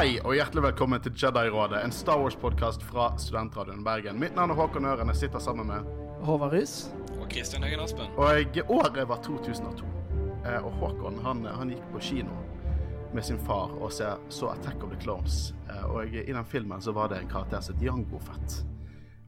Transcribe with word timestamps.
Hei 0.00 0.14
og 0.24 0.32
hjertelig 0.32 0.62
velkommen 0.64 1.02
til 1.04 1.12
Jedi-rådet, 1.12 1.82
en 1.84 1.92
Star 1.92 2.22
Wars-podkast 2.22 2.80
fra 2.88 3.10
Studentradioen 3.20 3.82
Bergen. 3.84 4.16
Mitt 4.16 4.32
navn 4.32 4.54
er 4.54 4.56
Håkon 4.56 4.86
Øren. 4.88 5.10
Jeg 5.12 5.18
sitter 5.26 5.42
sammen 5.44 5.68
med 5.68 5.90
Håvard 6.24 6.54
Riis. 6.54 6.86
Og 7.18 7.26
Kristian 7.28 7.66
Høgen 7.66 7.82
Aspen. 7.84 8.08
Og 8.16 8.56
året 8.72 9.02
var 9.10 9.20
2002. 9.26 9.90
Eh, 10.46 10.56
og 10.56 10.72
Håkon 10.80 11.20
han, 11.20 11.44
han 11.44 11.74
gikk 11.74 11.84
på 11.92 12.00
kino 12.06 12.38
med 13.12 13.28
sin 13.28 13.42
far 13.44 13.76
og 13.76 13.92
så, 13.92 14.14
så 14.32 14.54
Attack 14.54 14.80
of 14.80 14.94
the 14.94 15.02
Clones. 15.04 15.52
Eh, 15.68 15.84
og 15.92 16.16
i 16.16 16.32
den 16.32 16.48
filmen 16.48 16.80
så 16.80 16.96
var 16.96 17.12
det 17.12 17.20
en 17.20 17.28
karakter 17.28 17.60
som 17.60 17.76
het 17.76 17.84
Jango 17.90 18.24
Fett. 18.24 18.62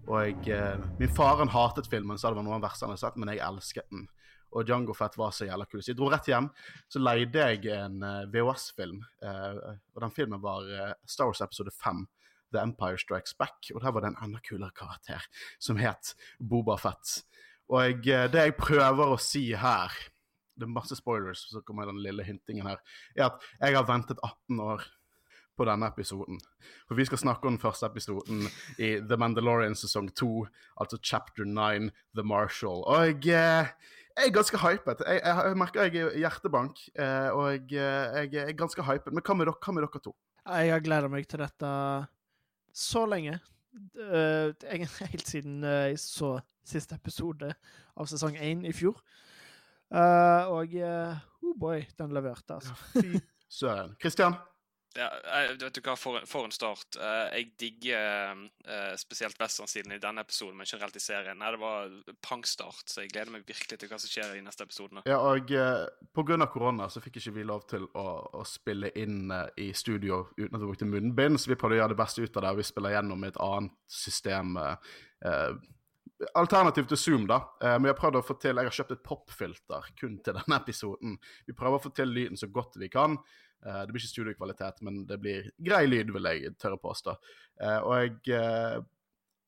Og 0.09 0.25
jeg, 0.25 0.41
eh, 0.57 0.81
min 0.97 1.13
far 1.13 1.37
han 1.45 1.53
hatet 1.53 1.93
filmen, 1.93 2.17
så 2.17 2.33
det 2.33 2.41
var 2.41 2.49
noe 2.49 2.57
av 2.57 2.65
det 2.65 2.71
verste 2.71 2.89
han 2.89 2.97
hadde 2.97 3.05
sett, 3.05 3.21
men 3.21 3.35
jeg 3.35 3.45
elsket 3.45 3.93
den. 3.93 4.09
Og 4.53 4.67
Django 4.69 4.95
Fett 4.97 5.17
var 5.19 5.33
så 5.35 5.49
jævla 5.49 5.67
kul. 5.69 5.83
Så 5.83 5.93
jeg 5.93 5.99
dro 6.01 6.11
rett 6.13 6.29
hjem. 6.29 6.49
Så 6.93 7.03
leide 7.03 7.47
jeg 7.49 7.67
en 7.73 8.03
uh, 8.05 8.25
VHS-film. 8.33 9.01
Uh, 9.25 9.79
og 9.95 10.05
den 10.05 10.15
filmen 10.15 10.43
var 10.43 10.69
uh, 10.69 10.93
Star 11.09 11.31
Wars 11.31 11.43
episode 11.45 11.73
5. 11.75 12.05
The 12.53 12.61
Empire 12.61 13.01
Strikes 13.01 13.35
Back. 13.39 13.71
Og 13.75 13.81
der 13.83 13.93
var 13.93 14.05
det 14.05 14.13
en 14.13 14.23
enda 14.27 14.43
kulere 14.45 14.75
karakter 14.77 15.25
som 15.59 15.81
het 15.81 16.15
Boba 16.39 16.77
Fett. 16.81 17.23
Og 17.73 18.05
jeg, 18.05 18.33
det 18.33 18.49
jeg 18.49 18.59
prøver 18.59 19.15
å 19.15 19.21
si 19.21 19.47
her 19.57 19.95
Det 20.53 20.67
er 20.67 20.73
masse 20.75 20.97
spoilers, 20.99 21.47
så 21.49 21.63
kommer 21.65 21.89
den 21.89 22.03
lille 22.05 22.27
hintingen 22.27 22.67
her. 22.69 22.83
er 23.17 23.31
at 23.31 23.47
jeg 23.57 23.73
har 23.79 23.87
ventet 23.89 24.19
18 24.21 24.61
år 24.61 24.85
på 25.57 25.65
denne 25.69 25.89
episoden. 25.89 26.41
For 26.89 26.99
vi 26.99 27.07
skal 27.09 27.21
snakke 27.23 27.49
om 27.49 27.57
den 27.57 27.63
første 27.63 27.89
episoden 27.89 28.45
i 28.77 28.95
The 29.01 29.17
Mandalorian 29.21 29.77
sesong 29.79 30.11
2, 30.19 30.29
altså 30.81 30.99
chapter 31.03 31.49
9, 31.49 31.91
The 32.17 32.25
Marshal. 32.25 32.85
Og 32.85 33.27
jeg, 33.27 33.73
jeg 34.19 34.29
er 34.29 34.35
ganske 34.35 34.61
hypet. 34.61 35.03
Jeg, 35.07 35.21
jeg, 35.23 35.47
jeg 35.49 35.59
merker 35.61 35.87
jeg 35.87 36.03
er 36.03 36.19
hjertebank, 36.25 36.83
og 37.33 37.73
jeg, 37.73 37.73
jeg, 38.33 38.43
er 38.43 38.53
ganske 38.59 38.85
hypet. 38.87 39.13
Men 39.13 39.25
hva 39.25 39.37
med, 39.39 39.49
dere, 39.49 39.59
hva 39.65 39.75
med 39.75 39.87
dere 39.87 40.05
to? 40.05 40.15
Jeg 40.43 40.73
har 40.75 40.85
gleda 40.85 41.11
meg 41.13 41.29
til 41.31 41.43
dette 41.45 41.73
så 42.77 43.05
lenge. 43.09 43.39
Uh, 43.97 44.53
helt 45.13 45.29
siden 45.29 45.63
jeg 45.65 46.01
så 46.03 46.37
siste 46.69 46.99
episode 46.99 47.51
av 47.97 48.09
sesong 48.11 48.37
1 48.37 48.67
i 48.69 48.75
fjor. 48.77 49.01
Og 49.93 50.77
oh 50.83 51.57
boy, 51.61 51.83
den 51.99 52.15
leverte, 52.17 52.61
altså. 52.61 52.77
Fy 52.95 53.19
søren. 53.53 53.97
Kristian? 54.01 54.37
Ja, 54.97 55.09
vet 55.61 55.75
du 55.75 55.81
hva, 55.85 55.95
for, 55.97 56.21
for 56.29 56.47
en 56.47 56.53
start. 56.53 56.99
Uh, 57.01 57.31
jeg 57.33 57.53
digger 57.61 58.35
uh, 58.37 58.93
spesielt 59.01 59.39
westernstilen 59.41 59.95
i 59.97 60.01
denne 60.03 60.25
episoden, 60.25 60.59
men 60.59 60.69
generelt 60.69 60.97
i 60.99 61.03
serien. 61.03 61.39
Nei, 61.41 61.53
det 61.55 61.61
var 61.63 61.93
pangstart, 62.25 62.85
så 62.91 63.05
jeg 63.05 63.13
gleder 63.15 63.33
meg 63.33 63.47
virkelig 63.49 63.79
til 63.81 63.91
hva 63.91 64.01
som 64.03 64.13
skjer 64.13 64.37
i 64.37 64.45
neste 64.45 64.67
episode. 64.67 65.05
Ja, 65.09 65.19
og 65.25 65.53
uh, 65.57 65.87
pga. 66.13 66.49
korona 66.53 66.91
så 66.93 67.01
fikk 67.05 67.21
ikke 67.23 67.37
vi 67.39 67.47
lov 67.49 67.65
til 67.73 67.87
å, 67.89 68.07
å 68.37 68.45
spille 68.49 68.93
inn 69.01 69.33
i 69.57 69.71
studio 69.77 70.27
uten 70.37 70.57
at 70.57 70.61
vi 70.61 70.69
brukte 70.69 70.89
munnbind, 70.89 71.41
så 71.41 71.53
vi 71.53 71.59
prøvde 71.61 71.79
å 71.79 71.83
gjøre 71.83 71.95
det 71.95 72.03
beste 72.03 72.25
ut 72.25 72.37
av 72.37 72.45
det, 72.45 72.53
og 72.53 72.61
vi 72.61 72.69
spiller 72.69 72.97
gjennom 72.97 73.29
et 73.29 73.39
annet 73.43 73.79
system. 73.89 74.59
Alternativ 76.39 76.87
til 76.91 76.99
Zoom, 77.01 77.25
da. 77.31 77.39
men 77.63 77.89
jeg 77.89 77.97
har 77.99 78.19
å 78.19 78.23
få 78.23 78.37
til 78.39 78.59
Jeg 78.59 78.69
har 78.69 78.77
kjøpt 78.77 78.93
et 78.95 79.05
popfilter 79.07 79.89
kun 79.99 80.19
til 80.23 80.37
denne 80.37 80.59
episoden. 80.59 81.17
Vi 81.47 81.57
prøver 81.57 81.81
å 81.81 81.83
få 81.83 81.95
til 81.95 82.13
lyden 82.13 82.39
så 82.39 82.51
godt 82.53 82.79
vi 82.83 82.91
kan. 82.93 83.17
Uh, 83.67 83.85
det 83.87 83.95
blir 83.95 84.03
ikke 84.03 84.11
studiokvalitet, 84.11 84.81
men 84.83 85.05
det 85.07 85.19
blir 85.23 85.51
grei 85.63 85.85
lyd, 85.87 86.11
vil 86.15 86.27
jeg 86.33 86.55
tørre 86.59 86.81
påstå. 86.83 87.15
Uh, 87.63 87.79
og 87.79 87.95
jeg 88.01 88.41
uh, 88.41 88.83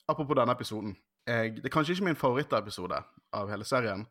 Apropos 0.06 0.36
denne 0.36 0.52
episoden. 0.52 0.90
Jeg, 1.24 1.54
det 1.56 1.70
er 1.70 1.72
kanskje 1.72 1.94
ikke 1.94 2.04
min 2.10 2.18
favorittepisode 2.20 2.98
av 3.32 3.48
hele 3.48 3.64
serien, 3.64 4.02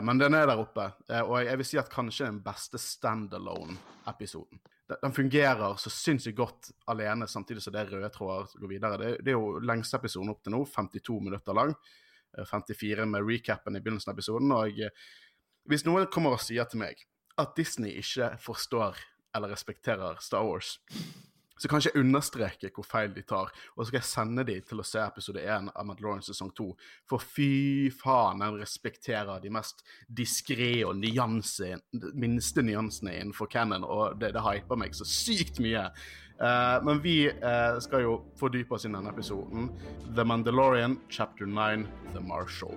men 0.00 0.16
den 0.16 0.32
er 0.32 0.46
der 0.48 0.62
oppe. 0.62 0.86
og 1.10 1.34
jeg, 1.36 1.46
jeg, 1.50 1.58
vil 1.60 1.66
si 1.68 1.78
at 1.82 1.90
kanskje 1.92 2.30
den 2.30 2.38
beste 2.40 2.80
standalone-episoden. 2.80 4.62
Den, 4.88 5.12
fungerer 5.12 5.76
så 5.76 5.92
sinnssykt 5.92 6.38
godt 6.38 6.70
alene, 6.88 7.28
samtidig 7.28 7.60
som 7.60 7.76
det 7.76 7.82
er 7.82 7.92
røde 7.92 8.08
tråder 8.14 8.56
går 8.62 8.72
videre. 8.72 8.96
Det, 8.96 9.12
det, 9.20 9.34
er 9.34 9.36
jo 9.36 9.60
lengste 9.60 10.00
episoden 10.00 10.32
opp 10.32 10.40
til 10.40 10.56
nå, 10.56 10.62
52 10.72 11.20
minutter 11.28 11.60
lang. 11.60 11.76
54 12.48 13.04
med 13.12 13.28
recapen 13.28 13.76
i 13.76 13.84
begynnelsen 13.84 14.14
av 14.14 14.16
episoden. 14.16 14.56
og 14.56 14.80
Hvis 15.68 15.84
noen 15.84 16.08
kommer 16.08 16.38
og 16.38 16.40
sier 16.40 16.64
til 16.64 16.80
meg 16.80 17.04
at 17.36 17.52
Disney 17.60 17.92
ikke 18.00 18.32
forstår 18.40 19.04
eller 19.36 19.52
respekterer 19.52 20.20
Star 20.20 20.46
Wars, 20.46 20.78
så 21.60 21.68
kan 21.68 21.82
jeg 21.84 21.98
understreke 22.00 22.70
hvor 22.72 22.86
feil 22.88 23.12
de 23.12 23.22
tar. 23.28 23.50
Og 23.74 23.82
så 23.82 23.90
skal 23.90 23.98
jeg 23.98 24.08
sende 24.08 24.44
de 24.48 24.56
til 24.64 24.80
å 24.80 24.86
se 24.86 25.02
episode 25.02 25.42
1 25.44 25.68
av 25.74 25.86
Mandalorian 25.86 26.24
sesong 26.24 26.52
2. 26.56 26.68
For 27.10 27.20
fy 27.20 27.90
faen, 27.92 28.40
den 28.40 28.56
respekterer 28.62 29.42
de 29.42 29.52
mest 29.52 29.84
diskré 30.08 30.72
og 30.88 30.96
nyanse, 31.02 31.74
minste 32.16 32.64
nyansene 32.64 33.18
innenfor 33.18 33.50
canon, 33.52 33.84
og 33.84 34.16
det, 34.22 34.32
det 34.36 34.44
hyper 34.46 34.80
meg 34.80 34.96
så 34.96 35.08
sykt 35.08 35.60
mye. 35.60 35.84
Uh, 36.40 36.80
men 36.86 37.02
vi 37.04 37.18
uh, 37.28 37.76
skal 37.84 38.06
jo 38.06 38.16
fordype 38.40 38.72
oss 38.78 38.88
i 38.88 38.92
denne 38.94 39.12
episoden. 39.12 39.68
The 40.16 40.24
Mandalorian, 40.24 40.96
chapter 41.12 41.44
9, 41.44 41.84
The 42.14 42.24
Marshal. 42.24 42.72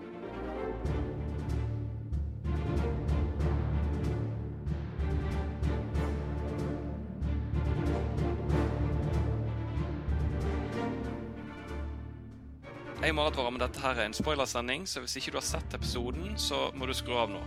Jeg 13.04 13.16
må 13.16 13.26
advare 13.28 13.52
om 13.52 13.58
dette 13.60 13.82
her 13.84 13.98
er 14.00 14.06
en 14.06 14.14
spoilersending, 14.16 14.88
så 14.88 15.02
hvis 15.04 15.18
ikke 15.20 15.32
du 15.32 15.38
har 15.42 15.44
sett 15.44 15.74
episoden, 15.76 16.38
så 16.40 16.70
må 16.76 16.88
du 16.88 16.94
skru 16.96 17.18
av 17.20 17.34
nå. 17.34 17.42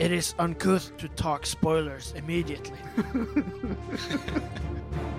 It 0.00 0.10
is 0.10 0.34
uncouth 0.38 0.90
to 0.98 1.06
talk 1.16 1.46
spoilers 1.46 2.14
immediately. 2.18 2.74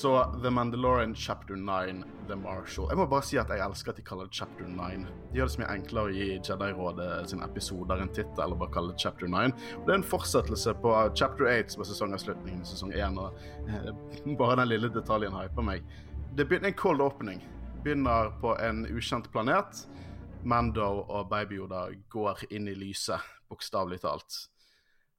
Så 0.00 0.40
The 0.42 0.50
Mandalorian 0.50 1.14
chapter 1.14 1.56
9, 1.56 2.04
The 2.28 2.36
Marshal. 2.36 2.86
Jeg 2.88 2.96
må 2.96 3.04
bare 3.06 3.24
si 3.28 3.36
at 3.36 3.50
jeg 3.52 3.60
elsker 3.60 3.92
at 3.92 3.98
de 3.98 4.04
kaller 4.08 4.30
det 4.30 4.38
chapter 4.38 4.64
9. 4.64 5.02
De 5.28 5.36
gjør 5.36 5.50
det 5.50 5.52
så 5.52 5.60
mye 5.60 5.74
enklere 5.74 6.08
å 6.08 6.14
gi 6.14 6.28
Jedi-rådet 6.38 7.08
sine 7.28 7.44
episoder 7.44 8.00
en 8.00 8.08
tittel, 8.08 8.40
eller 8.46 8.56
bare 8.62 8.72
kalle 8.72 8.94
det 8.94 9.04
chapter 9.04 9.28
9. 9.28 9.52
Og 9.76 9.84
det 9.84 9.92
er 9.92 10.00
en 10.00 10.06
fortsettelse 10.14 10.72
på 10.80 10.94
chapter 11.20 11.50
8, 11.52 11.74
som 11.74 11.84
er 11.84 11.90
sesongavslutningen 11.90 12.64
i 12.64 12.70
sesong 12.70 12.96
1. 12.96 13.20
Og, 13.20 13.44
eh, 13.68 14.34
bare 14.40 14.56
den 14.62 14.72
lille 14.72 14.88
detaljen 14.96 15.36
hyper 15.36 15.68
meg. 15.68 15.94
Det 16.32 16.48
begynner 16.48 16.72
en 16.72 16.80
cold 16.80 17.04
opening. 17.04 17.44
Begynner 17.84 18.32
på 18.40 18.56
en 18.56 18.86
ukjent 18.88 19.28
planet. 19.36 19.84
Mando 20.48 20.88
og 21.02 21.28
Baby 21.28 21.60
Yoda 21.60 21.90
går 22.08 22.46
inn 22.48 22.72
i 22.72 22.78
lyset, 22.86 23.20
bokstavelig 23.52 24.00
talt. 24.08 24.46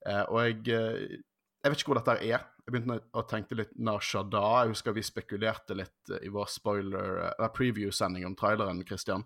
Eh, 0.09 0.23
og 0.25 0.41
jeg 0.41 0.73
eh, 0.73 1.19
jeg 1.61 1.69
vet 1.69 1.81
ikke 1.83 1.93
hvor 1.93 1.99
dette 2.01 2.17
er. 2.25 2.45
Jeg 2.71 2.85
begynte 2.85 3.19
å 3.19 3.21
tenke 3.27 3.55
litt 3.59 3.71
Nasha 3.83 4.21
da. 4.23 4.61
Jeg 4.63 4.71
husker 4.71 4.93
vi 4.95 5.01
spekulerte 5.03 5.75
litt 5.75 6.11
eh, 6.13 6.21
i 6.23 6.29
vår 6.31 6.47
spoiler, 6.47 7.17
uh, 7.35 7.49
preview-sending 7.51 8.23
om 8.23 8.35
traileren, 8.39 8.79
Christian. 8.87 9.25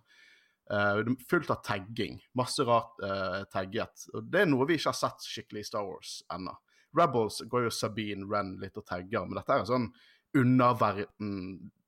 Uh, 0.66 1.14
fullt 1.30 1.52
av 1.54 1.60
tagging. 1.68 2.18
Masse 2.34 2.66
rart 2.66 2.98
uh, 3.06 3.44
tagget. 3.54 4.08
Og 4.18 4.34
det 4.34 4.42
er 4.42 4.50
noe 4.50 4.66
vi 4.66 4.80
ikke 4.80 4.90
har 4.90 4.98
sett 4.98 5.30
skikkelig 5.30 5.62
i 5.62 5.70
Star 5.70 5.86
Wars 5.86 6.16
ennå. 6.34 6.58
Rebels 6.98 7.44
går 7.52 7.68
jo 7.68 7.76
Sabine 7.78 8.26
Wren 8.26 8.56
litt 8.58 8.82
og 8.82 8.88
tagger, 8.90 9.30
men 9.30 9.38
dette 9.38 9.54
er 9.54 9.62
en 9.62 9.70
sånn 9.70 9.88
underverden 10.36 11.38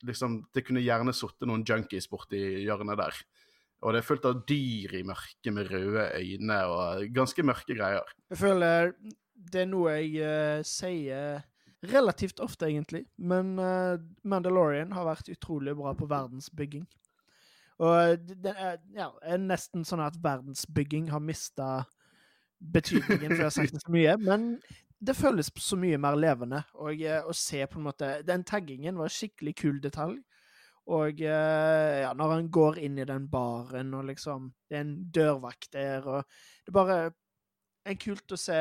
liksom, 0.05 0.43
Det 0.53 0.61
kunne 0.67 0.85
gjerne 0.85 1.15
sittet 1.15 1.49
noen 1.49 1.65
junkies 1.65 2.05
borti 2.11 2.43
hjørnet 2.67 3.01
der. 3.01 3.21
Og 3.81 3.93
det 3.95 4.03
er 4.03 4.11
fullt 4.13 4.29
av 4.29 4.43
dyr 4.45 4.93
i 5.01 5.05
mørket 5.09 5.53
med 5.57 5.73
røde 5.73 6.11
øyne 6.21 6.65
og 6.69 7.07
ganske 7.17 7.49
mørke 7.49 7.73
greier. 7.73 8.13
Jeg 8.29 8.45
føler 8.45 8.93
det 9.37 9.63
er 9.63 9.69
noe 9.69 9.97
jeg 9.99 10.23
uh, 10.23 10.65
sier 10.65 11.43
relativt 11.87 12.41
ofte, 12.43 12.67
egentlig. 12.67 13.05
Men 13.17 13.55
uh, 13.61 13.99
Mandalorian 14.27 14.95
har 14.97 15.07
vært 15.07 15.29
utrolig 15.33 15.75
bra 15.77 15.93
på 15.97 16.09
verdensbygging. 16.09 16.87
Og 17.77 18.31
det 18.41 18.55
er, 18.57 18.79
ja, 18.97 19.11
er 19.21 19.43
nesten 19.43 19.85
sånn 19.85 20.01
at 20.01 20.17
verdensbygging 20.21 21.11
har 21.13 21.21
mista 21.21 21.85
betydningen, 22.57 23.29
for 23.29 23.43
jeg 23.43 23.45
har 23.45 23.53
sagt 23.53 23.75
det 23.75 23.83
så 23.83 23.93
mye. 23.93 24.15
Men 24.17 24.47
det 24.97 25.13
føles 25.13 25.51
så 25.61 25.77
mye 25.77 25.99
mer 26.01 26.17
levende. 26.17 26.63
Og 26.81 27.03
å 27.05 27.35
se 27.37 27.61
på 27.69 27.77
en 27.77 27.85
måte 27.85 28.09
Den 28.25 28.41
taggingen 28.49 28.97
var 28.97 29.11
en 29.11 29.13
skikkelig 29.13 29.53
kul 29.61 29.77
detalj. 29.83 30.17
Og 30.89 31.21
ja, 31.21 32.09
når 32.17 32.33
han 32.33 32.49
går 32.49 32.79
inn 32.87 32.97
i 32.97 33.05
den 33.05 33.27
baren, 33.29 33.93
og 33.93 34.07
liksom 34.09 34.49
Det 34.65 34.79
er 34.79 34.85
en 34.87 34.95
dørvakt 35.13 35.69
der, 35.75 36.07
og 36.07 36.23
det 36.65 36.73
bare 36.73 36.97
er 37.91 37.99
kult 38.01 38.33
å 38.33 38.39
se 38.39 38.57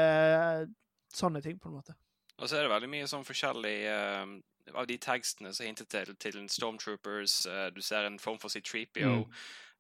sånne 1.17 1.43
ting, 1.45 1.61
på 1.61 1.71
en 1.71 1.79
måte. 1.79 1.97
Og 2.37 2.49
så 2.49 2.59
er 2.59 2.67
det 2.67 2.75
veldig 2.75 2.91
mye 2.93 3.09
sånn 3.09 3.25
forskjellig 3.25 3.77
uh, 3.89 4.35
av 4.77 4.89
de 4.91 4.99
tekstene 5.01 5.55
som 5.57 5.69
hintet 5.69 5.89
til, 5.93 6.13
til 6.21 6.43
Stormtroopers. 6.53 7.39
Uh, 7.49 7.69
du 7.73 7.81
ser 7.85 8.09
en 8.09 8.19
form 8.21 8.41
for 8.43 8.53
C3PO 8.53 9.15
mm. 9.23 9.25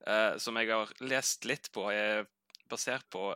uh, 0.08 0.38
som 0.40 0.56
jeg 0.56 0.72
har 0.72 0.94
lest 1.04 1.44
litt 1.48 1.68
på. 1.76 1.90
jeg 1.92 2.22
er 2.22 2.30
basert 2.70 3.04
på 3.12 3.34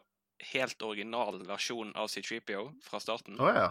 helt 0.54 0.82
original 0.82 1.42
versjon 1.46 1.92
av 1.96 2.08
C3PO 2.08 2.70
fra 2.82 3.00
starten. 3.00 3.36
Oh, 3.40 3.52
ja. 3.52 3.70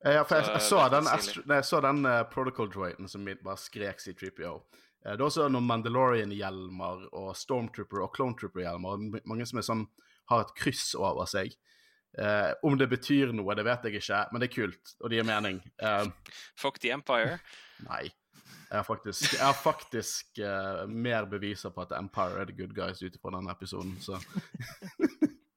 Ja, 0.00 0.22
for 0.24 0.38
jeg, 0.38 0.48
jeg, 0.48 0.64
så 0.64 0.86
den, 0.88 1.08
jeg, 1.10 1.64
så 1.68 1.80
den 1.84 2.06
uh, 2.08 2.22
protocol 2.32 2.70
droiden 2.72 3.08
som 3.08 3.26
bare 3.28 3.60
skrek 3.60 4.00
C3PO. 4.00 4.54
Eh, 5.04 5.12
Det 5.12 5.18
er 5.18 5.26
også 5.26 5.48
noen 5.52 5.68
Mandalorian-hjelmer 5.68 7.10
og 7.12 7.34
Stormtrooper 7.36 8.06
og 8.06 8.14
Clone 8.16 8.38
Trooper-hjelmer. 8.40 9.20
Mange 9.28 9.48
som 9.48 9.60
er 9.60 9.66
sånn, 9.66 9.84
har 10.30 10.44
et 10.46 10.54
kryss 10.58 10.94
over 10.98 11.28
seg. 11.30 11.52
Eh, 12.18 12.52
om 12.66 12.78
det 12.78 12.88
betyr 12.90 13.30
noe, 13.36 13.54
det 13.54 13.64
vet 13.66 13.84
jeg 13.86 14.00
ikke, 14.00 14.22
men 14.32 14.42
det 14.42 14.48
er 14.50 14.54
kult, 14.54 14.94
og 15.00 15.10
det 15.10 15.20
gir 15.20 15.28
mening. 15.28 15.60
Eh, 15.78 16.08
Fuck 16.58 16.80
the 16.82 16.94
Empire. 16.96 17.38
nei. 17.86 18.08
Jeg 18.70 18.78
har 18.78 18.84
faktisk, 18.86 19.32
jeg 19.34 19.42
har 19.42 19.56
faktisk 19.58 20.38
eh, 20.46 20.84
mer 20.86 21.24
beviser 21.26 21.72
på 21.74 21.82
at 21.82 21.94
Empire 21.98 22.38
er 22.38 22.46
the 22.46 22.54
good 22.54 22.70
guys 22.76 23.00
ut 23.02 23.16
ifra 23.16 23.32
denne 23.34 23.50
episoden, 23.50 23.96
så 24.02 24.14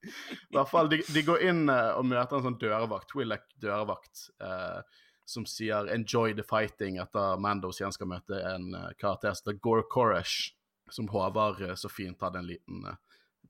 I 0.04 0.56
hvert 0.58 0.70
fall, 0.72 0.90
de, 0.90 0.98
de 1.14 1.22
går 1.26 1.46
inn 1.46 1.68
eh, 1.70 1.92
og 1.94 2.08
møter 2.10 2.40
en 2.40 2.48
sånn 2.48 2.58
dørvakt, 2.62 3.12
Twi'lek 3.14 3.46
dørvakt, 3.62 4.28
eh, 4.42 4.82
som 5.30 5.46
sier 5.48 5.88
'enjoy 5.94 6.34
the 6.36 6.44
fighting' 6.44 6.98
etter 7.02 7.38
Mando 7.40 7.72
sier 7.72 7.88
han 7.88 7.96
skal 7.96 8.10
møte 8.12 8.42
en 8.50 8.74
eh, 8.76 8.90
karakter 9.00 9.38
som 9.38 9.46
heter 9.46 9.62
Gore 9.62 9.86
Koresh, 9.94 10.56
som 10.92 11.08
Håvard 11.14 11.62
så 11.80 11.90
fint 11.90 12.22
hadde 12.22 12.42
en 12.42 12.50
liten 12.50 12.86
eh, 12.90 12.98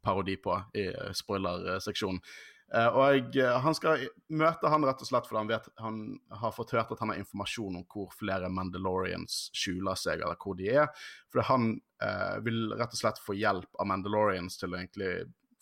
parodi 0.04 0.36
på 0.42 0.58
i 0.78 0.88
eh, 0.92 1.14
spoilerseksjonen. 1.16 2.22
Eh, 2.74 2.88
og 2.98 3.36
eh, 3.38 3.56
han 3.62 3.76
skal 3.78 4.08
møte 4.34 4.70
han 4.72 4.86
rett 4.88 5.02
og 5.04 5.10
slett 5.10 5.28
fordi 5.30 5.42
han 5.44 5.52
vet 5.52 5.68
han 5.84 6.00
har 6.42 6.54
fått 6.56 6.74
hørt 6.74 6.94
at 6.96 7.04
han 7.04 7.12
har 7.14 7.20
informasjon 7.22 7.78
om 7.78 7.86
hvor 7.86 8.10
flere 8.18 8.50
Mandalorians 8.50 9.52
skjuler 9.54 10.00
seg, 10.00 10.24
eller 10.24 10.40
hvor 10.42 10.58
de 10.58 10.72
er. 10.74 10.90
Fordi 11.30 11.46
han 11.52 11.70
eh, 12.02 12.36
vil 12.46 12.74
rett 12.74 12.96
og 12.96 13.02
slett 13.04 13.22
få 13.22 13.38
hjelp 13.38 13.78
av 13.78 13.90
Mandalorians 13.92 14.58
til 14.58 14.74
å 14.74 14.80
egentlig 14.80 15.14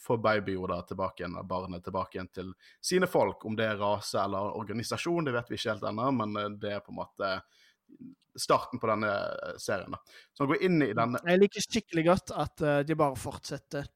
få 0.02 0.18
baby 0.24 0.56
Yoda 0.56 0.80
tilbake 0.88 1.22
igjen, 1.22 1.36
barnet 1.46 1.84
tilbake 1.86 2.18
igjen 2.18 2.32
til 2.34 2.56
sine 2.82 3.10
folk. 3.12 3.44
Om 3.46 3.60
det 3.60 3.68
er 3.74 3.82
rase 3.82 4.18
eller 4.22 4.56
organisasjon, 4.58 5.28
det 5.28 5.36
vet 5.36 5.52
vi 5.52 5.60
ikke 5.60 5.76
helt 5.76 5.90
ennå, 5.92 6.08
men 6.16 6.56
det 6.64 6.78
er 6.78 6.82
på 6.82 6.96
en 6.96 7.02
måte 7.04 7.36
starten 8.40 8.80
på 8.82 8.88
denne 8.90 9.12
serien. 9.62 9.94
da. 9.94 10.00
Så 10.34 10.42
han 10.42 10.50
går 10.54 10.64
inn 10.66 10.80
i 10.82 10.94
denne 10.96 11.20
Jeg 11.28 11.42
liker 11.44 11.66
skikkelig 11.68 12.06
godt 12.08 12.34
at 12.34 12.64
de 12.88 12.98
bare 12.98 13.20
fortsetter 13.20 13.92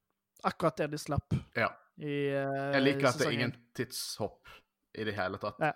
akkurat 0.47 0.77
der 0.83 0.93
de 0.93 0.99
slapp. 1.01 1.35
Ja. 1.57 1.71
I, 1.97 2.15
uh, 2.35 2.71
Jeg 2.75 2.83
liker 2.83 3.09
at 3.09 3.19
det 3.21 3.27
er 3.29 3.35
ingen 3.37 3.53
tidshopp 3.77 4.51
i 4.97 5.05
det 5.07 5.15
hele 5.15 5.39
tatt. 5.41 5.61
Ja. 5.63 5.71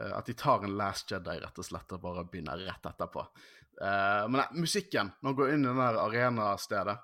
Uh, 0.00 0.16
At 0.18 0.26
de 0.26 0.34
tar 0.38 0.64
en 0.66 0.74
Last 0.78 1.12
Jedi 1.12 1.36
rett 1.42 1.60
og 1.60 1.66
slett 1.66 1.94
og 1.94 2.02
bare 2.02 2.24
begynner 2.26 2.58
rett 2.66 2.90
etterpå. 2.90 3.26
Uh, 3.80 4.26
men 4.26 4.40
nei, 4.42 4.48
musikken, 4.66 5.12
når 5.20 5.30
man 5.30 5.38
går 5.38 5.54
inn 5.54 5.64
i 5.64 5.70
det 5.70 5.78
der 5.78 6.02
arenastedet, 6.06 6.98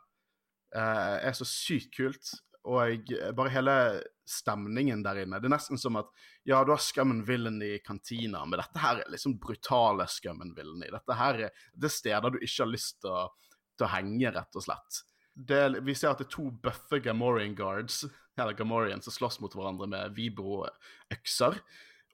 er 0.77 1.33
så 1.33 1.47
sykt 1.49 1.95
kult. 1.95 2.35
Og 2.67 3.07
bare 3.39 3.53
hele 3.55 3.75
stemningen 4.29 5.01
der 5.07 5.23
inne. 5.23 5.39
Det 5.41 5.47
er 5.47 5.55
nesten 5.55 5.79
som 5.81 5.97
at 6.01 6.11
ja, 6.45 6.59
du 6.67 6.73
har 6.75 6.83
skammen 6.83 7.23
Villain 7.25 7.61
i 7.63 7.79
kantina, 7.87 8.43
men 8.45 8.59
dette 8.59 8.83
her 8.83 9.01
er 9.05 9.13
liksom 9.13 9.39
brutale 9.41 10.09
skammen 10.11 10.51
Villain 10.57 10.83
i. 10.85 10.91
Dette 10.93 11.17
her 11.17 11.39
er 11.47 11.63
det 11.73 11.89
er 11.89 11.95
steder 11.95 12.35
du 12.35 12.41
ikke 12.41 12.65
har 12.65 12.73
lyst 12.73 12.99
til 13.05 13.15
å, 13.15 13.23
til 13.79 13.87
å 13.87 13.93
henge, 13.95 14.35
rett 14.35 14.59
og 14.59 14.67
slett. 14.67 15.01
Det, 15.37 15.63
vi 15.85 15.95
ser 15.95 16.15
at 16.15 16.23
det 16.23 16.31
er 16.31 16.33
to 16.33 16.49
bøffe 16.65 17.01
Gamorian 17.05 17.55
guards, 17.57 18.05
eller 18.41 18.57
Gamorian, 18.57 19.03
som 19.05 19.13
slåss 19.13 19.39
mot 19.45 19.53
hverandre 19.53 19.89
med 19.93 20.17
vibro-økser. 20.17 21.59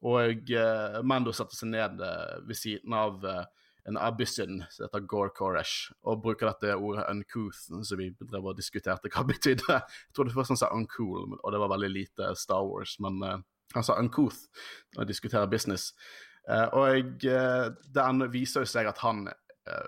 Og 0.02 0.50
eh, 0.50 0.96
Mando 1.06 1.34
setter 1.34 1.54
seg 1.54 1.70
ned 1.70 2.02
eh, 2.02 2.38
ved 2.48 2.58
siden 2.58 2.96
av 2.98 3.22
eh, 3.26 3.44
en 3.84 3.98
abyssin 3.98 4.64
som 4.70 4.86
heter 4.86 5.04
Gore 5.10 5.30
Koresh, 5.34 5.92
og 6.06 6.22
bruker 6.22 6.50
dette 6.50 6.74
ordet 6.76 7.06
uncouth, 7.10 7.58
som 7.70 7.98
vi 7.98 8.10
drev 8.20 8.50
og 8.50 8.58
diskuterte 8.58 9.10
hva 9.10 9.24
det 9.24 9.36
betydde. 9.36 9.78
Jeg 9.78 10.16
trodde 10.16 10.34
først 10.34 10.54
han 10.54 10.60
sa 10.60 10.72
uncool, 10.74 11.36
og 11.38 11.54
det 11.54 11.62
var 11.62 11.72
veldig 11.74 11.92
lite 11.92 12.32
Star 12.38 12.66
Wars, 12.66 12.96
men 13.02 13.22
eh, 13.26 13.38
han 13.74 13.86
sa 13.86 13.98
uncouth 13.98 14.50
når 14.94 15.04
jeg 15.04 15.12
diskuterer 15.14 15.50
business. 15.50 15.92
Eh, 16.48 16.66
og 16.78 17.26
eh, 17.26 17.70
det 17.70 18.30
viser 18.34 18.66
jo 18.66 18.74
seg 18.74 18.90
at 18.90 19.02
han 19.06 19.28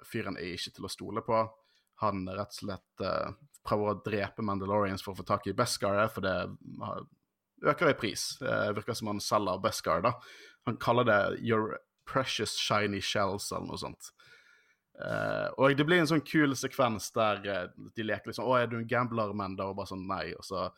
fyren 0.07 0.37
er 0.39 0.53
ikke 0.55 0.71
til 0.77 0.87
å 0.87 0.89
stole 0.93 1.23
på. 1.27 1.35
Han 2.03 2.25
rett 2.29 2.55
og 2.55 2.59
slett 2.59 3.05
uh, 3.05 3.35
prøver 3.65 3.91
å 3.91 4.01
drepe 4.05 4.45
Mandalorians 4.45 5.05
for 5.05 5.15
å 5.15 5.21
få 5.21 5.27
tak 5.29 5.47
i 5.49 5.57
Beskar, 5.57 6.03
for 6.13 6.25
det 6.25 6.35
øker 7.65 7.91
i 7.93 7.97
pris. 7.99 8.35
Det 8.41 8.75
virker 8.77 8.97
som 8.99 9.13
han 9.13 9.23
selger 9.23 9.63
Beskar, 9.63 10.05
da. 10.05 10.15
Han 10.69 10.81
kaller 10.81 11.09
det 11.09 11.21
Your 11.41 11.79
Precious 12.09 12.59
Shiny 12.61 13.01
Shells, 13.01 13.51
eller 13.53 13.71
noe 13.71 13.81
sånt. 13.81 14.11
Uh, 14.95 15.49
og 15.59 15.75
det 15.75 15.87
blir 15.89 16.03
en 16.03 16.11
sånn 16.11 16.23
kul 16.23 16.55
sekvens 16.55 17.09
der 17.17 17.41
eh, 17.51 17.65
de 17.97 18.05
leker 18.05 18.31
liksom 18.31 18.47
Å, 18.47 18.53
er 18.61 18.69
du 18.71 18.77
en 18.79 18.87
gambler, 18.87 19.33
Mando? 19.35 19.67
Og 19.73 19.79
bare 19.81 19.91
sånn 19.91 20.07
nei. 20.07 20.29
Og 20.39 20.47
så 20.47 20.69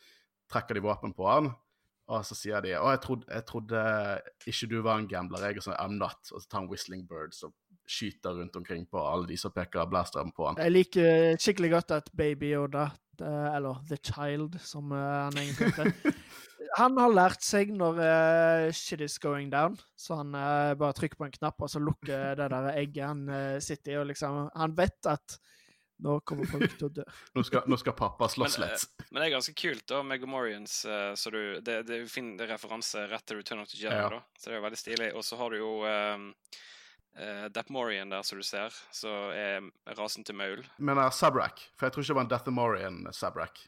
trekker 0.53 0.79
de 0.79 0.85
våpen 0.87 1.13
på 1.17 1.27
han. 1.29 1.51
Og 2.07 2.23
så 2.25 2.39
sier 2.39 2.65
de 2.65 2.77
Å, 2.79 2.87
jeg 2.95 3.03
trodde, 3.05 3.29
jeg 3.29 3.47
trodde 3.51 3.83
ikke 4.49 4.71
du 4.73 4.79
var 4.87 5.03
en 5.03 5.11
gambler. 5.11 5.45
Jeg 5.51 5.61
og 5.61 5.67
sånn 5.69 5.77
I'm 5.83 5.99
not. 6.01 6.23
Og 6.33 6.41
så 6.41 6.49
tar 6.49 6.63
han 6.63 6.71
Whistling 6.71 7.05
Birds 7.11 7.45
og 7.45 7.53
skyter 7.87 8.35
rundt 8.41 8.57
omkring 8.59 8.87
på 8.91 9.01
alle 9.01 9.29
de 9.31 9.37
som 9.41 9.53
peker 9.55 9.87
blasteren 9.91 10.33
på 10.35 10.49
han. 10.49 10.59
Jeg 10.61 10.75
liker 10.75 11.37
skikkelig 11.41 11.71
godt 11.77 11.95
at 12.01 12.11
Baby 12.17 12.53
Yoda, 12.55 12.89
eh, 13.21 13.49
eller 13.57 13.83
The 13.89 13.99
Child, 14.03 14.59
som 14.61 14.93
eh, 14.93 15.15
han 15.27 15.39
egentlig 15.39 15.73
heter 15.73 15.93
Han 16.77 16.97
har 16.99 17.13
lært 17.15 17.45
seg 17.47 17.71
når 17.73 17.99
uh, 18.03 18.73
shit 18.75 19.01
is 19.01 19.15
going 19.23 19.49
down, 19.53 19.79
så 19.97 20.19
han 20.19 20.35
uh, 20.35 20.75
bare 20.77 20.97
trykker 20.99 21.17
på 21.17 21.25
en 21.25 21.33
knapp, 21.33 21.63
og 21.63 21.71
så 21.73 21.81
lukker 21.81 22.35
det 22.37 22.49
der 22.53 22.67
egget 22.75 23.07
han 23.07 23.23
uh, 23.31 23.59
sitter 23.65 23.95
i, 23.95 23.97
og 24.01 24.09
liksom 24.11 24.51
Han 24.53 24.75
vet 24.77 25.09
at 25.09 25.39
nå 26.05 26.19
kommer 26.29 26.45
folk 26.51 26.75
til 26.77 26.89
å 26.89 26.93
dø. 26.99 27.05
Nå 27.37 27.43
skal, 27.47 27.65
nå 27.71 27.79
skal 27.81 27.95
pappa 27.97 28.29
slåss 28.29 28.59
Men, 28.59 28.69
litt. 28.69 29.07
Men 29.09 29.23
det 29.23 29.29
er 29.29 29.35
ganske 29.39 29.55
kult, 29.57 29.85
da, 29.89 30.03
med 30.05 30.21
Gomorians. 30.21 30.75
eh, 30.85 31.13
så 31.17 31.33
du, 31.33 31.39
det, 31.65 31.79
det 31.89 32.01
er 32.03 32.11
fin 32.11 32.35
referanse 32.37 33.07
rett 33.09 33.25
til 33.25 33.41
Return 33.41 33.63
of 33.63 33.71
the 33.71 33.81
Jedi, 33.81 33.97
Ja. 33.97 34.11
da. 34.13 34.21
Så 34.37 34.51
det 34.51 34.57
er 34.57 34.61
jo 34.61 34.67
veldig 34.67 34.81
stilig. 34.81 35.09
Og 35.17 35.25
så 35.25 35.39
har 35.41 35.55
du 35.55 35.57
jo 35.57 35.71
um, 35.89 36.27
uh, 37.21 37.47
Dapmorian 37.55 38.13
der, 38.13 38.23
som 38.27 38.39
du 38.39 38.45
ser, 38.47 38.75
som 38.95 39.33
er 39.33 39.71
rasen 39.99 40.25
til 40.25 40.37
maul. 40.39 40.65
Men 40.79 40.99
uh, 40.99 41.11
Sabrak, 41.11 41.63
for 41.77 41.87
jeg 41.89 41.97
tror 41.97 42.05
ikke 42.05 42.13
det 42.13 42.19
var 42.21 42.29
en 42.29 42.35
Deathemorian 42.35 43.01
Sabrak. 43.13 43.63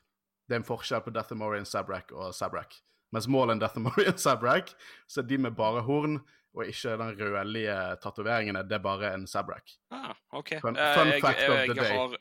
Det 0.48 0.56
er 0.56 0.62
en 0.62 0.68
forskjell 0.68 1.04
på 1.04 1.12
Deathemorian 1.12 1.66
Sabrak 1.68 2.12
og 2.16 2.34
Sabrak. 2.34 2.78
Mens 3.12 3.28
målet 3.28 3.56
en 3.56 3.62
Deathemorian 3.62 4.18
Sabrak, 4.26 4.72
så 5.08 5.20
er 5.20 5.28
de 5.28 5.38
med 5.38 5.56
bare 5.56 5.82
horn, 5.84 6.20
og 6.56 6.64
ikke 6.66 6.96
den 6.98 7.12
rødlige 7.20 7.74
tatoveringene, 8.02 8.62
det 8.68 8.78
er 8.78 8.84
bare 8.84 9.12
en 9.14 9.26
Sabrak. 9.26 9.76
Ah, 9.90 10.14
OK. 10.32 10.54
Fun- 10.64 10.76
Eh, 10.76 10.94
fun 10.96 11.08
uh, 11.12 11.20
fact 11.20 11.42
of 11.44 11.54
jeg, 11.54 11.68
the 11.68 11.74
day. 11.74 11.92
Har, 11.92 12.16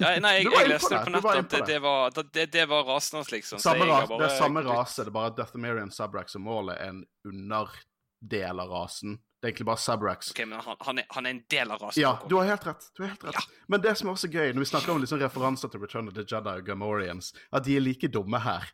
ja, 0.00 0.10
nei, 0.20 0.34
jeg, 0.38 0.50
jeg 0.52 0.68
leste 0.74 0.90
det 0.94 1.00
på 1.06 1.14
nettet 1.14 1.38
at 1.38 1.50
det, 1.50 1.62
det, 1.66 1.78
var, 1.82 2.10
det, 2.10 2.46
det, 2.52 2.66
var 2.68 2.84
rasen 2.88 3.20
hans, 3.20 3.32
liksom. 3.32 3.58
så 3.58 3.70
Samme 3.70 3.86
jeg 3.86 4.08
bare, 4.10 4.18
det 4.18 4.28
er 4.28 4.36
samme 4.38 4.62
rase, 4.66 5.02
det 5.04 5.12
er 5.12 5.16
bare 5.16 5.34
Deathemorian 5.38 5.90
Sabrak 5.94 6.30
som 6.32 6.44
målet 6.46 6.76
er 6.78 6.94
en 6.94 7.02
underdel 7.26 8.62
av 8.66 8.74
rasen. 8.74 9.18
Det 9.40 9.46
er 9.48 9.52
egentlig 9.54 9.66
bare 9.70 9.80
Sabrax. 9.80 10.34
OK, 10.34 10.40
men 10.44 10.60
han, 10.60 10.76
han, 10.84 10.98
er, 11.00 11.06
han 11.16 11.26
er 11.26 11.32
en 11.32 11.44
del 11.48 11.70
av 11.72 11.80
rasen. 11.80 12.02
Ja, 12.02 12.10
du 12.28 12.34
har 12.36 12.50
helt 12.50 12.66
rett. 12.68 12.90
du 12.92 13.02
har 13.06 13.14
helt 13.14 13.24
rett. 13.24 13.54
Men 13.72 13.80
det 13.80 13.94
som 13.96 14.10
er 14.10 14.18
også 14.18 14.28
gøy, 14.28 14.50
når 14.52 14.66
vi 14.66 14.68
snakker 14.68 14.92
om 14.92 15.00
liksom 15.00 15.22
referanser 15.22 15.72
til 15.72 15.80
Return 15.80 16.10
of 16.10 16.16
the 16.18 16.26
Jedi 16.28 16.52
og 16.60 16.66
Gamorians, 16.66 17.32
at 17.48 17.64
de 17.64 17.78
er 17.78 17.84
like 17.84 18.10
dumme 18.12 18.42
her. 18.44 18.68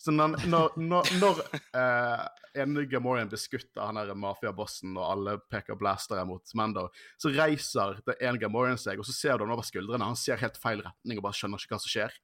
Så 0.00 0.12
når, 0.12 0.38
når, 0.48 0.72
når, 0.80 1.12
når 1.20 1.42
eh, 1.52 2.24
en 2.62 2.80
Gamorian 2.88 3.28
blir 3.28 3.40
skutt 3.40 3.76
av 3.80 3.92
han 3.92 4.12
mafiabossen, 4.20 4.96
og 4.96 5.04
alle 5.04 5.36
peker 5.52 5.76
blastere 5.76 6.24
mot 6.28 6.56
Mando, 6.56 6.88
så 7.20 7.32
reiser 7.32 8.00
det 8.08 8.16
en 8.24 8.40
Gamorian 8.40 8.80
seg, 8.80 9.00
og 9.00 9.08
så 9.08 9.16
ser 9.16 9.36
du 9.36 9.46
han 9.46 9.52
over 9.56 9.68
skuldrene. 9.68 10.04
Han 10.04 10.16
ser 10.20 10.40
helt 10.40 10.56
feil 10.60 10.80
retning 10.84 11.20
og 11.20 11.28
bare 11.28 11.36
skjønner 11.36 11.60
ikke 11.60 11.76
hva 11.76 11.82
som 11.84 11.92
skjer. 11.92 12.16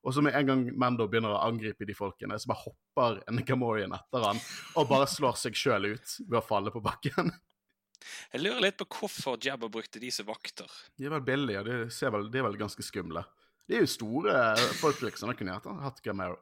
Og 0.00 0.14
så 0.16 0.22
med 0.24 0.36
en 0.36 0.48
gang 0.48 0.62
Mando 0.80 1.06
begynner 1.10 1.34
å 1.34 1.42
angripe 1.44 1.84
de 1.88 1.96
folkene, 1.96 2.38
så 2.40 2.48
bare 2.48 2.64
hopper 2.64 3.18
en 3.28 3.42
Gamorian 3.44 3.92
etter 3.96 4.24
han 4.24 4.40
og 4.80 4.88
bare 4.88 5.08
slår 5.10 5.36
seg 5.36 5.58
sjøl 5.58 5.90
ut 5.92 6.14
ved 6.24 6.38
å 6.40 6.44
falle 6.44 6.72
på 6.72 6.82
bakken. 6.84 7.32
Jeg 8.32 8.40
lurer 8.40 8.62
litt 8.64 8.78
på 8.80 8.86
hvorfor 8.96 9.36
Jabba 9.44 9.68
brukte 9.68 10.00
de 10.00 10.08
som 10.14 10.24
vakter. 10.30 10.70
De 10.96 11.04
er 11.04 11.12
vel 11.12 11.26
billige, 11.26 11.60
og 11.60 11.68
de, 11.68 11.92
ser 11.92 12.14
vel, 12.14 12.30
de 12.32 12.40
er 12.40 12.46
vel 12.46 12.56
ganske 12.60 12.84
skumle. 12.86 13.26
De 13.68 13.76
er 13.76 13.84
jo 13.84 13.90
store 13.92 14.36
folk, 14.80 15.02
liksom. 15.04 15.30
De 15.30 15.36
kunne 15.38 15.52
gjerne 15.52 15.84
hatt 15.84 16.00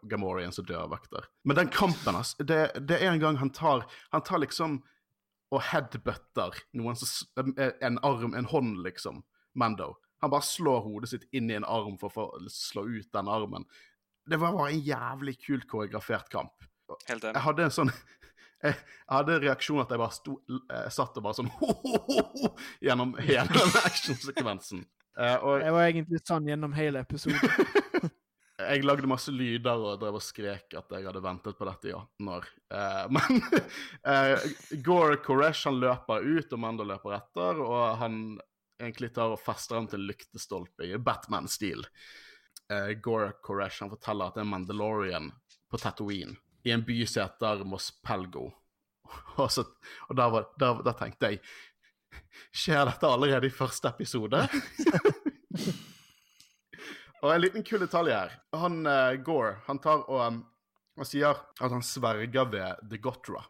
Gamorian 0.08 0.54
som 0.54 0.64
dørvakter. 0.64 1.26
Men 1.44 1.58
den 1.58 1.72
kampen, 1.74 2.16
ass, 2.16 2.36
det, 2.38 2.60
det 2.78 3.00
er 3.02 3.10
en 3.10 3.20
gang 3.20 3.40
han 3.42 3.50
tar 3.52 3.84
Han 4.14 4.24
tar 4.24 4.40
liksom 4.40 4.78
og 5.52 5.62
headbutter 5.64 6.56
noen 6.76 6.96
som 7.00 7.52
En 7.56 7.98
arm, 8.04 8.34
en 8.36 8.48
hånd, 8.48 8.78
liksom. 8.84 9.22
Mando. 9.58 9.96
Han 10.22 10.32
bare 10.32 10.46
slår 10.46 10.80
hodet 10.86 11.12
sitt 11.12 11.26
inn 11.32 11.50
i 11.50 11.56
en 11.58 11.66
arm 11.68 11.98
for 12.00 12.10
å 12.10 12.14
få 12.14 12.50
slå 12.52 12.86
ut 12.88 13.10
den 13.14 13.30
armen. 13.30 13.66
Det 14.28 14.36
var 14.40 14.56
bare 14.56 14.74
en 14.74 14.84
jævlig 14.84 15.38
kult 15.40 15.68
koreografert 15.70 16.28
kamp. 16.32 16.68
Helt 17.08 17.24
Jeg 17.28 17.44
hadde 17.44 17.66
en 17.66 17.74
sånn 17.74 17.90
jeg, 18.64 18.76
hadde 19.08 19.34
en 19.36 19.42
reaksjon 19.44 19.82
at 19.82 19.90
jeg 19.92 20.00
bare 20.00 20.16
sto, 20.16 20.36
jeg 20.48 20.94
satt 20.94 21.18
og 21.20 21.26
bare 21.26 21.38
sånn 21.38 21.50
gjennom 22.86 23.14
hele 23.22 23.48
den 23.54 23.76
actionsekvensen. 23.84 24.86
Eh, 25.18 25.36
og 25.42 25.62
Jeg 25.62 25.74
var 25.74 25.88
egentlig 25.88 26.22
sånn 26.24 26.48
gjennom 26.48 26.74
hele 26.76 27.02
episoden. 27.02 28.12
jeg 28.68 28.84
lagde 28.84 29.10
masse 29.10 29.32
lyder 29.34 29.78
og 29.78 30.00
drev 30.02 30.18
og 30.18 30.24
skrek 30.24 30.74
at 30.78 30.94
jeg 30.94 31.06
hadde 31.06 31.22
ventet 31.22 31.58
på 31.58 31.66
dette 31.68 31.90
i 31.90 31.94
18 31.94 32.30
år. 32.34 32.50
Eh, 32.74 33.04
men 33.16 33.40
eh, 34.12 34.46
Gore 34.84 35.18
Koresh 35.24 35.70
han 35.70 35.80
løper 35.82 36.26
ut, 36.26 36.52
og 36.52 36.62
Mando 36.62 36.86
løper 36.86 37.18
etter, 37.18 37.62
og 37.64 37.98
han 38.02 38.22
egentlig 38.78 39.12
tar 39.14 39.34
og 39.34 39.42
fester 39.42 39.78
han 39.78 39.88
til 39.90 40.06
lyktestolpe 40.08 40.86
i 40.86 40.98
Batman-stil. 41.02 41.86
Uh, 42.68 42.92
Gore 43.02 43.32
Koresh 43.42 43.82
han 43.82 43.92
forteller 43.92 44.28
at 44.28 44.38
det 44.38 44.44
er 44.44 44.50
Mandalorian 44.50 45.30
på 45.70 45.80
Tatooine, 45.80 46.36
i 46.64 46.72
en 46.74 46.84
by 46.86 47.00
som 47.06 47.26
heter 47.26 47.64
Mos 47.68 47.90
Pelgo. 48.04 48.50
Og, 49.40 49.48
så, 49.52 49.64
og 50.08 50.16
da, 50.18 50.26
var, 50.28 50.50
der, 50.60 50.82
der 50.84 50.96
tenkte 50.98 51.30
jeg 51.30 51.38
skjer 52.52 52.84
dette 52.88 53.08
allerede 53.08 53.48
i 53.48 53.54
første 53.54 53.88
episode. 53.88 54.42
og 57.22 57.30
en 57.32 57.40
liten 57.40 57.64
kul 57.64 57.80
detalj 57.82 58.12
her. 58.12 58.34
Han 58.56 58.82
uh, 58.84 59.14
Gore 59.24 59.58
han 59.68 59.80
tar 59.82 60.04
og 60.06 60.20
um, 60.26 60.42
han 60.98 61.06
sier 61.08 61.38
at 61.38 61.72
han 61.72 61.84
sverger 61.86 62.50
ved 62.52 62.84
The 62.90 63.00
Gotra. 63.00 63.44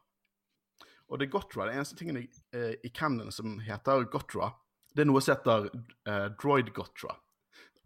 Og 1.08 1.18
The 1.20 1.30
Gotra, 1.32 1.66
det 1.66 1.78
eneste 1.78 1.96
tingen 1.98 2.20
i, 2.20 2.26
uh, 2.54 2.74
i 2.84 2.90
canon 2.94 3.32
som 3.32 3.58
heter 3.64 4.06
Gotra, 4.12 4.52
det 4.94 5.04
er 5.04 5.10
noe 5.10 5.22
som 5.24 5.36
heter 5.36 5.70
uh, 6.08 6.28
Droid 6.40 6.72
Gotra. 6.76 7.16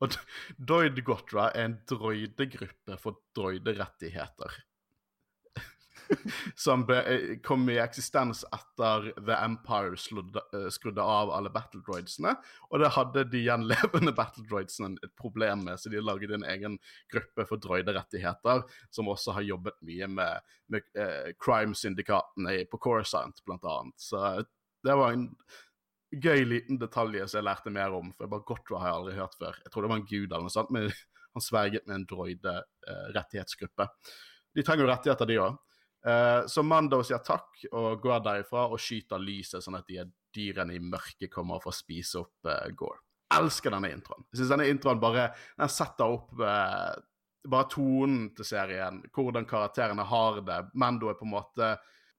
Og 0.02 0.16
Droid 0.58 0.98
Gotra 1.06 1.50
er 1.54 1.68
en 1.68 1.78
droidegruppe 1.88 2.98
for 3.00 3.22
droiderettigheter. 3.36 4.60
som 6.54 6.86
be, 6.86 6.98
kom 7.44 7.68
i 7.70 7.78
eksistens 7.80 8.44
etter 8.52 9.12
The 9.26 9.36
Empire 9.44 9.96
sludde, 9.96 10.42
skrudde 10.70 11.02
av 11.02 11.30
alle 11.30 11.52
battle 11.54 11.82
droidsene. 11.86 12.34
Og 12.70 12.82
det 12.82 12.92
hadde 12.96 13.26
de 13.32 13.44
gjenlevende 13.46 14.14
battle 14.18 14.44
droidsene 14.48 14.98
et 15.02 15.14
problem 15.18 15.66
med, 15.68 15.80
så 15.80 15.92
de 15.92 16.02
laget 16.02 16.34
en 16.34 16.46
egen 16.48 16.78
gruppe 17.12 17.46
for 17.48 17.62
droiderettigheter, 17.62 18.64
som 18.90 19.10
også 19.12 19.38
har 19.38 19.48
jobbet 19.48 19.78
mye 19.86 20.10
med, 20.10 20.54
med 20.72 20.88
eh, 20.98 21.32
crime-syndikatene 21.42 22.62
på 22.70 22.82
Corisont, 22.82 23.44
blant 23.46 23.68
annet. 23.68 23.98
Så 24.00 24.42
det 24.82 24.98
var 24.98 25.14
en 25.14 25.30
gøy 26.12 26.44
liten 26.48 26.78
detalj 26.80 27.22
som 27.24 27.40
jeg 27.40 27.46
lærte 27.46 27.72
mer 27.72 27.94
om, 27.96 28.12
for 28.16 28.30
bare 28.30 28.46
Gotra 28.48 28.80
har 28.82 28.90
jeg 28.90 29.00
aldri 29.00 29.16
hørt 29.18 29.36
før. 29.40 29.58
Jeg 29.64 29.72
tror 29.72 29.84
det 29.84 29.92
var 29.92 30.00
en 30.00 30.08
gud 30.08 30.26
eller 30.26 30.46
noe 30.46 30.54
sånt, 30.54 30.72
men 30.74 30.88
han 31.34 31.44
sverget 31.44 31.86
med 31.88 31.96
en 31.96 32.08
droide-rettighetsgruppe. 32.10 33.86
Eh, 33.86 34.16
de 34.52 34.64
trenger 34.66 34.84
jo 34.84 34.90
rettigheter, 34.90 35.30
de 35.30 35.38
òg. 35.42 35.60
Uh, 36.02 36.42
så 36.50 36.64
Mando 36.66 36.98
sier 37.06 37.22
takk 37.22 37.62
og 37.70 38.00
går 38.02 38.24
derifra 38.24 38.66
og 38.74 38.80
skyter 38.82 39.22
lyset, 39.22 39.62
sånn 39.62 39.78
at 39.78 39.86
de 39.86 40.02
dyrene 40.34 40.74
i 40.74 40.82
mørket 40.82 41.30
kommer 41.30 41.62
for 41.62 41.70
å 41.70 41.76
spise 41.76 42.18
opp 42.24 42.50
uh, 42.50 42.66
Gore. 42.74 42.98
Elsker 43.32 43.72
denne 43.72 43.92
introen. 43.94 44.26
Jeg 44.32 44.40
synes 44.40 44.52
denne 44.52 44.68
introen 44.68 45.00
bare 45.00 45.30
den 45.54 45.70
setter 45.72 46.10
opp 46.18 46.34
uh, 46.42 46.90
bare 47.48 47.68
tonen 47.70 48.28
til 48.36 48.46
serien, 48.46 49.00
hvordan 49.14 49.46
karakterene 49.48 50.04
har 50.06 50.42
det. 50.46 50.58
Mando 50.78 51.10
er 51.10 51.18
på 51.18 51.26
en 51.26 51.34
måte 51.36 51.72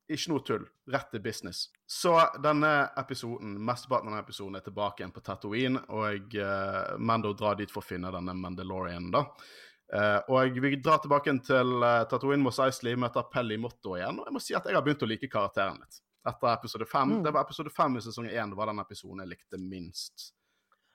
ikke 0.09 0.31
noe 0.33 0.43
tull. 0.45 0.63
Rett 0.91 1.11
til 1.11 1.21
business. 1.23 1.67
Så 1.87 2.15
denne 2.43 2.71
episoden, 2.99 3.53
mesteparten 3.63 4.09
av 4.09 4.15
denne 4.15 4.23
episoden 4.25 4.59
er 4.59 4.65
tilbake 4.65 5.03
igjen 5.03 5.13
på 5.15 5.23
Tatooine, 5.23 5.83
og 5.95 6.35
Mando 6.99 7.31
drar 7.37 7.55
dit 7.59 7.71
for 7.71 7.83
å 7.83 7.87
finne 7.87 8.11
denne 8.11 8.35
Mandalorian, 8.35 9.11
da. 9.13 9.23
Uh, 9.93 10.19
og 10.33 10.55
vi 10.57 10.75
drar 10.81 10.97
tilbake 11.03 11.35
til 11.45 11.83
uh, 11.83 12.03
Tatooine 12.09 12.41
Mos 12.41 12.57
Eisley, 12.63 12.95
møter 12.97 13.27
Pelly 13.29 13.59
Motto 13.61 13.97
igjen. 13.97 14.21
Og 14.21 14.29
jeg 14.29 14.33
må 14.33 14.41
si 14.41 14.55
at 14.57 14.65
jeg 14.65 14.77
har 14.77 14.85
begynt 14.85 15.03
å 15.05 15.09
like 15.09 15.29
karakteren 15.29 15.77
litt. 15.83 15.99
Etter 16.23 16.49
episode 16.53 16.87
fem. 16.89 17.17
Mm. 17.17 17.25
Det 17.25 17.33
var 17.35 17.45
episode 17.45 17.73
fem 17.75 17.99
i 17.99 18.01
sesong 18.01 18.29
én 18.31 18.53
det 18.53 18.57
var 18.57 18.71
den 18.71 18.81
episoden 18.81 19.21
jeg 19.21 19.33
likte 19.35 19.59
minst. 19.61 20.31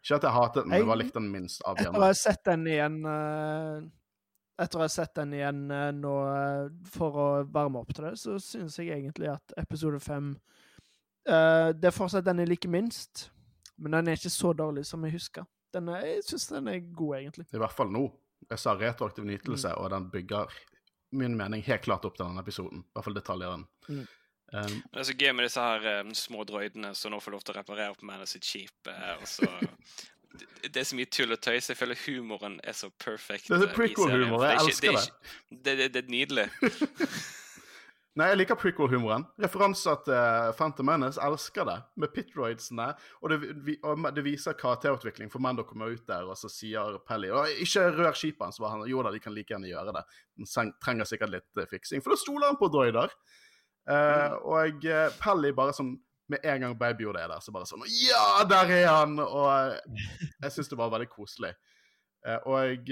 Ikke 0.02 0.18
at 0.18 0.26
jeg 0.26 0.34
hatet 0.34 0.64
den, 0.64 0.72
men 0.72 0.80
jeg, 0.80 0.88
jeg 0.88 1.02
likte 1.02 1.20
den 1.20 1.30
minst 1.30 1.62
av 1.68 1.78
Etter 1.78 2.00
å 2.00 2.06
ha 2.06 2.16
sett 2.16 2.42
den 2.48 2.66
igjen 2.70 2.98
uh, 3.04 3.86
Etter 4.58 4.80
å 4.80 4.82
ha 4.82 4.90
sett 4.90 5.14
den 5.14 5.36
igjen 5.36 5.66
nå 6.00 6.14
for 6.90 7.18
å 7.22 7.26
varme 7.46 7.78
opp 7.82 7.92
til 7.94 8.08
det, 8.08 8.16
så 8.18 8.38
syns 8.42 8.78
jeg 8.80 8.90
egentlig 8.96 9.28
at 9.30 9.54
episode 9.60 10.00
fem 10.02 10.32
Det 11.22 11.86
er 11.86 11.94
fortsatt 11.94 12.26
den 12.26 12.42
jeg 12.42 12.50
liker 12.50 12.72
minst, 12.72 13.28
men 13.78 13.94
den 13.94 14.10
er 14.10 14.18
ikke 14.18 14.32
så 14.34 14.50
dårlig 14.58 14.82
som 14.88 15.04
jeg 15.06 15.14
husker. 15.14 15.46
Den 15.74 15.90
er, 15.92 16.06
jeg 16.08 16.24
syns 16.30 16.48
den 16.50 16.70
er 16.72 16.80
god, 16.80 17.18
egentlig. 17.20 17.46
I 17.52 17.62
hvert 17.62 17.76
fall 17.76 17.92
nå. 17.92 18.08
Jeg 18.48 18.62
sa 18.62 18.74
retroaktiv 18.74 19.26
nytelse, 19.28 19.70
mm. 19.74 19.78
og 19.82 19.90
den 19.92 20.10
bygger 20.10 20.54
min 21.18 21.36
mening 21.36 21.62
helt 21.66 21.84
klart 21.84 22.06
opp 22.08 22.16
til 22.16 22.26
denne 22.26 22.42
episoden. 22.44 22.82
I 22.84 22.96
hvert 22.96 23.08
fall 23.08 23.18
detaljeren. 23.18 23.66
Mm. 23.88 24.06
Um, 24.52 24.76
det 24.92 25.02
er 25.02 25.08
så 25.10 25.16
gøy 25.18 25.32
med 25.36 25.44
disse 25.44 25.64
her 25.64 25.88
um, 26.00 26.14
små 26.16 26.44
droidene 26.48 26.94
som 26.96 27.12
nå 27.12 27.20
får 27.20 27.34
lov 27.34 27.42
til 27.44 27.52
å 27.52 27.58
reparere 27.58 27.96
på 27.98 28.08
med 28.08 28.24
sitt 28.30 28.48
skip. 28.48 28.88
Uh, 28.88 29.18
og 29.20 29.28
så 29.28 29.48
det, 30.36 30.76
er 30.76 30.84
så 30.84 30.96
mye 30.98 31.08
tull 31.10 31.32
og 31.32 31.40
tøys. 31.42 31.70
Jeg 31.70 31.78
føler 31.78 31.98
humoren 32.06 32.58
er 32.64 32.76
så 32.76 32.90
perfect. 33.00 33.48
Det 33.48 33.68
er 33.70 33.74
prequel-humor. 33.74 34.44
Jeg 34.44 34.62
elsker 34.64 34.96
det. 34.98 35.04
Det, 35.50 35.76
det, 35.78 35.90
det 35.94 36.04
er 36.04 36.10
nydelig. 36.12 36.48
Nei, 38.18 38.32
jeg 38.32 38.38
liker 38.40 38.58
prequel-humoren. 38.58 39.24
Referanser 39.38 40.00
til 40.02 40.16
uh, 40.16 40.50
Phantom 40.58 40.88
Menace. 40.90 41.20
Elsker 41.22 41.68
det. 41.68 41.76
Med 42.02 42.12
pitroidsene. 42.14 42.88
Og 43.22 43.32
det, 43.32 43.38
vi, 43.66 43.76
og 43.86 44.08
det, 44.16 44.24
viser 44.26 44.58
karakterutvikling, 44.58 45.30
for 45.30 45.44
Mando 45.44 45.62
kommer 45.66 45.94
ut 45.94 46.02
der, 46.08 46.26
og 46.26 46.38
så 46.40 46.50
sier 46.50 46.98
Pelly 47.06 47.30
Ikke 47.62 47.86
rør 47.94 48.18
skipet 48.18 48.48
hans. 48.48 48.58
Jo 48.90 49.04
da, 49.06 49.14
de 49.14 49.22
kan 49.22 49.36
like 49.36 49.54
gjerne 49.54 49.70
gjøre 49.70 49.94
det. 49.96 50.04
Den 50.40 50.74
trenger 50.82 51.08
sikkert 51.08 51.36
litt 51.36 51.62
uh, 51.62 51.68
fiksing. 51.70 52.02
For 52.02 52.14
da 52.14 52.20
stoler 52.20 52.50
han 52.50 52.60
på 52.60 52.70
droider. 52.74 53.14
Uh, 53.88 53.94
mm. 53.94 54.36
Og 54.50 54.90
Pelly 55.22 55.54
bare 55.56 55.76
sånn 55.76 55.94
Med 56.28 56.44
en 56.44 56.60
gang 56.60 56.74
babyhodet 56.78 57.22
er 57.22 57.32
der, 57.32 57.40
så 57.40 57.54
bare 57.54 57.68
sånn 57.68 57.86
Ja, 57.88 58.44
der 58.48 58.74
er 58.76 58.88
han! 58.92 59.16
Og 59.22 59.78
jeg 60.42 60.52
syns 60.52 60.68
det 60.68 60.78
var 60.80 60.92
veldig 60.92 61.08
koselig. 61.12 61.54
og 62.44 62.90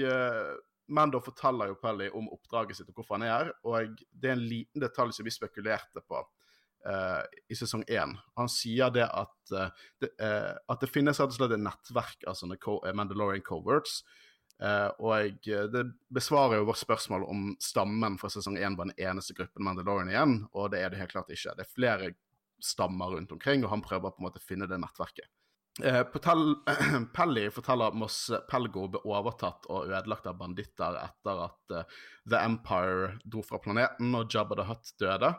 Mando 0.87 1.19
forteller 1.21 1.71
jo 1.71 1.79
Pelly 1.81 2.07
om 2.15 2.29
oppdraget 2.31 2.79
sitt 2.79 2.89
og 2.91 2.99
hvorfor 2.99 3.17
han 3.17 3.27
er 3.27 3.33
her, 3.33 3.49
og 3.67 3.97
det 4.11 4.29
er 4.29 4.37
en 4.37 4.45
liten 4.47 4.83
detalj 4.83 5.17
som 5.17 5.27
vi 5.27 5.33
spekulerte 5.35 6.03
på 6.07 6.21
uh, 6.87 7.23
i 7.51 7.57
sesong 7.57 7.83
én. 7.91 8.15
Han 8.39 8.51
sier 8.51 8.93
det 8.95 9.07
at, 9.07 9.35
uh, 9.51 9.67
det, 10.01 10.13
uh, 10.21 10.55
at 10.55 10.83
det 10.83 10.91
finnes 10.91 11.19
rett 11.19 11.33
og 11.33 11.39
slett 11.39 11.57
et 11.57 11.63
nettverk 11.63 12.23
av 12.29 12.39
sånne 12.39 12.59
Mandalorian 12.95 13.45
coverts. 13.45 14.01
og 14.97 15.45
det 15.45 15.83
besvarer 16.09 16.57
jo 16.57 16.65
vårt 16.65 16.79
spørsmål 16.81 17.27
om 17.29 17.41
stammen 17.61 18.15
fra 18.17 18.29
sesong 18.33 18.55
én 18.57 18.77
var 18.77 18.89
den 18.89 18.97
eneste 18.97 19.35
gruppen 19.37 19.63
Mandalorian 19.63 20.09
igjen, 20.09 20.39
og 20.53 20.71
det 20.71 20.79
er 20.81 20.89
det 20.89 20.97
helt 20.97 21.11
klart 21.11 21.29
ikke. 21.29 21.53
Det 21.53 21.65
er 21.65 21.75
flere 21.75 22.13
stammer 22.63 23.13
rundt 23.13 23.31
omkring, 23.31 23.65
og 23.65 23.73
han 23.73 23.83
prøver 23.85 24.13
på 24.13 24.21
en 24.21 24.27
måte 24.29 24.41
å 24.41 24.47
finne 24.47 24.69
det 24.69 24.79
nettverket. 24.81 25.29
Eh, 25.83 26.03
Pelly 27.13 27.49
forteller 27.53 27.91
at 27.91 27.97
Moss 27.97 28.31
Pelgo 28.49 28.87
ble 28.93 29.01
overtatt 29.05 29.67
og 29.69 29.91
ødelagt 29.91 30.25
av 30.29 30.39
banditter 30.39 30.97
etter 31.03 31.43
at 31.45 31.75
eh, 31.75 31.99
The 32.29 32.41
Empire 32.41 33.13
dro 33.25 33.43
fra 33.45 33.61
planeten 33.61 34.15
og 34.17 34.33
Jabba 34.33 34.57
the 34.57 34.67
Hutt 34.71 34.93
døde. 35.01 35.33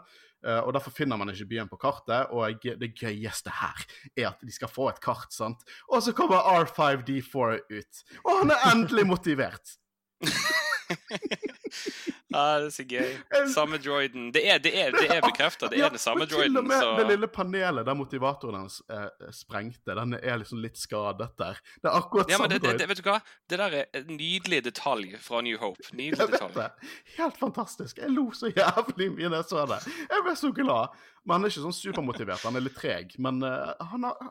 Uh, 0.47 0.61
og 0.63 0.71
Derfor 0.77 0.95
finner 0.95 1.19
man 1.19 1.33
ikke 1.33 1.49
byen 1.51 1.67
på 1.67 1.81
kartet, 1.83 2.31
og 2.31 2.63
det 2.63 2.93
gøyeste 2.95 3.51
her 3.59 3.81
er 4.15 4.29
at 4.29 4.45
de 4.47 4.55
skal 4.55 4.71
få 4.71 4.87
et 4.93 5.01
kart. 5.03 5.33
sant? 5.35 5.65
Og 5.91 5.99
så 6.07 6.15
kommer 6.15 6.47
R5D4 6.63 7.59
ut, 7.75 8.05
og 8.23 8.33
han 8.45 8.55
er 8.55 8.69
endelig 8.71 9.09
motivert! 9.11 9.75
ah, 12.35 12.59
det 12.61 12.67
er 12.67 12.73
så 12.75 12.85
gøy. 12.89 13.11
Samme 13.53 13.79
droiden. 13.83 14.29
Det 14.35 14.43
er, 14.49 14.61
det 14.63 14.73
er, 14.73 14.93
det 14.95 15.09
er 15.13 15.21
bekrefta. 15.25 15.69
Det 15.73 15.81
er 15.83 15.93
den 15.95 16.03
samme 16.03 16.27
droiden. 16.29 16.57
Til 16.57 16.63
og 16.63 16.69
med 16.69 16.81
så... 16.83 16.95
det 16.99 17.07
lille 17.11 17.29
panelet 17.33 17.87
der 17.87 17.97
motivatoren 17.99 18.61
hans 18.63 18.81
eh, 18.93 19.31
sprengte, 19.35 19.97
den 19.99 20.17
er 20.19 20.41
liksom 20.41 20.63
litt 20.65 20.81
skadet 20.81 21.31
der. 21.41 21.61
Det 21.83 21.91
er 21.91 21.99
akkurat 22.01 22.33
ja, 22.33 22.41
samme 22.41 22.61
droid. 22.63 22.87
vet 22.93 23.03
du 23.03 23.05
hva? 23.11 23.19
Det 23.51 23.61
der 23.61 23.79
er 23.83 24.01
en 24.01 24.11
nydelig 24.17 24.63
detalj 24.69 25.15
fra 25.23 25.43
New 25.45 25.61
Hope. 25.61 25.85
Nydelig 25.93 26.25
jeg 26.25 26.35
vet 26.35 26.59
Det. 26.59 26.71
Helt 27.19 27.39
fantastisk. 27.41 28.03
Jeg 28.03 28.15
lo 28.15 28.31
så 28.37 28.53
jævlig 28.53 29.13
mye 29.15 29.33
da 29.33 29.43
jeg 29.43 29.51
så 29.53 29.67
det. 29.69 29.81
Jeg 30.09 30.27
ble 30.27 30.37
så 30.39 30.53
glad. 30.57 30.99
Men 31.25 31.39
han 31.39 31.47
er 31.47 31.53
ikke 31.53 31.67
sånn 31.67 31.77
supermotivert. 31.77 32.45
Han 32.49 32.57
er 32.57 32.65
litt 32.65 32.79
treg. 32.79 33.15
Men 33.21 33.43
uh, 33.45 33.75
han 33.93 34.07
har 34.09 34.31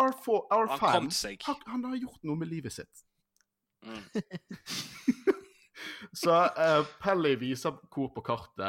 R4, 0.00 0.40
R5 0.54 0.86
han, 0.86 1.10
han, 1.44 1.62
han, 1.66 1.84
har 1.90 1.96
gjort 2.00 2.22
noe 2.24 2.38
med 2.40 2.48
livet 2.48 2.72
sitt. 2.72 3.04
Mm. 3.84 4.00
Så 6.12 6.34
uh, 6.34 6.82
Pelly 7.02 7.34
viser 7.40 7.76
hvor 7.92 8.10
på 8.14 8.24
kartet 8.26 8.64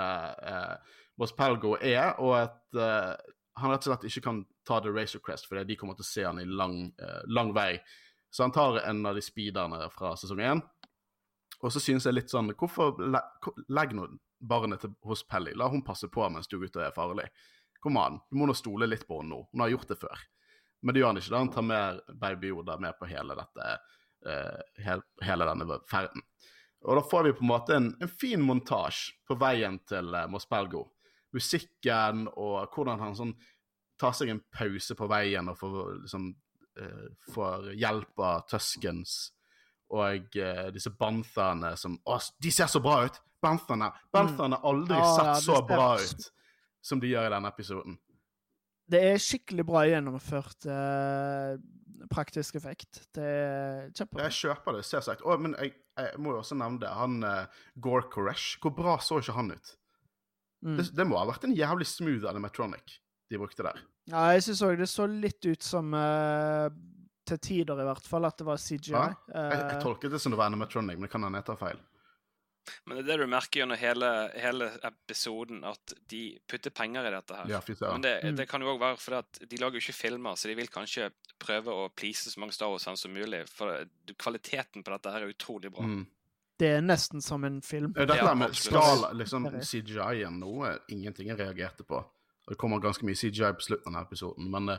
uh, 0.45 0.97
Moss 1.19 1.35
Pelgo 1.37 1.75
er, 1.77 2.15
og 2.23 2.35
at 2.39 2.79
uh, 2.79 3.13
han 3.61 3.73
rett 3.73 3.85
og 3.85 3.91
slett 3.91 4.07
ikke 4.09 4.25
kan 4.25 4.43
ta 4.67 4.79
The 4.81 4.93
Razor 4.93 5.21
Crest, 5.25 5.47
fordi 5.49 5.65
de 5.69 5.77
kommer 5.79 5.97
til 5.97 6.05
å 6.05 6.11
se 6.11 6.25
han 6.25 6.41
i 6.41 6.47
lang, 6.47 6.83
uh, 7.01 7.21
lang 7.29 7.53
vei. 7.55 7.75
Så 8.31 8.45
han 8.45 8.55
tar 8.55 8.79
en 8.85 9.05
av 9.05 9.17
de 9.17 9.23
speederne 9.23 9.83
fra 9.91 10.15
sesong 10.19 10.41
én. 10.41 10.63
Og 11.61 11.73
så 11.73 11.81
synes 11.83 12.07
jeg 12.07 12.15
litt 12.15 12.31
sånn 12.31 12.49
Hvorfor 12.57 12.95
le 13.03 13.19
legg 13.69 13.91
nå 13.93 14.07
barnet 14.39 14.81
til, 14.81 14.93
hos 15.05 15.21
Pelly? 15.29 15.53
La 15.53 15.67
hun 15.69 15.83
passe 15.85 16.09
på 16.09 16.25
mens 16.31 16.49
du 16.49 16.57
gutter 16.61 16.87
er 16.87 16.95
farlig. 16.95 17.27
Kom 17.81 17.99
an, 18.01 18.21
du 18.29 18.39
må 18.39 18.47
nå 18.47 18.55
stole 18.57 18.87
litt 18.87 19.03
på 19.09 19.19
henne 19.19 19.35
nå. 19.35 19.43
Hun 19.51 19.65
har 19.65 19.73
gjort 19.73 19.91
det 19.91 19.99
før. 20.01 20.23
Men 20.81 20.95
det 20.95 21.01
gjør 21.01 21.11
han 21.11 21.21
ikke. 21.21 21.33
da 21.33 21.41
Han 21.43 21.53
tar 21.53 21.65
med 21.67 22.01
Baby 22.21 22.51
Oda 22.55 22.77
med 22.81 22.97
på 22.97 23.09
hele 23.09 23.37
dette 23.37 23.67
uh, 24.25 25.01
hele 25.21 25.47
denne 25.49 25.79
ferden. 25.89 26.25
Og 26.81 26.97
da 26.97 27.03
får 27.05 27.27
vi 27.27 27.33
på 27.37 27.43
en 27.45 27.51
måte 27.51 27.75
en, 27.77 27.89
en 28.01 28.09
fin 28.09 28.41
montasje 28.41 29.17
på 29.27 29.37
veien 29.41 29.77
til 29.89 30.13
uh, 30.15 30.25
Mos 30.31 30.47
Pelgo. 30.49 30.87
Musikken 31.35 32.25
og 32.31 32.73
hvordan 32.73 33.01
han 33.03 33.17
sånn 33.17 33.35
tar 34.01 34.15
seg 34.17 34.33
en 34.33 34.41
pause 34.51 34.97
på 34.97 35.07
veien 35.11 35.51
og 35.51 35.59
får, 35.59 35.77
liksom, 36.01 36.31
uh, 36.81 37.05
får 37.31 37.71
hjelp 37.77 38.25
av 38.25 38.47
Tuskens 38.49 39.19
og 39.91 40.37
uh, 40.39 40.67
disse 40.73 40.93
banthaene 40.97 41.75
som 41.77 41.99
Å, 42.07 42.17
de 42.41 42.53
ser 42.53 42.71
så 42.71 42.81
bra 42.83 43.03
ut! 43.05 43.21
Banthaene 43.41 43.89
Bantherne 44.13 44.57
har 44.57 44.69
aldri 44.69 44.97
mm. 44.97 45.11
sett 45.15 45.29
ja, 45.31 45.35
så 45.41 45.61
bra 45.65 45.95
ut 45.97 46.27
som 46.81 47.01
de 47.01 47.09
gjør 47.09 47.29
i 47.29 47.33
denne 47.33 47.49
episoden. 47.49 47.97
Det 48.91 49.01
er 49.11 49.21
skikkelig 49.21 49.65
bra 49.65 49.83
gjennomført 49.87 50.67
eh, 50.67 51.53
praktisk 52.11 52.57
effekt. 52.59 53.03
Det 53.15 53.25
er 53.25 53.91
kjempebra. 53.93 54.25
Jeg 54.27 54.37
kjøper 54.39 54.77
det, 54.77 54.85
ser 54.87 55.03
sagt. 55.05 55.23
Å, 55.25 55.37
men 55.41 55.55
jeg, 55.59 55.75
jeg, 55.99 56.21
må 56.21 56.35
jo 56.35 56.41
også 56.41 56.57
nevne 56.59 56.81
det. 56.81 56.91
Han 56.97 57.19
uh, 57.25 57.61
Gore 57.83 58.07
Koresh, 58.13 58.57
hvor 58.63 58.73
bra 58.77 58.97
så 59.03 59.19
ikke 59.21 59.35
han 59.37 59.53
ut? 59.53 59.73
Mm. 60.65 60.77
Det, 60.77 60.87
det, 60.97 61.07
må 61.09 61.19
ha 61.19 61.27
vært 61.29 61.47
en 61.47 61.55
jævlig 61.57 61.87
smooth 61.89 62.27
animatronic. 62.29 62.99
de 63.31 63.39
brukte 63.41 63.65
der. 63.65 63.83
Ja, 64.09 64.31
jeg 64.35 64.45
syns 64.47 64.63
òg 64.65 64.81
det 64.81 64.89
så 64.89 65.05
litt 65.09 65.45
ut 65.45 65.63
som 65.63 65.93
uh, 65.93 66.67
Til 67.29 67.37
tider, 67.37 67.79
i 67.79 67.85
hvert 67.85 68.07
fall, 68.09 68.25
at 68.27 68.37
det 68.41 68.47
var 68.47 68.59
CGI. 68.59 68.95
Ja, 68.95 69.05
Jeg, 69.29 69.61
jeg 69.61 69.81
tolket 69.85 70.13
det 70.15 70.21
som 70.21 70.33
det 70.33 70.41
var 70.41 70.51
animatronic, 70.51 70.97
men 70.97 71.07
det 71.07 71.13
kan 71.13 71.25
hende 71.27 71.41
jeg 71.41 71.51
tar 71.51 71.61
feil. 71.61 71.81
Men 72.85 72.97
det 72.97 73.03
er 73.03 73.07
det 73.17 73.25
du 73.25 73.31
merker 73.31 73.61
gjennom 73.61 73.77
hele, 73.81 74.09
hele 74.37 74.67
episoden, 74.87 75.63
at 75.65 75.93
de 76.11 76.37
putter 76.47 76.69
penger 76.71 77.07
i 77.07 77.11
dette 77.15 77.35
her. 77.39 77.49
Ja, 77.49 77.59
fint. 77.65 77.81
Men 77.81 78.01
det, 78.05 78.13
Mm. 78.23 78.35
det 78.37 78.47
kan 78.49 78.61
jo 78.61 78.67
òg 78.75 78.79
være 78.79 78.97
fordi 79.01 79.17
at 79.17 79.49
de 79.49 79.57
lager 79.57 79.79
jo 79.79 79.83
ikke 79.85 79.97
filmer, 79.97 80.35
så 80.37 80.47
de 80.47 80.55
vil 80.55 80.67
kanskje 80.67 81.09
prøve 81.41 81.73
å 81.73 81.89
please 81.95 82.29
så 82.29 82.39
mange 82.39 82.53
Star 82.53 82.69
Wars-fans 82.69 83.01
som 83.01 83.11
mulig. 83.13 83.47
For 83.49 83.85
kvaliteten 84.17 84.83
på 84.83 84.91
dette 84.93 85.11
her 85.11 85.21
er 85.25 85.33
utrolig 85.33 85.71
bra. 85.73 85.83
Mm. 85.83 86.05
det 86.61 86.67
er 86.77 86.81
nesten 86.81 87.21
som 87.25 87.43
en 87.43 87.59
film. 87.61 87.91
Dette 87.93 88.15
Ja, 88.15 88.35
med 88.35 88.53
skala, 88.53 89.11
liksom. 89.17 89.47
CGI-en, 89.65 90.39
noe 90.39 90.77
ingenting 90.89 91.27
jeg 91.31 91.39
reagerte 91.39 91.83
på. 91.83 92.03
Det 92.47 92.55
kommer 92.57 92.79
ganske 92.79 93.01
mye 93.03 93.15
CGI 93.17 93.53
på 93.57 93.61
slutten 93.65 93.87
av 93.95 94.03
denne 94.03 94.05
episoden, 94.05 94.51
men 94.51 94.69
eh, 94.69 94.77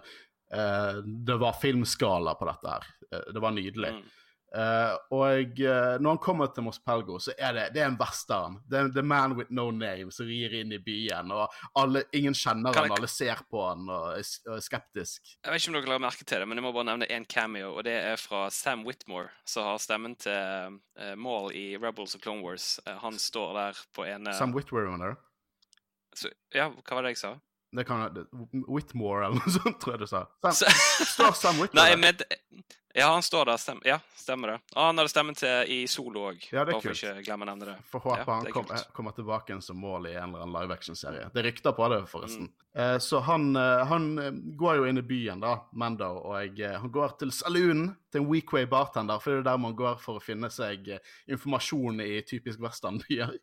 eh, 0.53 1.01
det 1.03 1.37
var 1.41 1.53
filmskala 1.59 2.37
på 2.39 2.47
dette 2.47 2.69
her. 2.71 2.87
Eh, 3.11 3.33
det 3.33 3.41
var 3.43 3.51
nydelig. 3.51 3.91
Mm. 3.97 4.03
Eh, 4.53 4.95
og 5.17 5.61
uh, 5.65 5.95
når 5.97 6.09
han 6.11 6.19
kommer 6.21 6.51
til 6.53 6.67
Mos 6.67 6.79
Pelgo, 6.85 7.17
så 7.23 7.33
er 7.39 7.55
det, 7.57 7.65
det 7.73 7.81
er 7.81 7.89
en 7.89 7.97
western. 8.01 8.59
Det 8.69 8.79
er 8.79 8.91
The 8.93 9.05
Man 9.07 9.37
With 9.39 9.55
No 9.55 9.71
Name 9.73 10.13
som 10.13 10.29
rir 10.29 10.53
inn 10.59 10.75
i 10.77 10.81
byen, 10.83 11.33
og 11.33 11.55
alle, 11.81 12.05
ingen 12.13 12.37
kjenner 12.37 12.75
jeg... 12.75 12.85
han, 12.85 12.97
alle 12.99 13.09
ser 13.09 13.41
på 13.49 13.63
han 13.65 13.89
og 13.89 14.11
er, 14.19 14.27
og 14.51 14.59
er 14.59 14.65
skeptisk. 14.67 15.35
Jeg 15.39 15.55
vet 15.55 15.63
ikke 15.63 15.73
om 15.73 15.79
dere 15.79 15.93
la 15.95 16.01
merke 16.05 16.27
til 16.29 16.45
det, 16.45 16.49
men 16.51 16.61
jeg 16.61 16.67
må 16.67 16.75
bare 16.77 16.91
nevne 16.91 17.09
én 17.09 17.25
cameo, 17.29 17.73
og 17.79 17.87
det 17.89 17.97
er 17.97 18.21
fra 18.21 18.45
Sam 18.53 18.85
Whitmore, 18.89 19.33
som 19.49 19.71
har 19.71 19.81
stemmen 19.81 20.19
til 20.21 20.77
uh, 21.01 21.15
Maul 21.17 21.49
i 21.57 21.71
Rebels 21.81 22.19
og 22.19 22.25
Clone 22.27 22.45
Wars. 22.45 22.75
Han 23.07 23.17
står 23.17 23.57
der 23.57 23.81
på 23.97 24.05
en 24.05 24.29
Sam 24.37 24.53
Whitwer, 24.57 24.91
mener 24.93 25.15
du? 25.15 26.29
Ja, 26.53 26.69
hva 26.69 26.99
var 26.99 27.07
det 27.07 27.15
jeg 27.15 27.23
sa? 27.23 27.37
Det 27.73 27.85
kan 27.89 28.03
være 28.05 28.27
Whitmore, 28.69 29.27
eller 29.27 29.41
noe 29.41 29.53
sånt, 29.59 29.81
tror 29.81 29.97
jeg 29.97 30.05
du 30.05 30.11
sa. 30.11 30.27
Sam, 30.53 30.81
står 31.09 31.37
Sam 31.39 31.61
Whitmore 31.63 31.97
nei, 31.97 31.97
men 31.97 32.65
Ja, 32.93 33.07
han 33.15 33.23
står 33.25 33.47
der. 33.49 33.57
Stem, 33.57 33.79
ja, 33.89 33.97
stemmer 34.21 34.49
det. 34.53 34.59
Og 34.75 34.83
han 34.85 34.99
hadde 35.01 35.09
stemmen 35.09 35.37
til 35.39 35.71
i 35.73 35.79
Solo 35.89 36.27
òg. 36.29 36.43
Ja, 36.53 36.67
det 36.69 36.75
er 36.75 36.83
kult. 36.85 37.01
ikke 37.01 37.23
glemme 37.25 37.47
å 37.47 37.49
nevne 37.49 37.71
det. 37.71 37.77
Får 37.89 38.03
håpe 38.05 38.19
Ja, 38.21 38.27
han 38.29 38.51
kom, 38.53 38.67
eh, 38.69 38.83
kommer 38.93 39.15
tilbake 39.17 39.57
som 39.65 39.81
mål 39.81 40.11
i 40.11 40.13
en 40.13 40.35
eller 40.35 40.45
annen 40.45 40.59
live 40.59 40.77
action-serie. 40.77 41.31
Det 41.33 41.41
er 41.41 41.49
rykter 41.49 41.73
på 41.79 41.89
det, 41.89 42.03
forresten. 42.13 42.51
Mm. 42.53 42.83
Eh, 42.83 42.99
så 42.99 43.23
han, 43.25 43.49
eh, 43.57 43.87
han 43.89 44.11
eh, 44.19 44.31
går 44.61 44.77
jo 44.83 44.85
inn 44.91 45.01
i 45.01 45.07
byen, 45.09 45.41
da, 45.41 45.55
Mando, 45.73 46.13
og 46.21 46.37
jeg, 46.59 46.77
han 46.85 46.93
går 46.93 47.17
til 47.25 47.33
saloonen 47.33 47.95
til 48.13 48.21
en 48.21 48.29
Weekway 48.29 48.69
bartender, 48.69 49.25
for 49.25 49.33
det 49.33 49.47
er 49.47 49.51
der 49.55 49.65
man 49.65 49.77
går 49.81 49.97
for 50.05 50.21
å 50.21 50.25
finne 50.25 50.53
seg 50.53 50.93
eh, 50.93 51.13
informasjon 51.33 52.05
i 52.05 52.21
typisk 52.29 52.61
westernbyer. 52.61 53.39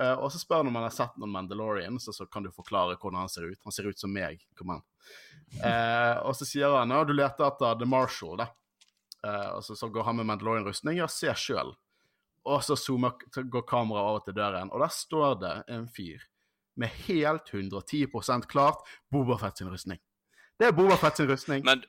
Eh, 0.00 0.12
og 0.18 0.32
så 0.32 0.40
spør 0.42 0.62
han 0.62 0.70
om 0.70 0.78
han 0.80 0.88
har 0.88 0.94
sett 0.94 1.14
noen 1.20 1.32
Mandalorian, 1.34 2.00
så, 2.02 2.12
så 2.12 2.26
kan 2.26 2.42
du 2.46 2.50
forklare 2.54 2.96
hvordan 2.98 3.22
han 3.22 3.30
ser 3.30 3.46
ut. 3.50 3.60
Han 3.64 3.74
ser 3.74 3.88
ut 3.90 4.00
som 4.00 4.12
meg. 4.12 4.42
Kom 4.58 4.74
an. 4.74 4.84
Uh, 5.60 6.24
og 6.24 6.32
så 6.34 6.46
sier 6.48 6.72
han 6.74 6.90
ja, 6.90 7.02
du 7.06 7.12
leter 7.14 7.46
etter 7.46 7.78
The 7.78 7.86
Marshall. 7.88 8.40
da. 8.40 8.48
Uh, 9.24 9.50
og 9.56 9.64
så, 9.64 9.76
så 9.78 9.88
går 9.92 10.08
han 10.08 10.18
med 10.18 10.28
Mandalorian-rustning. 10.32 10.98
Ja, 10.98 11.08
se 11.10 11.30
sjøl. 11.38 11.74
Og 12.44 12.64
så 12.66 12.76
zoomer, 12.76 13.14
går 13.32 13.66
kameraet 13.68 14.10
over 14.10 14.24
til 14.26 14.36
døren, 14.36 14.72
og 14.74 14.82
der 14.82 14.92
står 14.92 15.38
det 15.40 15.54
en 15.72 15.86
fyr 15.88 16.26
med 16.76 16.90
helt 17.06 17.48
110% 17.54 18.48
klart 18.50 18.82
Bobafett 19.14 19.58
sin 19.58 19.70
rustning. 19.72 20.00
Det 20.58 20.68
er 20.68 20.76
Bobafett 20.76 21.16
sin 21.16 21.30
rustning. 21.30 21.64
Men 21.64 21.84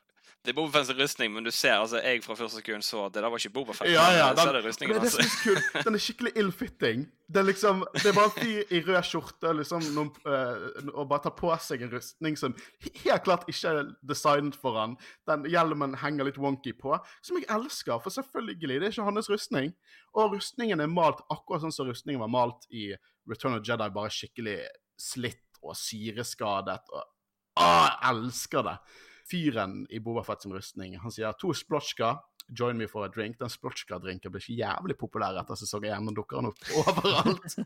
det 0.46 0.54
er 0.54 0.58
Bobafett 0.58 0.88
sin 0.88 0.98
rustning, 1.00 1.32
men 1.34 1.46
du 1.46 1.52
ser 1.52 1.74
altså 1.80 1.98
Jeg 2.04 2.22
fra 2.24 2.36
første 2.38 2.60
sekund 2.60 2.86
så 2.86 3.06
at 3.08 3.16
det 3.16 3.24
der 3.24 3.32
var 3.34 3.42
ikke 3.42 3.54
Bobafett. 3.56 3.90
Ja, 3.92 4.06
ja, 4.14 4.28
er 4.30 4.36
den, 4.38 4.54
det 4.54 4.88
men 4.88 4.96
det 4.96 5.00
hans. 5.02 5.16
som 5.16 5.24
er 5.24 5.30
så 5.32 5.40
kult, 5.44 5.86
den 5.88 5.98
er 5.98 6.04
skikkelig 6.06 6.34
ill-fitting. 6.42 7.06
Det 7.28 7.42
er 7.42 7.48
liksom, 7.48 7.82
det 7.96 8.06
er 8.06 8.18
bare 8.18 8.30
en 8.30 8.36
fyr 8.36 8.76
i 8.78 8.82
rød 8.86 9.08
skjorte 9.10 9.54
liksom, 9.58 9.88
noen, 9.96 10.12
eh, 10.30 10.92
og 10.94 11.08
bare 11.10 11.26
tar 11.26 11.34
på 11.40 11.50
seg 11.66 11.86
en 11.86 11.94
rustning 11.96 12.38
som 12.38 12.54
helt 12.84 13.26
klart 13.26 13.48
ikke 13.50 13.72
er 13.74 13.90
designet 14.06 14.60
for 14.62 14.78
han. 14.80 14.94
Den 15.30 15.48
hjelmen 15.50 15.98
henger 16.04 16.30
litt 16.30 16.38
wonky 16.42 16.76
på, 16.78 16.94
som 17.26 17.42
jeg 17.42 17.50
elsker, 17.58 17.98
for 18.04 18.14
selvfølgelig, 18.14 18.60
det 18.76 18.92
er 18.92 18.94
ikke 18.94 19.10
hans 19.10 19.32
rustning. 19.34 19.74
Og 20.14 20.38
rustningen 20.38 20.84
er 20.84 20.92
malt 20.92 21.26
akkurat 21.34 21.66
sånn 21.66 21.74
som 21.74 21.90
rustningen 21.90 22.22
var 22.22 22.32
malt 22.32 22.70
i 22.70 22.92
Return 23.30 23.58
of 23.58 23.66
Jedi, 23.66 23.90
bare 23.90 24.14
skikkelig 24.14 24.60
slitt 25.02 25.42
og 25.66 25.74
syreskadet. 25.80 26.84
og 26.94 27.12
Åh, 27.56 27.86
jeg 27.88 28.12
elsker 28.12 28.66
det! 28.68 28.78
Fyren 29.26 29.84
i 29.90 30.00
Bobafett 30.00 30.44
som 30.44 30.52
sin 30.52 30.58
rustning, 30.60 30.98
han 31.02 31.14
sier 31.14 31.34
to 31.42 31.54
splotchka, 31.54 32.16
join 32.48 32.78
me 32.78 32.88
for 32.88 33.06
a 33.06 33.10
drink. 33.10 33.40
Den 33.40 33.50
splotchka-drinken 33.50 34.34
blir 34.34 34.44
ikke 34.44 34.60
jævlig 34.60 34.98
populær 35.00 35.40
etter 35.42 35.58
sesong 35.58 35.88
én, 35.90 36.06
men 36.06 36.18
dukker 36.18 36.42
han 36.42 36.52
opp 36.52 36.70
overalt. 36.84 37.58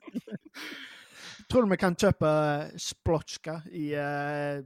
Tror 1.50 1.65
du 1.65 1.72
vi 1.72 1.80
kan 1.82 1.98
kjøpe 1.98 2.32
splotchka 2.80 3.60
i, 3.74 3.91
uh, 3.98 4.62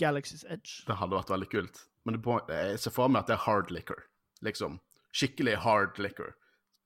Galaxy's 0.00 0.44
Edge? 0.46 0.84
Det 0.86 0.96
hadde 1.00 1.16
vært 1.18 1.32
veldig 1.34 1.48
kult. 1.52 1.80
Men 2.06 2.16
det 2.16 2.22
på, 2.24 2.38
jeg 2.48 2.80
ser 2.80 2.94
for 2.94 3.12
meg 3.12 3.24
at 3.24 3.32
det 3.32 3.36
er 3.36 3.44
hard 3.44 3.72
liquor. 3.74 4.04
Liksom. 4.46 4.78
Skikkelig 5.12 5.58
hard 5.64 5.98
liquor. 6.00 6.36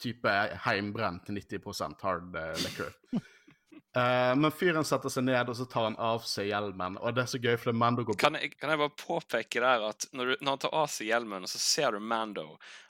Type 0.02 0.32
heimbrent 0.64 1.28
90% 1.30 2.02
hard 2.02 2.38
eh, 2.38 2.56
liquor. 2.64 2.90
Eh, 3.92 4.34
men 4.40 4.48
fyren 4.56 4.86
setter 4.88 5.12
seg 5.12 5.26
ned, 5.26 5.50
og 5.52 5.56
så 5.58 5.66
tar 5.68 5.84
han 5.90 5.96
av 6.00 6.22
seg 6.24 6.46
hjelmen. 6.48 6.94
Og 7.04 7.12
det 7.12 7.26
er 7.26 7.28
så 7.28 7.40
gøy, 7.42 7.58
for 7.60 7.68
det 7.72 7.76
Mando 7.76 8.04
går 8.08 8.16
Kan 8.22 8.38
jeg, 8.40 8.54
kan 8.56 8.72
jeg 8.72 8.80
bare 8.80 8.94
påpeke 8.96 9.60
der 9.60 9.84
at 9.90 10.06
når, 10.16 10.30
du, 10.30 10.36
når 10.40 10.54
han 10.54 10.62
tar 10.64 10.72
av 10.80 10.86
seg 10.94 11.10
hjelmen, 11.10 11.44
så 11.50 11.60
ser 11.60 11.92
du 11.92 12.00
Mando 12.00 12.46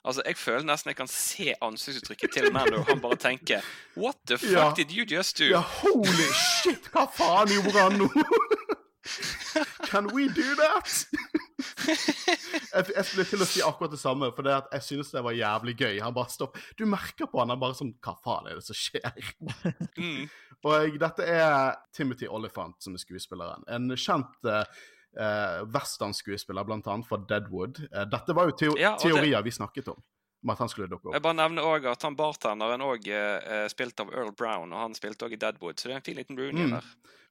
Altså, 0.07 0.23
Jeg 0.29 0.37
føler 0.39 0.63
nesten 0.69 0.93
jeg 0.93 0.99
kan 1.01 1.11
se 1.11 1.49
ansiktsuttrykket 1.59 2.37
til 2.37 2.47
Mando. 2.55 2.85
Han 2.87 3.03
bare 3.03 3.19
tenker 3.19 3.67
What 3.99 4.21
the 4.31 4.37
fuck 4.39 4.55
Ja. 4.55 4.69
did 4.79 4.95
you 4.95 5.03
just 5.03 5.37
do? 5.43 5.49
Ja, 5.51 5.59
holy 5.83 6.29
shit! 6.39 6.87
Hva 6.95 7.03
faen 7.11 7.51
gjorde 7.51 7.83
han 7.83 7.99
nå? 7.99 8.07
Can 9.91 10.07
we 10.15 10.29
do 10.31 10.55
that? 10.55 11.05
jeg, 12.73 12.85
jeg 12.95 13.05
skulle 13.07 13.25
til 13.29 13.43
å 13.43 13.47
si 13.49 13.61
akkurat 13.65 13.91
det 13.93 13.99
samme, 14.01 14.29
for 14.35 14.45
det 14.47 14.55
at 14.61 14.71
jeg 14.77 14.85
synes 14.87 15.11
det 15.13 15.23
var 15.25 15.35
jævlig 15.37 15.75
gøy. 15.79 15.99
Han 16.03 16.15
bare 16.15 16.31
stopp. 16.33 16.57
Du 16.79 16.85
merker 16.89 17.29
på 17.31 17.39
han, 17.41 17.49
han 17.53 17.61
bare 17.61 17.77
sånn 17.77 17.93
Hva 18.03 18.15
faen 18.23 18.49
er 18.51 18.59
det 18.59 18.65
som 18.69 18.77
skjer? 18.77 19.13
Mm. 19.99 20.25
Og 20.63 20.95
dette 20.99 21.25
er 21.27 21.73
Timothy 21.93 22.25
Olyphant 22.31 22.77
som 22.81 22.93
er 22.95 23.01
skuespilleren. 23.01 23.65
En 23.67 23.89
kjent 23.99 24.47
uh, 24.47 24.63
westernskuespiller, 25.73 26.63
blant 26.63 26.87
annet 26.87 27.07
fra 27.09 27.17
Deadwood. 27.29 27.81
Uh, 27.91 28.05
dette 28.09 28.33
var 28.37 28.47
jo 28.49 28.55
teo 28.57 28.75
Ja, 28.79 28.93
det- 28.95 29.03
teorier 29.09 29.43
vi 29.43 29.51
snakket 29.51 29.87
om. 29.93 30.01
Jeg 30.43 31.21
bare 31.23 31.33
nevner 31.37 31.63
også 31.63 31.91
at 31.93 32.01
han 32.03 32.15
bartenderen 32.19 32.81
òg 32.83 33.05
eh, 33.07 33.67
spilt 33.71 34.01
av 34.03 34.09
Earl 34.11 34.33
Brown, 34.35 34.73
og 34.75 34.81
han 34.89 34.95
spilte 34.97 35.23
òg 35.23 35.37
i 35.37 35.39
Deadwood, 35.39 35.79
så 35.79 35.87
det 35.87 35.93
er 35.93 36.01
en 36.01 36.03
fin 36.09 36.17
liten 36.19 36.35
rooney 36.35 36.65
Mm. 36.67 36.73
der. 36.73 36.89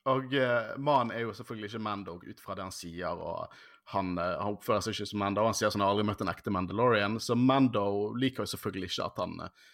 Og 0.09 0.33
eh, 0.35 0.71
mannen 0.81 1.13
er 1.13 1.21
jo 1.27 1.35
selvfølgelig 1.37 1.69
ikke 1.75 1.83
Mandog 1.85 2.25
ut 2.25 2.41
fra 2.41 2.55
det 2.57 2.65
han 2.65 2.73
sier, 2.73 3.13
og 3.13 3.53
han, 3.85 4.19
eh, 4.19 4.25
han 4.43 4.57
oppfører 4.57 4.85
seg 4.85 4.97
ikke 4.97 5.11
som 5.11 5.23
Mando. 5.23 5.45
Han 5.47 5.57
sier 5.57 5.71
at 5.71 5.77
han 5.77 5.85
aldri 5.87 6.07
møtt 6.07 6.23
en 6.25 6.33
ekte 6.33 6.53
Mandalorian, 6.55 7.19
så 7.21 7.37
Mando 7.39 7.87
liker 8.19 8.45
jo 8.45 8.53
selvfølgelig 8.55 8.93
ikke 8.93 9.09
at 9.09 9.23
han, 9.23 9.39
eh, 9.47 9.71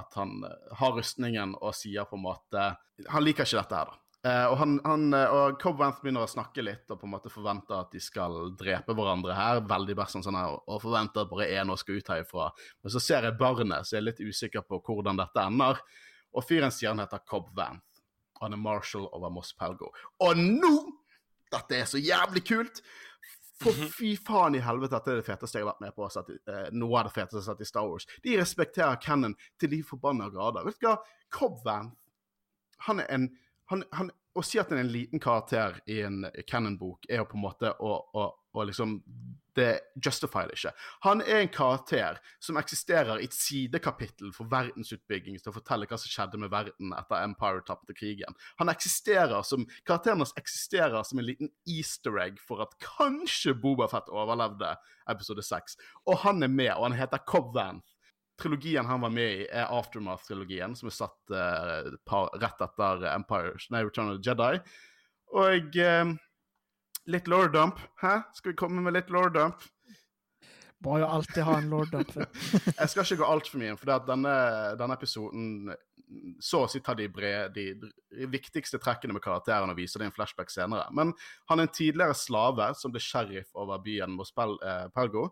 at 0.00 0.18
han 0.18 0.34
eh, 0.46 0.74
har 0.80 0.96
rustningen 0.96 1.54
og 1.60 1.76
sier 1.78 2.08
på 2.08 2.18
en 2.18 2.26
måte 2.26 2.66
Han 3.12 3.24
liker 3.24 3.46
ikke 3.46 3.60
dette 3.62 3.78
her, 3.80 3.92
da. 3.92 4.02
Og, 4.26 4.56
han, 4.58 4.72
han, 4.82 5.12
og 5.14 5.58
Cobb 5.62 5.76
Vanth 5.78 6.00
begynner 6.02 6.24
å 6.24 6.30
snakke 6.30 6.64
litt 6.64 6.88
og 6.90 6.98
på 6.98 7.06
en 7.06 7.12
måte 7.12 7.30
forventer 7.30 7.76
at 7.76 7.92
de 7.94 8.00
skal 8.02 8.48
drepe 8.58 8.96
hverandre 8.96 9.36
her. 9.36 9.60
Veldig 9.70 9.94
best 10.00 10.16
sånn 10.16 10.24
sånn 10.24 10.38
her, 10.40 10.56
og 10.66 10.80
forventer 10.82 11.22
at 11.22 11.30
bare 11.30 11.46
én 11.54 11.70
skal 11.78 12.00
ut 12.00 12.10
herifra. 12.10 12.48
Men 12.82 12.94
så 12.96 13.02
ser 13.04 13.28
jeg 13.28 13.36
barnet, 13.38 13.86
så 13.86 13.94
jeg 13.94 14.00
er 14.00 14.06
litt 14.08 14.24
usikker 14.24 14.64
på 14.66 14.80
hvordan 14.88 15.20
dette 15.20 15.44
ender. 15.46 15.78
Og 16.34 16.42
fyren 16.48 16.74
sier 16.74 16.90
han 16.90 17.04
heter 17.04 17.22
Cobb 17.22 17.52
Vanth. 17.54 18.02
Han 18.40 18.56
er 18.56 18.64
Marshall 18.64 19.06
over 19.12 19.30
Moss 19.30 19.54
Pelgo. 19.54 19.92
Og 20.26 20.42
nå! 20.42 20.74
Dette 21.54 21.78
er 21.78 21.86
så 21.86 22.02
jævlig 22.02 22.42
kult! 22.48 22.82
For 23.62 23.72
fy 23.72 24.12
faen 24.20 24.58
i 24.58 24.60
helvete, 24.60 24.98
dette 24.98 25.12
er 25.14 25.20
det 25.22 25.26
feteste 25.26 25.58
jeg 25.58 25.64
har 25.64 25.72
vært 25.72 25.84
med 25.86 25.94
på. 25.96 26.08
Satt, 26.12 26.28
eh, 26.34 26.66
noe 26.76 26.98
av 27.00 27.08
det 27.08 27.14
feteste 27.14 27.38
jeg 27.38 27.46
har 27.46 27.54
sett 27.54 27.64
i 27.64 27.68
Star 27.70 27.88
Wars. 27.88 28.06
De 28.24 28.36
respekterer 28.36 29.00
Cannon 29.00 29.36
til 29.60 29.72
de 29.72 29.80
forbanna 29.86 30.28
grader. 30.32 30.66
Vet 30.66 30.80
du 30.80 30.88
hva? 30.90 30.98
Cobb 31.32 31.62
Van, 31.64 31.90
han 32.88 33.00
er 33.00 33.12
en 33.16 33.28
han, 33.70 33.82
han, 33.98 34.12
Å 34.36 34.42
si 34.44 34.60
at 34.60 34.68
han 34.68 34.78
er 34.78 34.84
en 34.84 34.92
liten 34.92 35.20
karakter 35.22 35.78
i 35.88 36.02
en 36.04 36.26
Cannon-bok, 36.46 37.06
er 37.08 37.22
jo 37.22 37.28
på 37.30 37.38
en 37.38 37.42
måte 37.46 37.70
å, 37.80 37.92
å, 38.12 38.26
å 38.62 38.68
liksom 38.70 39.00
Det 39.56 39.78
justifier 40.04 40.50
det 40.50 40.58
ikke. 40.58 40.70
Han 41.06 41.22
er 41.24 41.38
en 41.40 41.48
karakter 41.48 42.18
som 42.44 42.58
eksisterer 42.60 43.22
i 43.22 43.24
et 43.24 43.32
sidekapittel 43.32 44.28
for 44.36 44.50
verdensutbygging 44.52 45.38
til 45.40 45.48
å 45.48 45.54
fortelle 45.54 45.88
hva 45.88 45.96
som 45.96 46.12
skjedde 46.12 46.36
med 46.42 46.52
verden 46.52 46.92
etter 46.92 47.24
Empire 47.24 47.64
tapte 47.64 47.96
krigen. 47.96 48.36
Han 48.60 48.68
eksisterer 48.68 49.40
som, 49.48 49.64
Karakteren 49.88 50.20
hans 50.20 50.36
eksisterer 50.36 51.00
som 51.08 51.22
en 51.22 51.24
liten 51.24 51.48
easter 51.64 52.20
egg 52.20 52.36
for 52.36 52.60
at 52.66 52.76
kanskje 52.84 53.54
Bobafett 53.56 54.12
overlevde 54.12 54.74
episode 55.08 55.46
6. 55.48 55.78
Og 56.04 56.20
han 56.26 56.44
er 56.44 56.52
med, 56.52 56.74
og 56.74 56.90
han 56.90 56.98
heter 57.00 57.24
Cobb 57.24 57.54
Vanth. 57.56 57.96
Trilogien 58.36 58.84
han 58.84 59.00
var 59.00 59.10
med 59.16 59.38
i, 59.38 59.46
er 59.48 59.72
Aftermath-trilogien, 59.72 60.76
som 60.76 60.90
er 60.90 60.98
satt 60.98 61.32
uh, 61.32 61.96
par, 62.04 62.28
rett 62.36 62.60
etter 62.60 63.08
Empire, 63.14 63.56
nei, 63.72 63.86
Return 63.88 64.12
of 64.12 64.20
the 64.20 64.28
Jedi. 64.28 64.60
Og 65.36 65.78
eh, 65.82 66.10
litt 67.10 67.30
lore 67.30 67.50
dump. 67.54 67.80
Hæ? 68.02 68.18
Skal 68.36 68.52
vi 68.52 68.60
komme 68.60 68.84
med 68.84 68.96
litt 68.96 69.10
lore 69.14 69.32
dump? 69.34 69.64
Må 70.84 70.98
jo 71.00 71.08
alltid 71.08 71.42
ha 71.46 71.56
en 71.58 71.70
lord 71.72 71.90
dump. 71.94 72.12
Jeg 72.80 72.88
skal 72.92 73.04
ikke 73.04 73.22
gå 73.22 73.28
altfor 73.32 73.60
mye 73.60 73.72
inn, 73.72 73.80
for 73.80 74.06
denne, 74.08 74.34
denne 74.78 74.96
episoden 74.98 75.70
så 76.40 76.62
å 76.62 76.70
si 76.70 76.80
ta 76.84 76.94
de, 76.94 77.08
brede, 77.10 77.50
de 77.56 78.26
viktigste 78.30 78.78
trekkene 78.82 79.16
med 79.16 79.24
karakteren 79.24 79.72
og 79.72 79.78
viser 79.78 79.98
det 79.98 80.06
i 80.06 80.10
en 80.12 80.14
flashback 80.14 80.52
senere. 80.52 80.86
Men 80.94 81.12
han 81.50 81.60
er 81.60 81.66
en 81.66 81.74
tidligere 81.74 82.16
slave 82.18 82.68
som 82.78 82.94
ble 82.94 83.02
sheriff 83.02 83.50
over 83.58 83.82
byen 83.82 84.14
Mospel 84.14 84.54
eh, 84.62 84.86
Pergo. 84.94 85.30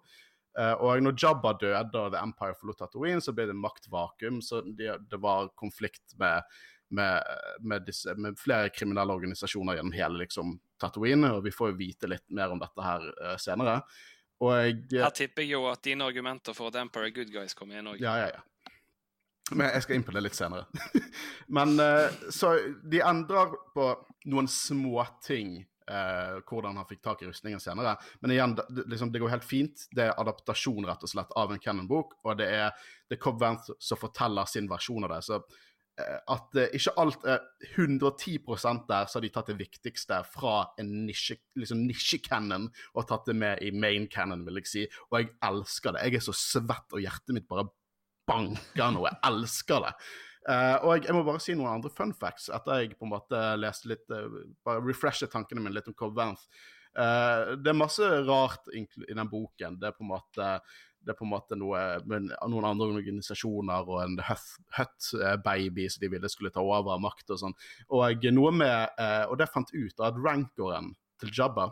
Uh, 0.54 0.74
og 0.86 1.00
når 1.02 1.16
Jabba 1.18 1.50
døde 1.58 1.98
og 1.98 2.12
The 2.14 2.20
Empire 2.22 2.54
forlot 2.54 2.78
Tatooine, 2.78 3.22
så 3.22 3.32
ble 3.34 3.48
det 3.50 3.56
maktvakuum. 3.58 4.38
Så 4.44 4.62
det, 4.78 4.92
det 5.10 5.18
var 5.22 5.50
konflikt 5.58 6.14
med, 6.20 6.46
med, 6.94 7.36
med, 7.60 7.84
disse, 7.86 8.14
med, 8.14 8.38
flere 8.40 8.70
kriminelle 8.74 9.12
organisasjoner 9.12 9.78
gjennom 9.78 9.94
hele 9.96 10.22
liksom, 10.24 10.56
Tatooine. 10.80 11.32
Og 11.36 11.44
vi 11.44 11.52
får 11.54 11.72
jo 11.72 11.78
vite 11.78 12.10
litt 12.10 12.26
mer 12.34 12.54
om 12.54 12.62
dette 12.62 12.86
her 12.86 13.06
uh, 13.20 13.36
senere. 13.40 13.80
Og 14.44 14.54
jeg, 14.58 14.80
Her 14.98 15.14
tipper 15.14 15.46
jeg 15.46 15.54
jo 15.54 15.68
at 15.70 15.84
dine 15.86 16.06
argumenter 16.06 16.56
for 16.56 16.72
at 16.72 16.80
Empire 16.80 17.12
good 17.14 17.30
guys 17.34 17.54
kommer 17.56 17.80
inn 17.80 17.92
òg. 17.92 18.02
Ja, 18.02 18.16
ja, 18.24 18.32
ja. 18.34 18.70
Men 19.52 19.68
jeg 19.74 19.84
skal 19.84 19.98
inn 19.98 20.06
på 20.06 20.14
det 20.16 20.24
litt 20.24 20.36
senere. 20.38 20.64
Men 21.58 21.76
uh, 21.80 22.08
så 22.32 22.56
de 22.82 23.04
endrer 23.04 23.54
på 23.76 23.90
noen 24.32 24.48
småting 24.48 25.58
uh, 25.90 26.40
hvordan 26.48 26.78
han 26.80 26.88
fikk 26.88 27.02
tak 27.04 27.22
i 27.22 27.28
rustningen 27.28 27.60
senere. 27.60 27.96
Men 28.20 28.34
igjen, 28.34 28.56
det, 28.56 28.86
liksom, 28.92 29.12
det 29.12 29.20
går 29.22 29.34
helt 29.34 29.46
fint. 29.46 29.86
Det 29.92 30.08
er 30.08 30.16
adaptasjon 30.20 30.88
rett 30.88 31.04
og 31.04 31.12
slett 31.12 31.36
av 31.36 31.52
en 31.52 31.60
Cannon-bok, 31.60 32.18
og 32.24 32.40
det 32.40 32.48
er, 32.56 32.88
The 33.12 33.18
Vanth 33.40 33.76
som 33.78 34.00
forteller 34.00 34.48
sin 34.48 34.68
versjon 34.70 35.04
av 35.04 35.16
det. 35.16 35.22
Så 35.26 35.42
at 35.94 36.56
ikke 36.74 36.92
alt 36.98 37.26
er 37.30 37.44
110% 37.76 38.86
der, 38.88 39.06
så 39.06 39.18
har 39.18 39.22
de 39.22 39.30
tatt 39.30 39.52
det 39.52 39.58
viktigste 39.60 40.16
fra 40.26 40.56
en 40.82 40.90
nisje, 41.06 41.36
liksom 41.54 41.84
nisje-cannon 41.86 42.66
og 42.96 43.06
tatt 43.06 43.30
det 43.30 43.36
med 43.38 43.62
i 43.62 43.70
main 43.70 44.08
cannon, 44.10 44.42
vil 44.46 44.58
jeg 44.58 44.70
si. 44.70 44.84
Og 45.12 45.20
jeg 45.20 45.30
elsker 45.46 45.94
det. 45.94 46.02
Jeg 46.08 46.18
er 46.18 46.26
så 46.26 46.34
svett, 46.34 46.88
og 46.90 47.04
hjertet 47.04 47.36
mitt 47.36 47.46
bare 47.50 47.68
banker 48.28 48.94
nå. 48.94 49.04
Jeg 49.06 49.20
elsker 49.30 49.84
det. 49.86 49.92
Uh, 50.44 50.76
og 50.84 50.90
jeg, 50.92 51.06
jeg, 51.06 51.16
må 51.16 51.22
bare 51.24 51.40
si 51.40 51.54
noen 51.56 51.78
andre 51.78 51.90
fun 51.94 52.10
facts 52.12 52.50
etter 52.52 52.82
jeg 52.82 52.98
på 52.98 53.06
en 53.06 53.14
måte 53.14 53.38
leste 53.56 53.88
litt 53.88 54.10
uh, 54.12 54.42
Bare 54.66 54.82
refreshet 54.84 55.32
tankene 55.32 55.62
mine 55.64 55.72
litt 55.72 55.88
om 55.88 55.96
Cobb 55.96 56.18
Vanth. 56.18 56.44
Uh, 56.92 57.54
det 57.56 57.72
er 57.72 57.78
masse 57.78 58.08
rart 58.28 58.68
i 58.76 58.84
den 58.84 59.30
boken. 59.30 59.78
Det 59.80 59.88
er 59.88 59.96
på 59.96 60.04
en 60.04 60.12
måte 60.12 60.50
det 61.04 61.12
er 61.12 61.18
på 61.18 61.26
en 61.26 61.32
måte 61.34 61.58
noe 61.60 61.80
med 62.08 62.32
noen 62.32 62.66
andre 62.68 62.88
organisasjoner 62.96 63.88
og 63.88 64.02
en 64.02 64.18
Hut-baby 64.24 65.86
som 65.92 66.04
de 66.04 66.12
ville 66.16 66.30
skulle 66.32 66.52
ta 66.54 66.64
over 66.64 67.00
makt 67.02 67.34
og 67.34 67.40
sånn. 67.44 67.56
Og 67.92 68.28
noe 68.32 68.52
med 68.56 69.04
Og 69.28 69.36
det 69.38 69.50
fant 69.52 69.70
ut 69.74 70.04
at 70.04 70.20
rankoren 70.24 70.94
til 71.20 71.32
Jabba 71.36 71.68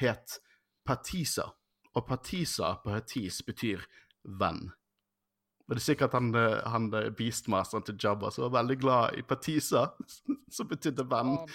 het 0.00 0.40
Patisa. 0.86 1.50
Og 1.94 2.06
Patisa 2.06 2.74
på 2.82 2.92
Hatis 2.94 3.42
betyr 3.46 3.84
venn. 4.40 4.68
Og 5.68 5.76
det 5.76 5.82
er 5.82 5.84
sikkert 5.84 6.14
han, 6.16 6.30
eh, 6.34 6.60
han 6.64 6.88
eh, 6.96 7.10
beastmasteren 7.12 7.84
til 7.84 7.98
Jabba 8.00 8.30
som 8.32 8.46
var 8.46 8.62
veldig 8.62 8.76
glad 8.80 9.18
i 9.20 9.22
Patisa, 9.22 9.90
som 10.56 10.68
betydde 10.68 11.04
venn. 11.10 11.34
Oh, 11.36 11.46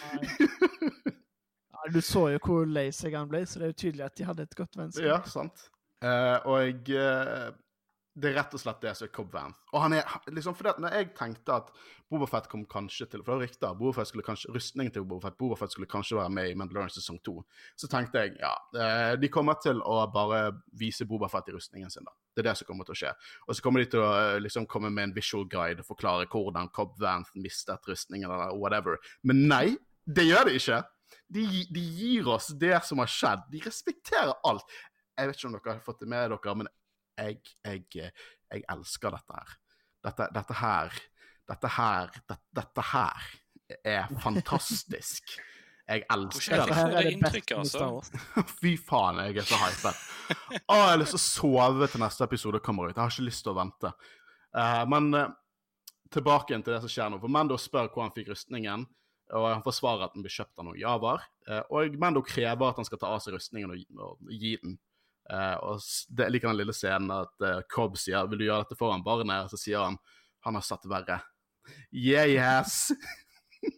ja, 1.73 1.85
du 1.93 2.01
så 2.01 2.27
jo 2.35 2.41
hvor 2.45 2.69
lei 2.69 2.91
seg 2.93 3.17
han 3.17 3.31
ble, 3.31 3.41
så 3.49 3.59
det 3.59 3.65
er 3.65 3.73
jo 3.73 3.79
tydelig 3.85 4.05
at 4.05 4.19
de 4.19 4.27
hadde 4.29 4.45
et 4.45 4.57
godt 4.59 4.77
vennskap. 4.77 5.07
Ja, 5.07 5.17
sant. 5.25 5.65
Uh, 6.03 6.37
og 6.51 6.89
uh, 6.91 7.51
det 8.13 8.29
er 8.29 8.35
rett 8.37 8.53
og 8.53 8.61
slett 8.61 8.81
det 8.83 8.91
som 8.97 9.07
er 9.07 9.11
Cobb 9.13 9.31
Van. 9.33 9.53
Og 9.73 9.81
han 9.81 9.95
er 9.97 10.09
liksom, 10.29 10.53
for 10.57 10.67
det, 10.67 10.73
når 10.83 10.97
jeg 10.99 11.13
tenkte 11.17 11.55
at 11.55 11.71
Bobafett 12.11 12.45
kom 12.51 12.65
kanskje 12.69 13.07
til 13.09 13.23
For 13.23 13.31
det 13.31 13.33
var 13.33 13.41
rykter 13.41 13.77
Bobafett 13.79 14.11
skulle 14.11 14.25
kanskje, 14.27 14.51
rustningen 14.53 14.93
til 14.93 15.07
Bobafett 15.07 15.37
Bobafett 15.39 15.73
skulle 15.73 15.89
kanskje 15.89 16.19
være 16.19 16.33
med 16.35 16.51
i 16.51 16.57
Mandalorian 16.59 16.93
sesong 16.93 17.17
to. 17.25 17.39
Så 17.79 17.89
tenkte 17.89 18.21
jeg 18.21 18.35
ja, 18.43 18.53
uh, 18.77 19.13
de 19.17 19.31
kommer 19.33 19.57
til 19.63 19.81
å 19.81 20.03
bare 20.13 20.43
vise 20.77 21.07
Bobafett 21.09 21.49
i 21.49 21.57
rustningen 21.57 21.89
sin. 21.93 22.05
da. 22.05 22.13
Det 22.35 22.43
er 22.43 22.51
det 22.51 22.57
som 22.59 22.69
kommer 22.69 22.85
til 22.85 22.97
å 22.97 23.01
skje. 23.01 23.15
Og 23.47 23.57
så 23.57 23.65
kommer 23.65 23.81
de 23.81 23.89
til 23.95 24.05
å 24.05 24.13
liksom 24.43 24.69
komme 24.69 24.93
med 24.93 25.09
en 25.09 25.17
visual 25.17 25.47
guide 25.49 25.81
og 25.81 25.89
forklare 25.89 26.29
hvordan 26.29 26.69
Cobb 26.75 26.93
Van 27.01 27.25
mistet 27.33 27.89
rustningen 27.89 28.29
eller 28.29 28.53
whatever. 28.59 29.01
Men 29.25 29.47
nei, 29.49 29.67
det 30.05 30.27
gjør 30.29 30.51
de 30.51 30.59
ikke. 30.61 30.83
De, 31.33 31.43
de 31.73 31.81
gir 31.97 32.27
oss 32.29 32.51
det 32.59 32.75
som 32.85 33.01
har 33.01 33.09
skjedd. 33.09 33.45
De 33.49 33.61
respekterer 33.65 34.33
alt. 34.45 34.65
Jeg 35.17 35.29
vet 35.29 35.37
ikke 35.37 35.49
om 35.49 35.55
dere 35.57 35.75
har 35.75 35.85
fått 35.85 36.03
det 36.03 36.09
med 36.09 36.33
dere, 36.33 36.55
men 36.57 36.69
jeg, 37.19 37.39
jeg, 37.65 38.11
jeg 38.49 38.65
elsker 38.73 39.13
dette 39.13 39.39
her. 39.39 39.55
Dette, 40.03 40.29
dette 40.35 40.59
her 40.59 41.01
Dette 41.47 41.69
her 41.77 42.13
Dette, 42.15 42.39
Dette 42.57 42.85
her 42.91 43.27
er 43.83 44.09
fantastisk. 44.21 45.35
Jeg 45.87 46.03
elsker 46.11 46.61
det. 46.63 46.75
Her 46.75 46.91
er 46.95 47.05
det 47.07 47.13
inntrykk, 47.17 47.53
altså. 47.57 47.87
Fy 48.61 48.73
faen, 48.79 49.19
jeg 49.27 49.41
er 49.41 49.47
så 49.47 49.59
hypet. 49.59 50.03
Å, 50.31 50.77
jeg 50.77 50.89
har 50.91 50.99
lyst 51.01 51.15
til 51.15 51.19
å 51.19 51.23
sove 51.23 51.87
til 51.91 52.03
neste 52.03 52.27
episode 52.27 52.61
kommer 52.63 52.87
ut. 52.87 52.95
Jeg 52.95 53.01
har 53.01 53.11
ikke 53.11 53.27
lyst 53.27 53.43
til 53.43 53.53
å 53.53 53.57
vente. 53.57 53.91
Uh, 54.55 54.83
men 54.91 55.09
uh, 55.17 55.31
tilbake 56.13 56.55
til 56.55 56.75
det 56.75 56.81
som 56.85 56.91
skjer 56.91 57.11
nå. 57.11 57.19
For 57.23 57.35
Mando 57.35 57.57
spør 57.59 57.89
hvor 57.91 58.05
han 58.05 58.15
fikk 58.15 58.31
rustningen, 58.31 58.85
og 59.33 59.47
han 59.49 59.65
forsvarer 59.65 60.07
at 60.07 60.15
den 60.15 60.23
ble 60.23 60.31
kjøpt 60.31 60.61
av 60.61 60.69
noen 60.69 60.79
javar. 60.79 61.27
Uh, 61.49 61.61
og 61.73 61.99
Mando 61.99 62.23
krever 62.25 62.69
at 62.69 62.79
han 62.79 62.87
skal 62.87 63.01
ta 63.01 63.11
av 63.15 63.23
seg 63.23 63.35
rustningen 63.35 63.73
og, 63.73 64.15
og 64.15 64.31
gi 64.31 64.55
den. 64.63 64.77
Uh, 65.31 65.55
og 65.63 65.79
det, 66.11 66.25
er 66.25 66.33
like 66.33 66.47
den 66.47 66.57
lille 66.59 66.73
scenen 66.75 67.11
at 67.15 67.45
uh, 67.45 67.61
Cobb 67.71 67.95
sier 67.99 68.27
'Vil 68.27 68.41
du 68.41 68.45
gjøre 68.49 68.65
dette 68.65 68.75
foran 68.79 69.05
barnet?' 69.05 69.45
Og 69.45 69.53
så 69.53 69.59
sier 69.61 69.79
han 69.79 69.97
'Han 70.43 70.55
har 70.59 70.65
satt 70.67 70.83
verre'. 70.83 71.21
Yeah, 71.95 72.27
yes! 72.27 72.91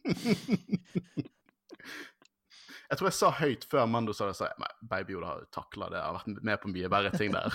jeg 2.90 2.98
tror 2.98 3.08
jeg 3.12 3.18
sa 3.20 3.30
høyt 3.30 3.68
før 3.70 3.86
Mando 3.86 4.14
sa 4.14 4.26
det, 4.26 4.38
så 4.40 4.50
jeg, 4.50 4.56
baby 4.90 5.14
Oda 5.20 5.28
har 5.28 5.46
takla 5.54 5.90
det, 5.94 6.00
jeg 6.00 6.06
har 6.08 6.18
vært 6.18 6.44
med 6.50 6.62
på 6.64 6.72
mye 6.74 6.90
verre 6.90 7.12
ting 7.14 7.30
der. 7.36 7.54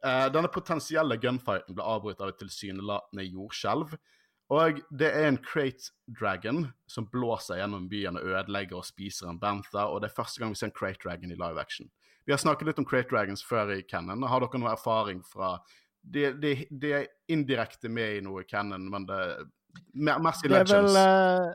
uh, 0.00 0.28
denne 0.34 0.48
potensielle 0.48 1.20
gunfighten 1.20 1.76
ble 1.76 1.84
avbrutt 1.84 2.20
av 2.24 2.32
et 2.32 2.40
tilsynelatende 2.40 3.28
jordskjelv. 3.28 3.92
Og 4.52 4.80
det 4.92 5.08
er 5.08 5.28
en 5.30 5.38
crate 5.40 5.94
dragon 6.20 6.66
som 6.90 7.06
blåser 7.08 7.62
gjennom 7.62 7.86
byen 7.88 8.18
og 8.20 8.26
ødelegger 8.28 8.76
og 8.76 8.84
spiser 8.84 9.30
en 9.30 9.40
bantha, 9.40 9.86
og 9.88 10.02
det 10.02 10.10
er 10.10 10.16
første 10.18 10.42
gang 10.42 10.52
vi 10.52 10.58
ser 10.60 10.68
en 10.68 10.76
crate 10.76 11.00
dragon 11.04 11.32
i 11.32 11.38
live 11.38 11.60
action. 11.60 11.88
Vi 12.26 12.32
har 12.32 12.40
snakket 12.40 12.68
litt 12.68 12.78
om 12.80 12.86
crate 12.88 13.08
dragons 13.10 13.44
før 13.44 13.72
i 13.74 13.82
Cannon. 13.88 14.24
Har 14.28 14.44
dere 14.44 14.60
noe 14.60 14.72
erfaring 14.72 15.24
fra 15.28 15.58
De, 16.04 16.34
de, 16.36 16.66
de 16.68 16.90
er 16.92 17.06
indirekte 17.32 17.88
med 17.88 18.18
i 18.18 18.20
noe 18.20 18.42
i 18.42 18.48
Cannon, 18.48 18.90
men 18.92 19.06
det 19.08 19.20
mest 19.96 20.44
i 20.44 20.50
Legends. 20.52 20.68
Det 20.68 20.76
er 20.76 20.82
vel 20.84 20.98
uh, 21.00 21.54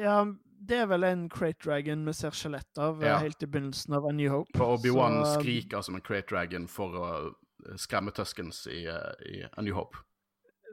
Ja, 0.00 0.14
det 0.68 0.78
er 0.80 0.86
vel 0.88 1.04
en 1.04 1.26
crate 1.28 1.60
dragon 1.60 2.06
vi 2.08 2.14
ser 2.16 2.32
skjelett 2.32 2.80
av 2.80 3.04
ja. 3.04 3.18
helt 3.20 3.42
i 3.44 3.48
begynnelsen 3.48 3.98
av 3.98 4.08
A 4.08 4.14
New 4.16 4.32
Hope. 4.32 4.56
For 4.56 4.78
Obi-Wan 4.78 5.20
så... 5.26 5.34
skriker 5.42 5.84
som 5.84 6.00
en 6.00 6.04
crate 6.04 6.28
dragon 6.32 6.64
for 6.72 6.96
å 6.96 7.10
skremme 7.80 8.16
Tuskens 8.16 8.64
i, 8.72 8.86
uh, 8.88 9.12
i 9.28 9.44
A 9.44 9.64
New 9.64 9.76
Hope. 9.76 10.05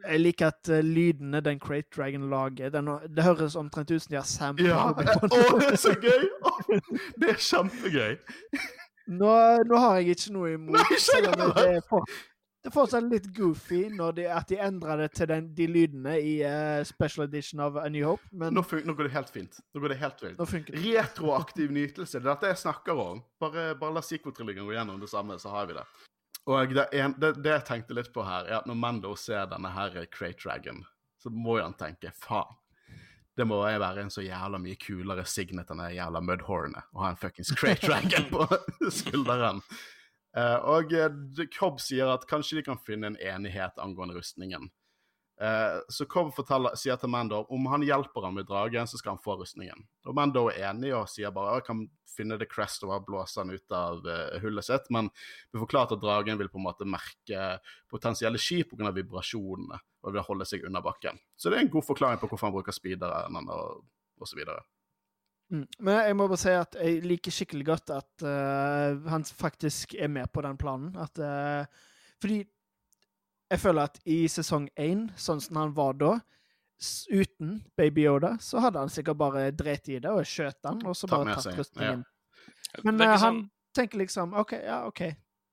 Jeg 0.03 0.19
liker 0.19 0.51
at 0.51 0.69
uh, 0.69 0.79
lydene 0.83 1.39
den 1.45 1.59
Crate 1.63 1.87
Dragon 1.95 2.29
lager 2.29 2.69
den, 2.73 2.91
Det 3.15 3.23
høres 3.23 3.55
omtrent 3.55 3.91
ut 3.91 4.03
som 4.03 4.11
de 4.11 4.19
har 4.19 4.27
samplet. 4.27 4.67
Ja, 4.67 4.89
å, 4.91 5.57
det 5.61 5.71
er 5.71 5.79
så 5.79 5.95
gøy! 5.95 6.27
Det 7.21 7.31
er 7.31 7.39
kjempegøy. 7.39 8.17
Nå, 9.13 9.31
nå, 9.67 9.79
har 9.79 9.99
jeg 9.99 10.15
ikke 10.17 10.35
noe 10.35 10.53
imot 10.55 10.77
Nei, 10.77 10.83
ikke 10.95 11.21
det, 11.25 11.47
er 11.63 11.81
for, 11.89 12.05
det 12.63 12.69
er 12.69 12.75
fortsatt 12.77 13.09
litt 13.11 13.25
goofy 13.35 13.81
de, 13.91 14.27
at 14.31 14.47
de 14.47 14.59
endrer 14.63 15.01
det 15.01 15.09
til 15.17 15.27
den, 15.27 15.49
de 15.57 15.67
lydene 15.67 16.13
i 16.23 16.37
uh, 16.47 16.79
special 16.87 17.25
edition 17.25 17.59
av 17.65 17.81
A 17.81 17.89
New 17.91 18.07
Hope, 18.07 18.23
men 18.31 18.55
nå, 18.55 18.63
nå, 18.63 18.95
går 18.95 19.09
det 19.09 19.13
helt 19.17 19.33
fint. 19.33 19.59
Nå 19.75 19.83
går 19.83 19.91
det 19.91 19.99
helt 19.99 20.23
fint. 20.23 20.71
Retroaktiv 20.85 21.75
nytelse. 21.75 22.21
Det 22.21 22.23
er 22.23 22.29
dette 22.31 22.53
jeg 22.53 22.61
snakker 22.63 23.03
om. 23.03 23.19
Bare, 23.43 23.73
bare 23.79 23.97
la 23.97 24.05
sequel-trillingen 24.07 24.63
gå 24.69 24.77
gjennom 24.77 25.03
det 25.03 25.11
samme, 25.11 25.35
så 25.41 25.51
har 25.51 25.67
vi 25.67 25.75
det. 25.75 25.83
Og 26.45 26.73
det, 26.75 26.87
en, 26.99 27.15
det, 27.17 27.37
det, 27.39 27.53
jeg 27.53 27.65
tenkte 27.67 27.95
litt 27.95 28.11
på 28.13 28.25
her, 28.27 28.49
er 28.49 28.59
at 28.59 28.67
når 28.67 28.79
Mando 28.79 29.13
ser 29.19 29.47
denne 29.51 29.71
her 29.71 29.95
Crate 30.11 30.41
Dragon, 30.43 30.83
så 31.21 31.31
må 31.31 31.57
jo 31.59 31.69
han 31.69 31.77
tenke 31.79 32.11
faen. 32.19 32.59
Det 33.33 33.47
må 33.49 33.57
jo 33.65 33.79
være 33.81 34.03
en 34.03 34.11
så 34.13 34.21
jævla 34.21 34.59
mye 34.61 34.77
kulere 34.77 35.23
signet 35.25 35.71
enn 35.73 35.81
det 35.81 35.95
jævla 35.95 36.21
Mudhornet 36.21 36.91
å 36.93 37.01
ha 37.01 37.13
en 37.13 37.17
fuckings 37.17 37.53
Crate 37.57 37.87
Dragon 37.87 38.27
på 38.29 38.45
skulderen. 38.99 39.63
Uh, 40.37 40.59
og 40.75 40.93
Cobb 41.53 41.79
sier 41.81 42.11
at 42.13 42.27
kanskje 42.29 42.59
de 42.59 42.65
kan 42.67 42.81
finne 42.81 43.09
en 43.09 43.17
enighet 43.17 43.79
angående 43.81 44.17
rustningen. 44.19 44.69
Uh, 45.41 45.81
så 45.89 46.05
Cobb 46.05 46.29
sier 46.77 46.99
til 47.01 47.09
Mando 47.09 47.39
om 47.51 47.65
han 47.71 47.81
hjelper 47.83 48.27
ham 48.27 48.35
med 48.37 48.45
dragen, 48.45 48.85
så 48.87 48.99
skal 48.99 49.15
han 49.15 49.23
få 49.23 49.35
rustningen. 49.39 49.81
Og 50.05 50.15
Mando 50.15 50.45
er 50.51 50.69
enig 50.69 50.93
og 50.93 51.09
sier 51.09 51.33
bare 51.33 51.57
han 51.57 51.65
kan 51.65 51.81
finne 52.13 52.37
The 52.37 52.45
Crest 52.49 52.85
og 52.85 52.93
blåse 53.07 53.41
han 53.41 53.49
ut 53.49 53.73
av 53.73 54.05
uh, 54.05 54.37
hullet 54.43 54.67
sitt, 54.67 54.91
men 54.93 55.09
vi 55.49 55.61
forklarer 55.63 55.97
at 55.97 56.03
dragen 56.03 56.37
vil 56.37 56.51
på 56.53 56.61
en 56.61 56.67
måte 56.67 56.87
merke 56.87 57.57
potensielle 57.89 58.41
skip 58.41 58.75
pga. 58.75 58.93
vibrasjonene 58.93 59.81
og 60.03 60.13
vil 60.13 60.27
holde 60.27 60.45
seg 60.45 60.67
under 60.69 60.85
bakken. 60.85 61.17
Så 61.35 61.49
det 61.49 61.57
er 61.57 61.65
en 61.65 61.73
god 61.73 61.87
forklaring 61.87 62.21
på 62.21 62.29
hvorfor 62.29 62.51
han 62.51 62.55
bruker 62.55 62.75
speederen 62.75 63.41
og, 63.49 63.83
så 64.23 64.37
videre. 64.37 64.61
Mm. 65.51 65.65
Men 65.83 65.97
jeg 66.05 66.15
må 66.15 66.27
bare 66.29 66.39
si 66.39 66.53
at 66.55 66.77
jeg 66.79 67.01
liker 67.03 67.33
skikkelig 67.33 67.65
godt 67.67 67.91
at 67.97 68.23
uh, 68.27 69.01
han 69.09 69.25
faktisk 69.25 69.97
er 69.97 70.13
med 70.13 70.29
på 70.31 70.45
den 70.45 70.59
planen. 70.61 70.93
At, 71.01 71.17
fordi 72.21 72.43
jeg 73.53 73.61
føler 73.61 73.89
at 73.89 73.99
i 74.09 74.23
sesong 74.31 74.65
én, 74.81 75.07
sånn 75.19 75.41
som 75.43 75.59
han 75.61 75.73
var 75.77 75.97
da, 75.99 76.13
uten 77.13 77.59
Baby 77.77 78.07
Yoda, 78.07 78.33
så 78.41 78.63
hadde 78.63 78.81
han 78.81 78.91
sikkert 78.91 79.19
bare 79.19 79.43
dreit 79.55 79.87
i 79.93 79.99
det 80.01 80.11
og 80.11 80.25
skjøt 80.27 80.65
han, 80.67 80.81
og 80.89 80.97
så 80.97 81.09
bare 81.11 81.35
tatt 81.37 81.59
rustningen. 81.59 82.01
Ja. 82.01 82.81
Men 82.87 82.97
uh, 82.99 83.11
han 83.11 83.21
sånn... 83.21 83.43
tenker 83.77 84.01
liksom 84.01 84.33
OK, 84.41 84.55
ja, 84.57 84.81
OK. 84.89 85.03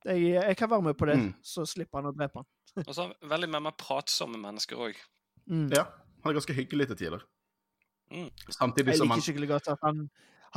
Jeg, 0.01 0.23
jeg, 0.33 0.57
kan 0.57 0.71
være 0.71 0.87
med 0.89 0.97
på 0.97 1.07
det, 1.11 1.19
mm. 1.21 1.29
så 1.45 1.67
slipper 1.69 2.01
han 2.01 2.09
å 2.09 2.15
drepe 2.17 2.41
han. 2.41 2.49
Og 2.87 2.89
så 2.89 3.03
er 3.03 3.11
han 3.11 3.31
veldig 3.35 3.51
mer, 3.53 3.63
med 3.67 3.77
pratsomme 3.77 4.41
mennesker 4.41 4.81
òg. 4.81 4.97
Mm. 5.45 5.69
Ja, 5.75 5.85
han 6.23 6.31
er 6.31 6.39
ganske 6.39 6.57
hyggelig 6.57 6.89
til 6.89 7.01
tider. 7.03 7.25
Mm. 8.11 8.27
Samtidig 8.49 8.95
Jeg 8.95 9.05
liker 9.05 9.25
skikkelig 9.27 9.49
godt 9.53 9.69
at 9.75 9.85
han, 9.85 10.07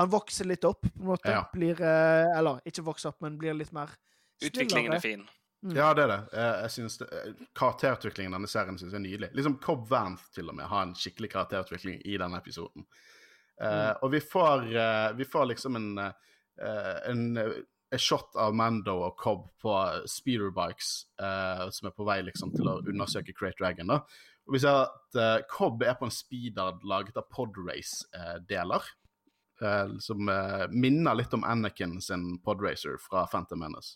han 0.00 0.10
vokser 0.10 0.48
litt 0.48 0.64
opp, 0.66 0.88
på 0.88 1.04
en 1.04 1.10
måte. 1.12 1.30
Ja. 1.30 1.44
Blir 1.52 1.78
eh, 1.78 2.32
Eller 2.38 2.64
ikke 2.66 2.86
vokser 2.88 3.12
opp, 3.12 3.20
men 3.22 3.36
blir 3.38 3.54
litt 3.54 3.70
mer 3.76 3.92
Utviklingen 4.40 4.96
snillere. 4.96 4.96
er 4.96 5.04
fin. 5.04 5.28
Mm. 5.64 5.76
Ja, 5.78 5.94
det 5.96 6.02
er 6.04 6.08
det. 6.12 6.20
Eh, 6.36 6.62
Jeg 6.66 6.70
synes 6.70 6.98
det, 7.00 7.06
eh, 7.12 7.44
Karakterutviklingen 7.56 8.32
i 8.32 8.36
denne 8.36 8.48
serien 8.52 8.76
synes 8.78 8.92
jeg 8.92 9.00
er 9.00 9.06
nydelig. 9.06 9.30
Liksom 9.34 9.58
Cobb 9.64 9.86
Vanth 9.88 10.26
til 10.34 10.48
og 10.52 10.56
med 10.58 10.66
har 10.68 10.82
en 10.84 10.94
skikkelig 10.94 11.30
karakterutvikling 11.32 12.02
i 12.04 12.18
denne 12.20 12.36
episoden. 12.38 12.84
Mm. 13.54 13.64
Uh, 13.64 13.94
og 14.02 14.10
vi 14.12 14.18
får, 14.20 14.64
uh, 14.74 15.12
vi 15.16 15.24
får 15.24 15.44
liksom 15.46 15.76
en, 15.78 15.86
uh, 15.98 16.98
en, 17.08 17.36
eh, 17.38 17.52
shot 17.96 18.34
av 18.36 18.52
Mando 18.54 18.96
og 19.06 19.16
Cobb 19.16 19.44
på 19.62 19.74
speederbikes 20.10 20.88
eh, 21.22 21.68
som 21.70 21.86
er 21.86 21.92
på 21.94 22.04
vei 22.08 22.16
liksom 22.26 22.50
til 22.56 22.66
å 22.66 22.80
undersøke 22.82 23.32
Crate 23.38 23.54
Dragon. 23.60 23.86
da. 23.86 24.00
Og 24.48 24.56
vi 24.56 24.58
ser 24.64 24.80
at 24.82 25.14
eh, 25.16 25.44
Cobb 25.48 25.84
er 25.86 25.94
på 25.94 26.08
en 26.08 26.10
speeder 26.10 26.80
laget 26.82 27.16
av 27.16 27.28
Podrace-deler. 27.30 28.82
eh, 29.62 29.88
som 30.00 30.28
eh, 30.28 30.66
minner 30.70 31.14
litt 31.14 31.34
om 31.34 31.44
Anakin 31.44 32.00
sin 32.02 32.38
Podracer 32.42 32.98
fra 32.98 33.26
Phantom 33.30 33.60
Menace. 33.62 33.94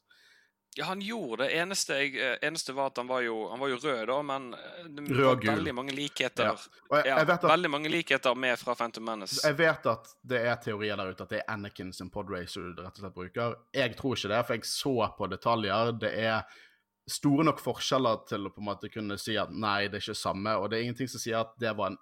Ja, 0.76 0.84
han 0.84 1.00
gjorde 1.02 1.44
det. 1.44 1.50
Eneste, 1.58 1.96
jeg, 1.98 2.14
eh, 2.22 2.36
eneste 2.46 2.72
var 2.72 2.92
at 2.92 2.96
han 3.00 3.08
var 3.08 3.20
jo, 3.20 3.48
han 3.50 3.58
var 3.58 3.70
jo 3.72 3.78
rød, 3.82 4.02
da, 4.06 4.18
men 4.22 4.52
eh, 4.54 4.84
det 4.94 5.06
var 5.24 5.40
veldig 5.42 5.74
mange 5.74 5.94
likheter. 5.96 6.44
Ja. 6.44 6.54
Jeg, 6.90 7.06
Ja, 7.08 7.16
jeg 7.18 7.26
vet 7.26 7.44
at 7.44 7.50
veldig 7.50 7.70
mange 7.70 7.90
likheter 7.92 8.34
med 8.34 8.58
fra 8.60 8.74
Phantom 8.78 9.04
Menace. 9.04 9.40
Jeg 9.42 9.56
vet 9.58 9.88
at 9.90 10.12
det 10.22 10.42
er 10.46 10.60
teorier 10.62 11.00
der 11.00 11.10
ute 11.10 11.26
at 11.26 11.32
det 11.34 11.40
er 11.40 11.50
Anakin 11.56 11.92
sin 11.92 12.12
podracer 12.14 12.68
du 12.68 12.82
rett 12.82 12.94
og 12.94 13.04
slett 13.04 13.16
bruker. 13.16 13.56
Jeg 13.74 13.96
tror 13.98 14.14
ikke 14.16 14.32
det, 14.34 14.42
for 14.46 14.58
jeg 14.58 14.70
så 14.70 14.94
på 15.18 15.30
detaljer. 15.32 15.92
Det 16.04 16.12
er 16.28 16.60
store 17.08 17.46
nok 17.48 17.62
forskjeller 17.64 18.20
til 18.28 18.46
å 18.46 18.52
på 18.52 18.62
en 18.62 18.68
måte 18.68 18.90
kunne 18.92 19.16
si 19.20 19.34
at 19.40 19.50
nei, 19.50 19.88
det 19.88 19.98
er 19.98 20.04
ikke 20.04 20.20
samme, 20.20 20.54
og 20.60 20.68
det 20.68 20.78
er 20.78 20.86
ingenting 20.86 21.10
som 21.10 21.22
sier 21.22 21.40
at 21.40 21.56
det 21.58 21.72
var 21.78 21.94
en 21.94 21.98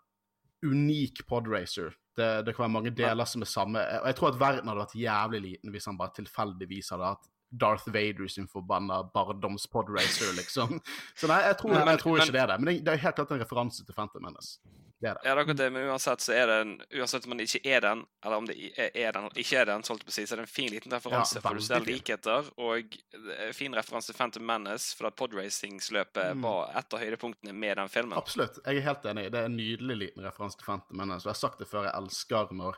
unik 0.66 1.24
podracer. 1.30 1.94
Det, 2.16 2.28
det 2.44 2.52
kan 2.56 2.66
være 2.66 2.74
mange 2.74 2.92
deler 2.96 3.28
som 3.28 3.44
er 3.44 3.48
samme. 3.50 3.80
Og 4.02 4.10
jeg 4.10 4.18
tror 4.18 4.30
at 4.32 4.38
verden 4.40 4.68
hadde 4.68 4.84
vært 4.84 5.00
jævlig 5.00 5.40
liten 5.46 5.72
hvis 5.72 5.88
han 5.88 5.98
bare 6.00 6.16
tilfeldigvis 6.16 6.92
hadde 6.94 7.10
hatt 7.12 7.32
Darth 7.50 7.86
Vader 7.88 8.28
sin 8.28 8.48
forbanna 8.48 9.02
barndoms-podracer, 9.14 10.32
liksom. 10.36 10.80
Så 11.14 11.28
nei, 11.28 11.42
jeg 11.46 11.58
tror, 11.58 11.70
Nei, 11.72 11.84
men- 11.84 11.94
jeg 11.94 12.00
tror 12.02 12.18
ikke 12.18 12.26
men- 12.26 12.32
det 12.32 12.40
er 12.42 12.46
det. 12.46 12.58
Men 12.60 12.74
det, 12.74 12.84
det 12.84 12.92
er 12.94 12.96
helt 13.06 13.14
klart 13.16 13.30
en 13.30 13.40
referanse 13.44 13.84
til 13.86 13.94
Phantom 13.94 14.22
Menace. 14.22 14.58
Det 14.98 15.10
er 15.10 15.14
det. 15.14 15.20
Ja, 15.28 15.34
det 15.34 15.38
er 15.38 15.42
akkurat 15.44 15.56
det, 15.60 15.72
men 15.74 15.88
uansett 15.92 16.20
så 16.24 16.32
er 16.32 16.46
det 16.48 16.54
en, 16.64 16.70
uansett 16.96 17.26
om 17.26 17.30
den 17.36 17.40
ikke 17.44 17.60
er 17.68 17.80
den, 17.84 18.04
eller 18.24 18.36
om 18.40 18.46
det 18.48 18.56
er 18.78 19.12
den 19.12 19.26
eller 19.26 19.36
ikke 19.42 19.58
er 19.60 19.66
den, 19.68 19.82
så 19.84 19.92
holdt 19.92 20.00
jeg 20.02 20.08
på 20.08 20.12
å 20.14 20.16
si, 20.16 20.24
så 20.24 20.32
er 20.32 20.36
det 20.40 20.46
en 20.46 20.54
fin 20.54 20.70
liten 20.72 20.90
referanse. 20.96 21.36
Ja, 21.36 21.40
for 21.44 21.54
du 21.54 21.60
ser 21.60 21.80
likheter, 21.84 22.48
og 22.56 22.96
en 23.12 23.52
fin 23.52 23.76
referanse 23.76 24.06
til 24.08 24.16
Phantom 24.16 24.46
Menace, 24.48 24.96
for 24.96 25.06
at 25.10 25.16
podracingsløpet 25.20 26.32
Mm. 26.34 26.42
var 26.42 26.72
et 26.78 26.94
av 26.94 27.00
høydepunktene 27.00 27.52
med 27.54 27.76
den 27.76 27.88
filmen. 27.88 28.16
Absolutt. 28.16 28.58
Jeg 28.64 28.76
er 28.78 28.80
helt 28.88 29.02
enig. 29.04 29.30
Det 29.30 29.34
er 29.42 29.44
en 29.44 29.56
nydelig 29.56 29.96
liten 29.98 30.22
referanse 30.24 30.56
til 30.56 30.64
Phantom 30.64 30.96
Menace. 30.96 31.26
Og 31.26 31.34
jeg 31.34 31.36
har 31.36 31.42
sagt 31.44 31.58
det 31.58 31.68
før, 31.68 31.84
jeg 31.84 31.94
elsker 31.94 32.48
når, 32.56 32.74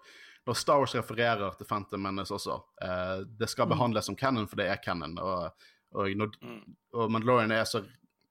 når 0.48 0.56
Star 0.56 0.80
Wars 0.80 0.94
refererer 0.96 1.56
til 1.58 1.68
Phantom 1.68 2.00
Menace 2.02 2.32
også. 2.34 2.56
Eh, 2.82 3.24
det 3.38 3.50
skal 3.52 3.68
Mm. 3.68 3.74
behandles 3.76 4.08
som 4.08 4.16
canon, 4.16 4.48
for 4.48 4.56
det 4.56 4.66
er 4.70 4.80
canon. 4.84 5.18
Og, 5.18 5.52
og, 5.92 6.08
når, 6.16 6.32
Mm. 6.42 6.76
og 6.94 7.10
Mandalorian 7.12 7.52
så, 7.66 7.84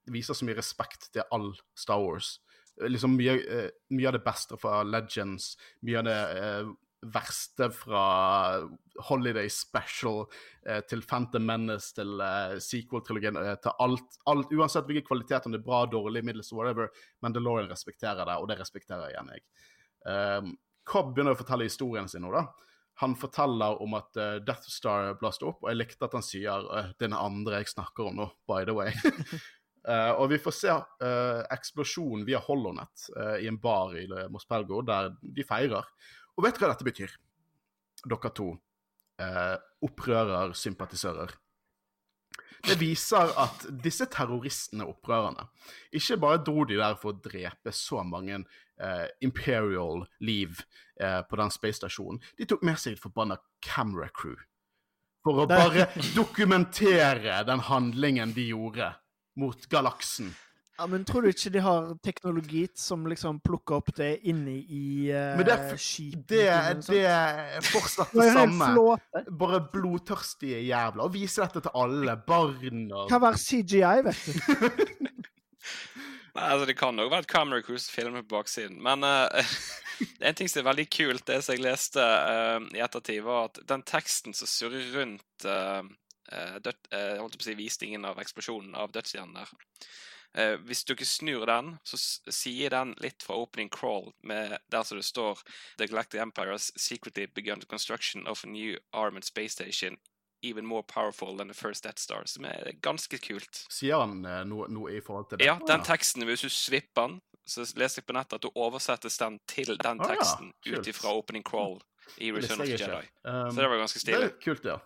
viser 0.07 0.33
så 0.33 0.45
mye 0.45 0.57
respekt 0.57 1.11
til 1.13 1.23
all 1.31 1.53
Star 1.75 1.99
Wars. 2.01 2.39
Liksom 2.81 3.15
mye, 3.17 3.37
eh, 3.41 3.69
mye 3.91 4.07
av 4.07 4.13
det 4.13 4.23
beste 4.25 4.57
fra 4.57 4.83
Legends, 4.83 5.57
mye 5.83 5.97
av 5.97 6.03
det 6.05 6.37
eh, 6.37 6.73
verste 7.03 7.71
fra 7.71 8.67
Holiday 9.07 9.47
Special 9.49 10.25
eh, 10.65 10.81
til 10.89 11.01
Phantom 11.01 11.45
Menace, 11.45 11.93
til 11.93 12.19
eh, 12.21 12.57
sequel-trilogien, 12.57 13.37
eh, 13.37 13.55
til 13.61 13.71
alt, 13.79 14.17
alt. 14.25 14.51
Uansett 14.51 14.85
hvilken 14.85 15.05
kvalitet, 15.07 15.45
om 15.45 15.51
det 15.51 15.59
er 15.61 15.65
bra, 15.67 15.85
dårlig, 15.85 16.23
middels, 16.25 16.51
whatever, 16.53 16.89
Mandalorian 17.21 17.69
respekterer 17.69 18.25
det, 18.25 18.37
og 18.37 18.47
det 18.49 18.59
respekterer 18.59 19.11
igjen 19.11 19.29
jeg. 19.35 19.43
Um, 20.07 20.57
Cobb 20.87 21.13
begynner 21.13 21.35
å 21.35 21.39
fortelle 21.39 21.67
historien 21.67 22.07
sin 22.11 22.23
nå, 22.25 22.31
da. 22.33 22.45
Han 23.01 23.13
forteller 23.19 23.81
om 23.83 23.93
at 23.97 24.17
uh, 24.17 24.37
Death 24.41 24.69
Star 24.73 25.11
blåste 25.19 25.45
opp, 25.45 25.61
og 25.61 25.69
jeg 25.69 25.77
likte 25.77 26.07
at 26.07 26.15
han 26.17 26.25
sier 26.25 26.65
uh, 26.71 26.91
'den 26.97 27.13
andre 27.13 27.61
jeg 27.61 27.75
snakker 27.75 28.09
om 28.09 28.21
nå', 28.21 28.29
by 28.49 28.63
the 28.65 28.73
way. 28.73 28.93
uh, 29.85 30.13
og 30.19 30.31
vi 30.33 30.39
får 30.41 30.55
se 30.57 30.73
uh, 30.73 31.43
eksplosjonen 31.53 32.25
via 32.25 32.41
Holonet 32.47 33.09
uh, 33.17 33.35
i 33.37 33.49
en 33.51 33.59
bar 33.61 33.93
i 33.99 34.07
Mos 34.33 34.49
Pelgo, 34.49 34.81
der 34.81 35.11
de 35.21 35.45
feirer. 35.45 35.85
Og 36.37 36.45
vet 36.45 36.57
du 36.57 36.63
hva 36.63 36.71
dette 36.73 36.87
betyr? 36.87 37.13
Dere 38.07 38.33
to. 38.33 38.53
Uh, 39.21 39.57
opprørersympatisører. 39.85 41.35
Det 42.65 42.75
viser 42.79 43.31
at 43.37 43.65
disse 43.83 44.07
terroristene, 44.09 44.87
opprørerne, 44.89 45.45
ikke 45.93 46.17
bare 46.21 46.41
dro 46.41 46.65
de 46.65 46.79
der 46.79 46.97
for 46.99 47.13
å 47.13 47.21
drepe 47.21 47.73
så 47.75 48.01
mange 48.05 48.41
eh, 48.81 49.07
Imperial 49.25 50.05
liv 50.19 50.61
eh, 51.01 51.21
på 51.21 51.39
den 51.39 51.51
space-stasjonen. 51.53 52.21
De 52.37 52.47
tok 52.49 52.65
med 52.67 52.79
seg 52.81 52.97
et 52.97 53.03
forbanna 53.03 53.39
camera 53.63 54.09
crew. 54.13 54.37
For 55.27 55.43
å 55.43 55.47
bare 55.49 55.89
dokumentere 56.15 57.41
den 57.47 57.63
handlingen 57.67 58.33
de 58.35 58.49
gjorde 58.53 58.93
mot 59.37 59.65
galaksen. 59.69 60.31
Ja, 60.77 60.85
men 60.85 61.05
tror 61.09 61.25
du 61.25 61.31
ikke 61.31 61.49
de 61.49 61.61
har 61.65 61.87
teknologi 62.05 62.67
som 62.77 63.07
liksom 63.09 63.39
plukker 63.41 63.79
opp 63.79 63.89
det 63.97 64.11
inni 64.29 64.59
i 64.61 64.83
uh, 65.09 65.33
Men 65.39 65.47
det 65.47 65.55
er 65.55 65.79
skipet? 65.81 66.27
Det, 66.29 66.43
det 66.85 67.01
er 67.09 67.65
fortsatt 67.65 68.13
Det 68.13 68.27
samme. 68.35 68.97
Bare 69.39 69.63
blodtørstige 69.73 70.61
jævler. 70.67 71.07
Og 71.07 71.15
vise 71.17 71.41
dette 71.41 71.65
til 71.65 71.81
alle. 71.81 72.13
Barn 72.27 72.91
og 72.91 73.09
Kan 73.09 73.25
være 73.25 73.41
CGI, 73.41 74.05
vet 74.05 74.21
du. 74.27 75.07
Altså 76.37 76.65
Det 76.69 76.77
kan 76.77 76.95
nok 76.95 77.09
være 77.11 77.25
et 77.25 77.31
Camera 77.31 77.61
Cruise-film 77.65 78.19
på 78.21 78.35
baksiden. 78.35 78.77
Men 78.83 79.03
uh, 79.03 79.53
en 80.27 80.35
ting 80.37 80.49
som 80.49 80.61
er 80.61 80.69
veldig 80.69 80.87
kult, 80.93 81.25
det 81.25 81.39
som 81.41 81.55
jeg 81.55 81.65
leste 81.65 82.03
uh, 82.03 82.59
i 82.77 82.83
ettertid, 82.83 83.23
var 83.25 83.49
at 83.49 83.61
den 83.69 83.85
teksten 83.87 84.37
som 84.37 84.49
surrer 84.49 84.91
rundt 84.93 85.47
uh, 85.49 85.81
død, 86.61 86.91
holdt 86.91 87.39
på 87.39 87.45
å 87.45 87.47
si, 87.47 87.55
visningen 87.55 88.05
av 88.05 88.19
eksplosjonen 88.19 88.75
av 88.75 88.91
dødsstjernen 88.91 89.37
der 89.37 90.57
Hvis 90.67 90.81
ikke 90.83 91.05
snur 91.07 91.45
den, 91.47 91.69
så 91.87 91.95
sier 92.35 92.73
den 92.75 92.91
litt 92.99 93.23
fra 93.23 93.37
opening 93.39 93.69
crawl, 93.71 94.11
med 94.27 94.57
der 94.67 94.83
som 94.83 94.99
det 94.99 95.05
står 95.07 95.39
The 95.79 95.87
Galactic 95.87 96.19
Empire 96.19 96.51
has 96.51 96.67
secretly 96.75 97.29
begun 97.33 97.63
the 97.63 97.65
construction 97.65 98.27
of 98.27 98.43
a 98.43 98.47
new 98.47 98.75
armored 98.91 99.23
space 99.23 99.55
station 99.55 99.95
even 100.43 100.65
more 100.65 100.83
powerful 100.83 101.35
than 101.37 101.47
the 101.47 101.53
first 101.57 101.83
Death 101.83 101.99
Star, 101.99 102.23
som 102.25 102.45
er 102.45 102.71
ganske 102.81 103.17
kult. 103.17 103.63
Sier 103.73 103.97
han 104.03 104.25
eh, 104.25 104.43
noe, 104.45 104.67
noe 104.69 104.91
i 104.97 105.01
forhold 105.01 105.29
til 105.31 105.39
det? 105.41 105.45
Ja, 105.49 105.57
den 105.67 105.83
teksten, 105.87 106.23
hvis 106.29 106.41
du 106.45 106.49
svipper 106.49 107.07
den, 107.07 107.19
så 107.47 107.63
leser 107.79 108.01
jeg 108.01 108.07
på 108.09 108.13
nettet 108.17 108.37
at 108.37 108.43
du 108.43 108.51
oversettes 108.59 109.17
den 109.17 109.39
til 109.47 109.77
den 109.79 110.01
Ah, 110.01 110.09
ja. 110.11 110.15
teksten 110.15 110.51
Kult. 110.65 110.77
ut 110.83 110.87
ifra 110.91 111.13
opening 111.15 111.43
crawl 111.47 111.79
i 112.19 112.31
Return 112.31 112.61
of 112.61 112.67
the. 112.67 112.75
Jedi. 112.77 113.07
Um, 113.23 113.51
Så 113.51 113.61
det 113.61 113.69
var 113.69 113.77
ganske 113.81 114.05
det 114.05 114.21
er 114.23 114.33
kult, 114.43 114.65
ja. 114.67 114.77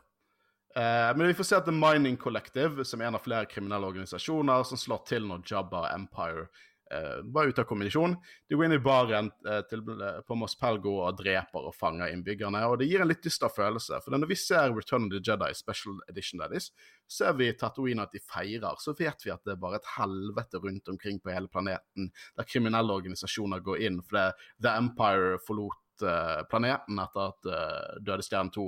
Uh, 0.71 1.17
men 1.17 1.27
vi 1.27 1.33
får 1.35 1.43
se 1.49 1.55
at 1.57 1.65
The 1.67 1.73
Mining 1.75 2.15
Collective, 2.17 2.85
som 2.85 3.01
er 3.01 3.09
en 3.09 3.15
av 3.17 3.23
flere 3.25 3.45
kriminelle 3.45 3.89
organisasjoner 3.91 4.63
som 4.63 4.77
slår 4.79 5.01
til 5.09 5.25
når 5.27 5.41
Jabba 5.51 5.89
Empire 5.95 6.45
eh, 6.93 7.21
var 7.33 7.49
ute 7.49 7.63
av 7.63 7.67
kommunikasjon, 7.69 8.15
de 8.47 8.57
går 8.57 8.67
inn 8.67 8.75
i 8.75 8.81
baren 8.83 9.29
eh, 9.47 9.61
til, 9.69 9.83
på 10.27 10.37
Mos 10.37 10.55
Pelgo 10.59 10.97
og 11.05 11.17
dreper 11.19 11.69
og 11.69 11.75
fanger 11.77 12.13
innbyggerne. 12.13 12.63
Og 12.69 12.77
det 12.81 12.89
gir 12.89 13.03
en 13.03 13.09
litt 13.11 13.23
dyster 13.25 13.51
følelse. 13.51 14.01
For 14.03 14.15
når 14.15 14.31
vi 14.31 14.39
ser 14.39 14.75
Return 14.75 15.07
of 15.07 15.15
the 15.15 15.23
Jedi 15.23 15.51
Special 15.57 15.99
Edition, 16.11 16.43
is, 16.57 16.71
ser 17.07 17.35
vi 17.39 17.51
Tatooine 17.57 18.05
at 18.05 18.15
de 18.15 18.23
feirer, 18.23 18.79
så 18.81 18.95
vet 18.97 19.25
vi 19.25 19.33
at 19.33 19.43
det 19.47 19.55
er 19.55 19.61
bare 19.61 19.81
et 19.81 19.91
helvete 19.97 20.61
rundt 20.63 20.93
omkring 20.93 21.19
på 21.21 21.33
hele 21.33 21.51
planeten, 21.51 22.11
der 22.37 22.49
kriminelle 22.49 22.95
organisasjoner 22.99 23.63
går 23.65 23.85
inn 23.87 23.99
fordi 24.05 24.29
The 24.63 24.77
Empire 24.79 25.37
forlot 25.45 26.05
eh, 26.07 26.41
planeten 26.51 26.99
etter 27.03 27.29
at 27.29 27.53
Døde 28.01 28.25
stjerne 28.25 28.53
2 28.53 28.67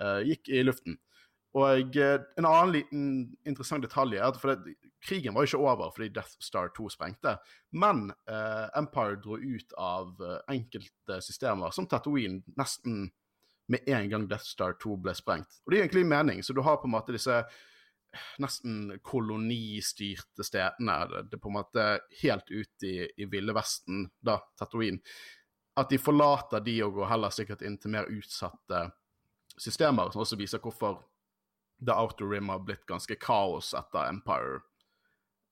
eh, 0.00 0.20
gikk 0.30 0.50
i 0.52 0.62
luften. 0.66 0.98
Og 1.54 1.96
eh, 1.96 2.16
en 2.38 2.48
annen 2.48 2.72
liten 2.74 3.02
interessant 3.46 3.84
detalj 3.84 4.18
er 4.18 4.26
at 4.26 4.40
det, 4.42 4.74
krigen 5.04 5.34
var 5.34 5.44
jo 5.44 5.52
ikke 5.52 5.66
over 5.70 5.92
fordi 5.94 6.08
Death 6.16 6.38
Star 6.42 6.72
2 6.74 6.88
sprengte, 6.96 7.36
men 7.78 8.08
eh, 8.30 8.64
Empire 8.78 9.20
dro 9.22 9.38
ut 9.38 9.76
av 9.78 10.24
eh, 10.24 10.40
enkelte 10.56 11.20
systemer, 11.22 11.74
som 11.74 11.86
Tatooine, 11.90 12.42
nesten 12.58 13.06
med 13.70 13.86
en 13.88 14.10
gang 14.10 14.26
Death 14.28 14.48
Star 14.48 14.74
2 14.82 14.98
ble 15.04 15.14
sprengt. 15.16 15.60
Og 15.64 15.72
det 15.72 15.78
gir 15.78 15.86
egentlig 15.86 16.08
mening, 16.10 16.42
så 16.42 16.56
du 16.56 16.62
har 16.64 16.80
på 16.82 16.90
en 16.90 16.96
måte 16.96 17.14
disse 17.14 17.38
nesten 18.42 18.98
kolonistyrte 19.02 20.44
stedene. 20.46 20.98
Det, 21.10 21.38
er 21.38 21.42
på 21.42 21.50
en 21.50 21.58
måte 21.58 21.86
helt 22.22 22.50
ute 22.50 22.90
i, 22.90 23.08
i 23.16 23.30
Ville 23.30 23.54
Vesten, 23.56 24.08
da, 24.22 24.38
Tatooine. 24.58 25.02
At 25.78 25.90
de 25.90 25.98
forlater 25.98 26.62
de 26.62 26.76
og 26.86 27.00
går 27.00 27.10
heller 27.10 27.34
sikkert 27.34 27.64
inn 27.66 27.78
til 27.82 27.94
mer 27.94 28.10
utsatte 28.10 28.86
systemer, 29.58 30.10
som 30.10 30.22
også 30.22 30.38
viser 30.38 30.62
hvorfor 30.62 31.00
The 31.80 31.94
Outer 31.94 32.28
Rim 32.30 32.48
har 32.52 32.62
blitt 32.64 32.86
ganske 32.86 33.16
kaos 33.20 33.72
etter 33.76 34.08
Empire 34.08 34.60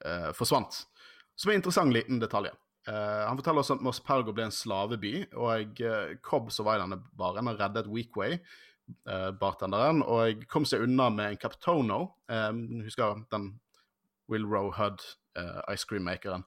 eh, 0.04 0.30
forsvant. 0.36 0.84
Som 1.36 1.50
er 1.50 1.56
en 1.56 1.62
interessant 1.62 1.94
liten 1.94 2.20
detalj. 2.22 2.52
Eh, 2.88 3.22
han 3.28 3.38
forteller 3.38 3.62
også 3.62 3.78
at 3.78 3.84
Mos 3.86 4.02
Pelgo 4.04 4.34
ble 4.34 4.48
en 4.48 4.54
slaveby, 4.54 5.14
og 5.38 5.82
uh, 5.86 6.14
Cobb 6.24 6.50
som 6.54 6.66
var 6.66 6.78
i 6.78 6.84
denne 6.84 7.00
baren, 7.18 7.50
har 7.50 7.60
reddet 7.60 7.90
Weekway, 7.90 8.38
eh, 9.08 9.30
bartenderen, 9.38 10.02
og 10.02 10.26
jeg 10.26 10.48
kom 10.50 10.66
seg 10.68 10.84
unna 10.86 11.08
med 11.14 11.32
en 11.32 11.40
Captono. 11.40 12.00
Eh, 12.30 12.50
husker 12.86 13.22
den 13.32 13.52
Will 14.30 14.46
Roe 14.48 14.72
Hud 14.76 15.04
eh, 15.38 15.60
ice 15.74 15.86
cream-makeren, 15.88 16.44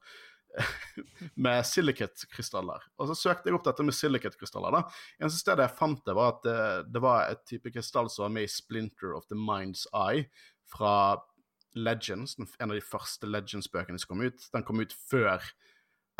med 1.45 1.65
silicate-krystaller. 1.67 2.83
Og 2.99 3.09
så 3.09 3.17
søkte 3.17 3.49
jeg 3.49 3.57
opp 3.57 3.65
dette 3.67 3.85
med 3.85 3.95
silicate-krystaller. 3.97 4.75
da. 4.77 4.97
Eneste 5.19 5.41
stedet 5.41 5.65
jeg 5.67 5.77
fant 5.77 6.03
det, 6.07 6.15
var 6.17 6.35
at 6.35 6.43
det, 6.45 6.57
det 6.95 7.03
var 7.03 7.29
et 7.29 7.45
type 7.49 7.71
krystall 7.73 8.09
som 8.11 8.27
var 8.27 8.35
med 8.37 8.47
i 8.47 8.51
Splinter 8.51 9.15
of 9.17 9.27
the 9.31 9.39
Mind's 9.39 9.85
Eye 9.93 10.27
fra 10.71 11.17
Legends, 11.75 12.37
en 12.39 12.71
av 12.71 12.77
de 12.77 12.83
første 12.83 13.27
Legends-bøkene 13.27 13.99
som 13.99 14.13
kom 14.13 14.23
ut. 14.23 14.47
Den 14.53 14.63
kom 14.67 14.79
ut 14.79 14.95
før 15.09 15.43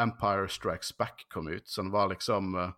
Empire 0.02 0.50
Strikes 0.52 0.92
Back 0.98 1.26
kom 1.32 1.48
ut, 1.48 1.68
så 1.68 1.82
den 1.82 1.94
var 1.94 2.12
liksom 2.12 2.56
uh, 2.56 2.74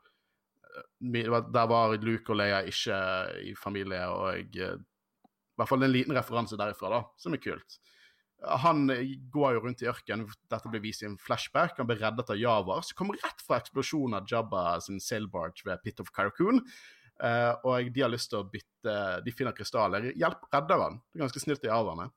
Der 1.02 1.68
var 1.68 1.96
Luke 1.98 2.32
og 2.32 2.38
Leia 2.38 2.62
ikke 2.70 2.98
i 3.42 3.56
familie, 3.58 4.04
og 4.14 4.38
jeg, 4.38 4.78
uh, 4.78 4.78
i 4.78 5.58
hvert 5.58 5.72
fall 5.72 5.88
en 5.88 5.94
liten 5.94 6.14
referanse 6.14 6.60
derifra, 6.60 6.92
da, 6.94 7.02
som 7.18 7.34
er 7.34 7.42
kult. 7.42 7.80
Han 8.46 8.86
går 9.34 9.56
jo 9.56 9.62
rundt 9.64 9.82
i 9.82 9.88
ørkenen, 9.90 10.28
dette 10.52 10.70
blir 10.70 10.84
vist 10.84 11.02
i 11.02 11.08
en 11.08 11.18
flashback. 11.18 11.80
Han 11.80 11.88
blir 11.90 11.98
reddet 12.02 12.30
av 12.30 12.38
Javar, 12.38 12.84
som 12.86 13.00
kommer 13.00 13.18
rett 13.24 13.42
fra 13.42 13.58
eksplosjonen 13.58 14.20
av 14.20 14.30
Jabba 14.30 14.78
sin 14.86 15.02
sailbarge 15.02 15.66
ved 15.66 15.82
Pit 15.84 16.04
of 16.04 16.12
Karakun. 16.14 16.62
Uh, 17.18 17.54
og 17.66 17.90
de 17.90 18.04
har 18.04 18.12
lyst 18.14 18.30
til 18.30 18.44
å 18.44 18.46
bytte 18.46 18.94
De 19.26 19.32
finner 19.34 19.56
krystaller. 19.58 20.12
Hjelp, 20.14 20.44
redder 20.54 20.84
han. 20.84 21.00
Det 21.02 21.18
er 21.18 21.24
ganske 21.26 21.42
snilt 21.42 21.66
i 21.66 21.72
averne. 21.74 22.12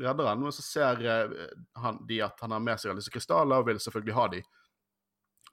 Redder 0.00 0.30
han, 0.30 0.40
men 0.40 0.54
så 0.56 0.64
ser 0.64 1.02
uh, 1.04 1.34
han, 1.82 2.00
de 2.08 2.22
at 2.24 2.40
han 2.40 2.56
har 2.56 2.64
med 2.64 2.80
seg 2.80 2.92
alle 2.92 3.04
disse 3.04 3.12
krystaller, 3.12 3.60
og 3.60 3.68
vil 3.68 3.82
selvfølgelig 3.84 4.16
ha 4.16 4.28
de. 4.32 4.40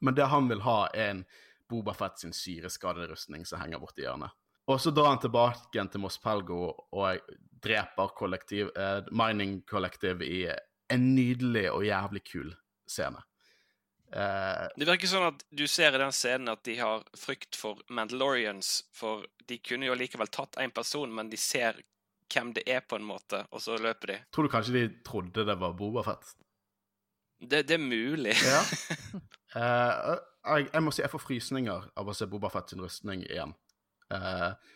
Men 0.04 0.16
det 0.16 0.30
han 0.32 0.48
vil 0.52 0.64
ha, 0.64 0.78
er 0.96 1.12
en 1.18 1.26
Boba 1.70 1.96
Fett 1.98 2.24
sin 2.24 2.36
syreskadede 2.36 3.12
rustning 3.12 3.44
som 3.48 3.60
henger 3.60 3.84
borti 3.84 4.06
hjørnet. 4.06 4.32
Og 4.72 4.80
så 4.82 4.94
drar 4.96 5.12
han 5.12 5.20
tilbake 5.20 5.76
igjen 5.76 5.90
til 5.92 6.04
Mospelgo 6.06 6.60
og 6.96 7.34
dreper 7.64 8.16
kollektiv, 8.16 8.72
eh, 8.80 9.04
Mining 9.12 9.62
Collective 9.68 10.24
i 10.26 10.46
en 10.94 11.16
nydelig 11.16 11.70
og 11.72 11.86
jævlig 11.86 12.24
kul 12.28 12.54
scene. 12.88 13.24
Eh, 14.14 14.68
det 14.78 14.88
virker 14.88 15.10
sånn 15.10 15.26
at 15.32 15.44
du 15.50 15.66
ser 15.68 15.96
i 15.96 16.02
den 16.02 16.14
scenen 16.14 16.52
at 16.54 16.62
de 16.68 16.78
har 16.78 17.04
frykt 17.18 17.58
for 17.58 17.82
Mandalorians, 17.90 18.84
for 18.94 19.26
de 19.50 19.58
kunne 19.64 19.90
jo 19.90 19.98
likevel 19.98 20.30
tatt 20.32 20.60
én 20.62 20.74
person, 20.76 21.10
men 21.12 21.32
de 21.32 21.40
ser 21.40 21.82
hvem 22.34 22.54
det 22.56 22.64
er, 22.70 22.84
på 22.86 22.98
en 22.98 23.08
måte, 23.08 23.44
og 23.52 23.62
så 23.62 23.78
løper 23.78 24.14
de. 24.14 24.20
Tror 24.34 24.48
du 24.48 24.54
kanskje 24.54 24.76
de 24.78 24.86
trodde 25.06 25.46
det 25.48 25.58
var 25.60 25.74
Boba 25.78 26.06
Fett? 26.06 26.36
Det, 27.44 27.66
det 27.68 27.76
er 27.76 27.82
mulig. 27.82 28.36
ja. 28.38 28.62
eh, 29.60 30.14
jeg, 30.44 30.70
jeg, 30.70 30.84
må 30.84 30.94
si 30.94 31.04
jeg 31.04 31.12
får 31.12 31.24
frysninger 31.24 31.90
av 32.00 32.10
å 32.10 32.16
se 32.16 32.30
Boba 32.30 32.52
Fett 32.54 32.74
sin 32.74 32.84
rustning 32.84 33.26
igjen. 33.26 33.56
Uh, 34.14 34.74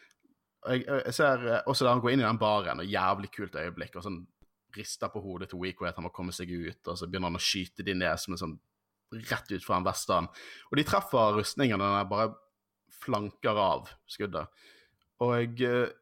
jeg, 0.68 0.86
jeg, 0.88 1.14
ser 1.16 1.46
eh, 1.48 1.62
også 1.70 1.86
da 1.86 1.94
han 1.94 2.02
går 2.04 2.16
inn 2.16 2.24
i 2.24 2.28
den 2.28 2.40
baren, 2.42 2.82
og 2.84 2.90
jævlig 2.92 3.30
kult 3.34 3.56
øyeblikk, 3.56 3.98
og 3.98 4.06
sånn 4.06 4.24
rister 4.78 5.12
på 5.12 5.22
hodet 5.24 5.50
til 5.52 5.62
Weekway 5.62 5.90
at 5.90 6.00
han 6.00 6.06
må 6.06 6.14
komme 6.14 6.34
seg 6.36 6.52
ut, 6.52 6.82
og 6.86 6.98
så 7.00 7.08
begynner 7.08 7.32
han 7.32 7.40
å 7.40 7.44
skyte 7.44 7.86
de 7.86 7.96
ned 7.98 8.20
som 8.22 8.36
en 8.36 8.42
sånn 8.42 8.58
rett 9.30 9.52
ut 9.54 9.64
fra 9.64 9.78
en 9.80 9.88
western. 9.88 10.28
Og 10.70 10.80
de 10.80 10.86
treffer 10.88 11.38
rustningen, 11.38 11.80
den 11.80 12.10
bare 12.12 12.34
flanker 12.98 13.60
av 13.62 13.94
skuddet. 14.10 14.52
Og 15.24 15.38
jeg, 15.38 15.54
eh, 15.66 15.94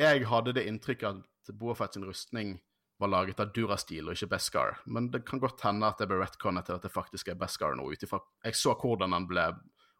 jeg 0.00 0.24
hadde 0.30 0.56
det 0.56 0.66
inntrykket 0.68 1.20
at 1.20 1.52
Boafett 1.54 1.94
sin 1.94 2.06
rustning 2.08 2.56
var 2.98 3.12
laget 3.12 3.40
av 3.40 3.52
Durastil 3.52 4.08
og 4.08 4.16
ikke 4.16 4.32
Beskar, 4.32 4.78
men 4.88 5.10
det 5.12 5.26
kan 5.28 5.40
godt 5.42 5.60
hende 5.66 5.86
at 5.86 6.00
det 6.00 6.08
ble 6.08 6.22
retconnet 6.22 6.66
til 6.66 6.78
at 6.78 6.86
det 6.86 6.94
faktisk 6.94 7.28
er 7.28 7.38
Beskar 7.38 7.76
nå, 7.76 7.84
ut 7.92 8.02
ifra 8.02 8.22
Jeg 8.46 8.56
så 8.56 8.72
hvordan 8.72 9.12
den 9.12 9.28
ble 9.28 9.44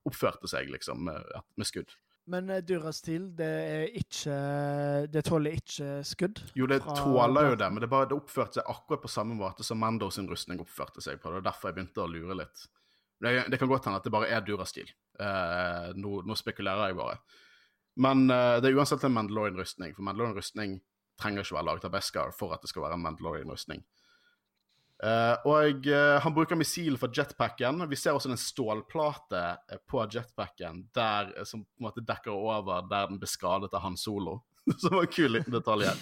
oppførte 0.08 0.48
seg, 0.48 0.70
liksom, 0.72 1.04
med, 1.04 1.28
med 1.58 1.68
skudd. 1.68 1.92
Men 2.32 2.50
uh, 2.50 2.58
Durastil, 2.66 3.28
det 3.38 3.46
er 3.46 3.98
ikke 4.00 4.36
Det 5.12 5.22
tåler 5.28 5.58
ikke 5.60 5.90
skudd? 6.06 6.40
Jo, 6.58 6.66
det 6.70 6.80
tåler 6.82 7.52
jo 7.52 7.58
det, 7.60 7.68
men 7.70 7.84
det, 7.84 7.90
bare, 7.92 8.08
det 8.10 8.18
oppførte 8.18 8.60
seg 8.60 8.72
akkurat 8.72 9.04
på 9.04 9.12
samme 9.12 9.36
måte 9.38 9.66
som 9.66 9.78
Mando 9.78 10.10
sin 10.10 10.26
rustning 10.30 10.62
oppførte 10.62 11.04
seg 11.04 11.20
på. 11.22 11.30
Det 11.30 11.42
er 11.42 11.48
derfor 11.50 11.70
jeg 11.70 11.78
begynte 11.78 12.02
å 12.02 12.10
lure 12.10 12.38
litt. 12.42 12.66
Det, 13.22 13.46
det 13.50 13.58
kan 13.58 13.70
godt 13.70 13.86
hende 13.88 14.00
at 14.00 14.04
det 14.04 14.12
bare 14.12 14.28
er 14.28 14.44
Durastil. 14.44 14.90
Eh, 15.20 15.92
nå, 15.96 16.20
nå, 16.26 16.36
spekulerer 16.36 16.90
jeg 16.90 16.98
bare. 16.98 17.16
Men 18.04 18.26
eh, 18.28 18.58
det 18.60 18.70
er 18.70 18.76
uansett 18.76 19.06
en 19.08 19.14
Mandalorian-rustning, 19.16 19.94
for 19.96 20.04
Mandalorian-rustning 20.04 20.76
trenger 21.20 21.46
ikke 21.46 21.56
være 21.56 21.68
laget 21.70 21.86
av 21.88 21.94
Beskar 21.94 22.34
for 22.36 22.52
at 22.52 22.64
det 22.64 22.72
skal 22.72 22.84
være 22.84 22.98
en 22.98 23.06
Mandalorian-rustning. 23.06 23.84
Uh, 25.06 25.36
og 25.46 25.86
uh, 25.86 26.16
han 26.24 26.34
bruker 26.34 26.58
missil 26.58 26.96
for 26.98 27.12
jetpacken. 27.14 27.84
Vi 27.86 27.98
ser 28.00 28.16
også 28.16 28.32
en 28.32 28.40
stålplate 28.40 29.42
uh, 29.54 29.76
på 29.86 30.02
jetpacken 30.10 30.86
der, 30.96 31.30
som 31.46 31.62
på 31.62 31.78
en 31.78 31.86
måte 31.86 32.02
dekker 32.06 32.34
over 32.34 32.88
der 32.90 33.12
den 33.12 33.20
ble 33.22 33.30
skadet 33.30 33.74
av 33.76 33.84
Han 33.84 33.98
Solo. 34.00 34.40
som 34.82 34.96
var 34.96 35.06
en 35.06 35.12
kul 35.14 35.30
liten 35.36 35.54
detalj. 35.54 35.92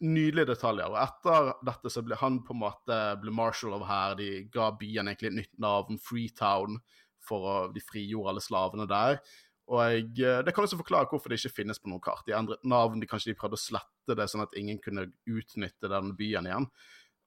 nydelige 0.00 0.54
detaljer. 0.54 0.88
Og 0.88 0.96
etter 1.02 1.52
dette 1.68 1.92
så 1.92 2.04
ble 2.06 2.16
han 2.22 2.40
på 2.46 2.56
en 2.56 2.62
måte 2.62 3.00
ble 3.20 3.34
marshal 3.34 3.76
over 3.76 3.90
her. 3.90 4.16
De 4.16 4.30
ga 4.54 4.70
byen 4.80 5.12
egentlig 5.12 5.34
et 5.34 5.40
nytt 5.42 5.58
navn, 5.60 6.00
Freetown, 6.00 6.80
for 7.20 7.44
å, 7.44 7.56
de 7.74 7.84
frigjorde 7.84 8.32
alle 8.32 8.44
slavene 8.46 8.88
der. 8.88 9.20
Og 9.68 10.16
Det 10.16 10.52
kan 10.52 10.64
også 10.64 10.80
forklare 10.80 11.08
hvorfor 11.12 11.32
det 11.32 11.42
ikke 11.42 11.60
finnes 11.60 11.80
på 11.80 11.92
noe 11.92 12.00
kart. 12.04 12.24
De 12.24 12.32
endret 12.36 12.64
navn, 12.64 13.00
de 13.00 13.08
kanskje 13.08 13.34
de 13.34 13.38
prøvde 13.38 13.60
å 13.60 13.66
slette 13.68 14.16
det, 14.16 14.28
sånn 14.32 14.44
at 14.44 14.56
ingen 14.60 14.80
kunne 14.80 15.10
utnytte 15.28 15.92
den 15.92 16.12
byen 16.16 16.48
igjen. 16.48 16.72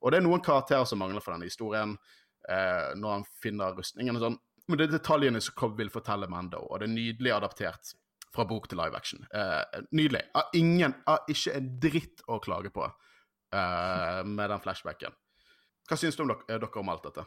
Og 0.01 0.13
det 0.13 0.19
er 0.19 0.25
noen 0.27 0.43
karakterer 0.45 0.85
som 0.89 1.01
mangler 1.01 1.23
for 1.23 1.33
denne 1.33 1.49
historien, 1.49 1.95
eh, 2.49 2.93
når 2.97 3.15
han 3.15 3.25
finner 3.41 3.77
rustningen 3.77 4.19
og 4.19 4.25
sånn. 4.25 4.41
Men 4.67 4.79
det 4.79 4.87
er 4.87 4.97
detaljene 4.97 5.41
som 5.43 5.55
Cobb 5.57 5.77
vil 5.79 5.91
fortelle 5.93 6.27
Mando, 6.29 6.59
og 6.67 6.81
det 6.81 6.89
er 6.89 6.93
nydelig 6.93 7.33
adaptert 7.37 7.93
fra 8.35 8.45
bok 8.47 8.67
til 8.69 8.79
live 8.81 8.97
action. 8.97 9.23
Eh, 9.33 9.81
nydelig. 9.95 10.25
Av 10.37 10.53
ingen, 10.57 10.95
av 11.07 11.29
ikke 11.31 11.55
en 11.57 11.71
dritt 11.81 12.23
å 12.27 12.39
klage 12.43 12.71
på 12.75 12.83
eh, 12.83 14.21
med 14.27 14.51
den 14.51 14.63
flashbacken. 14.63 15.15
Hva 15.87 15.97
syns 15.99 16.17
du 16.19 16.25
om 16.25 16.33
dere, 16.33 16.59
dere, 16.59 16.71
om 16.81 16.91
alt 16.91 17.07
dette? 17.07 17.23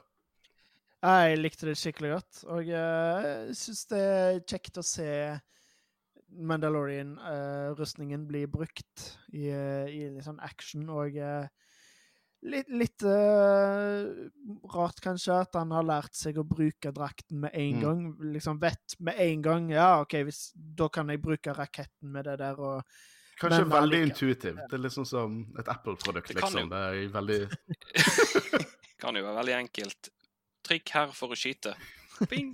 Jeg 1.01 1.39
likte 1.41 1.71
det 1.71 1.79
skikkelig 1.81 2.11
godt, 2.13 2.43
og 2.53 2.67
jeg 2.69 3.29
uh, 3.49 3.53
syns 3.57 3.87
det 3.89 4.01
er 4.05 4.43
kjekt 4.45 4.77
å 4.77 4.85
se 4.85 5.09
Mandalorian-rustningen 6.51 8.27
uh, 8.27 8.29
bli 8.29 8.43
brukt 8.53 9.07
i, 9.33 9.49
i 9.49 10.11
sånn 10.21 10.43
action, 10.45 10.85
og 10.93 11.17
uh, 11.17 11.49
litt, 12.43 12.69
litt 12.73 13.05
uh, 13.05 14.09
rart, 14.73 15.01
kanskje, 15.05 15.37
at 15.45 15.57
han 15.59 15.73
har 15.75 15.87
lært 15.87 16.17
seg 16.17 16.41
å 16.41 16.47
bruke 16.47 16.93
drakten 16.95 17.43
med 17.45 17.55
en 17.55 17.77
mm. 17.77 17.85
gang. 17.85 18.03
Liksom 18.37 18.61
vet 18.63 18.97
med 18.99 19.21
en 19.21 19.47
gang 19.47 19.71
Ja, 19.75 19.91
OK, 20.03 20.19
hvis, 20.29 20.51
da 20.55 20.91
kan 20.93 21.13
jeg 21.13 21.23
bruke 21.23 21.55
raketten 21.57 22.13
med 22.15 22.29
det 22.31 22.39
der 22.43 22.61
og 22.61 22.85
Kanskje 23.41 23.63
men, 23.65 23.73
veldig 23.73 24.01
intuitivt. 24.05 24.59
Det 24.69 24.77
er 24.77 24.83
liksom 24.85 25.07
som 25.09 25.37
et 25.57 25.69
Apple-produkt, 25.73 26.35
liksom. 26.37 26.69
Det 26.69 26.81
er 26.91 27.07
veldig 27.15 27.39
Kan 29.01 29.17
jo 29.17 29.25
være 29.25 29.39
veldig 29.39 29.55
enkelt. 29.63 30.11
Trykk 30.69 30.93
her 30.93 31.15
for 31.17 31.33
å 31.33 31.39
skyte. 31.41 31.73
Bing! 32.31 32.53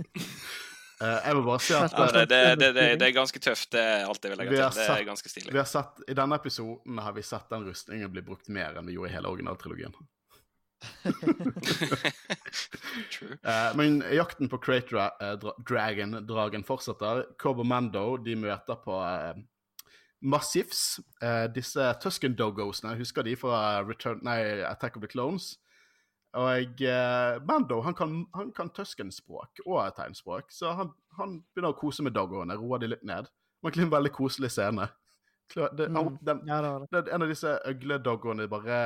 Uh, 0.97 1.19
jeg 1.21 1.37
vil 1.37 1.43
bare 1.45 1.61
si 1.61 1.75
at 1.77 1.93
ja, 1.93 2.05
det, 2.09 2.23
det, 2.31 2.57
det, 2.57 2.69
det, 2.97 3.05
er 3.05 3.13
ganske 3.13 3.41
tøft. 3.43 3.69
Det 3.75 3.81
er 3.85 4.07
alt 4.09 4.25
jeg 4.25 4.33
vil 4.33 4.39
legge 4.41 4.57
til. 4.57 4.79
Det 4.79 4.87
er 4.95 5.03
ganske 5.05 5.29
stilig. 5.29 5.53
Vi 5.53 5.61
har 5.61 5.69
sett, 5.69 5.99
I 6.09 6.15
denne 6.17 6.39
episoden 6.41 7.01
har 7.05 7.13
vi 7.13 7.25
sett 7.27 7.51
den 7.53 7.67
rustningen 7.69 8.13
bli 8.15 8.23
brukt 8.25 8.49
mer 8.49 8.79
enn 8.81 8.89
vi 8.89 8.95
gjorde 8.97 9.11
i 9.13 9.17
hele 9.17 9.29
originaltrilogien. 9.35 9.93
uh, 13.45 13.71
men 13.79 14.01
jakten 14.13 14.49
på 14.49 14.61
Crate 14.65 15.11
dra 15.43 15.53
Dragon, 15.69 16.17
dragen 16.25 16.65
fortsetter. 16.65 17.27
Cobb 17.43 17.61
og 17.61 17.69
Mando 17.69 18.07
de 18.17 18.39
møter 18.41 18.81
på 18.81 18.97
uh, 18.97 19.37
Massifs. 20.25 20.97
disse 21.53 21.93
Tusken 22.01 22.35
Doggosene, 22.41 22.97
husker 22.97 23.23
de 23.23 23.37
fra 23.37 23.85
Return, 23.85 24.25
nei, 24.25 24.65
Attack 24.65 24.97
of 24.97 25.05
the 25.05 25.13
Clones? 25.13 25.59
Og 26.37 26.83
eh, 26.85 27.39
Mando 27.49 27.81
han 27.81 27.95
kan, 27.97 28.17
han 28.37 28.53
kan 28.57 28.71
Tusken-språk 28.77 29.63
og 29.65 29.81
tegnspråk, 29.97 30.51
så 30.53 30.75
han, 30.77 30.93
han, 31.17 31.39
begynner 31.55 31.73
å 31.73 31.79
kose 31.79 32.05
med 32.05 32.17
doggoene, 32.17 32.59
roer 32.61 32.83
de 32.83 32.91
litt 32.93 33.07
ned. 33.09 33.31
Det 33.65 33.71
var 33.71 33.83
en 33.83 33.95
veldig 33.95 34.13
koselig 34.15 34.53
scene. 34.53 34.89
Det, 35.55 35.87
mm. 35.89 36.19
den, 36.27 36.43
ja, 36.49 36.59
det 36.61 36.89
det. 36.91 37.13
en 37.15 37.23
av 37.23 37.31
disse 37.31 37.53
øgledoggoene 37.71 38.49
bare 38.51 38.79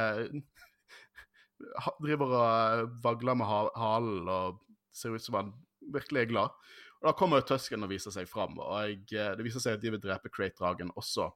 driver 2.04 2.36
og 2.36 2.94
vagler 3.04 3.38
med 3.40 3.48
halen 3.48 4.28
og 4.28 4.60
ser 4.92 5.16
ut 5.16 5.24
som 5.24 5.38
han 5.40 5.52
virkelig 5.94 6.22
er 6.22 6.30
glad. 6.30 6.56
Og 7.00 7.08
Da 7.08 7.16
kommer 7.16 7.42
tøsken 7.44 7.82
og 7.82 7.90
viser 7.90 8.12
seg 8.14 8.28
fram, 8.28 8.58
og 8.60 8.76
jeg, 8.84 9.02
eh, 9.16 9.32
det 9.36 9.46
viser 9.46 9.64
seg 9.64 9.78
at 9.78 9.82
de 9.82 9.94
vil 9.96 10.02
drepe 10.02 10.30
Crate-dragen 10.32 10.92
også. 11.00 11.30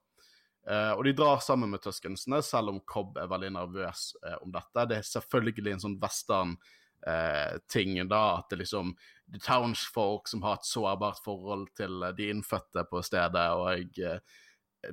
Uh, 0.70 0.92
og 0.96 1.04
de 1.04 1.12
drar 1.12 1.42
sammen 1.44 1.68
med 1.70 1.82
Tuskensene, 1.84 2.38
selv 2.42 2.72
om 2.72 2.80
Cobb 2.88 3.18
er 3.20 3.28
veldig 3.28 3.50
nervøs 3.52 4.14
uh, 4.24 4.38
om 4.40 4.52
dette. 4.52 4.86
Det 4.88 4.96
er 4.96 5.10
selvfølgelig 5.10 5.74
en 5.74 5.82
sånn 5.82 5.98
western-ting, 6.00 7.98
uh, 8.00 8.06
da, 8.08 8.22
at 8.38 8.48
det 8.48 8.62
liksom 8.62 8.94
The 9.34 9.40
townsfolk 9.44 10.30
som 10.30 10.44
har 10.44 10.56
et 10.56 10.68
sårbart 10.68 11.20
forhold 11.24 11.68
til 11.76 12.06
de 12.16 12.30
innfødte 12.32 12.84
på 12.88 13.02
stedet. 13.04 13.44
og 13.52 13.84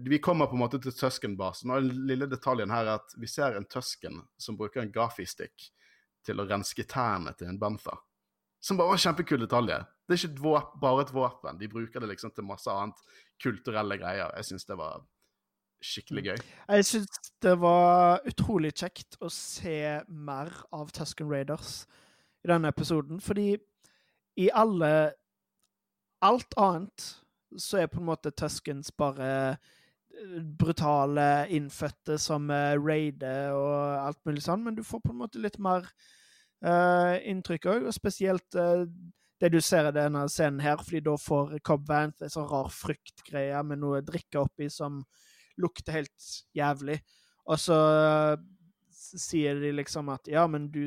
Vi 0.08 0.20
kommer 0.24 0.48
på 0.52 0.56
en 0.56 0.64
måte 0.64 0.80
til 0.84 0.96
Tusken-basen, 0.96 1.72
og 1.72 1.88
den 1.88 2.08
lille 2.08 2.28
detaljen 2.32 2.72
her 2.72 2.86
er 2.88 3.00
at 3.00 3.16
vi 3.20 3.28
ser 3.32 3.56
en 3.56 3.68
Tusken 3.68 4.22
som 4.40 4.60
bruker 4.60 4.84
en 4.84 4.92
gaffistikk 4.92 5.72
til 6.26 6.40
å 6.40 6.48
renske 6.48 6.84
tærne 6.88 7.32
til 7.36 7.48
en 7.52 7.60
bantha. 7.60 7.96
Som 8.62 8.78
bare 8.78 8.92
var 8.92 9.00
en 9.00 9.06
kjempekul 9.08 9.42
detalj. 9.42 9.72
Det 10.06 10.14
er 10.14 10.20
ikke 10.20 10.36
et 10.36 10.82
bare 10.84 11.02
et 11.02 11.16
våpen, 11.16 11.58
de 11.58 11.72
bruker 11.72 12.04
det 12.04 12.12
liksom 12.12 12.36
til 12.36 12.46
masse 12.46 12.72
annet 12.72 13.00
kulturelle 13.42 13.98
greier. 13.98 14.36
Jeg 14.38 14.52
syns 14.52 14.68
det 14.68 14.78
var 14.78 15.02
skikkelig 15.82 16.24
gøy. 16.30 16.38
Jeg 16.68 16.88
syns 16.88 17.34
det 17.44 17.56
var 17.62 18.22
utrolig 18.30 18.74
kjekt 18.78 19.18
å 19.22 19.30
se 19.34 20.02
mer 20.08 20.54
av 20.76 20.94
Tusken 20.96 21.30
Raiders 21.32 21.84
i 22.46 22.52
denne 22.52 22.72
episoden, 22.74 23.22
fordi 23.22 23.56
i 24.40 24.50
alle 24.54 25.14
Alt 26.22 26.54
annet 26.62 27.02
så 27.58 27.80
er 27.82 27.88
på 27.90 27.98
en 27.98 28.06
måte 28.06 28.30
Tuskens 28.38 28.92
bare 28.94 29.30
eh, 29.50 30.36
brutale 30.60 31.48
innfødte 31.50 32.20
som 32.22 32.46
eh, 32.54 32.78
raider 32.78 33.56
og 33.58 34.06
alt 34.06 34.20
mulig 34.30 34.44
sånn, 34.46 34.62
men 34.62 34.78
du 34.78 34.84
får 34.86 35.02
på 35.02 35.16
en 35.16 35.22
måte 35.24 35.42
litt 35.42 35.58
mer 35.58 35.88
uh, 36.62 37.18
inntrykk 37.26 37.66
òg, 37.74 37.88
og 37.90 37.98
spesielt 37.98 38.54
uh, 38.54 38.86
det 39.42 39.50
du 39.50 39.58
ser 39.66 39.90
i 39.90 39.96
denne 39.96 40.28
scenen 40.30 40.62
her, 40.62 40.78
fordi 40.78 41.02
da 41.10 41.18
får 41.18 41.58
Cobb 41.66 41.90
Vanth 41.90 42.22
en 42.22 42.34
sånn 42.34 42.50
rar 42.52 42.70
fryktgreie 42.70 43.64
med 43.66 43.82
noe 43.82 44.04
drikke 44.06 44.44
oppi 44.44 44.70
som 44.70 45.02
lukter 45.62 46.02
helt 46.02 46.32
jævlig. 46.58 47.00
Og 47.50 47.60
så 47.60 47.78
sier 48.92 49.60
de 49.60 49.74
liksom 49.76 50.12
at 50.14 50.30
ja, 50.32 50.46
men 50.48 50.70
du 50.72 50.86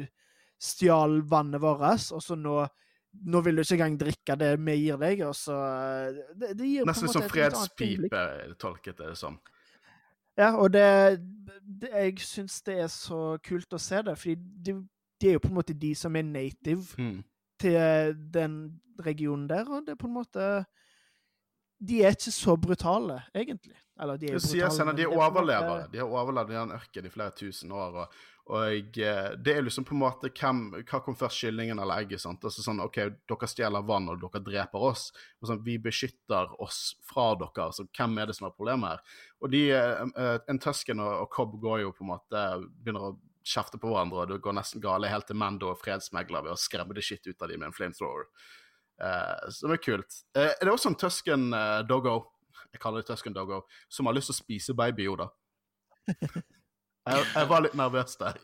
stjal 0.61 1.21
vannet 1.29 1.61
vårt, 1.63 2.11
og 2.15 2.23
så 2.25 2.39
nå 2.39 2.63
nå 3.15 3.41
vil 3.47 3.57
du 3.57 3.63
ikke 3.63 3.77
engang 3.77 3.99
drikke 4.01 4.37
det 4.41 4.51
vi 4.59 4.75
gir 4.81 4.99
deg, 4.99 5.21
og 5.29 5.37
så 5.39 5.57
det, 6.35 6.55
det 6.59 6.67
gir 6.67 6.89
Nesten 6.89 7.13
som 7.13 7.27
fredspipe, 7.31 8.23
tolket 8.61 8.99
det 8.99 9.13
som. 9.19 9.39
Ja, 10.35 10.57
og 10.59 10.73
det, 10.75 11.21
det 11.63 11.93
Jeg 11.95 12.19
syns 12.27 12.59
det 12.67 12.81
er 12.83 12.89
så 12.91 13.37
kult 13.45 13.77
å 13.77 13.79
se 13.79 14.03
det, 14.03 14.17
fordi 14.19 14.35
de, 14.67 14.75
de, 15.21 15.29
er 15.29 15.37
jo 15.37 15.45
på 15.45 15.53
en 15.53 15.59
måte 15.61 15.77
de 15.79 15.93
som 15.95 16.17
er 16.19 16.27
native 16.27 16.99
mm. 16.99 17.21
til 17.63 18.19
den 18.35 18.57
regionen 19.05 19.47
der, 19.51 19.69
og 19.71 19.87
det 19.87 19.95
er 19.95 20.01
på 20.01 20.11
en 20.11 20.19
måte 20.19 20.49
De 21.85 22.03
er 22.05 22.15
ikke 22.17 22.33
så 22.35 22.57
brutale, 22.61 23.19
egentlig. 23.35 23.77
Eller 24.01 24.21
de 24.21 24.31
er 24.31 24.39
brutale. 24.39 24.71
Senere, 24.75 24.97
de 24.99 25.09
overlever. 25.11 25.89
De 25.93 26.01
har 26.03 26.15
overlevd 26.21 26.55
i 26.55 26.61
den 26.61 26.79
ørkenen 26.79 27.11
i 27.11 27.13
flere 27.15 27.37
tusen 27.41 27.75
år. 27.75 28.01
og 28.05 28.23
og 28.45 28.99
eh, 29.01 29.31
det 29.41 29.53
er 29.57 29.63
liksom 29.65 29.87
på 29.89 29.95
en 29.95 30.03
måte 30.03 30.29
hvem, 30.29 30.59
Hva 30.85 30.99
kom 31.01 31.17
først, 31.17 31.41
kyllingen 31.41 31.79
eller 31.81 32.03
egget? 32.03 32.21
sant? 32.21 32.43
Altså 32.45 32.61
sånn, 32.61 32.83
OK, 32.85 32.99
dere 33.25 33.49
stjeler 33.49 33.87
vann, 33.89 34.11
og 34.13 34.21
dere 34.21 34.43
dreper 34.45 34.85
oss. 34.91 35.07
og 35.41 35.49
sånn, 35.49 35.63
Vi 35.65 35.79
beskytter 35.81 36.53
oss 36.61 36.97
fra 37.09 37.31
dere. 37.41 37.71
så 37.73 37.87
Hvem 37.89 38.19
er 38.21 38.27
det 38.29 38.37
som 38.37 38.51
har 38.51 38.57
problemet 38.57 38.91
her? 38.91 39.23
Og 39.41 39.51
de, 39.51 39.63
uh, 39.73 40.39
En 40.49 40.61
Tusken 40.61 41.01
og, 41.01 41.23
og 41.23 41.31
Cobb 41.31 41.57
går 41.61 41.87
jo 41.87 41.95
på 41.97 42.05
en 42.05 42.13
måte 42.13 42.43
begynner 42.85 43.09
å 43.09 43.17
kjefte 43.45 43.81
på 43.81 43.89
hverandre, 43.89 44.25
og 44.25 44.29
det 44.29 44.43
går 44.45 44.57
nesten 44.57 44.81
gale 44.81 45.09
helt 45.09 45.27
til 45.29 45.37
Mando 45.37 45.71
og 45.71 45.81
fredsmegler 45.81 46.45
ved 46.45 46.55
å 46.55 46.61
skremme 46.61 46.95
det 46.97 47.05
shit 47.05 47.27
ut 47.27 47.43
av 47.43 47.49
dem 47.49 47.61
med 47.61 47.69
en 47.71 47.77
flamethrower. 47.77 48.29
Uh, 49.03 49.51
som 49.51 49.73
er 49.75 49.81
kult. 49.83 50.21
Uh, 50.37 50.53
er 50.53 50.63
det 50.63 50.71
også 50.71 50.93
en 50.93 50.99
Tusken 50.99 51.49
uh, 51.55 51.83
doggo, 51.87 52.21
jeg 52.71 52.81
kaller 52.83 53.03
det 53.03 53.09
Tusken 53.11 53.35
doggo, 53.35 53.65
som 53.91 54.07
har 54.07 54.15
lyst 54.15 54.31
til 54.31 54.37
å 54.37 54.39
spise 54.39 54.77
baby 54.79 55.09
Yoda? 55.09 55.31
Jeg, 57.05 57.21
jeg 57.35 57.49
var 57.51 57.61
litt 57.61 57.75
nervøs 57.77 58.15
der. 58.17 58.39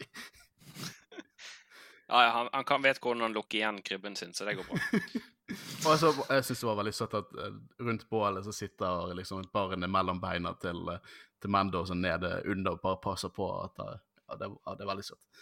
ja, 2.11 2.19
han, 2.35 2.51
han 2.53 2.65
kan, 2.69 2.83
vet 2.85 2.99
hvordan 3.01 3.23
han 3.25 3.33
lukker 3.33 3.57
igjen 3.57 3.79
krybben 3.81 4.19
sin, 4.19 4.35
så 4.37 4.45
det 4.45 4.59
går 4.59 4.67
bra. 4.69 5.01
og 5.89 5.95
så, 5.97 6.11
Jeg 6.27 6.45
syns 6.45 6.61
det 6.61 6.69
var 6.69 6.77
veldig 6.83 6.93
søtt 6.93 7.17
at 7.17 7.33
rundt 7.81 8.05
bålet 8.13 8.45
så 8.45 8.53
sitter 8.53 9.15
liksom 9.17 9.47
barnet 9.57 9.89
mellom 9.89 10.21
beina 10.21 10.53
til, 10.61 10.93
til 11.41 11.55
Mando 11.57 11.81
og 11.81 11.89
så 11.89 11.97
nede 11.97 12.35
under 12.53 12.77
og 12.77 12.85
bare 12.85 13.01
passer 13.01 13.33
på. 13.33 13.49
at 13.63 13.81
at, 13.81 14.05
ja, 14.29 14.37
det, 14.43 14.53
at 14.53 14.77
det, 14.77 14.85
er 14.85 14.93
veldig 14.93 15.09
søtt. 15.09 15.41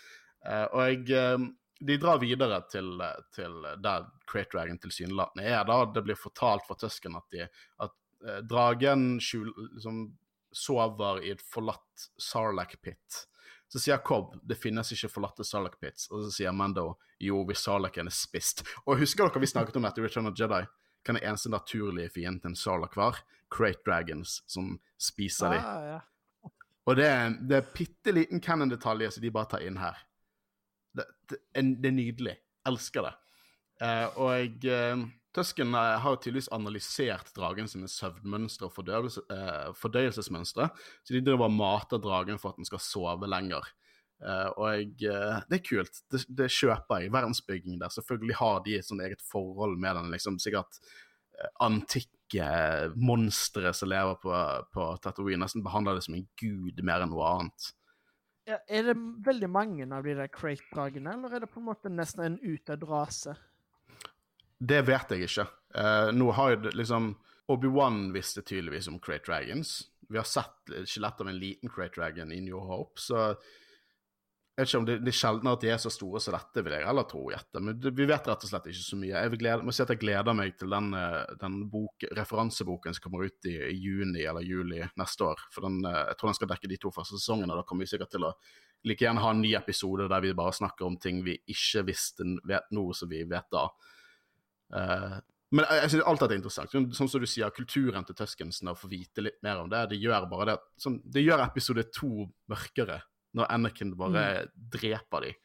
og 0.70 0.86
jeg, 0.86 1.34
de 1.80 1.96
drar 2.00 2.18
videre 2.18 2.60
til, 2.70 2.90
til 3.34 3.54
der 3.82 4.06
Crate 4.26 4.50
Dragon 4.52 4.78
tilsynelatende 4.82 5.46
er. 5.46 5.64
da 5.68 5.84
Det 5.94 6.02
blir 6.06 6.18
fortalt 6.18 6.66
fra 6.66 6.76
Tusken 6.78 7.16
at, 7.18 7.26
de, 7.30 7.46
at 7.84 7.94
dragen 8.48 9.20
skjul, 9.22 9.50
liksom, 9.76 10.02
sover 10.52 11.22
i 11.22 11.32
et 11.36 11.44
forlatt 11.44 12.08
Sarlac-pit. 12.18 13.24
Så 13.68 13.82
sier 13.82 14.00
Cobb 14.04 14.34
det 14.48 14.56
finnes 14.58 14.90
ikke 14.94 15.10
forlatte 15.12 15.44
Sarlac-pits, 15.44 16.08
og 16.10 16.24
så 16.24 16.32
sier 16.32 16.56
Mando 16.56 16.94
jo, 17.20 17.42
hvis 17.46 17.66
Sarlacen 17.66 18.08
er 18.08 18.16
spist. 18.16 18.64
Og 18.86 19.02
husker 19.02 19.28
dere 19.28 19.42
vi 19.42 19.50
snakket 19.50 19.76
om 19.78 19.86
dette 19.86 20.00
i 20.00 20.06
Return 20.06 20.30
of 20.30 20.38
Jedi? 20.38 20.62
Hva 21.04 21.14
den 21.14 21.22
eneste 21.22 21.52
naturlige 21.52 22.12
fienden 22.16 22.40
til 22.42 22.52
en 22.52 22.58
Sarlac 22.58 22.96
var? 22.98 23.20
Crate 23.52 23.84
Dragons, 23.86 24.42
som 24.50 24.74
spiser 25.00 25.52
ah, 25.52 25.54
de. 25.54 25.92
Ja. 25.92 26.52
Og 26.88 26.96
det 26.96 27.06
er, 27.06 27.36
det 27.44 27.56
er 27.58 27.70
bitte 27.74 28.12
liten 28.16 28.42
canon-detalj 28.44 29.10
som 29.12 29.24
de 29.24 29.32
bare 29.32 29.52
tar 29.52 29.64
inn 29.64 29.78
her. 29.80 30.00
Det, 30.98 31.06
det, 31.30 31.40
det 31.54 31.90
er 31.92 31.96
nydelig. 31.96 32.36
Elsker 32.68 33.08
det. 33.08 33.14
Eh, 33.84 34.18
og 34.18 34.66
eh, 34.66 35.06
Tusken 35.38 35.74
eh, 35.74 35.96
har 36.02 36.16
tydeligvis 36.18 36.50
analysert 36.54 37.30
dragen 37.36 37.68
sine 37.70 37.88
søvnmønstre 37.90 38.68
og 38.68 38.78
eh, 38.88 39.68
fordøyelsesmønstre, 39.78 40.70
så 41.04 41.14
de 41.14 41.22
driver 41.24 41.46
og 41.46 41.58
mater 41.58 42.00
dragen 42.02 42.40
for 42.40 42.52
at 42.52 42.60
den 42.60 42.68
skal 42.68 42.82
sove 42.82 43.28
lenger. 43.30 43.74
Uh, 44.18 44.48
og 44.58 45.04
uh, 45.06 45.36
det 45.46 45.60
er 45.60 45.62
kult. 45.62 46.00
Det, 46.10 46.24
det, 46.26 46.48
kjøper 46.50 47.04
jeg. 47.04 47.12
Verdensbygging 47.14 47.76
der. 47.78 47.92
Selvfølgelig 47.94 48.34
har 48.40 48.56
de 48.64 48.72
et 48.74 48.88
sånt 48.88 49.04
eget 49.04 49.22
forhold 49.22 49.76
med 49.78 49.94
den. 49.94 50.08
liksom 50.10 50.40
Sikkert 50.42 50.80
antikke 51.62 52.48
monstre 52.98 53.70
som 53.70 53.92
lever 53.92 54.18
på, 54.18 54.32
på 54.74 54.88
Tatooine. 55.04 55.38
Nesten 55.44 55.62
behandler 55.62 55.94
det 55.94 56.02
som 56.08 56.16
en 56.18 56.26
gud 56.40 56.82
mer 56.82 57.04
enn 57.04 57.14
noe 57.14 57.30
annet. 57.30 57.68
Ja, 58.48 58.56
er 58.64 58.86
det 58.86 58.94
veldig 59.26 59.48
mange 59.52 59.84
av 59.92 60.06
de 60.06 60.14
der 60.16 60.30
Crate-dragene, 60.32 61.12
eller 61.18 61.34
er 61.36 61.44
det 61.44 61.50
på 61.52 61.60
en 61.60 61.66
måte 61.68 61.92
nesten 61.92 62.24
en 62.24 62.38
utdødd 62.40 62.86
rase? 62.88 63.34
Det 64.58 64.80
vet 64.88 65.12
jeg 65.12 65.28
ikke. 65.28 65.44
Uh, 65.76 66.08
nå 66.16 66.30
har 66.32 66.54
jo 66.54 66.72
liksom 66.72 67.10
Obi-Wan 67.52 68.08
visste 68.14 68.40
tydeligvis 68.40 68.88
om 68.88 68.96
Crate 69.04 69.28
Dragons. 69.28 69.74
Vi 70.08 70.16
har 70.16 70.24
sett 70.24 70.72
skjelett 70.88 71.20
av 71.20 71.28
en 71.28 71.38
liten 71.38 71.68
Crate 71.68 72.00
Dragon 72.00 72.32
i 72.32 72.40
New 72.40 72.56
Hope, 72.70 72.96
så 73.00 73.34
jeg 74.58 74.64
vet 74.64 74.70
ikke 74.72 74.78
om 74.80 74.86
det, 74.88 74.94
det 75.06 75.10
er 75.12 75.14
sjelden 75.14 75.48
at 75.52 75.62
de 75.62 75.68
er 75.70 75.76
så 75.78 75.90
store 75.94 76.18
som 76.18 76.34
dette, 76.34 76.62
vil 76.66 76.72
jeg 76.74 76.82
heller 76.82 77.04
tro. 77.06 77.20
Gjette. 77.30 77.60
Men 77.62 77.76
vi 77.78 78.06
vet 78.10 78.24
rett 78.26 78.42
og 78.42 78.50
slett 78.50 78.64
ikke 78.66 78.82
så 78.82 78.96
mye. 78.98 79.12
Jeg 79.22 79.38
glede, 79.38 79.66
må 79.68 79.74
si 79.76 79.84
at 79.84 79.92
jeg 79.94 80.00
gleder 80.02 80.34
meg 80.34 80.56
til 80.58 80.72
den, 80.74 80.88
eh, 80.98 81.34
den 81.38 81.60
bok, 81.70 82.06
referanseboken 82.18 82.96
som 82.96 83.04
kommer 83.04 83.28
ut 83.28 83.46
i, 83.46 83.52
i, 83.68 83.76
juni 83.78 84.24
eller 84.26 84.42
juli 84.42 84.80
neste 84.98 85.28
år. 85.28 85.44
For 85.54 85.68
den, 85.68 85.76
eh, 85.86 86.00
jeg 86.08 86.18
tror 86.18 86.32
den 86.32 86.38
skal 86.40 86.50
dekke 86.50 86.72
de 86.72 86.80
to 86.82 86.90
første 86.96 87.20
sesongene. 87.20 87.54
Da 87.54 87.62
kommer 87.68 87.86
vi 87.86 87.92
sikkert 87.92 88.10
til 88.16 88.26
å 88.26 88.32
like 88.90 89.06
gjerne 89.06 89.22
ha 89.22 89.30
en 89.30 89.44
ny 89.46 89.52
episode 89.54 90.08
der 90.10 90.26
vi 90.26 90.34
bare 90.42 90.56
snakker 90.58 90.88
om 90.88 90.98
ting 90.98 91.22
vi 91.22 91.36
ikke 91.54 91.84
visste 91.92 92.26
vet 92.50 92.66
nå, 92.74 92.88
som 92.98 93.14
vi 93.14 93.22
vet 93.30 93.46
da. 93.54 93.68
Uh, 94.74 95.20
men 95.54 95.64
jeg 95.64 95.92
synes 95.94 96.04
alt 96.10 96.20
dette 96.20 96.34
er 96.34 96.40
interessant. 96.42 96.72
Sånn, 96.74 96.88
sånn 96.92 97.08
som 97.08 97.22
du 97.22 97.28
sier, 97.30 97.54
kulturen 97.56 98.04
til 98.04 98.18
Tuskensen, 98.18 98.68
å 98.68 98.76
få 98.76 98.90
vite 98.90 99.24
litt 99.24 99.38
mer 99.46 99.62
om 99.62 99.70
det, 99.72 99.86
det 99.94 100.00
gjør 100.02 100.26
bare 100.28 100.50
det 100.50 100.56
sånn, 100.82 100.98
Det 101.06 101.22
gjør 101.24 101.46
episode 101.46 101.86
to 101.94 102.26
mørkere, 102.52 102.98
når 103.36 103.50
Anakin 103.52 103.96
bare 103.98 104.26
mm. 104.46 104.52
dreper 104.72 105.26
dem. 105.26 105.40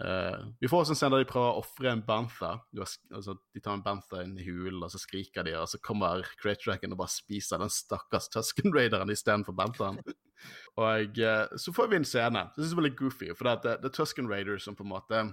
Uh, 0.00 0.48
vi 0.58 0.68
får 0.70 0.82
også 0.82 0.94
en 0.94 0.98
scene 0.98 1.12
der 1.12 1.22
de 1.22 1.28
prøver 1.28 1.52
å 1.52 1.60
ofre 1.60 1.90
en 1.92 2.02
bantha. 2.06 2.54
Altså, 2.80 3.36
de 3.52 3.60
tar 3.60 3.76
en 3.76 3.84
bantha 3.84 4.22
inn 4.24 4.34
i 4.40 4.46
hulen, 4.46 4.80
og 4.80 4.90
så 4.90 5.00
skriker 5.02 5.44
de, 5.46 5.52
og 5.60 5.68
så 5.68 5.80
kommer 5.84 6.24
Great 6.40 6.64
Dragon 6.64 6.94
og 6.94 7.02
bare 7.02 7.12
spiser 7.12 7.60
den 7.60 7.72
stakkars 7.72 8.30
Tusken 8.32 8.72
Raideren 8.74 9.12
istedenfor 9.12 9.56
banthaen. 9.58 10.00
og 10.80 11.20
uh, 11.20 11.54
så 11.60 11.76
får 11.76 11.92
vi 11.92 12.00
en 12.00 12.08
scene. 12.08 12.46
Det 12.54 12.62
synes 12.62 12.74
jeg 12.74 12.80
var 12.80 12.88
litt 12.88 12.98
goofy, 12.98 13.30
for 13.36 13.50
det, 13.50 13.56
det, 13.66 13.78
det 13.84 13.92
er 13.92 13.96
Tusken 14.00 14.30
Raider 14.32 14.62
som 14.62 14.78
på 14.78 14.86
en 14.86 14.94
måte 14.94 15.24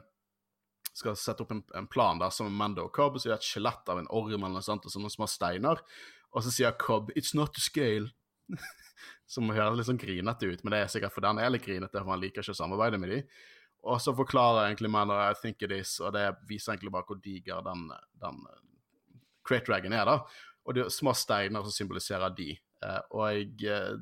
skal 0.99 1.15
sette 1.15 1.45
opp 1.45 1.53
en, 1.53 1.63
en 1.77 1.87
plan 1.87 2.19
der 2.19 2.31
som 2.33 2.49
Mando 2.51 2.87
og 2.87 2.93
Cobb, 2.95 3.15
og 3.15 3.21
så 3.21 3.29
er 3.29 3.37
det 3.37 3.41
et 3.43 3.49
skjelett 3.53 3.91
av 3.91 4.01
en 4.01 4.09
orm 4.11 4.35
eller 4.35 4.57
noe 4.57 4.65
sånt, 4.65 4.85
og 4.85 4.93
sånne 4.93 5.11
små 5.13 5.29
steiner. 5.29 5.81
Og 6.35 6.43
så 6.45 6.53
sier 6.53 6.75
Cobb 6.77 7.13
'It's 7.15 7.35
not 7.37 7.55
to 7.55 7.63
scale'. 7.63 8.11
Som 9.29 9.51
høres 9.53 9.77
litt 9.77 9.89
sånn 9.89 10.01
grinete 10.01 10.49
ut, 10.49 10.63
men 10.63 10.75
det 10.75 10.83
er 10.83 10.91
sikkert 10.91 11.15
fordi 11.15 11.31
han 11.31 11.41
er 11.41 11.53
litt 11.53 11.65
grinete, 11.65 12.01
for 12.01 12.13
han 12.13 12.21
liker 12.21 12.43
ikke 12.43 12.55
å 12.55 12.59
samarbeide 12.59 12.99
med 13.01 13.13
dem. 13.13 13.41
Og 13.89 14.01
så 14.03 14.11
forklarer 14.15 14.67
egentlig 14.67 14.91
Manor 14.91 15.21
'I 15.21 15.33
think 15.39 15.61
it 15.61 15.71
is', 15.71 15.99
og 16.03 16.13
det 16.13 16.25
viser 16.47 16.73
egentlig 16.73 16.91
bare 16.91 17.07
hvor 17.07 17.21
diger 17.23 17.61
den, 17.63 17.89
den 18.19 18.39
Crate 19.43 19.65
Dragon 19.65 19.93
er, 19.93 20.05
da. 20.05 20.19
Og 20.65 20.75
det 20.75 20.85
er 20.85 20.89
små 20.93 21.13
steiner 21.15 21.63
som 21.63 21.71
symboliserer 21.71 22.35
de. 22.35 22.51
Uh, 22.83 23.01
og 23.11 23.23
jeg, 23.33 23.71
uh, 23.71 23.95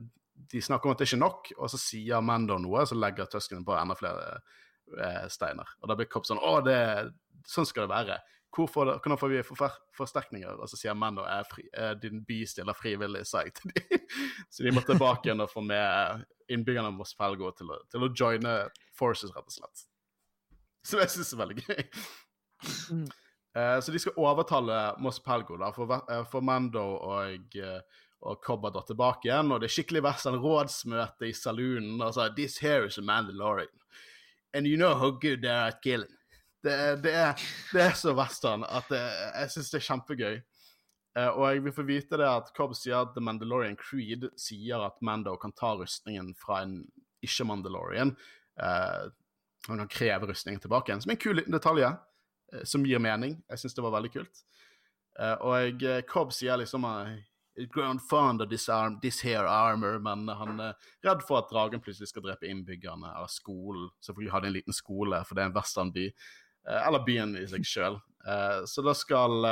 de 0.51 0.61
snakker 0.61 0.89
om 0.89 0.95
at 0.95 1.01
det 1.01 1.07
ikke 1.07 1.17
er 1.17 1.25
nok, 1.25 1.51
og 1.57 1.69
så 1.71 1.79
sier 1.81 2.21
Mando 2.21 2.57
noe, 2.61 2.85
så 2.85 2.97
legger 2.97 3.29
Tusken 3.31 3.65
på 3.65 3.75
enda 3.77 3.95
flere 3.97 4.25
eh, 5.01 5.25
steiner. 5.33 5.71
Og 5.81 5.89
da 5.89 5.95
blir 5.97 6.09
Kopp 6.11 6.27
sånn 6.29 6.41
Å, 6.43 6.59
det, 6.65 6.77
sånn 7.49 7.65
skal 7.65 7.87
det 7.87 7.93
være. 7.95 8.19
Hvor 8.57 8.69
får 8.71 9.17
får 9.21 9.29
vi 9.29 9.43
for, 9.45 9.75
forsterkninger? 9.97 10.57
Og 10.57 10.69
så 10.69 10.79
sier 10.79 10.97
Mando 10.97 11.25
at 11.29 11.51
din 12.01 12.23
by 12.25 12.39
stiller 12.49 12.77
frivillig 12.77 13.21
seg 13.29 13.53
til 13.57 13.75
dem. 13.75 14.07
så 14.53 14.65
de 14.65 14.73
må 14.73 14.81
tilbake 14.85 15.29
igjen 15.29 15.43
og 15.45 15.51
få 15.51 15.61
med 15.61 16.25
innbyggerne 16.49 16.89
av 16.89 16.97
Moss 16.97 17.13
Pelgo 17.17 17.51
til, 17.53 17.69
til, 17.91 18.07
å 18.07 18.11
joine 18.15 18.57
forces, 18.97 19.33
rett 19.35 19.45
og 19.45 19.55
slett. 19.59 19.85
Så 20.87 21.01
jeg 21.03 21.13
syns 21.13 21.33
er 21.35 21.41
veldig 21.43 21.61
gøy. 21.61 21.87
Mm. 22.95 23.07
Uh, 23.57 23.77
så 23.83 23.93
de 23.93 23.99
skal 24.01 24.17
overtale 24.21 24.81
Moss 25.03 25.19
Pelgo, 25.21 25.59
da, 25.59 25.69
for, 25.75 25.91
uh, 25.91 26.23
for 26.31 26.45
Mando 26.45 26.85
og 26.97 27.57
uh, 27.61 28.03
og 28.25 28.41
Cobb 28.41 28.65
drar 28.73 28.85
tilbake 28.87 29.29
igjen, 29.29 29.51
og 29.53 29.61
det 29.61 29.69
er 29.69 29.75
skikkelig 29.75 30.01
Western 30.07 30.39
rådsmøte 30.41 31.27
i 31.29 31.35
saloonen. 31.37 32.01
Og 32.01 32.15
så, 32.15 32.29
This 32.35 32.57
here 32.57 32.87
is 32.87 32.97
a 32.97 33.01
Mandalorian. 33.01 33.69
And 34.53 34.65
you 34.65 34.77
know 34.77 34.95
how 34.95 35.11
good 35.11 35.41
they 35.43 35.51
are 35.51 35.67
at 35.67 35.81
killing. 35.83 36.16
Det, 36.67 36.77
det, 37.05 37.15
er, 37.15 37.47
det 37.73 37.83
er, 37.85 37.97
så 37.97 38.13
western 38.17 38.65
at 38.67 38.91
det, 38.91 39.01
jeg 39.01 39.53
syns 39.55 39.73
det 39.73 39.79
er 39.79 39.87
kjempegøy. 39.87 40.39
Eh, 41.17 41.29
og 41.29 41.45
jeg 41.47 41.63
vil 41.65 41.75
få 41.75 41.85
vite 41.87 42.19
det 42.19 42.27
at 42.29 42.51
Cobb 42.57 42.75
sier 42.77 42.99
at 43.01 43.13
The 43.15 43.23
Mandalorian 43.23 43.79
Creed 43.79 44.27
sier 44.39 44.83
at 44.85 44.99
Mando 45.05 45.37
kan 45.41 45.55
ta 45.57 45.73
rustningen 45.79 46.33
fra 46.37 46.61
en 46.65 46.81
ikke-Mandalorian. 47.25 48.13
Eh, 48.61 49.07
han 49.67 49.77
kan 49.77 49.87
kreve 49.87 50.27
rustningen 50.27 50.61
tilbake 50.61 50.91
igjen, 50.91 51.01
som 51.01 51.11
er 51.11 51.17
en 51.17 51.23
kul 51.23 51.39
liten 51.39 51.55
detalj, 51.55 51.87
eh, 51.87 52.63
som 52.63 52.85
gir 52.85 53.01
mening. 53.03 53.39
Jeg 53.49 53.63
syns 53.63 53.75
det 53.75 53.85
var 53.85 53.95
veldig 53.97 54.13
kult. 54.13 54.43
Eh, 55.19 55.33
og 55.41 55.57
jeg, 55.57 55.81
eh, 55.83 56.05
Cobb 56.07 56.31
sier 56.35 56.59
liksom 56.61 56.85
uh, 56.85 57.15
grown 57.73 57.99
fond 57.99 58.41
of 58.41 58.49
this, 58.49 58.69
arm, 58.69 58.99
this 59.01 59.21
here 59.21 59.47
armor, 59.49 59.97
men 59.99 60.27
han 60.27 60.59
er 60.61 60.91
redd 61.03 61.23
for 61.25 61.41
at 61.41 61.49
dragen 61.49 61.81
plutselig 61.81 62.11
skal 62.11 62.23
drepe 62.27 62.45
innbyggerne, 62.45 63.09
eller 63.15 63.31
skolen. 63.33 63.89
Selvfølgelig 64.05 64.33
hadde 64.35 64.51
en 64.51 64.57
liten 64.59 64.77
skole, 64.77 65.23
for 65.25 65.35
det 65.35 65.43
er 65.43 65.49
en 65.49 65.57
westernby. 65.57 66.11
Eh, 66.67 66.81
eller 66.87 67.05
byen 67.07 67.37
i 67.39 67.47
seg 67.49 67.65
sjøl. 67.67 67.99
Så 68.67 68.83
da 68.83 68.91
skal 68.91 69.45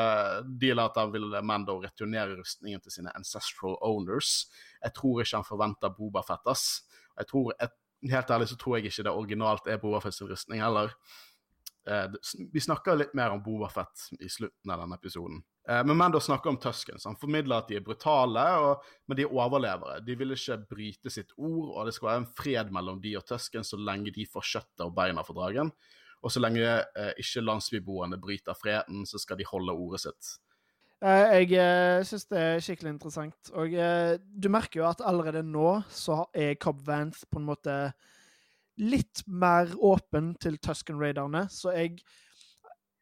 deale 0.59 0.83
at 0.89 0.97
han 0.99 1.13
vil 1.13 1.29
Mando 1.47 1.77
returnere 1.79 2.33
rustningen 2.35 2.81
til 2.83 2.91
sine 2.91 3.13
ancestral 3.15 3.77
owners. 3.79 4.49
Jeg 4.83 4.91
tror 4.97 5.21
ikke 5.23 5.39
han 5.39 5.47
forventer 5.47 5.93
Boba 5.95 6.25
Fett, 6.27 6.43
ass. 6.51 6.65
Jeg 7.15 7.29
tror, 7.29 7.53
jeg, 7.55 7.71
Helt 8.11 8.33
ærlig 8.35 8.49
så 8.51 8.57
tror 8.59 8.75
jeg 8.77 8.91
ikke 8.91 9.05
det 9.07 9.13
originalt 9.15 9.71
er 9.71 9.79
Boba 9.79 10.01
Fetts 10.03 10.19
rustning 10.27 10.59
heller. 10.61 10.91
Vi 12.51 12.61
snakker 12.61 12.97
litt 12.99 13.15
mer 13.17 13.33
om 13.33 13.41
Boba 13.45 13.69
Fett 13.71 14.09
i 14.19 14.29
slutten 14.29 14.73
av 14.73 14.83
denne 14.83 14.99
episoden. 14.99 15.39
Men 15.65 15.97
Mando 15.97 16.19
snakker 16.19 16.51
om 16.51 16.59
Tuskens. 16.61 17.07
Han 17.07 17.17
formidler 17.17 17.63
at 17.63 17.71
de 17.71 17.79
er 17.79 17.85
brutale, 17.85 18.43
og, 18.61 18.85
men 19.07 19.17
de 19.17 19.25
er 19.25 19.33
overlevere. 19.33 20.03
De 20.05 20.17
vil 20.19 20.35
ikke 20.35 20.59
bryte 20.69 21.13
sitt 21.13 21.31
ord, 21.37 21.71
og 21.71 21.87
det 21.87 21.95
skal 21.95 22.11
være 22.11 22.21
en 22.25 22.31
fred 22.37 22.73
mellom 22.75 22.99
de 23.01 23.15
og 23.17 23.25
Tuskens 23.29 23.73
så 23.73 23.79
lenge 23.79 24.13
de 24.13 24.27
får 24.29 24.51
kjøttet 24.51 24.85
og 24.85 24.93
beina 24.97 25.23
for 25.25 25.39
dragen. 25.39 25.71
Og 26.25 26.33
så 26.33 26.41
lenge 26.41 26.65
eh, 26.65 27.13
ikke 27.21 27.43
landsbyboerne 27.45 28.17
bryter 28.21 28.57
freden, 28.57 29.05
så 29.05 29.21
skal 29.21 29.37
de 29.37 29.45
holde 29.45 29.75
ordet 29.75 30.01
sitt. 30.07 30.33
Jeg 31.05 31.49
synes 31.51 32.07
syns 32.09 32.29
det 32.31 32.39
er 32.41 32.61
skikkelig 32.63 32.93
interessant. 32.95 33.49
Og 33.53 33.73
uh, 33.77 34.15
du 34.17 34.47
merker 34.49 34.79
jo 34.79 34.87
at 34.87 35.03
allerede 35.05 35.43
nå 35.45 35.83
så 35.91 36.23
er 36.33 36.55
Cobb 36.57 36.79
Vanth 36.87 37.27
på 37.29 37.41
en 37.41 37.45
måte 37.45 37.75
litt 38.81 39.21
mer 39.27 39.69
åpen 39.77 40.33
til 40.41 40.57
Tusken 40.57 40.97
Raiderne, 40.99 41.45
så 41.51 41.71
jeg, 41.75 41.99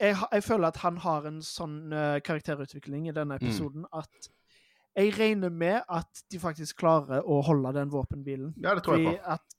jeg, 0.02 0.18
jeg 0.20 0.44
føler 0.44 0.70
at 0.70 0.82
han 0.84 1.00
har 1.02 1.30
en 1.30 1.40
sånn 1.46 1.78
uh, 1.94 2.20
karakterutvikling 2.26 3.08
i 3.10 3.16
denne 3.16 3.40
episoden 3.40 3.88
mm. 3.88 3.94
at 4.02 4.30
jeg 4.94 5.16
regner 5.18 5.50
med 5.50 5.80
at 5.90 6.26
de 6.30 6.42
faktisk 6.42 6.84
klarer 6.84 7.26
å 7.26 7.40
holde 7.46 7.72
den 7.74 7.90
våpenbilen. 7.94 8.52
Ja, 8.62 8.76
det 8.78 8.84
tror 8.86 9.00
jeg 9.00 9.16
på. 9.16 9.32
At, 9.38 9.56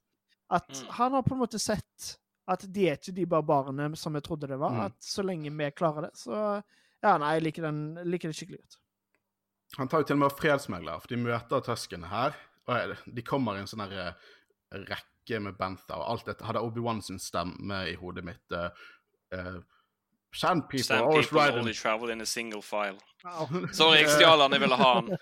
at 0.60 0.68
mm. 0.70 0.92
han 1.00 1.16
har 1.16 1.24
på 1.26 1.34
en 1.34 1.42
måte 1.42 1.58
sett 1.58 2.12
at 2.50 2.64
de 2.74 2.88
er 2.90 2.98
ikke 2.98 3.14
de 3.16 3.26
barbarene 3.28 3.90
som 3.96 4.16
jeg 4.16 4.24
trodde 4.26 4.48
det 4.50 4.58
var. 4.60 4.74
Mm. 4.74 4.80
At 4.88 4.96
så 5.04 5.24
lenge 5.24 5.52
vi 5.52 5.70
klarer 5.76 6.08
det, 6.08 6.16
så 6.20 6.40
Ja, 7.04 7.18
nei, 7.20 7.34
jeg 7.36 7.44
liker, 7.44 7.66
den, 7.66 7.98
liker 8.08 8.30
det 8.32 8.36
skikkelig 8.38 8.62
godt. 8.62 8.78
Han 9.76 9.90
tar 9.92 10.00
jo 10.00 10.06
til 10.08 10.16
og 10.16 10.22
med 10.22 10.36
fredsmegler, 10.38 11.02
for 11.02 11.12
de 11.12 11.18
møter 11.20 11.64
Tusken 11.66 12.06
her. 12.08 12.36
og 12.64 12.94
De 13.04 13.24
kommer 13.26 13.58
i 13.58 13.60
en 13.60 13.68
sånn 13.68 13.82
her 13.84 14.14
rekke 14.88 15.40
med 15.44 15.58
Bentha 15.58 15.98
og 15.98 16.06
alt 16.14 16.26
dette 16.30 16.46
hadde 16.46 16.62
Obi-Wan 16.64 17.02
sin 17.04 17.20
stemme 17.20 17.82
i 17.90 17.94
hodet 18.00 18.24
mitt. 18.24 18.44
Uh, 18.52 18.68
uh, 19.36 19.60
Sand 20.34 20.64
people, 20.68 20.84
Sand 20.84 21.04
always 21.04 21.28
people 21.28 21.60
only 21.60 21.74
travel 21.74 22.10
in 22.10 22.20
a 22.20 22.26
single 22.26 22.62
file. 22.62 22.98
Wow. 23.24 23.48
Sorry, 23.72 24.00
jeg 24.02 24.10
stjal 24.16 24.40
han, 24.42 24.52
jeg 24.52 24.64
ville 24.64 24.78
ha 24.80 24.94
han. 24.98 25.12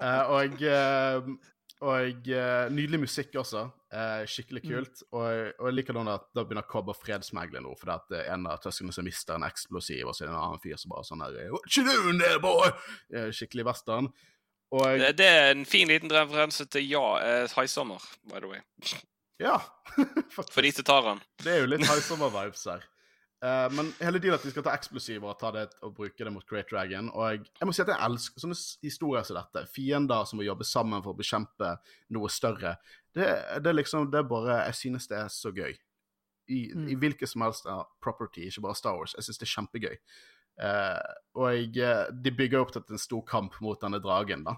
uh, 0.00 0.30
og 0.36 1.38
og 1.80 2.28
uh, 2.28 2.68
nydelig 2.72 3.00
musikk 3.00 3.34
også. 3.40 3.70
Uh, 3.90 4.22
skikkelig 4.30 4.62
mm. 4.62 4.70
kult. 4.70 5.02
Mm. 5.02 5.08
Og, 5.10 5.24
og, 5.58 5.64
jeg 5.66 5.76
liker 5.76 6.00
at 6.04 6.26
da 6.36 6.44
begynner 6.46 6.66
Cobb 6.70 6.92
å 6.92 6.94
fredsmegle 6.94 7.62
nå, 7.64 7.72
fordi 7.78 7.96
at 7.96 8.18
er 8.20 8.32
en 8.36 8.46
av 8.46 8.60
tøskene 8.62 8.94
som 8.94 9.06
mister 9.06 9.34
en 9.34 9.46
eksplosiv, 9.48 10.04
og 10.06 10.14
så 10.14 10.24
er 10.24 10.28
det 10.28 10.34
en 10.36 10.42
annen 10.44 10.62
fyr 10.62 10.78
som 10.78 10.94
bare 10.94 11.08
sånn 11.08 11.24
her 11.26 11.40
What 11.50 11.74
you 11.74 11.86
doing 11.86 12.20
there, 12.22 12.38
boy? 12.42 12.70
Uh, 13.10 13.30
skikkelig 13.34 13.66
western. 13.72 14.12
Og, 14.70 14.86
det, 15.02 15.16
det, 15.18 15.26
er 15.26 15.50
en 15.50 15.66
fin 15.66 15.90
liten 15.90 16.12
referanse 16.14 16.68
til 16.70 16.86
ja, 16.86 17.02
High 17.50 17.66
Summer, 17.66 18.04
by 18.30 18.38
the 18.38 18.52
way. 18.52 18.62
Ja. 19.42 19.56
For 20.54 20.62
de 20.62 20.70
som 20.76 20.86
tar 20.86 21.02
den. 21.08 21.22
Det 21.42 21.56
er 21.56 21.64
jo 21.64 21.70
litt 21.72 21.86
High 21.88 22.04
Summer-vibes 22.06 22.66
her. 22.70 22.86
Uh, 23.40 23.72
men 23.72 23.88
hele 24.04 24.20
tiden 24.20 24.36
at 24.36 24.42
de 24.44 24.50
skal 24.52 24.64
ta 24.66 24.74
eksplosiver 24.76 25.30
og 25.30 25.38
ta 25.40 25.48
det 25.54 25.62
og 25.86 25.94
bruke 25.96 26.26
det 26.26 26.32
mot 26.32 26.44
Great 26.44 26.68
Dragon. 26.68 27.08
Og 27.14 27.24
jeg, 27.24 27.46
jeg 27.56 27.68
må 27.68 27.72
si 27.72 27.80
at 27.80 27.92
jeg 27.94 28.04
elsker 28.04 28.42
sånne 28.42 28.56
historier 28.84 29.24
som 29.24 29.38
dette. 29.38 29.62
Fiender 29.72 30.26
som 30.28 30.40
må 30.40 30.44
jobbe 30.44 30.66
sammen 30.68 31.00
for 31.00 31.14
å 31.14 31.20
bekjempe 31.20 31.72
noe 32.12 32.28
større. 32.32 32.74
Det, 33.14 33.28
det 33.64 33.72
liksom 33.74 34.10
Det 34.10 34.20
er 34.20 34.26
bare 34.28 34.60
Jeg 34.66 34.74
synes 34.74 35.08
det 35.10 35.16
er 35.18 35.28
så 35.28 35.50
gøy. 35.54 35.72
I, 36.50 36.60
mm. 36.74 36.88
i 36.90 36.94
hvilket 36.98 37.30
som 37.30 37.44
helst 37.44 37.66
property, 38.02 38.48
ikke 38.48 38.64
bare 38.64 38.74
Star 38.74 38.96
Wars. 38.98 39.14
Jeg 39.14 39.24
synes 39.24 39.38
det 39.38 39.46
er 39.46 39.54
kjempegøy. 39.54 39.96
Uh, 40.60 41.12
og 41.38 41.52
jeg, 41.54 41.68
eh, 41.78 42.08
de 42.10 42.32
bygger 42.36 42.60
opp 42.60 42.72
til 42.74 42.82
en 42.90 43.00
stor 43.00 43.22
kamp 43.24 43.54
mot 43.62 43.78
denne 43.80 44.00
dragen, 44.02 44.42
da. 44.44 44.56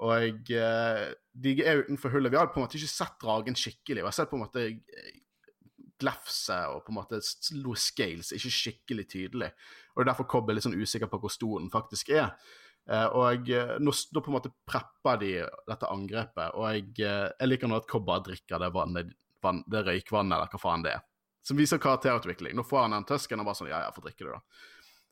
Og 0.00 0.14
jeg, 0.16 1.12
de 1.44 1.52
er 1.60 1.82
utenfor 1.84 2.14
hullet. 2.14 2.32
Vi 2.32 2.38
har 2.40 2.48
på 2.48 2.56
en 2.56 2.64
måte 2.64 2.80
ikke 2.80 2.88
sett 2.88 3.18
dragen 3.20 3.58
skikkelig. 3.58 4.00
Vi 4.00 4.08
har 4.08 4.16
sett 4.16 4.30
på 4.30 4.38
en 4.38 4.46
måte 4.46 4.64
glefse 6.00 6.56
og 6.72 6.82
på 6.86 6.92
en 6.92 6.98
måte 7.00 7.20
noe 7.60 7.78
scales 7.78 8.32
ikke 8.36 8.52
skikkelig 8.54 9.06
tydelig. 9.10 9.50
Og 9.92 10.00
det 10.00 10.06
er 10.06 10.10
derfor 10.12 10.28
Cobb 10.30 10.50
er 10.50 10.56
litt 10.56 10.66
sånn 10.66 10.78
usikker 10.78 11.10
på 11.10 11.20
hvor 11.22 11.32
stor 11.32 11.60
den 11.60 11.70
faktisk 11.72 12.12
er. 12.16 12.32
Uh, 12.90 13.06
og 13.14 13.50
uh, 13.54 13.76
nå, 13.78 13.92
nå, 13.94 14.20
på 14.20 14.32
en 14.32 14.34
måte 14.34 14.50
prepper 14.66 15.20
de 15.20 15.30
dette 15.68 15.86
angrepet, 15.86 16.56
og 16.58 16.64
jeg, 16.74 16.88
uh, 17.06 17.28
jeg 17.38 17.50
liker 17.50 17.70
nå 17.70 17.78
at 17.78 17.86
Cobb 17.90 18.08
bare 18.08 18.24
drikker 18.26 18.58
det, 18.58 18.72
vannet, 18.74 19.12
vann, 19.44 19.62
det 19.70 19.84
røykvannet, 19.86 20.34
eller 20.34 20.50
hva 20.50 20.58
faen 20.62 20.82
det 20.86 20.96
er. 20.96 21.04
Som 21.46 21.60
viser 21.60 21.80
karakterutvikling. 21.80 22.56
Nå 22.58 22.64
får 22.66 22.82
han 22.82 22.96
den 22.98 23.06
tøsken 23.08 23.40
og 23.40 23.46
bare 23.48 23.58
sånn 23.60 23.70
Ja, 23.70 23.84
ja, 23.86 23.92
få 23.94 24.02
drikke 24.04 24.26
det, 24.26 24.34
da. 24.34 24.66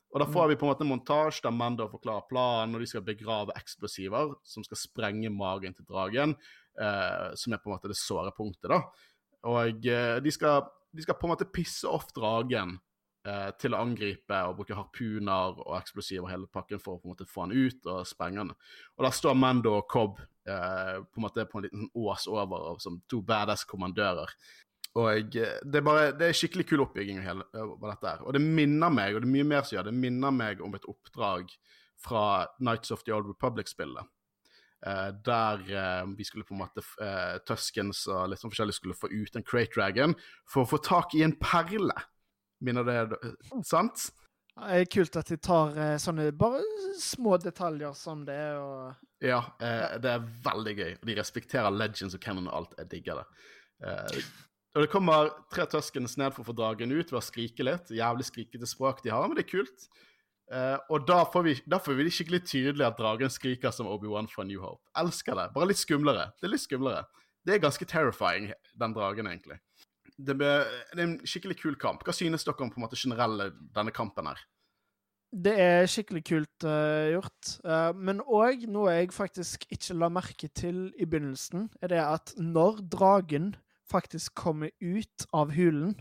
Og 0.09 0.21
da 0.21 0.25
får 0.25 0.43
mm. 0.43 0.51
vi 0.51 0.57
på 0.57 0.65
en 0.65 0.71
måte 0.71 0.83
en 0.83 0.89
montasje 0.89 1.45
der 1.45 1.53
Mando 1.53 1.87
forklarer 1.89 2.27
planen, 2.27 2.75
og 2.75 2.83
de 2.83 2.89
skal 2.89 3.05
begrave 3.05 3.55
eksplosiver 3.57 4.35
som 4.47 4.65
skal 4.65 4.81
sprenge 4.81 5.29
magen 5.33 5.75
til 5.77 5.85
dragen, 5.85 6.33
som 7.37 7.53
er 7.53 7.61
på 7.61 7.69
en 7.69 7.75
måte 7.75 7.91
det 7.91 7.97
såre 7.99 8.31
punktet, 8.33 8.71
da. 8.71 8.79
Og 9.49 9.85
de 9.85 10.33
skal 10.33 10.65
de 10.95 11.05
skal 11.05 11.17
på 11.19 11.27
en 11.27 11.33
måte 11.35 11.49
pisse 11.53 11.89
off 11.89 12.09
dragen 12.15 12.77
eh, 13.29 13.49
til 13.61 13.75
å 13.75 13.81
angripe 13.83 14.41
og 14.49 14.57
bruke 14.57 14.77
harpuner 14.77 15.59
og 15.61 15.75
eksplosiver 15.77 16.25
og 16.25 16.31
hele 16.33 16.49
pakken 16.51 16.81
for 16.81 16.97
å 16.97 17.01
på 17.01 17.09
en 17.09 17.13
måte 17.13 17.29
få 17.29 17.45
han 17.45 17.55
ut 17.55 17.89
og 17.89 18.07
sprenge 18.09 18.41
han. 18.43 18.53
Og 18.97 19.05
da 19.05 19.13
står 19.15 19.37
Mando 19.37 19.75
og 19.77 19.87
Cobb 19.91 20.19
eh, 20.19 20.97
på 21.03 21.21
en 21.21 21.27
måte 21.27 21.45
på 21.49 21.59
en 21.59 21.67
liten 21.67 21.87
ås 21.93 22.27
over 22.31 22.81
som 22.83 22.99
to 23.11 23.21
badass 23.25 23.67
kommandører. 23.69 24.33
Og 24.97 25.37
eh, 25.37 25.57
det 25.63 25.81
er 25.81 25.85
bare, 25.85 26.11
det 26.17 26.29
er 26.29 26.37
skikkelig 26.37 26.67
kul 26.69 26.85
oppbygging 26.85 27.21
av 27.23 27.43
dette 27.85 28.07
her. 28.07 28.23
Og 28.25 28.35
det 28.35 28.43
minner 28.43 28.93
meg, 28.93 29.15
og 29.15 29.23
det 29.23 29.29
er 29.29 29.35
mye 29.37 29.49
mer 29.51 29.65
som 29.65 29.77
gjør 29.77 29.89
det, 29.89 29.97
minner 29.97 30.33
meg 30.33 30.63
om 30.65 30.77
et 30.77 30.87
oppdrag 30.89 31.51
fra 31.99 32.23
Nights 32.63 32.91
of 32.95 33.03
the 33.05 33.13
Old 33.13 33.29
Republic-spillet. 33.29 34.07
Uh, 34.79 35.11
der 35.25 35.59
uh, 35.75 36.17
vi 36.17 36.23
skulle 36.23 36.45
på 36.47 36.53
en 36.55 36.61
måte 36.61 36.79
uh, 37.03 37.35
Tuskens 37.43 38.05
og 38.07 38.29
litt 38.31 38.39
sånn 38.39 38.53
forskjellig 38.53 38.77
skulle 38.77 38.95
få 38.95 39.09
ut 39.11 39.35
en 39.35 39.43
Crate 39.43 39.75
Dragon 39.75 40.13
for 40.47 40.63
å 40.63 40.69
få 40.71 40.79
tak 40.79 41.17
i 41.19 41.23
en 41.25 41.35
perle. 41.35 41.97
Minner 42.65 42.87
det 42.87 43.19
sant? 43.67 44.09
Det 44.59 44.81
er 44.81 44.89
kult 44.91 45.15
at 45.15 45.29
de 45.31 45.37
tar 45.39 45.77
sånne 46.03 46.25
bare 46.35 46.59
små 46.99 47.37
detaljer 47.39 47.93
som 47.95 48.25
det. 48.27 48.41
Og... 48.59 48.97
Ja, 49.23 49.39
det 49.59 50.11
er 50.11 50.25
veldig 50.43 50.73
gøy. 50.75 50.91
De 51.07 51.15
respekterer 51.15 51.71
legends 51.71 52.17
og 52.17 52.21
canon 52.23 52.49
og 52.49 52.57
alt. 52.57 52.75
Jeg 52.81 52.89
digger 52.91 53.21
det. 53.21 54.25
og 54.73 54.83
det 54.83 54.89
kommer 54.91 55.31
tre 55.53 55.63
Tuskens 55.71 56.17
ned 56.19 56.35
for 56.35 56.43
å 56.43 56.49
få 56.49 56.57
dragen 56.59 56.91
ut 56.91 57.07
ved 57.07 57.21
å 57.21 57.23
skrike 57.23 57.63
litt. 57.63 57.93
Jævlig 57.95 58.27
skrikete 58.27 58.67
språk 58.67 58.99
de 59.05 59.15
har, 59.15 59.31
men 59.31 59.39
det 59.39 59.47
er 59.47 59.53
kult. 59.53 59.87
Eh, 60.49 60.77
og 60.89 61.05
da 61.05 61.21
får, 61.29 61.45
vi, 61.45 61.53
da 61.69 61.77
får 61.81 61.97
vi 61.97 62.05
det 62.07 62.13
skikkelig 62.15 62.41
tydelig 62.47 62.85
at 62.87 62.97
dragen 62.97 63.29
skriker 63.29 63.73
som 63.75 63.89
Obi-Wan 63.89 64.29
fra 64.31 64.45
New 64.49 64.61
Hope. 64.63 64.81
Elsker 64.97 65.37
det. 65.37 65.49
Bare 65.53 65.69
litt 65.69 65.81
skumlere. 65.81 66.31
Det 66.39 66.49
er 66.49 66.53
litt 66.55 66.65
skumlere. 66.65 67.03
Det 67.45 67.55
er 67.55 67.61
ganske 67.61 67.85
terrifying, 67.87 68.49
den 68.81 68.95
dragen, 68.95 69.29
egentlig. 69.29 69.59
Det, 70.19 70.35
ble, 70.35 70.53
det 70.91 70.99
er 70.99 71.05
en 71.05 71.19
skikkelig 71.27 71.55
kul 71.61 71.77
kamp. 71.79 72.03
Hva 72.03 72.15
synes 72.15 72.43
dere 72.43 72.65
om 72.65 72.71
på 72.71 72.81
en 72.81 72.83
måte 72.83 72.99
generelle 72.99 73.51
denne 73.75 73.93
kampen 73.95 74.27
her? 74.27 74.41
Det 75.29 75.53
er 75.61 75.85
skikkelig 75.85 76.23
kult 76.25 76.65
uh, 76.65 77.05
gjort. 77.13 77.51
Uh, 77.61 77.91
men 77.93 78.21
òg 78.25 78.65
noe 78.71 78.95
jeg 78.95 79.11
faktisk 79.13 79.67
ikke 79.69 79.97
la 80.01 80.09
merke 80.11 80.49
til 80.57 80.87
i 80.97 81.05
begynnelsen, 81.05 81.67
er 81.85 81.93
det 81.93 82.01
at 82.01 82.33
når 82.41 82.81
dragen 82.89 83.51
faktisk 83.89 84.33
kommer 84.37 84.73
ut 84.81 85.27
av 85.33 85.53
hulen, 85.53 85.93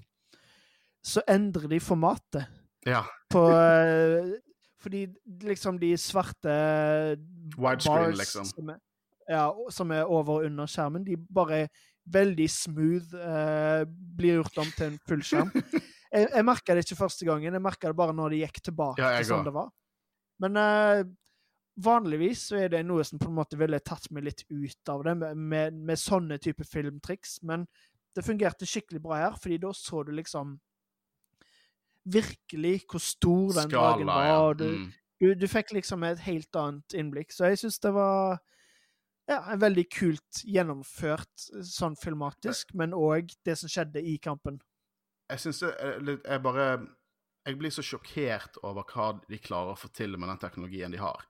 så 1.04 1.20
endrer 1.28 1.68
de 1.68 1.80
formatet. 1.80 2.48
Ja. 2.88 3.04
På 3.30 3.44
uh, 3.52 4.32
Fordi 4.80 5.06
liksom 5.42 5.78
de 5.78 5.96
svarte 5.98 6.52
Widescreen, 7.58 8.16
liksom. 8.16 8.44
Som 8.48 8.68
er, 8.70 8.80
ja, 9.28 9.50
som 9.70 9.90
er 9.90 10.08
over 10.08 10.38
og 10.38 10.44
under 10.46 10.66
skjermen, 10.66 11.04
de 11.04 11.16
bare 11.34 11.66
veldig 12.12 12.48
smooth 12.50 13.14
uh, 13.14 13.84
blir 13.88 14.40
gjort 14.40 14.60
om 14.64 14.74
til 14.76 14.90
en 14.90 14.98
fullskjerm. 15.08 15.52
jeg, 16.14 16.28
jeg 16.28 16.46
merka 16.46 16.76
det 16.76 16.84
ikke 16.86 17.00
første 17.02 17.28
gangen, 17.28 17.56
jeg 17.56 17.64
merka 17.64 17.90
det 17.90 17.98
bare 17.98 18.16
når 18.16 18.34
det 18.34 18.42
gikk 18.44 18.62
tilbake 18.70 19.02
ja, 19.02 19.16
til 19.18 19.30
sånn 19.32 19.48
det 19.48 19.54
var. 19.56 19.72
Men 20.42 20.60
uh, 20.60 21.02
vanligvis 21.84 22.48
så 22.50 22.62
er 22.62 22.72
det 22.72 22.84
noe 22.86 23.04
som 23.06 23.20
på 23.20 23.30
en 23.30 23.38
måte 23.38 23.58
ville 23.58 23.80
tatt 23.84 24.08
meg 24.14 24.26
litt 24.28 24.44
ut 24.50 24.92
av 24.92 25.04
det, 25.06 25.14
med, 25.20 25.44
med, 25.52 25.82
med 25.90 26.00
sånne 26.00 26.40
type 26.42 26.66
filmtriks. 26.66 27.38
Men 27.46 27.66
det 28.16 28.24
fungerte 28.26 28.66
skikkelig 28.66 29.02
bra 29.04 29.20
her, 29.22 29.38
fordi 29.38 29.60
da 29.62 29.72
så 29.76 30.02
du 30.06 30.12
liksom 30.16 30.56
virkelig 32.08 32.80
hvor 32.88 33.02
stor 33.02 33.52
den 33.52 33.70
Skala, 33.70 33.90
dragen 33.92 34.10
var. 34.10 34.26
Ja. 34.26 34.40
mm. 34.54 34.88
Du, 35.18 35.32
du 35.34 35.48
fikk 35.50 35.72
liksom 35.74 36.04
et 36.06 36.20
helt 36.22 36.56
annet 36.56 36.94
innblikk. 36.94 37.32
Så 37.34 37.50
jeg 37.50 37.58
syns 37.58 37.80
det 37.82 37.90
var 37.94 38.38
ja, 39.28 39.42
en 39.52 39.60
veldig 39.60 39.84
kult 39.92 40.42
gjennomført 40.48 41.48
sånn 41.68 41.96
filmatisk, 42.00 42.72
men 42.74 42.96
òg 42.96 43.34
det 43.44 43.58
som 43.60 43.70
skjedde 43.70 44.00
i 44.02 44.16
kampen. 44.24 44.60
Jeg 45.28 45.42
syns 45.42 45.58
det 45.60 45.74
Jeg 46.24 46.40
bare 46.42 46.68
Jeg 47.46 47.58
blir 47.60 47.70
så 47.72 47.82
sjokkert 47.84 48.56
over 48.62 48.84
hva 48.88 49.20
de 49.28 49.38
klarer 49.40 49.72
å 49.72 49.78
få 49.78 49.88
til 49.92 50.16
med 50.16 50.28
den 50.28 50.40
teknologien 50.40 50.92
de 50.92 50.98
har. 51.00 51.24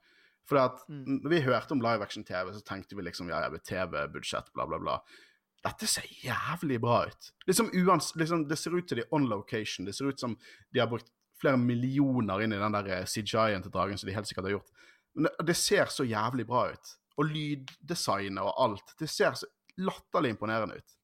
For 0.48 0.58
at 0.58 0.80
Mm. 0.88 1.20
når 1.22 1.30
vi 1.30 1.40
hørte 1.44 1.72
om 1.72 1.80
live 1.80 2.02
action-TV, 2.02 2.52
så 2.54 2.62
tenkte 2.64 2.96
vi 2.96 3.02
liksom 3.02 3.28
ja, 3.28 3.40
ja, 3.44 3.50
TV-budsjett, 3.50 4.52
bla, 4.54 4.66
bla, 4.66 4.78
bla. 4.78 5.00
Dette 5.62 5.86
ser 5.86 6.06
jævlig 6.24 6.80
bra 6.80 7.04
ut. 7.06 7.32
Liksom, 7.46 7.70
uans, 7.74 8.14
liksom 8.16 8.48
Det 8.48 8.58
ser 8.58 8.74
ut 8.74 8.88
til 8.88 8.98
de 8.98 9.04
on 9.12 9.28
location. 9.28 9.84
Det 9.84 9.94
ser 9.94 10.08
ut 10.08 10.18
som 10.20 10.36
de 10.72 10.80
har 10.80 10.88
brukt 10.88 11.10
flere 11.38 11.58
millioner 11.58 12.40
inn 12.42 12.52
i 12.52 12.58
den 12.58 12.72
der 12.72 13.04
CGI-en 13.04 13.62
til 13.62 13.70
dragen, 13.70 13.98
som 13.98 14.08
de 14.08 14.14
helt 14.14 14.26
sikkert 14.26 14.44
har 14.44 14.56
gjort. 14.56 14.70
Men 15.14 15.24
det, 15.24 15.46
det 15.46 15.56
ser 15.56 15.86
så 15.86 16.06
jævlig 16.06 16.46
bra 16.46 16.70
ut. 16.72 16.94
Og 17.18 17.26
lyddesignet 17.32 18.42
og 18.44 18.54
alt. 18.62 18.94
Det 18.98 19.08
ser 19.10 19.34
så 19.38 19.46
latterlig 19.82 20.30
imponerende 20.36 20.78
ut. 20.78 20.94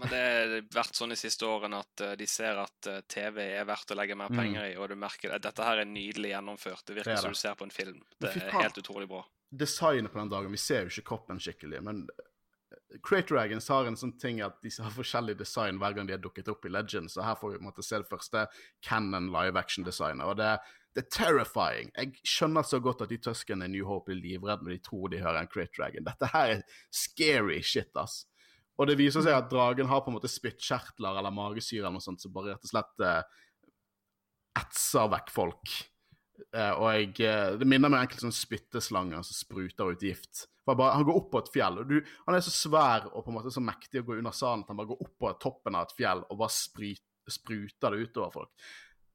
Men 0.00 0.08
det 0.08 0.20
har 0.24 0.52
vært 0.72 0.96
sånn 0.96 1.12
de 1.12 1.16
siste 1.20 1.44
årene 1.46 1.78
at 1.84 2.00
eh, 2.00 2.14
de 2.16 2.26
ser 2.26 2.56
at 2.62 2.86
eh, 2.88 3.02
TV 3.12 3.42
er 3.60 3.66
verdt 3.68 3.92
å 3.92 3.96
legge 3.98 4.16
mer 4.16 4.32
Mm. 4.32 4.38
penger 4.40 4.64
i, 4.70 4.76
og 4.80 4.88
du 4.88 4.96
merker 4.96 5.34
at 5.36 5.42
dette 5.44 5.62
her 5.62 5.82
er 5.82 5.88
nydelig 5.88 6.32
gjennomført. 6.32 6.84
Det 6.86 6.94
Det 6.94 6.96
virker 7.02 7.12
er 7.18 7.22
som 7.22 7.32
du 7.36 7.38
ser 7.38 7.54
på 7.54 7.64
en 7.68 7.70
film. 7.74 8.00
Det 8.18 8.30
er 8.36 8.50
helt 8.56 8.78
utrolig 8.80 9.08
bra. 9.08 9.24
designet 9.52 10.10
på 10.12 10.18
den 10.18 10.30
dagen 10.32 10.50
Vi 10.50 10.56
ser 10.56 10.86
jo 10.86 10.88
ikke 10.88 11.08
kroppen 11.12 11.38
skikkelig, 11.38 11.82
men 11.84 12.06
Crater 13.02 13.34
Dragons 13.36 13.68
har 13.68 13.86
en 13.86 13.96
sånn 13.96 14.18
ting 14.18 14.40
at 14.40 14.60
de 14.62 14.70
har 14.82 14.90
forskjellig 14.92 15.36
design 15.38 15.78
hver 15.78 15.94
gang 15.94 16.06
de 16.08 16.12
har 16.14 16.20
dukket 16.24 16.48
opp 16.48 16.64
i 16.64 16.70
Legends, 16.72 17.16
og 17.16 17.24
her 17.24 17.34
får 17.36 17.50
vi 17.52 17.58
på 17.58 17.62
en 17.62 17.68
måte 17.68 17.84
se 17.84 17.98
det 18.00 18.08
første 18.08 18.46
Cannon 18.82 19.30
live 19.32 19.56
action-designet, 19.60 20.24
og 20.24 20.36
det, 20.40 20.58
det 20.92 21.06
er 21.06 21.12
terrifying. 21.14 21.92
Jeg 21.96 22.26
skjønner 22.28 22.66
så 22.68 22.80
godt 22.84 23.04
at 23.04 23.12
de 23.12 23.20
tøskene 23.22 23.64
i 23.64 23.72
New 23.72 23.86
Hope 23.88 24.10
blir 24.10 24.20
livredde 24.20 24.66
når 24.66 24.74
de 24.74 24.82
tror 24.84 25.12
de 25.12 25.22
hører 25.22 25.40
en 25.40 25.48
Crate 25.52 25.72
Dragon. 25.78 26.04
Dette 26.04 26.28
her 26.34 26.56
er 26.58 26.66
scary 26.92 27.62
shit, 27.64 27.92
ass. 27.96 28.26
Og 28.80 28.88
det 28.88 28.98
viser 29.00 29.24
seg 29.24 29.36
at 29.36 29.50
dragen 29.52 29.88
har 29.88 30.02
på 30.04 30.12
en 30.12 30.18
måte 30.18 30.30
spyttkjertler 30.32 31.18
eller 31.20 31.34
magesyre 31.34 31.84
eller 31.84 31.96
noe 31.96 32.04
sånt 32.04 32.22
som 32.24 32.32
bare 32.34 32.54
rett 32.54 32.66
og 32.66 32.72
slett 32.72 33.04
eh, 33.06 33.40
etser 34.62 35.10
vekk 35.12 35.32
folk. 35.32 35.74
Eh, 36.50 36.72
og 36.72 36.86
jeg, 36.92 37.10
eh, 37.28 37.56
Det 37.60 37.68
minner 37.68 37.92
meg 37.92 38.04
egentlig 38.04 38.24
sånn 38.24 38.36
spytteslanger 38.36 39.24
som 39.24 39.38
spruter 39.38 39.92
ut 39.92 40.04
gift. 40.04 40.46
Bare, 40.68 40.92
han 40.94 41.04
går 41.08 41.18
opp 41.18 41.32
på 41.32 41.40
et 41.42 41.50
fjell, 41.56 41.80
og 41.82 41.88
du, 41.90 41.96
han 42.26 42.36
er 42.36 42.44
så 42.44 42.52
svær 42.54 43.08
og 43.10 43.24
på 43.24 43.32
en 43.32 43.36
måte 43.40 43.50
så 43.50 43.62
mektig 43.64 44.02
å 44.02 44.06
gå 44.06 44.20
under 44.20 44.34
salen 44.36 44.62
at 44.62 44.68
han 44.70 44.78
bare 44.78 44.92
går 44.92 45.00
opp 45.02 45.16
på 45.18 45.32
toppen 45.42 45.74
av 45.78 45.88
et 45.88 45.96
fjell 45.98 46.22
og 46.28 46.38
bare 46.38 46.54
spryt, 46.54 47.02
spruter 47.30 47.94
det 47.94 48.06
utover 48.06 48.36
folk. 48.36 48.68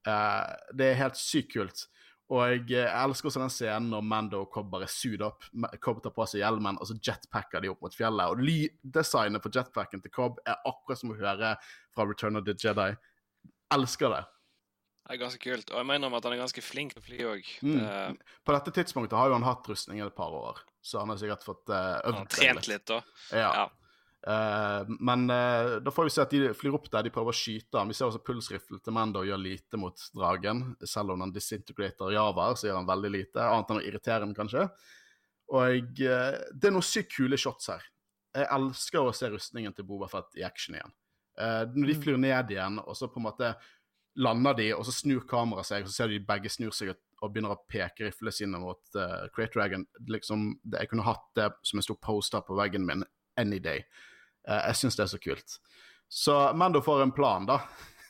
Eh, 0.07 0.73
det 0.77 0.91
er 0.91 1.01
helt 1.01 1.19
sykt 1.19 1.53
kult. 1.55 1.85
Og 2.27 2.41
jeg, 2.43 2.63
eh, 2.75 3.03
elsker 3.03 3.29
også 3.29 3.39
den 3.39 3.51
scenen 3.53 3.91
når 3.91 4.03
Mando 4.03 4.41
og 4.43 4.49
Cobb 4.51 4.71
bare 4.71 4.87
suit 4.91 5.21
up. 5.23 5.45
Cobb 5.83 6.01
tar 6.03 6.11
på 6.15 6.25
seg 6.27 6.41
hjelmen, 6.43 6.79
og 6.79 6.89
så 6.89 6.97
jetpacker 6.99 7.63
de 7.63 7.71
opp 7.71 7.85
mot 7.85 7.95
fjellet. 7.95 8.33
Og 8.33 8.41
lyddesignet 8.43 9.43
på 9.43 9.51
jetpacken 9.55 10.03
til 10.03 10.11
Cobb 10.11 10.41
er 10.45 10.59
akkurat 10.67 10.99
som 10.99 11.13
å 11.13 11.19
høre 11.19 11.55
fra 11.95 12.07
Return 12.07 12.39
of 12.39 12.43
the 12.47 12.55
Jedi. 12.55 12.89
Elsker 13.71 14.11
det. 14.11 14.25
Det 15.07 15.15
er 15.15 15.21
ganske 15.23 15.39
kult. 15.39 15.71
Og 15.71 15.79
jeg 15.79 15.87
mener 15.87 16.09
om 16.09 16.17
at 16.17 16.25
han 16.27 16.35
er 16.35 16.43
ganske 16.43 16.63
flink 16.63 16.93
til 16.93 16.99
å 16.99 17.05
fly 17.05 17.17
òg. 17.31 17.51
Mm. 17.63 18.17
På 18.43 18.55
dette 18.57 18.73
tidspunktet 18.75 19.15
har 19.15 19.29
jo 19.31 19.37
han 19.37 19.47
hatt 19.47 19.69
rustning 19.71 20.01
i 20.01 20.03
et 20.03 20.15
par 20.15 20.35
år, 20.35 20.59
så 20.83 20.99
han 20.99 21.13
har 21.13 21.21
sikkert 21.21 21.45
fått 21.47 21.71
uh, 21.71 21.95
Han 22.03 22.25
har 22.25 22.27
trent 22.27 22.67
litt, 22.67 22.83
da. 22.91 22.99
Ja. 23.31 23.51
Ja. 23.61 23.69
Eh, 24.27 24.89
men 24.99 25.29
uh, 25.31 25.77
da 25.79 25.91
får 25.93 26.03
vi 26.03 26.11
se 26.11 26.21
at 26.25 26.33
de 26.35 26.49
flyr 26.57 26.75
opp 26.75 26.89
der, 26.91 27.05
de 27.07 27.11
prøver 27.15 27.31
å 27.31 27.37
skyte 27.37 27.79
han. 27.79 27.87
Vi 27.87 27.95
ser 27.95 28.09
også 28.09 28.19
pulsriflen 28.27 28.81
til 28.83 28.95
Mando 28.95 29.21
gjør 29.23 29.39
lite 29.39 29.79
mot 29.79 30.01
dragen. 30.17 30.63
Selv 30.83 31.13
om 31.15 31.23
han 31.23 31.31
disintegrater 31.35 32.11
Javar, 32.11 32.57
så 32.59 32.67
gjør 32.67 32.81
han 32.81 32.89
veldig 32.89 33.11
lite. 33.13 33.39
Annet 33.45 33.71
enn 33.71 33.79
å 33.79 33.85
irritere 33.87 34.25
den, 34.25 34.35
kanskje. 34.35 34.65
Og 35.55 36.03
uh, 36.03 36.35
det 36.51 36.67
er 36.69 36.75
noen 36.75 36.83
sykt 36.85 37.13
kule 37.15 37.39
shots 37.39 37.71
her. 37.71 37.85
Jeg 38.35 38.49
elsker 38.53 38.99
å 39.07 39.13
se 39.15 39.29
rustningen 39.31 39.73
til 39.73 39.87
Boba 39.87 40.09
Fett 40.11 40.35
i 40.37 40.43
action 40.45 40.75
igjen. 40.77 40.91
Når 41.37 41.85
de 41.87 41.93
Mm. 41.95 42.01
flyr 42.01 42.17
ned 42.17 42.51
igjen, 42.51 42.79
og 42.81 42.95
så 42.97 43.07
på 43.09 43.17
en 43.21 43.25
måte 43.27 43.49
lander 44.17 44.53
de, 44.57 44.67
og 44.73 44.83
så 44.85 44.93
snur 44.93 45.21
kameraet 45.29 45.65
seg, 45.69 45.83
og 45.85 45.89
så 45.89 45.93
ser 46.03 46.07
de 46.09 46.19
begge 46.19 46.49
snur 46.49 46.73
seg 46.73 46.89
og- 46.89 47.03
og 47.21 47.31
begynner 47.33 47.53
å 47.55 47.61
peke 47.69 48.05
riflene 48.05 48.33
sine 48.33 48.59
mot 48.61 48.81
uh, 48.95 49.27
Crate 49.33 49.53
Dragon. 49.53 49.85
Liksom, 50.09 50.59
det, 50.65 50.79
jeg 50.83 50.89
kunne 50.89 51.05
hatt 51.05 51.23
det 51.35 51.47
som 51.63 51.79
en 51.79 51.85
stor 51.85 51.97
poster 52.01 52.41
på 52.45 52.57
veggen 52.57 52.85
min 52.85 53.03
any 53.37 53.57
day. 53.59 53.85
Eh, 54.47 54.63
jeg 54.69 54.79
syns 54.81 54.97
det 54.97 55.05
er 55.05 55.11
så 55.11 55.19
kult. 55.21 55.57
Så 56.07 56.37
Mando 56.55 56.81
får 56.81 57.01
en 57.03 57.11
plan, 57.11 57.45
da. 57.45 57.59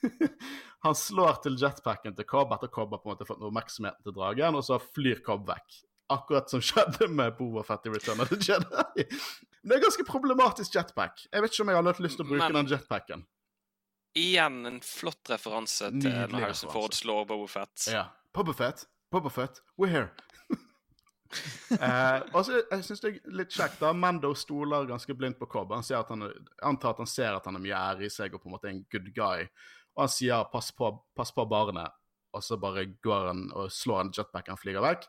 Han 0.85 0.95
slår 0.95 1.39
til 1.43 1.57
jetpacken 1.59 2.13
til 2.15 2.25
Cobb 2.29 2.53
etter 2.53 2.69
Cobb 2.71 2.93
har 2.93 3.01
på 3.01 3.09
en 3.09 3.15
måte 3.15 3.25
fått 3.27 3.41
oppmerksomheten 3.43 4.05
til 4.05 4.13
dragen, 4.15 4.55
og 4.55 4.63
så 4.65 4.77
flyr 4.79 5.23
Cobb 5.25 5.47
vekk. 5.49 5.79
Akkurat 6.13 6.47
som 6.53 6.61
skjedde 6.63 7.09
med 7.11 7.33
Boba 7.35 7.65
Fett 7.67 7.89
i 7.89 7.91
Return 7.91 8.21
of 8.23 8.29
the 8.31 8.37
Jedi. 8.39 9.07
Men 9.65 9.73
det 9.73 9.79
er 9.79 9.83
ganske 9.83 10.05
problematisk 10.07 10.77
jetpack. 10.77 11.25
Jeg 11.33 11.43
vet 11.43 11.51
ikke 11.51 11.65
om 11.65 11.71
jeg 11.73 11.79
hadde 11.81 12.05
lyst 12.05 12.21
til 12.21 12.23
å 12.27 12.29
bruke 12.29 12.45
Men- 12.45 12.61
den 12.61 12.71
jetpacken. 12.71 13.25
Igjen 14.17 14.61
en 14.65 14.79
flott 14.81 15.29
referanse 15.29 15.91
til 15.91 15.99
Nydelig 15.99 16.31
når 16.31 16.45
Harrison 16.45 16.71
Ford 16.73 16.95
slår 16.95 17.27
Boba 17.29 17.49
Fett. 17.51 17.89
Ja. 17.91 18.05
Boba 18.33 18.53
Fett, 18.55 18.85
Boba 19.13 19.29
Fett, 19.33 19.59
we're 19.77 19.91
here. 19.91 20.07
Eh, 21.77 22.19
og 22.33 22.41
så 22.45 22.59
jeg 22.59 22.83
synes 22.87 23.03
det 23.03 23.11
er 23.11 23.37
litt 23.41 23.53
kjekt 23.53 23.81
da, 23.81 23.93
Mando 23.93 24.33
stoler 24.37 24.87
ganske 24.89 25.15
blindt 25.17 25.39
på 25.39 25.49
Cobb. 25.51 25.73
Han 25.75 25.85
sier 25.85 26.01
at 26.01 26.11
han, 26.13 26.27
antar 26.65 26.95
at 26.95 27.01
han 27.03 27.09
ser 27.11 27.37
at 27.37 27.47
han 27.47 27.57
har 27.59 27.63
mye 27.63 27.81
ære 27.93 28.07
i 28.07 28.13
seg 28.13 28.35
og 28.35 28.43
på 28.43 28.51
en 28.51 28.57
måte 28.57 28.69
er 28.69 28.75
en 28.75 28.85
good 28.93 29.09
guy. 29.15 29.47
Og 29.97 30.05
han 30.05 30.13
sier 30.13 30.45
'pass 30.51 30.71
på, 30.77 30.91
pass 31.17 31.33
på 31.33 31.47
barnet', 31.49 31.95
og 32.33 32.43
så 32.43 32.57
bare 32.61 32.85
går 33.03 33.27
han 33.31 33.47
og 33.55 33.71
slår 33.73 34.01
en 34.01 34.13
jetpack 34.13 34.51
han 34.51 34.61
flyger 34.61 34.83
vekk. 34.85 35.07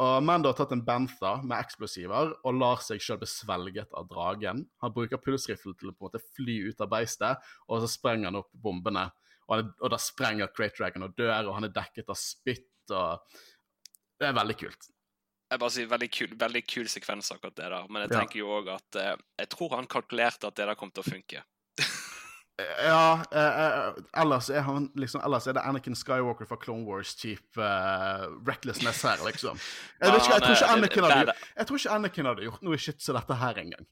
Og 0.00 0.22
Mando 0.24 0.48
har 0.48 0.56
tatt 0.56 0.70
en 0.72 0.84
bantha 0.84 1.34
med 1.42 1.58
eksplosiver 1.58 2.30
og 2.32 2.56
lar 2.56 2.80
seg 2.80 3.02
sjøl 3.04 3.18
bli 3.20 3.28
svelget 3.28 3.90
av 3.92 4.06
dragen. 4.08 4.62
Han 4.80 4.94
bruker 4.96 5.20
pulsriffel 5.20 5.74
til 5.76 5.90
å 5.90 5.92
på 5.92 6.06
en 6.06 6.08
måte 6.08 6.22
fly 6.38 6.56
ut 6.70 6.80
av 6.80 6.88
beistet, 6.88 7.50
og 7.68 7.82
så 7.82 7.90
sprenger 7.90 8.30
han 8.30 8.40
opp 8.40 8.48
bombene. 8.54 9.10
Og, 9.50 9.56
han 9.58 9.72
og 9.82 9.92
da 9.92 9.98
sprenger 10.00 10.52
Crate 10.54 10.78
Dragon 10.78 11.04
og 11.04 11.16
dør, 11.18 11.50
og 11.50 11.58
han 11.58 11.68
er 11.68 11.74
dekket 11.74 12.08
av 12.12 12.18
spytt 12.20 12.94
og 12.96 13.36
Det 14.20 14.28
er 14.28 14.36
veldig 14.36 14.56
kult. 14.60 14.88
Jeg 15.50 15.58
bare 15.58 15.74
sier 15.74 15.88
Veldig 15.90 16.10
kul, 16.14 16.34
veldig 16.38 16.62
kul 16.70 16.88
sekvens, 16.88 17.32
akkurat 17.34 17.56
det 17.56 17.70
der. 17.72 17.88
Men 17.90 18.02
jeg 18.04 18.12
Ja. 18.12 18.20
tenker 18.20 18.38
jo 18.38 18.52
òg 18.60 18.68
at 18.74 18.96
eh, 18.96 19.16
Jeg 19.38 19.48
tror 19.50 19.76
han 19.76 19.86
kalkulerte 19.86 20.46
at 20.46 20.54
det 20.54 20.66
der 20.66 20.74
kom 20.78 20.90
til 20.90 21.02
å 21.02 21.10
funke. 21.10 21.42
Ja, 22.60 23.22
eh, 23.32 23.60
eh, 23.64 23.92
ellers 24.20 24.50
er 24.50 24.60
han 24.66 24.90
liksom 24.94 25.22
Ellers 25.24 25.46
er 25.48 25.56
det 25.56 25.62
Anakin 25.64 25.94
Skywalker 25.96 26.48
fra 26.48 26.58
Clone 26.60 26.84
Wars-type 26.84 27.56
eh, 27.56 28.26
recklessness 28.46 29.02
her, 29.06 29.22
liksom. 29.24 29.58
Jeg, 30.00 30.12
ikke, 30.12 30.32
jeg, 30.34 30.42
tror 30.42 30.56
ikke 30.56 30.70
Anakin 30.74 31.06
hadde, 31.08 31.34
jeg 31.56 31.66
tror 31.66 31.80
ikke 31.80 31.94
Anakin 31.96 32.28
hadde 32.30 32.46
gjort 32.48 32.66
noe 32.66 32.80
shit 32.80 33.00
som 33.02 33.16
dette 33.16 33.38
her 33.40 33.62
engang. 33.64 33.86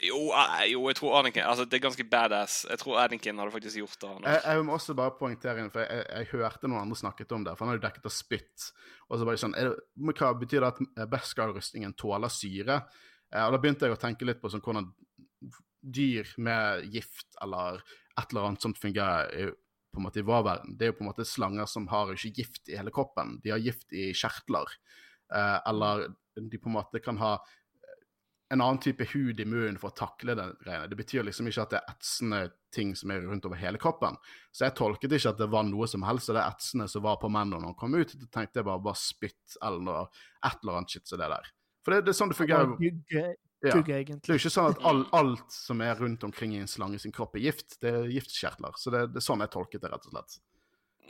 Jo, 0.00 0.20
eh, 0.32 0.70
jo, 0.72 0.86
jeg 0.88 0.96
tror 0.96 1.18
Anakin 1.18 1.44
Altså, 1.44 1.66
det 1.68 1.76
er 1.76 1.84
ganske 1.84 2.06
badass. 2.08 2.62
Jeg 2.70 2.80
tror 2.80 3.00
Anakin 3.02 3.40
hadde 3.40 3.52
faktisk 3.52 3.82
gjort 3.82 3.98
det. 4.04 4.12
Jeg, 4.24 4.42
jeg 4.46 4.64
må 4.64 4.76
også 4.76 4.96
bare 4.96 5.16
poengtere 5.18 5.66
for 5.72 5.84
jeg, 5.84 6.06
jeg 6.08 6.30
hørte 6.32 6.70
noen 6.70 6.86
andre 6.86 6.96
snakket 6.96 7.34
om 7.36 7.44
det, 7.44 7.56
for 7.56 7.66
han 7.66 7.74
hadde 7.74 7.84
dekket 7.84 8.08
av 8.08 8.14
spytt. 8.14 8.70
Og 9.08 9.20
så 9.20 9.28
bare 9.28 9.42
sånn, 9.42 9.56
er 9.60 9.72
det, 9.72 10.16
Hva 10.16 10.32
betyr 10.40 10.64
det 10.64 10.72
at 10.72 11.10
Beskar-rustningen 11.12 11.96
tåler 12.00 12.32
syre? 12.32 12.82
Eh, 13.28 13.44
og 13.44 13.54
da 13.54 13.60
begynte 13.62 13.88
jeg 13.88 13.98
å 13.98 14.00
tenke 14.00 14.28
litt 14.28 14.40
på 14.40 14.52
sånn 14.52 14.64
hvordan 14.64 14.88
dyr 15.80 16.28
med 16.36 16.86
gift 16.92 17.36
eller 17.42 17.80
et 18.20 18.32
eller 18.32 18.50
annet 18.50 18.64
sånt 18.64 18.80
fungerer 18.80 19.54
på 19.90 20.00
en 20.00 20.06
måte 20.06 20.20
i 20.22 20.26
vår 20.26 20.42
verden. 20.46 20.74
Det 20.78 20.86
er 20.86 20.92
jo 20.92 20.98
på 21.00 21.04
en 21.04 21.10
måte 21.10 21.26
slanger 21.26 21.68
som 21.70 21.88
har 21.90 22.12
ikke 22.14 22.34
gift 22.42 22.70
i 22.70 22.76
hele 22.78 22.92
kroppen, 22.94 23.38
de 23.42 23.52
har 23.52 23.62
gift 23.62 23.92
i 23.96 24.10
kjertler. 24.16 24.76
Eh, 25.34 25.58
eller 25.70 26.08
de 26.40 26.58
på 26.58 26.70
en 26.70 26.78
måte 26.78 27.02
kan 27.02 27.18
ha 27.20 27.36
en 28.50 28.60
annen 28.60 28.80
type 28.82 29.06
hud 29.12 29.40
i 29.40 29.44
munnen 29.46 29.78
for 29.78 29.92
å 29.92 29.96
takle 29.96 30.34
den 30.34 30.56
greiene. 30.64 30.88
Det 30.90 30.98
betyr 30.98 31.26
liksom 31.26 31.46
ikke 31.46 31.64
at 31.64 31.74
det 31.74 31.78
er 31.78 31.92
etsende 31.92 32.40
ting 32.74 32.94
som 32.98 33.12
er 33.14 33.22
rundt 33.22 33.46
over 33.46 33.60
hele 33.60 33.78
kroppen. 33.82 34.18
Så 34.50 34.66
jeg 34.66 34.74
tolket 34.78 35.14
ikke 35.14 35.30
at 35.30 35.38
det 35.38 35.50
var 35.52 35.68
noe 35.68 35.86
som 35.90 36.02
helst 36.06 36.32
av 36.32 36.38
det 36.40 36.46
etsende 36.48 36.88
som 36.90 37.04
var 37.06 37.20
på 37.22 37.30
mennene 37.30 37.62
når 37.62 37.72
han 37.72 37.78
kom 37.78 37.94
ut. 37.94 38.16
Jeg 38.16 38.30
tenkte 38.34 38.60
jeg 38.60 38.66
bare 38.66 38.82
bare 38.82 38.98
spytt 38.98 39.56
eller 39.62 40.02
et 40.02 40.58
eller 40.64 40.80
annet 40.80 40.96
shit 40.96 41.06
som 41.06 41.22
det 41.22 41.30
der. 41.30 41.52
For 41.86 41.94
det, 41.94 42.02
det 42.08 42.12
er 42.12 42.18
sånn 42.18 42.34
det 42.34 42.40
fungerer. 42.40 42.74
Ja. 43.60 43.76
Det 43.76 43.92
er 43.92 44.04
jo 44.08 44.40
ikke 44.40 44.52
sånn 44.52 44.70
at 44.72 44.82
all, 44.88 45.02
alt 45.12 45.52
som 45.52 45.82
er 45.84 45.98
rundt 46.00 46.22
omkring 46.24 46.54
i 46.56 46.62
en 46.62 46.70
slange 46.70 46.98
sin 47.02 47.12
kropp, 47.12 47.36
er 47.36 47.50
gift. 47.50 47.76
Det 47.82 47.92
er 47.92 48.06
giftkjertler. 48.08 48.78
Så 48.80 48.92
det, 48.94 49.02
det 49.12 49.20
er 49.20 49.26
sånn 49.26 49.44
jeg 49.44 49.52
tolket 49.52 49.84
det, 49.84 49.90
rett 49.92 50.06
og 50.08 50.14
slett. 50.14 50.38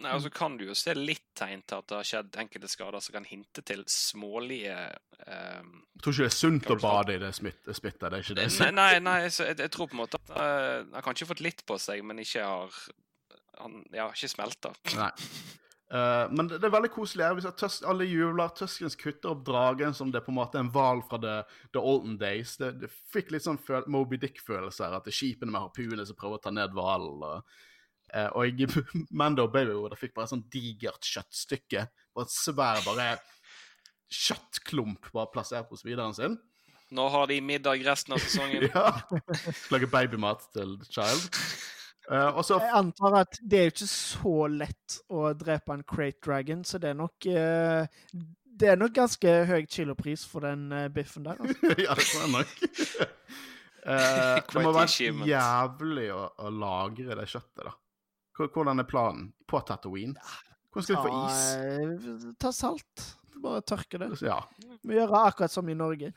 Nei, 0.00 0.14
og 0.16 0.22
så 0.24 0.30
kan 0.32 0.56
du 0.56 0.64
jo 0.64 0.74
se 0.78 0.94
litt 0.96 1.26
tegn 1.36 1.60
til 1.68 1.82
at 1.82 1.88
det 1.90 1.96
har 1.98 2.08
skjedd 2.08 2.38
enkelte 2.40 2.70
skader 2.72 3.04
som 3.04 3.16
kan 3.18 3.26
hinte 3.28 3.64
til 3.66 3.82
smålige 3.90 4.76
eh, 4.76 5.60
Jeg 5.60 6.02
tror 6.02 6.14
ikke 6.14 6.24
det 6.24 6.30
er 6.30 6.36
sunt 6.36 6.70
å 6.72 6.78
bade 6.80 7.16
i 7.16 7.20
det 7.20 7.32
smitt, 7.36 7.60
spyttet. 7.76 8.06
Det 8.06 8.16
er 8.16 8.24
ikke 8.24 8.38
det. 8.38 8.48
Nei, 8.62 8.70
nei, 8.78 8.90
nei 9.04 9.18
så 9.28 9.50
jeg, 9.50 9.58
jeg 9.60 9.74
tror 9.74 9.90
på 9.90 9.98
en 9.98 10.02
måte 10.02 10.20
at 10.22 10.32
eh, 10.32 10.76
han 10.94 11.04
kanskje 11.04 11.26
har 11.26 11.32
fått 11.34 11.44
litt 11.44 11.64
på 11.68 11.76
seg, 11.80 12.04
men 12.06 12.22
ikke 12.24 12.46
har 12.46 12.82
Han 13.60 13.82
ja, 13.92 14.06
ikke 14.08 14.30
smelta. 14.32 14.72
Nei. 14.96 15.10
Uh, 15.90 16.30
men 16.30 16.46
det, 16.46 16.60
det 16.62 16.68
er 16.68 16.72
veldig 16.76 16.92
koselig. 16.94 17.26
her. 17.26 17.54
Tus 17.58 17.80
alle 17.82 18.06
jubler. 18.06 18.52
Tøskens 18.56 18.96
kutter 18.96 19.34
opp 19.34 19.42
dragen 19.44 19.92
som 19.94 20.12
det 20.12 20.20
er 20.20 20.24
på 20.24 20.32
en 20.32 20.38
måte 20.38 20.60
en 20.60 20.70
hval 20.72 21.02
fra 21.10 21.18
the, 21.20 21.34
the 21.74 21.82
olden 21.82 22.14
days. 22.16 22.54
Det, 22.60 22.70
det 22.80 22.92
fikk 23.12 23.34
litt 23.34 23.44
sånn 23.44 23.58
Moby 23.90 24.20
Dick-følelse 24.22 24.86
her. 24.86 24.96
At 24.96 25.08
det 25.08 25.12
er 25.12 25.18
skipene 25.18 25.52
med 25.52 25.66
harpunene 25.66 26.06
som 26.08 26.16
prøver 26.16 26.38
å 26.38 26.44
ta 26.46 26.54
ned 26.54 26.72
hvalen. 26.78 27.26
og 27.26 27.58
og 28.34 28.46
jeg, 28.46 28.68
Mando 29.20 29.46
og 29.46 29.54
Baby 29.54 29.76
fikk 29.98 30.14
bare 30.16 30.28
et 30.28 30.34
sånn 30.34 30.46
digert 30.52 31.06
kjøttstykke. 31.06 31.86
Bare 32.16 32.26
et 32.28 32.34
svær 32.34 32.82
bare 32.86 33.10
kjøttklump 34.10 35.12
bare 35.14 35.30
plassert 35.32 35.68
på 35.70 35.78
videren 35.84 36.14
sin. 36.16 36.38
Nå 36.90 37.06
har 37.14 37.28
de 37.30 37.38
middag 37.40 37.84
resten 37.86 38.16
av 38.16 38.22
sesongen. 38.22 38.66
Ja. 38.74 38.90
Lage 39.70 39.86
babymat 39.90 40.48
til 40.54 40.78
the 40.80 40.90
child. 40.90 41.28
Uh, 42.10 42.26
også... 42.40 42.56
Jeg 42.58 42.72
antar 42.74 43.14
at 43.20 43.36
det 43.38 43.58
er 43.58 43.68
jo 43.68 43.70
ikke 43.70 43.86
så 43.86 44.32
lett 44.50 44.94
å 45.14 45.28
drepe 45.38 45.76
en 45.76 45.84
Crate 45.86 46.18
Dragon, 46.24 46.64
så 46.66 46.80
det 46.82 46.88
er 46.90 46.96
nok 46.98 47.28
uh, 47.30 48.16
Det 48.42 48.72
er 48.72 48.80
nok 48.80 48.96
ganske 48.96 49.34
høy 49.46 49.60
kilopris 49.70 50.24
for 50.26 50.42
den 50.42 50.72
uh, 50.74 50.88
biffen 50.90 51.28
der. 51.28 51.38
Altså. 51.38 51.70
Ja, 51.78 51.94
det 51.94 52.08
tror 52.08 52.24
jeg 52.24 52.32
nok. 52.34 52.56
Eh, 53.80 54.40
det 54.52 54.64
må 54.64 54.72
være 54.74 55.28
jævlig 55.28 56.08
å, 56.12 56.24
å 56.36 56.50
lagre 56.52 57.14
det 57.16 57.28
kjøttet, 57.30 57.62
da. 57.68 57.76
Hvor- 58.40 58.52
Hvordan 58.54 58.80
er 58.80 58.88
planen? 58.88 59.32
På 59.46 59.60
Tatooine? 59.60 60.14
Hvordan 60.72 60.82
skal 60.82 60.96
vi 60.96 61.02
få 61.02 61.10
is? 61.26 62.22
Ta, 62.22 62.32
ta 62.46 62.52
salt. 62.52 63.08
Bare 63.40 63.60
tørke 63.60 63.98
det. 63.98 64.22
Ja. 64.22 64.38
Vi 64.82 64.94
gjør 64.94 65.12
akkurat 65.16 65.52
som 65.52 65.68
i 65.68 65.74
Norge. 65.74 66.12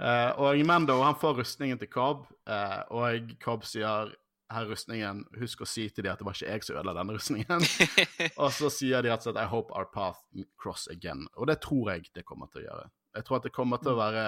uh, 0.00 0.30
og 0.42 0.60
Mando 0.66 0.98
han 1.02 1.16
får 1.20 1.40
rustningen 1.40 1.78
til 1.80 1.88
Cobb, 1.92 2.26
uh, 2.48 2.82
og 2.90 3.34
Cobb 3.40 3.64
sier 3.68 4.12
her 4.54 4.66
rustningen, 4.68 5.24
husk 5.40 5.64
å 5.64 5.68
si 5.68 5.88
til 5.88 6.04
dem 6.04 6.12
at 6.12 6.20
det 6.20 6.26
var 6.28 6.36
ikke 6.36 6.52
jeg 6.52 6.66
som 6.66 6.76
ødela 6.76 6.94
denne 6.98 7.16
rustningen. 7.16 7.64
og 8.42 8.52
så 8.54 8.70
sier 8.72 9.04
de 9.04 9.12
at 9.12 9.26
I 9.32 9.46
hope 9.50 9.72
our 9.72 9.88
path 9.88 10.20
cross 10.60 10.86
again. 10.92 11.26
Og 11.36 11.48
det 11.50 11.60
tror 11.64 11.94
jeg 11.94 12.10
det 12.14 12.26
kommer 12.28 12.50
til 12.52 12.62
å 12.62 12.66
gjøre. 12.68 12.90
Jeg 13.14 13.26
tror 13.26 13.38
at 13.38 13.48
det 13.48 13.54
kommer 13.54 13.80
til 13.80 13.94
å 13.94 13.98
være 14.00 14.24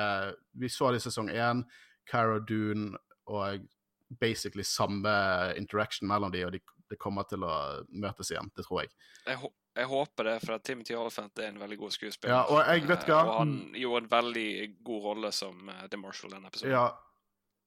Vi 0.54 0.70
så 0.70 0.92
det 0.94 1.02
i 1.02 1.06
sesong 1.08 1.30
én. 1.30 1.64
Cara 2.06 2.38
Dune 2.38 2.96
og 3.26 3.64
basically 4.08 4.64
samme 4.64 5.12
interaction 5.56 6.08
mellom 6.08 6.32
de, 6.32 6.44
og 6.46 6.52
de, 6.52 6.60
de, 6.90 6.98
kommer 7.00 7.26
til 7.28 7.44
å 7.44 7.52
møtes 7.90 8.30
igjen. 8.30 8.50
Det 8.56 8.66
tror 8.66 8.84
jeg. 8.84 8.92
Jeg, 9.26 9.52
jeg 9.76 9.90
håper 9.90 10.30
det, 10.30 10.36
for 10.44 10.64
Timothy 10.64 10.96
Oliphant 10.98 11.42
er 11.42 11.50
en 11.50 11.60
veldig 11.60 11.78
god 11.82 11.96
skuespiller. 11.96 12.34
Ja, 12.34 12.42
og 12.48 12.62
jeg 12.62 12.86
vet 12.88 13.06
Eh, 13.06 13.10
hva 13.10 13.22
Og 13.24 13.38
han 13.40 13.56
gjorde 13.74 14.04
en 14.04 14.12
veldig 14.16 14.50
god 14.86 15.08
rolle 15.10 15.32
som 15.32 15.68
eh, 15.68 15.86
The 15.90 16.00
Marshal 16.00 16.32
denne 16.32 16.52
episoden. 16.52 16.72
Ja, 16.72 16.88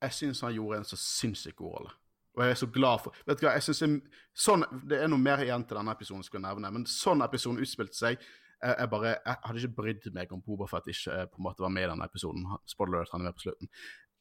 jeg 0.05 0.15
syns 0.15 0.43
han 0.45 0.55
gjorde 0.55 0.81
en 0.81 0.87
så 0.87 0.99
sinnssykt 0.99 1.59
god 1.59 1.75
rolle. 1.77 1.95
Og 2.37 2.43
jeg 2.45 2.53
er 2.53 2.59
så 2.59 2.67
glad 2.71 3.01
for 3.03 3.15
Vet 3.27 3.39
du 3.41 3.47
hva, 3.47 3.55
jeg 3.57 3.65
synes 3.65 3.79
det, 3.81 4.19
sånn, 4.37 4.63
det 4.87 4.99
er 5.01 5.09
noe 5.11 5.19
mer 5.19 5.41
igjen 5.43 5.65
til 5.67 5.79
denne 5.79 5.95
episoden 5.97 6.21
jeg 6.21 6.29
skulle 6.29 6.45
nevne, 6.45 6.69
men 6.71 6.85
sånn 6.87 7.25
episoden 7.25 7.59
utspilte 7.59 7.97
seg 7.97 8.21
jeg, 8.59 8.75
jeg 8.75 8.89
bare, 8.91 9.15
jeg 9.15 9.39
hadde 9.45 9.61
ikke 9.63 9.77
brydd 9.77 10.07
meg 10.15 10.31
om 10.35 10.43
Bobafett 10.43 10.89
ikke 10.91 11.15
eh, 11.15 11.27
på 11.31 11.39
en 11.39 11.47
måte 11.47 11.63
var 11.63 11.71
med 11.73 11.85
i 11.85 11.89
denne 11.93 12.07
episoden. 12.09 12.47
Spoiler 12.67 12.99
alert, 12.99 13.13
han 13.13 13.23
er 13.23 13.29
med 13.29 13.37
på 13.37 13.45
slutten. 13.45 13.71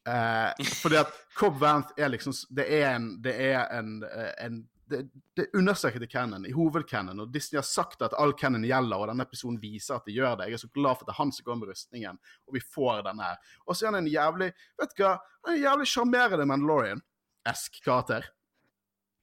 Eh, 0.09 0.66
fordi 0.82 0.96
at 0.96 1.14
Cobb 1.36 1.59
Vanth 1.61 1.92
er 2.00 2.09
liksom 2.09 2.32
Det 2.56 2.64
er 2.80 2.94
en, 2.94 3.09
det 3.22 3.34
er 3.50 3.66
en, 3.78 4.02
eh, 4.09 4.32
en 4.46 4.62
det, 4.88 5.02
det 5.36 5.42
understreker 5.52 5.59
understreket 5.59 6.12
canon, 6.12 6.46
i 6.46 6.52
hovedcanon, 6.52 7.20
og 7.20 7.32
Disney 7.32 7.59
har 7.59 7.66
sagt 7.66 8.02
at 8.02 8.14
all 8.16 8.32
canon 8.32 8.64
gjelder, 8.64 8.96
og 8.96 9.11
denne 9.11 9.26
episoden 9.26 9.59
viser 9.61 9.98
at 9.98 10.06
det 10.09 10.14
gjør 10.16 10.38
det. 10.40 10.46
Jeg 10.48 10.56
er 10.56 10.62
så 10.62 10.70
glad 10.72 10.96
for 10.96 11.04
at 11.04 11.11
det 11.11 11.14
er 11.14 11.18
han 11.18 11.32
som 11.34 11.44
går 11.44 11.59
med 11.61 11.68
rustningen, 11.72 12.20
og 12.48 12.56
vi 12.56 12.62
får 12.64 13.02
denne 13.04 13.26
her. 13.26 13.52
Og 13.66 13.76
så 13.76 13.84
er 13.84 13.92
han 13.92 14.00
en 14.00 14.09
jævlig 14.09 14.48
Vet 14.80 14.96
du 14.96 15.04
hva? 15.04 15.12
Han 15.44 15.52
er 15.52 15.59
en 15.59 15.66
jævlig 15.66 15.90
sjarmerende 15.92 16.48
Mandalorian-esk 16.48 17.82
karakter. 17.84 18.30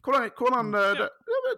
Hvordan, 0.06 0.30
hvordan 0.38 0.70
eh, 0.78 0.92
det, 1.00 1.08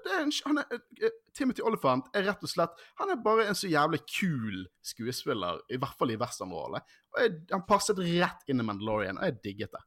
det 0.05 0.13
er 0.15 0.21
en, 0.23 0.31
han 0.45 0.61
er, 0.61 0.79
eh, 1.03 1.17
Timothy 1.35 1.65
Oliphant 1.67 2.07
er 2.15 2.23
rett 2.29 2.45
og 2.47 2.51
slett 2.51 2.79
Han 3.01 3.11
er 3.11 3.19
bare 3.25 3.49
en 3.49 3.57
så 3.57 3.67
jævlig 3.67 3.99
kul 4.07 4.63
skuespiller, 4.85 5.59
i 5.69 5.79
hvert 5.81 5.99
fall 5.99 6.13
i 6.13 6.17
westernrolle. 6.19 6.81
Og 7.17 7.37
han 7.51 7.67
passet 7.67 7.99
rett 7.99 8.47
inn 8.47 8.63
i 8.63 8.65
Mandalorian, 8.65 9.19
og 9.19 9.27
jeg 9.27 9.39
digget 9.43 9.75
det. 9.75 9.83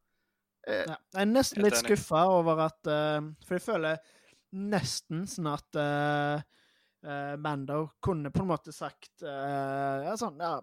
Jeg, 0.68 0.86
Ja. 0.92 0.96
Jeg 1.16 1.24
er 1.24 1.30
nesten 1.32 1.64
litt 1.64 1.80
skuffa 1.80 2.26
over 2.28 2.66
at 2.66 2.88
uh, 2.92 3.30
For 3.48 3.56
jeg 3.56 3.64
føler 3.64 4.16
nesten 4.52 5.24
sånn 5.30 5.48
at 5.48 5.78
uh, 5.80 6.42
eh, 7.06 7.36
Mando 7.36 7.90
kunne 8.00 8.30
på 8.30 8.42
en 8.42 8.50
måte 8.50 8.72
sagt 8.72 9.22
eh, 9.22 10.06
Ja, 10.06 10.16
sånn 10.18 10.40
Ja, 10.40 10.56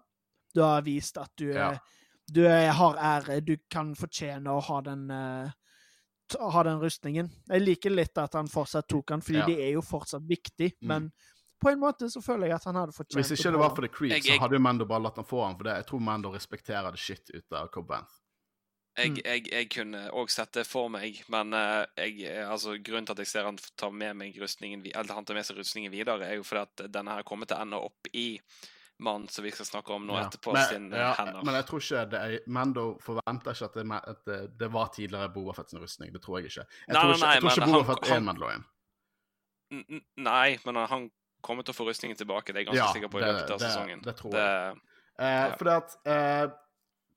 du 0.54 0.62
har 0.64 0.84
vist 0.86 1.18
at 1.20 1.32
du, 1.36 1.50
Ja. 1.52 1.72
eh, 1.72 1.78
du 2.28 2.44
er, 2.46 2.70
har 2.76 2.96
ære, 2.96 3.40
du 3.40 3.56
kan 3.70 3.94
fortjene 3.96 4.52
å 4.52 4.60
ha 4.60 4.80
den 4.84 5.08
t- 6.28 6.38
ha 6.40 6.62
den 6.62 6.80
rustningen. 6.80 7.30
Jeg 7.48 7.60
liker 7.62 7.90
litt 7.90 8.16
at 8.18 8.32
han 8.34 8.46
fortsatt 8.48 8.88
tok 8.88 9.06
den, 9.06 9.20
fordi 9.20 9.38
Ja. 9.38 9.46
det 9.46 9.58
er 9.58 9.72
jo 9.72 9.82
fortsatt 9.82 10.22
viktig, 10.28 10.72
Mm. 10.82 10.86
men 10.88 11.12
på 11.60 11.70
en 11.72 11.80
måte 11.80 12.06
så 12.10 12.22
føler 12.22 12.46
jeg 12.48 12.54
at 12.54 12.64
han 12.64 12.74
hadde 12.76 12.92
fortjent 12.92 13.16
Hvis 13.18 13.32
ikke 13.32 13.50
det 13.52 13.58
var 13.58 13.74
for 13.74 13.82
The 13.82 13.88
Creed, 13.88 14.12
Jeg- 14.12 14.22
så 14.22 14.38
hadde 14.40 14.52
jo 14.54 14.60
Mando 14.60 14.84
bare 14.84 15.00
latt 15.02 15.16
han 15.16 15.24
få 15.24 15.46
han, 15.46 15.56
for 15.56 15.64
det. 15.64 15.76
jeg 15.76 15.86
tror 15.86 16.00
Mando 16.00 16.30
respekterer 16.30 16.90
det 16.92 16.98
shit 17.00 17.30
ut 17.34 17.52
av 17.52 17.68
Cobb 17.70 17.88
Vanth. 17.88 18.12
Jeg, 18.96 19.10
Mm. 19.12 19.20
jeg, 19.24 19.50
jeg 19.52 19.70
kunne 19.70 20.10
òg 20.10 20.28
sett 20.28 20.52
det 20.52 20.66
for 20.66 20.88
meg, 20.88 21.22
men 21.28 21.52
eh, 21.54 21.86
jeg, 21.96 22.20
eh, 22.22 22.48
altså, 22.50 22.76
grunnen 22.82 23.06
til 23.06 23.12
at 23.12 23.18
jeg 23.18 23.26
ser 23.28 23.44
han 23.44 23.56
ta 23.76 23.90
med 23.90 24.16
meg 24.16 24.34
rustningen, 24.40 24.84
eller 24.94 25.14
han 25.14 25.24
tar 25.24 25.34
med 25.34 25.44
seg 25.46 25.56
rustningen 25.56 25.90
videre, 25.92 26.22
er 26.26 26.34
jo 26.36 26.42
fordi 26.42 26.62
at 26.62 26.90
denne 26.92 27.08
her 27.10 27.22
kommer 27.22 27.46
til 27.46 27.56
å 27.56 27.60
ende 27.60 27.76
opp 27.76 28.08
i 28.12 28.40
mannen 29.00 29.28
som 29.28 29.44
vi 29.44 29.50
skal 29.50 29.66
snakke 29.66 29.92
om 29.94 30.06
nå 30.06 30.14
Ja. 30.16 30.24
etterpå, 30.26 30.52
men, 30.52 30.64
sin 30.68 30.92
eh, 30.92 30.98
ja, 31.00 31.12
hender. 31.14 31.44
men 31.44 31.54
jeg 31.54 31.66
tror 31.66 31.78
ikke 31.80 32.10
det 32.10 32.20
er, 32.20 32.38
Mando 32.48 32.98
forventer 33.00 33.50
ikke 33.54 33.64
at 33.64 33.74
det, 33.74 33.84
at 34.08 34.24
det, 34.26 34.58
det 34.58 34.68
var 34.72 34.86
tidligere 34.94 35.28
Boba 35.32 35.52
Fett 35.54 35.70
sin 35.70 35.78
rustning. 35.80 36.12
Det 36.12 36.22
tror 36.22 36.38
jeg 36.40 36.46
ikke. 36.50 36.64
Jeg 36.66 36.94
Nei, 36.94 37.00
tror 37.00 37.08
nei, 37.08 37.14
ikke, 37.14 37.32
jeg 37.32 37.40
tror 37.40 37.48
nei, 37.48 37.52
ikke 37.52 37.60
men 37.60 37.72
Boba 37.72 37.84
han- 37.84 37.96
Fett 37.96 38.10
er 38.10 38.16
en 38.16 38.24
Mandalorian. 38.24 38.64
Nei, 40.16 40.58
men 40.64 40.74
han 40.88 41.10
kommer 41.44 41.62
til 41.62 41.74
å 41.74 41.76
få 41.76 41.86
rustningen 41.88 42.16
tilbake, 42.18 42.52
det 42.52 42.56
er 42.56 42.64
jeg 42.64 42.70
ganske 42.72 42.82
Ja, 42.86 42.92
sikker 42.96 43.10
på 43.12 43.20
i 43.20 43.26
løpet 43.26 43.50
av 43.54 43.60
sesongen. 43.62 44.02
det 44.02 44.16
tror 44.16 44.30
Det, 44.32 44.80
Eh, 45.20 45.24
Ja. 45.48 45.54
Fordi 45.58 45.70
at 45.76 45.96
eh, 46.06 46.48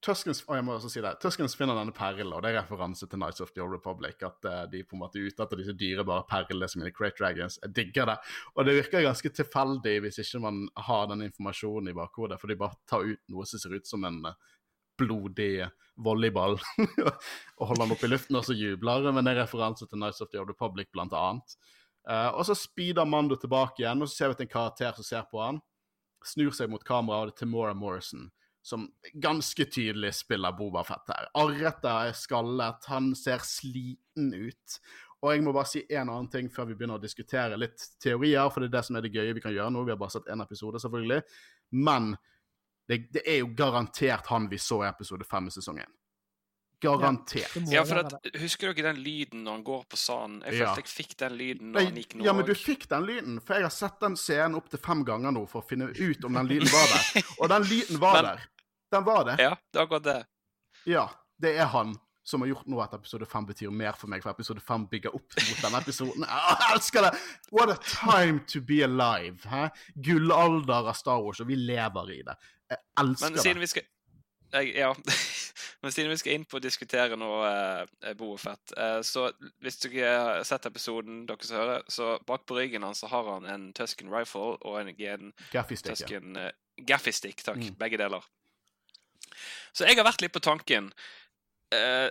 Tuskens 0.02 0.40
og 0.48 0.56
jeg 0.58 0.66
må 0.66 0.74
også 0.74 0.90
si 0.90 1.02
det. 1.04 1.12
Tuskens 1.22 1.54
finner 1.58 1.78
denne 1.78 1.94
perlen, 1.94 2.32
og 2.34 2.42
det 2.42 2.52
er 2.52 2.64
referanse 2.64 3.06
til 3.06 3.20
Nights 3.22 3.44
of 3.44 3.52
the 3.54 3.62
Old 3.62 3.76
Republic. 3.76 4.18
At 4.26 4.48
uh, 4.50 4.64
de 4.72 4.82
på 4.82 4.98
en 4.98 5.04
måte 5.04 5.20
er 5.22 5.30
ute 5.30 5.46
etter 5.46 5.62
disse 5.62 5.76
dyrebare 5.78 6.26
perlene 6.30 6.70
som 6.72 6.82
er 6.82 6.90
i 6.90 6.96
Crate 6.96 7.20
Dragons. 7.20 7.60
Jeg 7.62 7.76
digger 7.78 8.10
det. 8.10 8.16
Og 8.56 8.66
det 8.66 8.76
virker 8.80 9.06
ganske 9.06 9.34
tilfeldig 9.42 10.00
hvis 10.06 10.18
ikke 10.24 10.42
man 10.42 10.64
har 10.88 11.06
den 11.12 11.22
informasjonen 11.28 11.92
i 11.92 11.98
bakhodet, 11.98 12.40
for 12.42 12.50
de 12.50 12.58
bare 12.64 12.80
tar 12.90 13.06
ut 13.06 13.22
noe 13.30 13.46
som 13.46 13.62
ser 13.62 13.78
ut 13.78 13.88
som 13.88 14.10
en 14.10 14.18
eh, 14.32 14.58
blodig 15.02 15.68
volleyball 16.02 16.58
og 17.60 17.64
holder 17.70 17.86
den 17.86 17.94
opp 17.94 18.04
i 18.06 18.10
luften, 18.10 18.42
og 18.42 18.48
så 18.48 18.58
jubler. 18.58 19.06
Men 19.14 19.28
det 19.28 19.36
er 19.36 19.44
referanse 19.44 19.86
til 19.86 20.02
Nights 20.02 20.26
of 20.26 20.34
the 20.34 20.42
Old 20.42 20.50
Republic, 20.50 20.90
blant 20.96 21.14
annet. 21.14 21.58
Eh, 22.10 22.30
og 22.34 22.46
så 22.50 22.58
speeder 22.58 23.06
Mando 23.06 23.38
tilbake 23.38 23.84
igjen, 23.84 24.02
og 24.02 24.10
så 24.10 24.18
ser 24.18 24.32
vi 24.32 24.40
at 24.40 24.46
en 24.48 24.56
karakter 24.58 24.98
som 24.98 25.06
ser 25.06 25.30
på 25.30 25.46
han, 25.46 25.62
snur 26.26 26.54
seg 26.58 26.70
mot 26.74 26.84
kameraet, 26.86 27.22
og 27.22 27.30
det 27.30 27.38
er 27.38 27.46
Timora 27.46 27.74
Morrison, 27.78 28.30
som 28.62 28.88
ganske 29.14 29.66
tydelig 29.66 30.14
spiller 30.14 30.52
Boba 30.58 30.84
Fett 30.86 31.08
her. 31.10 31.30
Arret 31.42 31.86
er 31.90 32.12
skallet, 32.14 32.86
han 32.92 33.14
ser 33.18 33.42
sliten 33.46 34.34
ut. 34.34 34.80
Og 35.22 35.34
jeg 35.36 35.44
må 35.46 35.54
bare 35.54 35.70
si 35.70 35.84
en 35.90 36.10
annen 36.10 36.30
ting 36.34 36.48
før 36.50 36.66
vi 36.70 36.76
begynner 36.76 36.98
å 36.98 37.02
diskutere 37.02 37.58
litt 37.58 37.84
teorier, 38.02 38.50
for 38.50 38.62
det 38.62 38.72
er 38.72 38.78
det 38.80 38.84
som 38.88 38.96
er 38.98 39.06
det 39.06 39.14
gøye 39.14 39.34
vi 39.38 39.42
kan 39.44 39.54
gjøre 39.54 39.70
nå. 39.74 39.84
Vi 39.86 39.94
har 39.94 39.98
bare 40.02 40.14
sett 40.16 40.30
én 40.34 40.42
episode, 40.42 40.82
selvfølgelig. 40.82 41.22
Men 41.78 42.16
det, 42.90 43.04
det 43.14 43.22
er 43.30 43.42
jo 43.44 43.52
garantert 43.56 44.26
han 44.34 44.48
vi 44.50 44.58
så 44.62 44.82
i 44.84 44.90
episode 44.90 45.26
fem 45.30 45.48
i 45.48 45.54
sesongen. 45.54 45.90
Garantert. 46.82 47.54
Ja, 47.70 47.84
for 47.86 48.00
at, 48.02 48.16
Husker 48.42 48.72
dere 48.74 48.88
den 48.90 49.04
lyden 49.06 49.44
når 49.46 49.60
han 49.60 49.64
går 49.68 49.84
på 49.92 49.98
sanden? 50.02 50.40
Jeg 50.48 50.58
Ja. 50.64 50.72
følte 50.74 50.82
jeg 50.82 50.90
fikk 51.06 51.12
den 51.20 51.36
lyden 51.38 51.68
når 51.72 51.78
Nei, 51.78 51.84
han 51.86 52.00
gikk 52.02 52.16
nå 52.18 52.26
ja, 52.26 52.34
men 52.34 52.46
du 52.48 52.54
fikk 52.58 52.88
den 52.90 53.06
lyden, 53.06 53.36
for 53.46 53.54
jeg 53.54 53.68
har 53.68 53.70
sett 53.76 54.00
den 54.02 54.16
scenen 54.18 54.56
opptil 54.58 54.80
fem 54.82 55.04
ganger 55.06 55.32
nå 55.36 55.44
for 55.48 55.62
å 55.62 55.68
finne 55.70 55.92
ut 55.94 56.26
om 56.26 56.34
den 56.34 56.48
lyden 56.50 56.72
var 56.74 56.88
der. 56.90 57.22
Og 57.38 57.50
den 57.54 57.68
lyden 57.70 58.00
var 58.02 58.14
Men- 58.18 58.26
der. 58.32 58.48
Den 58.92 59.06
var 59.08 59.26
det. 59.30 59.38
Ja, 59.40 59.56
det 59.72 59.80
er 59.80 59.84
akkurat 59.86 60.04
det. 60.08 60.20
Ja, 60.90 61.06
det 61.42 61.56
er 61.58 61.70
han 61.72 61.96
som 62.24 62.42
har 62.44 62.52
gjort 62.52 62.68
nå 62.70 62.78
at 62.84 62.94
episode 62.94 63.26
5 63.26 63.46
betyr 63.50 63.72
mer 63.74 63.96
for 63.98 64.12
meg, 64.12 64.22
for 64.24 64.30
episode 64.32 64.62
5 64.62 64.84
bygger 64.92 65.16
opp 65.18 65.38
mot 65.42 65.64
denne 65.64 65.80
episoden. 65.82 66.26
Ah, 66.30 66.52
Jeg 66.60 66.76
elsker 66.78 67.08
det! 67.08 67.12
What 67.52 67.72
a 67.74 67.78
time 67.82 68.44
to 68.52 68.62
be 68.62 68.84
alive! 68.86 69.42
Hæ? 69.50 69.70
Gullalder 70.06 70.92
av 70.92 70.94
Star 71.00 71.22
Wars, 71.24 71.42
og 71.42 71.50
vi 71.50 71.58
lever 71.58 72.12
i 72.14 72.20
det. 72.28 72.36
Jeg 72.70 72.80
elsker 73.02 73.30
Men 73.34 73.42
siden 73.42 73.58
det. 73.58 73.66
vi 73.66 73.72
skal 73.74 73.88
jeg, 74.54 74.76
Ja. 74.76 74.94
Men 75.82 75.92
siden 75.92 76.12
vi 76.12 76.18
skal 76.22 76.36
inn 76.38 76.44
på 76.46 76.60
å 76.60 76.62
diskutere 76.62 77.18
noe 77.18 77.48
eh, 78.06 78.12
Boefett, 78.20 78.74
eh, 78.78 79.00
så 79.02 79.32
hvis 79.64 79.80
dere 79.82 80.12
har 80.12 80.44
sett 80.46 80.68
episoden 80.70 81.24
dere 81.26 81.48
som 81.48 81.58
hører, 81.58 81.88
så 81.90 82.12
bak 82.28 82.44
på 82.46 82.60
ryggen 82.60 82.86
hans 82.86 83.02
så 83.02 83.10
har 83.10 83.32
han 83.32 83.48
en 83.50 83.64
Tusken 83.74 84.12
rifle 84.14 84.60
og 84.62 84.78
en, 84.78 84.92
en 84.94 85.32
Gaffy-sticket. 85.56 86.04
Tusken 86.06 86.38
uh, 86.38 86.52
Gaffy 86.86 87.14
stick, 87.16 87.42
takk. 87.42 87.58
Mm. 87.64 87.80
Begge 87.82 87.98
deler. 87.98 88.28
Så 89.74 89.86
jeg 89.88 89.98
har 89.98 90.06
vært 90.08 90.22
litt 90.22 90.34
på 90.36 90.42
tanken 90.44 90.92
eh, 91.74 92.10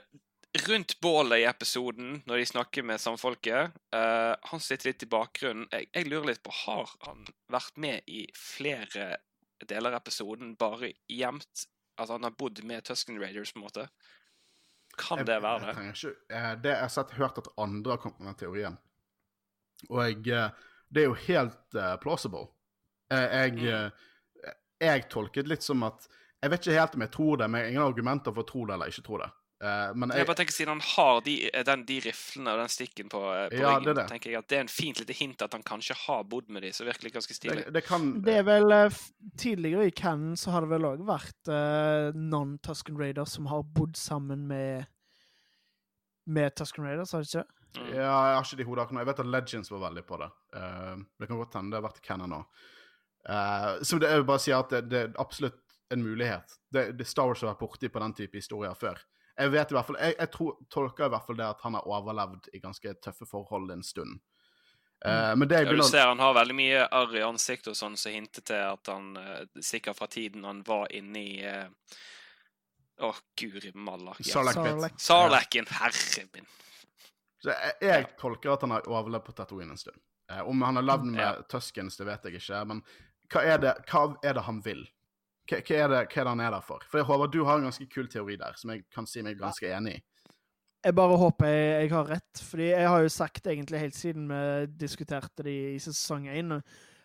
rundt 0.66 0.96
bålet 1.00 1.42
i 1.42 1.48
episoden, 1.48 2.22
når 2.26 2.40
de 2.40 2.46
snakker 2.46 2.82
med 2.86 3.00
samfolket. 3.00 3.72
eh, 3.94 4.34
han 4.50 4.60
sitter 4.60 4.90
litt 4.90 5.02
i 5.02 5.10
bakgrunnen. 5.12 5.68
Jeg, 5.72 5.90
jeg 5.94 6.08
lurer 6.08 6.26
litt 6.32 6.42
på 6.42 6.50
Har 6.64 6.90
han 7.06 7.26
vært 7.52 7.76
med 7.76 8.02
i 8.08 8.24
flere 8.34 9.16
deler 9.68 9.92
av 9.92 10.00
episoden, 10.00 10.56
bare 10.56 10.92
gjemt 11.08 11.66
Altså 12.00 12.14
han 12.16 12.24
har 12.24 12.32
bodd 12.32 12.62
med 12.64 12.80
Tusken 12.88 13.18
Raiders, 13.20 13.50
på 13.52 13.58
en 13.60 13.64
måte? 13.66 13.82
Kan 14.96 15.18
Jeg- 15.20 15.26
det 15.26 15.42
være 15.42 15.66
det? 15.74 15.74
Jeg, 16.00 16.14
eh, 16.30 16.54
Det 16.56 16.70
jeg 16.70 16.80
har 16.80 16.88
sett, 16.88 17.10
hørt 17.10 17.38
at 17.38 17.48
andre 17.58 17.90
har 17.92 17.98
kommet 17.98 18.20
med 18.20 18.26
den 18.32 18.38
teorien. 18.40 18.78
Og 19.90 20.28
eh, 20.28 20.50
det 20.90 21.02
er 21.02 21.06
jo 21.10 21.14
helt 21.14 21.74
uh, 21.76 21.96
plausible. 22.00 22.48
Jeg, 23.10 23.52
Mm. 23.52 23.92
jeg 24.80 25.08
tolket 25.10 25.46
litt 25.46 25.62
som 25.62 25.82
at 25.82 26.08
Jeg 26.40 26.50
vet 26.50 26.64
ikke 26.64 26.78
helt 26.78 26.96
om 26.96 27.04
jeg 27.04 27.12
tror 27.12 27.36
det, 27.40 27.46
men 27.50 27.60
jeg 27.60 27.66
har 27.66 27.74
ingen 27.74 27.84
argumenter 27.84 28.34
for 28.34 28.44
å 28.44 28.48
tro 28.48 28.64
det 28.68 28.74
eller 28.76 28.92
ikke 28.92 29.04
tro 29.06 29.20
det. 29.20 29.28
Uh, 29.60 29.90
men 29.92 30.08
Jeg 30.14 30.22
jeg, 30.22 30.26
bare 30.30 30.38
tenker 30.38 30.54
Siden 30.56 30.70
han 30.72 30.80
har 30.80 31.18
de, 31.26 31.34
den, 31.68 31.82
de 31.84 31.96
riflene 32.00 32.52
og 32.54 32.62
den 32.62 32.70
stikken 32.72 33.10
på, 33.12 33.20
eh, 33.28 33.42
på 33.52 33.58
Ja, 33.60 33.74
ryggen, 33.74 33.84
det 33.84 33.90
er 33.92 33.98
det. 33.98 34.04
tenker 34.08 34.32
jeg 34.32 34.38
at 34.38 34.46
det 34.48 34.56
er 34.56 34.62
en 34.64 34.72
fint 34.72 35.02
lite 35.02 35.16
hint 35.18 35.44
at 35.44 35.52
han 35.52 35.66
kanskje 35.68 35.98
har 36.06 36.22
bodd 36.24 36.48
med 36.48 36.64
de, 36.64 36.70
så 36.72 36.86
virkelig 36.88 37.12
ganske 37.18 37.36
stilig. 37.36 37.66
det, 37.66 37.74
det 37.76 37.82
kan 37.84 38.06
Det 38.24 38.38
er 38.40 38.46
vel 38.48 38.72
uh, 38.72 39.02
Tidligere 39.36 39.90
i 39.90 39.92
Cannon 39.92 40.38
så 40.40 40.54
har 40.54 40.64
det 40.64 40.72
vel 40.72 40.88
òg 40.88 41.04
vært 41.04 41.52
uh, 41.52 42.08
non-Tusken 42.16 42.96
Raiders 42.96 43.36
som 43.36 43.50
har 43.52 43.68
bodd 43.76 44.00
sammen 44.00 44.48
med 44.48 44.88
med 46.30 46.54
Tusken 46.56 46.84
Raiders, 46.84 47.12
har 47.12 47.24
det 47.24 47.28
ikke? 47.28 47.44
Mm. 47.76 47.88
Ja, 47.94 48.10
jeg 48.30 48.34
har 48.36 48.44
ikke 48.44 48.58
de 48.60 48.66
hodet 48.68 48.82
akkurat 48.82 48.96
nå. 48.96 49.00
Jeg 49.02 49.08
vet 49.10 49.22
at 49.22 49.30
Legends 49.34 49.70
var 49.72 49.82
veldig 49.86 50.02
på 50.06 50.18
det. 50.20 50.28
Eh, 50.58 51.00
det 51.20 51.28
kan 51.30 51.40
godt 51.40 51.56
hende 51.58 51.72
det 51.74 51.78
har 51.80 51.86
vært 51.86 52.00
Cannon 52.06 52.34
òg. 52.40 52.62
Eh, 53.28 53.68
så 53.86 53.98
det, 54.00 54.10
jeg 54.10 54.22
vil 54.22 54.28
bare 54.30 54.42
si 54.42 54.54
at 54.54 54.72
det, 54.74 54.80
det 54.90 55.00
er 55.04 55.12
absolutt 55.22 55.58
en 55.90 56.02
mulighet. 56.02 56.52
Det, 56.70 56.92
det 56.98 57.06
Star 57.08 57.30
Wars 57.30 57.42
har 57.42 57.52
vært 57.52 57.62
borti 57.62 57.88
på 57.88 58.02
den 58.02 58.14
type 58.14 58.38
historier 58.38 58.74
før. 58.78 59.00
Jeg 59.40 59.52
vet 59.54 59.72
i 59.72 59.76
hvert 59.76 59.88
fall, 59.88 59.98
jeg, 60.00 60.16
jeg 60.18 60.30
tror, 60.34 60.58
tolker 60.70 61.08
i 61.08 61.12
hvert 61.14 61.26
fall 61.26 61.38
det 61.38 61.46
at 61.46 61.62
han 61.64 61.78
har 61.78 61.88
overlevd 61.88 62.50
i 62.52 62.60
ganske 62.60 62.94
tøffe 63.02 63.28
forhold 63.28 63.72
en 63.72 63.84
stund. 63.86 64.20
Uh, 65.00 65.32
men 65.32 65.48
det 65.48 65.62
jeg 65.62 65.64
Ja, 65.64 65.70
du 65.70 65.76
begynner 65.78 65.88
ser 65.88 66.10
han 66.10 66.20
har 66.20 66.34
veldig 66.36 66.56
mye 66.58 66.80
arr 66.92 67.14
i 67.16 67.22
ansiktet 67.24 67.70
og 67.72 67.78
sånn, 67.78 67.96
som 67.96 68.12
hinter 68.12 68.44
til 68.44 68.66
at 68.66 68.90
han 68.92 69.14
uh, 69.16 69.62
sikkert 69.64 69.96
fra 69.96 70.10
tiden 70.12 70.44
han 70.44 70.60
var 70.66 70.90
inne 70.92 71.22
i 71.22 71.38
uh... 71.40 71.96
oh, 73.08 73.22
guri 73.40 73.72
malla. 73.72 74.12
Ja. 74.20 74.44
Sarlacc. 75.00 75.56
Herre 75.80 76.26
min. 76.34 76.50
Så 77.40 77.54
jeg, 77.54 77.76
jeg 77.80 78.08
tolker 78.20 78.52
at 78.52 78.66
han 78.66 78.76
har 78.76 78.88
overlevd 78.92 79.24
på 79.24 79.36
Tatooine 79.40 79.72
en 79.72 79.80
stund. 79.80 79.96
Eh, 80.30 80.42
om 80.48 80.62
han 80.62 80.76
har 80.76 80.82
levd 80.82 81.04
med 81.04 81.24
Ja. 81.24 81.42
Tuskens, 81.48 81.96
det 81.96 82.04
vet 82.04 82.24
jeg 82.24 82.42
ikke, 82.42 82.64
men 82.64 82.82
hva 83.32 83.42
er 83.46 83.58
det, 83.62 83.74
hva 83.90 84.16
er 84.22 84.36
det 84.36 84.44
han 84.46 84.60
vil? 84.64 84.84
Hva, 85.50 85.58
hva, 85.58 85.78
er 85.82 85.88
det, 85.90 86.00
hva 86.06 86.20
er 86.20 86.26
det 86.28 86.30
han 86.30 86.42
er 86.44 86.54
der 86.54 86.62
for? 86.62 86.84
For 86.86 87.06
håper 87.06 87.32
du 87.32 87.40
har 87.46 87.58
en 87.58 87.66
ganske 87.66 87.88
kul 87.90 88.06
teori 88.10 88.36
der, 88.38 88.54
som 88.60 88.70
jeg 88.70 88.84
kan 88.94 89.08
si 89.10 89.24
meg 89.26 89.40
ganske 89.40 89.66
enig 89.66 89.96
i. 89.98 90.02
Jeg 90.80 90.96
bare 90.96 91.16
håper 91.20 91.50
jeg, 91.50 91.72
jeg 91.82 91.90
har 91.92 92.06
rett, 92.08 92.42
fordi 92.50 92.68
jeg 92.70 92.88
har 92.88 93.02
jo 93.04 93.10
sagt 93.12 93.48
egentlig 93.50 93.82
helt 93.82 93.96
siden 93.98 94.30
vi 94.30 94.44
diskuterte 94.80 95.44
det 95.44 95.56
i 95.74 95.80
sesong 95.82 96.30
én, 96.32 96.54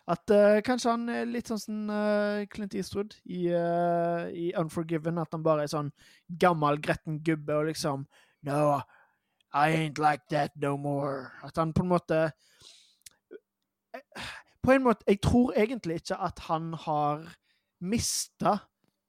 at 0.06 0.32
uh, 0.32 0.62
kanskje 0.62 0.94
han 0.94 1.10
er 1.10 1.26
litt 1.26 1.50
sånn 1.50 1.60
som 1.60 1.90
uh, 1.90 2.46
Clint 2.54 2.76
Eastwood 2.78 3.16
i, 3.26 3.50
uh, 3.50 4.30
i 4.30 4.52
Unforgiven, 4.56 5.18
at 5.18 5.34
han 5.34 5.44
bare 5.44 5.66
er 5.66 5.72
sånn 5.74 5.90
gammel, 6.30 6.78
gretten 6.78 7.20
gubbe 7.26 7.58
og 7.58 7.72
liksom 7.72 8.06
No, 8.46 8.78
I 9.50 9.74
ain't 9.74 9.98
like 9.98 10.30
that 10.30 10.54
no 10.62 10.76
more. 10.78 11.32
At 11.42 11.58
han 11.58 11.72
på 11.74 11.82
en 11.82 11.90
måte 11.90 12.20
På 14.62 14.76
en 14.76 14.84
måte 14.86 15.08
Jeg 15.10 15.24
tror 15.26 15.56
egentlig 15.58 16.04
ikke 16.04 16.20
at 16.22 16.44
han 16.46 16.76
har 16.86 17.26
mista 17.86 18.58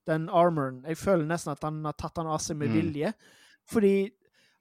den 0.07 0.29
armoren. 0.31 0.85
Jeg 0.87 1.01
føler 1.01 1.27
nesten 1.27 1.53
at 1.57 1.65
han 1.67 1.83
har 1.85 1.97
tatt 1.99 2.15
den 2.21 2.31
av 2.31 2.39
seg 2.43 2.59
med 2.61 2.71
Mm. 2.71 2.77
vilje. 2.79 3.13
Fordi 3.67 4.11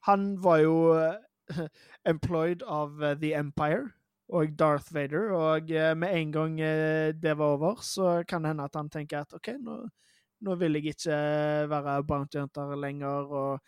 han 0.08 0.42
var 0.42 0.58
jo 0.64 0.78
eh, 0.98 1.20
employed 2.14 2.64
av 2.64 3.04
eh, 3.04 3.16
The 3.22 3.34
Empire 3.38 3.92
og 4.34 4.56
Darth 4.58 4.90
Vader, 4.94 5.30
og 5.38 5.70
eh, 5.70 5.94
med 5.94 6.16
en 6.18 6.32
gang 6.34 6.56
det 7.22 7.36
var 7.38 7.54
over, 7.60 7.76
så 7.86 8.24
kan 8.28 8.42
det 8.42 8.56
hende 8.56 8.66
at 8.66 8.76
han 8.76 8.90
tenker 8.90 9.22
at 9.22 9.34
OK, 9.38 9.52
nå, 9.62 9.84
nå 10.42 10.56
vil 10.58 10.80
jeg 10.80 10.96
ikke 10.96 11.20
være 11.70 12.00
bounty 12.10 12.40
hunter 12.42 12.74
lenger, 12.76 13.30
og 13.30 13.60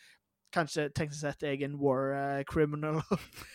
kanskje 0.54 0.88
tenke 0.96 1.14
seg 1.14 1.36
et 1.36 1.46
jeg 1.46 1.62
er 1.68 1.76
war 1.78 2.10
eh, 2.18 2.44
criminal. 2.50 3.04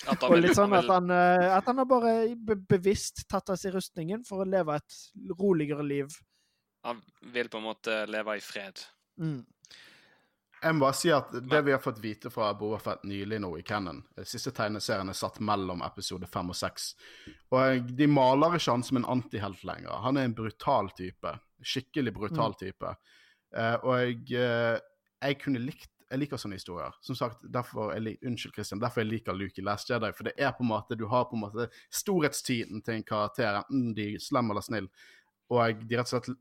Han 0.06 0.22
og 0.30 0.38
litt 0.38 0.54
sånn 0.54 0.78
at 0.78 0.86
han, 0.86 1.10
at 1.10 1.66
han 1.66 1.82
har 1.82 1.90
bare 1.90 2.14
be 2.38 2.54
bevisst 2.70 3.24
tatt 3.26 3.50
av 3.50 3.58
seg 3.58 3.74
rustningen 3.74 4.22
for 4.28 4.44
å 4.44 4.46
leve 4.46 4.78
et 4.78 5.00
roligere 5.40 5.82
liv. 5.82 6.06
Han 6.82 7.02
vil 7.32 7.48
på 7.48 7.58
en 7.60 7.66
måte 7.68 8.06
leve 8.10 8.36
i 8.36 8.40
fred. 8.42 8.80
Mm. 9.20 9.44
Jeg 10.62 10.74
må 10.76 10.84
bare 10.84 10.94
si 10.94 11.10
at 11.10 11.32
det 11.34 11.60
vi 11.66 11.72
har 11.74 11.80
fått 11.82 11.98
vite 12.02 12.30
fra 12.30 12.52
Boba 12.54 12.78
Fett 12.78 13.02
nylig 13.10 13.40
nå 13.42 13.48
i 13.58 13.64
Cannon 13.66 13.98
Siste 14.22 14.52
tegneserien 14.54 15.10
er 15.10 15.16
satt 15.18 15.40
mellom 15.42 15.82
episode 15.82 16.28
fem 16.30 16.52
og 16.54 16.58
seks. 16.58 16.92
Og 17.50 17.88
de 17.98 18.06
maler 18.06 18.54
ikke 18.58 18.76
han 18.76 18.84
som 18.86 19.00
en 19.00 19.08
antihelt 19.10 19.64
lenger. 19.66 19.96
Han 20.04 20.20
er 20.20 20.28
en 20.28 20.36
brutal 20.38 20.92
type. 20.94 21.32
Skikkelig 21.62 22.14
brutal 22.14 22.54
type. 22.58 22.94
Mm. 23.52 23.82
og 23.82 23.98
jeg, 24.00 24.20
eh, 24.38 24.78
jeg 25.22 25.40
kunne 25.42 25.60
likt 25.60 25.88
Jeg 26.12 26.20
liker 26.20 26.36
sånne 26.36 26.58
historier. 26.58 26.92
Som 27.00 27.16
sagt, 27.16 27.40
derfor 27.48 27.94
jeg, 27.94 28.02
lik- 28.02 28.24
Unnskyld, 28.26 28.52
Christian. 28.52 28.80
Derfor 28.80 29.00
jeg 29.00 29.08
liker 29.08 29.32
Luke 29.32 29.56
i 29.56 29.62
Last 29.64 29.88
Jedi. 29.88 30.10
For 30.12 30.24
det 30.24 30.34
er 30.36 30.52
på 30.52 30.60
en 30.60 30.68
måte 30.68 30.94
Du 30.98 31.06
har 31.08 31.24
på 31.24 31.36
en 31.38 31.40
måte 31.46 31.70
storhetstiden 31.90 32.82
til 32.84 32.94
en 32.98 33.02
karakter, 33.02 33.62
enten 33.62 33.94
de 33.96 34.14
er 34.14 34.18
slem 34.20 34.50
eller 34.50 34.60
snill. 34.60 34.88
Og 35.48 35.80
de 35.88 35.96
rett 35.96 36.12
og 36.12 36.22
slett 36.22 36.36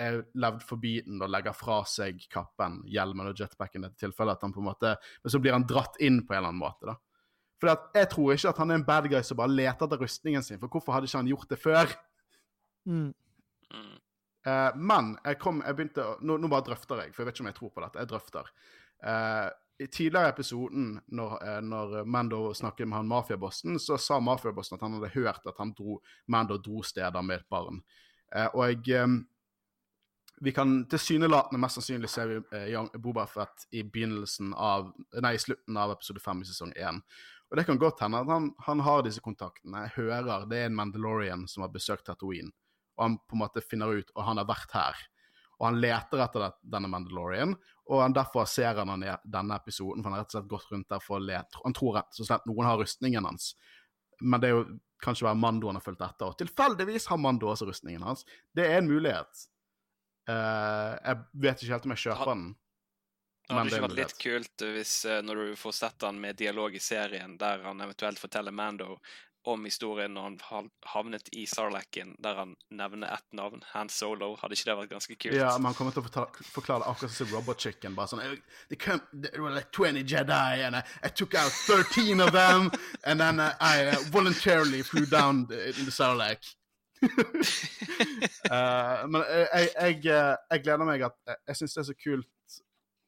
er 0.00 0.18
levd 0.40 0.64
forbi 0.66 0.94
den 1.06 1.20
og 1.22 1.30
legger 1.32 1.54
fra 1.56 1.80
seg 1.88 2.22
kappen, 2.32 2.80
hjelmen 2.90 3.30
og 3.30 3.38
jetpacken 3.38 3.84
i 3.84 3.88
dette 3.88 4.06
tilfellet. 4.06 4.38
At 4.38 4.46
han 4.46 4.54
på 4.54 4.62
en 4.62 4.68
måte, 4.70 4.96
Men 5.22 5.34
så 5.34 5.40
blir 5.42 5.56
han 5.56 5.66
dratt 5.68 6.00
inn 6.00 6.22
på 6.26 6.34
en 6.34 6.40
eller 6.40 6.54
annen 6.54 6.64
måte, 6.64 6.90
da. 6.90 6.96
For 7.60 7.74
at 7.74 7.90
jeg 7.94 8.08
tror 8.14 8.34
ikke 8.34 8.52
at 8.54 8.60
han 8.62 8.70
er 8.72 8.78
en 8.80 8.86
bad 8.86 9.08
guy 9.12 9.20
som 9.26 9.36
bare 9.36 9.52
leter 9.52 9.84
etter 9.84 10.00
rustningen 10.00 10.44
sin, 10.44 10.60
for 10.60 10.72
hvorfor 10.72 10.96
hadde 10.96 11.10
ikke 11.10 11.20
han 11.20 11.28
gjort 11.28 11.50
det 11.50 11.58
før? 11.60 11.96
Mm. 12.88 13.10
Eh, 14.48 14.76
men 14.80 15.10
jeg 15.24 15.38
kom, 15.42 15.60
jeg 15.66 15.76
begynte, 15.76 16.06
nå, 16.24 16.38
nå 16.40 16.48
bare 16.48 16.70
drøfter 16.70 17.04
jeg, 17.04 17.12
for 17.12 17.22
jeg 17.22 17.28
vet 17.28 17.36
ikke 17.36 17.44
om 17.44 17.50
jeg 17.50 17.58
tror 17.58 17.74
på 17.74 17.84
dette. 17.84 18.00
Jeg 18.00 18.10
drøfter. 18.14 18.54
Uh, 19.00 19.48
I 19.80 19.86
tidligere 19.88 20.28
i 20.28 20.32
episoden, 20.34 20.88
når, 21.16 21.36
uh, 21.40 21.58
når 21.64 21.92
Mando 22.08 22.40
snakket 22.56 22.88
med 22.88 22.98
han 22.98 23.08
mafiabossen, 23.08 23.76
så 23.80 23.96
sa 24.00 24.18
mafiabossen 24.20 24.76
at 24.76 24.84
han 24.84 24.96
hadde 24.96 25.12
hørt 25.14 25.46
at 25.48 25.60
han 25.60 25.72
dro, 25.76 26.00
Mando 26.32 26.56
dro 26.60 26.82
steder 26.84 27.24
med 27.24 27.40
et 27.42 27.48
barn. 27.52 27.80
Eh, 28.30 28.48
og 28.54 28.68
jeg 28.70 28.98
Vi 30.42 30.52
kan 30.56 30.86
tilsynelatende 30.88 31.60
mest 31.60 31.76
sannsynlig 31.76 32.08
se 32.10 32.22
eh, 32.56 32.86
Boba 32.96 33.26
Fett 33.28 33.66
i 33.76 33.82
begynnelsen 33.84 34.54
av 34.56 34.88
Nei, 35.20 35.34
i 35.36 35.42
slutten 35.42 35.76
av 35.76 35.92
episode 35.92 36.22
fem 36.24 36.40
i 36.40 36.48
sesong 36.48 36.72
én. 36.80 37.02
Og 37.50 37.58
det 37.58 37.66
kan 37.68 37.78
godt 37.78 38.00
hende 38.00 38.22
at 38.22 38.30
han, 38.30 38.46
han 38.64 38.80
har 38.86 39.02
disse 39.04 39.20
kontaktene. 39.20 39.84
Jeg 39.84 39.96
hører 39.98 40.46
det 40.48 40.62
er 40.62 40.70
en 40.70 40.78
Mandalorian 40.78 41.44
som 41.50 41.66
har 41.66 41.72
besøkt 41.74 42.06
Tatooine, 42.08 42.54
og 42.96 43.04
han 43.04 43.18
på 43.20 43.36
en 43.36 43.42
måte 43.42 43.64
finner 43.64 44.00
ut 44.00 44.14
og 44.14 44.24
han 44.24 44.40
har 44.40 44.48
vært 44.48 44.72
her. 44.78 45.04
Og 45.60 45.66
han 45.66 45.80
leter 45.82 46.24
etter 46.24 46.46
det, 46.46 46.50
denne 46.72 46.88
Mandalorian, 46.88 47.52
og 47.90 48.00
han 48.00 48.16
derfor 48.16 48.48
ser 48.48 48.80
han 48.80 48.88
han 48.88 49.04
i 49.04 49.12
denne 49.28 49.60
episoden. 49.60 50.00
For 50.00 50.08
han 50.08 50.16
har 50.16 50.24
rett 50.24 50.32
og 50.32 50.38
slett 50.38 50.52
gått 50.54 50.72
rundt 50.72 50.88
der 50.88 51.04
for 51.04 51.18
å 51.18 51.24
lete. 51.26 51.60
Han 51.66 51.76
tror 51.76 51.98
rett 51.98 52.16
og 52.16 52.30
slett 52.30 52.48
noen 52.48 52.70
har 52.70 52.80
rustningen 52.80 53.28
hans. 53.28 53.52
Men 54.24 54.40
det 54.40 54.48
er 54.48 54.56
jo 54.56 54.66
kanskje 55.04 55.28
være 55.28 55.40
Mando 55.42 55.68
han 55.68 55.76
har 55.76 55.84
fulgt 55.84 56.06
etter. 56.06 56.32
Og 56.32 56.40
tilfeldigvis 56.40 57.10
har 57.12 57.20
Mando 57.20 57.50
også 57.52 57.68
rustningen 57.68 58.08
hans. 58.08 58.24
Det 58.56 58.64
er 58.70 58.80
en 58.80 58.88
mulighet. 58.88 59.50
Eh, 60.28 60.90
jeg 61.04 61.22
vet 61.46 61.62
ikke 61.62 61.72
helt 61.72 61.88
om 61.88 61.96
jeg 61.96 62.04
kjøper 62.08 62.32
den. 62.34 62.44
Det 63.50 63.56
Men 63.56 63.58
hadde 63.58 63.70
det 63.70 63.78
ikke 63.78 63.88
vært 63.88 63.98
litt 63.98 64.20
kult 64.20 64.64
hvis 64.76 64.92
eh, 65.10 65.22
når 65.26 65.40
du 65.42 65.56
får 65.58 65.74
sett 65.80 66.06
han 66.06 66.20
med 66.22 66.38
dialog 66.38 66.74
i 66.76 66.82
serien, 66.82 67.34
der 67.40 67.64
han 67.66 67.82
eventuelt 67.82 68.20
forteller 68.22 68.54
Mando 68.54 68.98
om 69.48 69.64
historien 69.64 70.12
når 70.14 70.22
han 70.22 70.68
havnet 70.92 71.28
i 71.32 71.46
Sarlacken, 71.48 72.12
der 72.18 72.34
han 72.34 72.54
nevner 72.70 73.14
ett 73.14 73.32
navn, 73.32 73.62
Han 73.72 73.88
Solo. 73.88 74.34
Hadde 74.40 74.54
ikke 74.54 74.68
det 74.68 74.76
vært 74.82 74.90
ganske 74.90 75.16
kult? 75.16 75.34
Ja, 75.34 75.54
men 75.56 75.70
han 75.70 75.78
kommer 75.78 75.96
til 75.96 76.02
å 76.02 76.06
fortale, 76.06 76.44
forklare 76.52 76.84
det 76.84 76.92
akkurat 76.92 77.14
som 77.16 77.32
Robot 77.32 77.64
Chicken. 77.64 77.96
Bare 77.96 78.12
sånn 78.12 78.22
come, 78.76 79.00
There 79.12 79.42
were 79.42 79.54
like 79.54 79.72
20 79.72 80.04
Jedi, 80.04 80.66
and 80.66 80.76
I, 80.76 80.82
I 81.02 81.08
took 81.08 81.34
out 81.34 81.52
13 81.52 82.20
of 82.20 82.32
them, 82.32 82.70
and 83.04 83.20
then 83.20 83.40
uh, 83.40 83.54
I 83.60 83.86
uh, 83.86 83.96
voluntarily 84.12 84.82
flew 84.82 85.06
down 85.06 85.48
in 85.50 85.84
the 85.88 85.90
Sarlacc. 85.90 86.54
Eh, 88.50 89.02
men 89.06 89.22
jeg, 89.28 89.68
jeg, 89.68 89.96
jeg, 90.02 90.36
eh, 90.50 90.60
gleder 90.64 90.86
meg 90.88 91.02
at 91.06 91.14
Jeg, 91.28 91.36
jeg 91.50 91.58
syns 91.58 91.74
det 91.74 91.80
er 91.82 91.86
så 91.86 91.94
kult. 91.94 92.54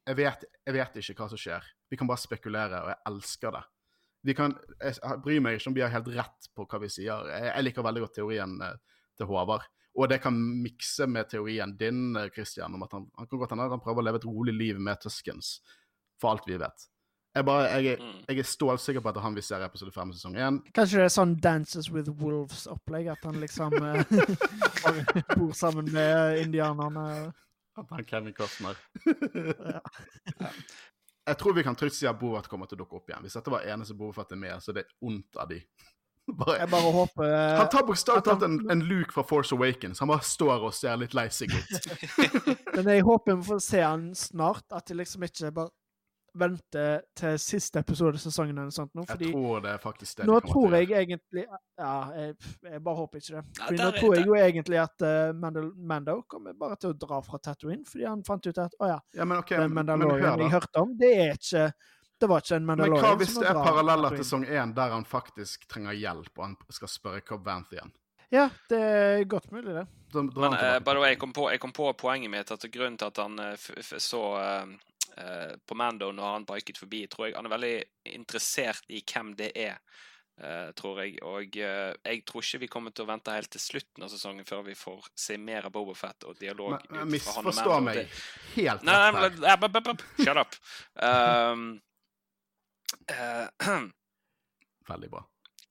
Jeg 0.07 0.18
vet, 0.18 0.45
jeg 0.68 0.74
vet 0.76 0.99
ikke 1.01 1.16
hva 1.18 1.28
som 1.32 1.40
skjer. 1.40 1.66
Vi 1.90 1.99
kan 1.99 2.11
bare 2.11 2.22
spekulere, 2.22 2.82
og 2.84 2.90
jeg 2.93 3.01
elsker 3.11 3.55
det. 3.57 3.62
Vi 4.22 4.34
kan, 4.38 4.55
jeg, 4.78 5.18
bryr 5.24 5.43
meg 5.43 5.59
ikke 5.59 5.72
om 5.72 5.76
vi 5.76 5.82
har 5.82 5.90
helt 5.95 6.11
rett 6.14 6.49
på 6.55 6.66
hva 6.68 6.80
vi 6.84 6.90
sier. 6.93 7.26
Jeg, 7.32 7.49
jeg 7.49 7.66
liker 7.66 7.86
veldig 7.86 8.05
godt 8.05 8.14
teorien 8.20 8.55
eh, 8.62 9.01
til 9.18 9.30
Håvard. 9.30 9.66
Og 9.99 10.09
det 10.09 10.22
kan 10.24 10.36
mikse 10.36 11.09
med 11.11 11.28
teorien 11.32 11.74
din, 11.78 12.14
eh, 12.16 12.30
Christian, 12.34 12.78
om 12.78 12.86
at 12.86 12.95
han, 12.97 13.09
han 13.18 13.28
kan 13.28 13.43
godt 13.43 13.57
hende 13.57 13.68
han 13.74 13.82
prøver 13.82 14.05
å 14.05 14.07
leve 14.09 14.22
et 14.22 14.28
rolig 14.28 14.55
liv 14.57 14.80
med 14.80 15.03
Tuskens, 15.03 15.57
for 16.20 16.32
alt 16.32 16.49
vi 16.49 16.61
vet. 16.62 16.86
Jeg, 17.35 17.45
bare, 17.49 17.62
jeg, 17.80 17.97
Mm. 18.01 18.24
jeg 18.28 18.39
er 18.39 18.43
stålsikker 18.45 19.01
på 19.01 19.09
at 19.09 19.20
han 19.24 19.35
vil 19.35 19.43
se 19.43 19.57
episode 19.64 19.93
5 19.95 20.12
sesong 20.12 20.35
én. 20.37 20.59
Kanskje 20.76 20.99
det 21.01 21.05
er 21.07 21.14
sånn 21.14 21.33
Dances 21.41 21.89
with 21.91 22.11
Wolves-opplegg, 22.20 23.09
at 23.14 23.22
han 23.24 23.39
liksom 23.41 23.72
eh, 23.72 24.05
bor 25.39 25.53
sammen 25.57 25.89
med 25.93 26.43
indianerne. 26.43 27.33
At 27.78 27.89
han 27.97 28.05
Kevin 28.05 28.35
Costner. 28.37 28.76
Ja. 29.07 29.80
Jeg 31.26 31.39
tror 31.39 31.55
vi 31.55 31.62
kan 31.62 31.76
trygt 31.78 31.95
si 31.95 32.07
at 32.11 32.18
Bovert 32.18 32.49
kommer 32.51 32.66
til 32.66 32.76
å 32.80 32.83
dukke 32.83 32.99
opp 32.99 33.09
igjen. 33.09 33.22
Hvis 33.22 33.37
dette 33.39 33.51
var 33.55 33.64
eneste 33.64 33.95
Bovert 33.95 34.33
er 34.35 34.41
med, 34.43 34.59
så 34.61 34.74
det 34.74 34.83
er 34.85 34.95
ondt 35.07 35.39
av 35.39 35.49
de. 35.53 35.61
Bare, 36.39 36.57
Jeg 36.61 36.68
bare 36.70 36.91
håper 36.95 37.24
eh, 37.26 37.57
han 37.59 37.68
tar 37.70 37.83
bokstavelig 37.87 38.22
talt 38.28 38.45
en, 38.47 38.59
en 38.70 38.83
Luke 38.87 39.11
fra 39.14 39.24
Force 39.26 39.55
Awakens. 39.57 39.99
Han 40.05 40.11
bare 40.12 40.22
står 40.22 40.66
og 40.68 40.74
ser 40.76 41.01
litt 41.01 41.16
lei 41.18 41.24
seg 41.35 41.51
ut. 41.51 41.89
Men 42.76 42.93
jeg 42.93 43.03
håper 43.09 43.41
vi 43.41 43.47
får 43.49 43.62
se 43.64 43.80
han 43.83 44.05
snart. 44.14 44.62
At 44.70 44.87
de 44.87 44.99
liksom 45.01 45.24
ikke 45.26 45.51
bare 45.57 45.72
vente 46.35 46.85
til 47.18 47.39
siste 47.43 47.80
episode 47.83 48.16
av 48.16 48.22
sesongen 48.22 48.57
eller 48.57 48.70
noe 48.70 48.74
sånt 48.74 48.95
nå, 48.97 49.05
fordi 49.09 49.28
Jeg 49.28 49.35
tror 49.35 49.61
det 49.64 49.70
er 49.74 49.80
faktisk 49.83 50.16
det 50.18 50.26
nå 50.28 50.39
de 50.41 50.51
tror 50.53 50.76
jeg 50.78 50.89
egentlig 50.91 51.45
Ja, 51.47 51.95
jeg, 52.16 52.37
jeg 52.70 52.83
bare 52.87 52.97
håper 53.03 53.20
ikke 53.20 53.35
det. 53.35 53.45
Ja, 53.59 53.68
der 53.68 53.83
nå 53.83 53.91
tror 53.99 54.14
jeg 54.16 54.24
der- 54.24 54.30
jo 54.30 54.37
egentlig 54.41 54.80
at 54.83 55.05
uh, 55.07 55.33
Mandal 55.37 55.70
Mando 55.76 56.18
kommer 56.28 56.57
bare 56.59 56.76
til 56.80 56.95
å 56.95 56.99
dra 57.07 57.20
fra 57.26 57.39
Tatooine, 57.39 57.85
fordi 57.89 58.07
han 58.09 58.24
fant 58.24 58.47
ut 58.47 58.59
at 58.64 58.76
å 58.80 58.93
ja, 58.95 59.01
Ja, 59.16 59.24
men 59.24 59.39
okay, 59.43 59.59
den 59.61 59.72
men 59.72 59.83
Mandalorian 59.83 60.39
men, 60.39 60.47
jeg 60.47 60.57
hørte 60.57 60.85
om, 60.87 60.95
det 60.99 61.12
er 61.16 61.35
ikke 61.37 61.72
Det 62.22 62.28
var 62.30 62.45
ikke 62.45 62.57
en 62.61 62.66
Men 62.70 62.85
hva 62.97 63.16
hvis 63.18 63.35
det 63.39 63.49
er 63.51 63.59
paralleller 63.59 64.16
til 64.16 64.24
sesong 64.24 64.47
1, 64.47 64.76
der 64.76 64.95
han 64.95 65.05
faktisk 65.09 65.66
trenger 65.68 65.93
hjelp, 65.99 66.33
og 66.39 66.45
han 66.47 66.57
skal 66.70 66.89
spørre 66.89 67.20
Cobb 67.26 67.45
Vanth 67.45 67.74
igjen? 67.74 67.93
Ja, 68.33 68.47
det 68.70 68.78
er 68.80 69.24
godt 69.28 69.51
mulig, 69.53 69.74
det. 69.76 69.85
Men 70.14 70.55
eh, 70.57 70.78
by 70.80 70.95
the 70.95 71.01
way, 71.03 71.11
jeg 71.12 71.18
kom, 71.20 71.33
på, 71.37 71.51
jeg 71.53 71.61
kom 71.61 71.72
på 71.76 71.91
poenget 72.01 72.30
mitt 72.33 72.51
at 72.53 72.64
grunnen 72.72 72.97
til 73.01 73.11
at 73.11 73.18
han 73.20 73.37
eh, 73.45 73.59
f 73.59 73.74
f 73.83 73.91
så 74.01 74.22
eh, 74.41 74.70
eh, 75.16 75.52
på 75.66 75.74
Mando 75.78 76.12
når 76.12 76.32
han 76.36 76.46
biket 76.48 76.78
forbi, 76.80 77.00
tror 77.10 77.26
jeg 77.28 77.36
han 77.36 77.46
er 77.48 77.54
veldig 77.56 77.76
interessert 78.16 78.84
i 78.88 79.02
hvem 79.04 79.28
det 79.38 79.50
er. 79.58 79.76
eh, 80.40 80.70
tror 80.78 81.00
jeg. 81.02 81.18
Og 81.22 81.56
eh, 81.60 81.92
jeg 82.04 82.24
tror 82.26 82.42
ikke 82.42 82.58
vi 82.64 82.68
kommer 82.72 82.90
til 82.94 83.04
å 83.04 83.08
vente 83.10 83.34
helt 83.34 83.50
til 83.52 83.60
slutten 83.62 84.02
av 84.06 84.10
sesongen 84.12 84.44
før 84.48 84.62
vi 84.66 84.74
får 84.78 85.00
se 85.18 85.36
mer 85.38 85.64
av 85.68 85.72
Bobafett 85.74 86.24
og 86.24 86.38
dialog 86.40 86.78
Men, 86.90 87.10
misforstå 87.12 87.80
meg 87.84 87.96
helt 88.56 88.82
Nei, 88.88 89.10
nei, 89.12 89.28
nei, 89.38 89.56
nei. 89.68 89.96
Shut 90.22 90.36
up. 90.40 90.52
Um, 90.96 91.80
uh, 93.12 93.48
Veldig 94.92 95.10
bra. 95.12 95.22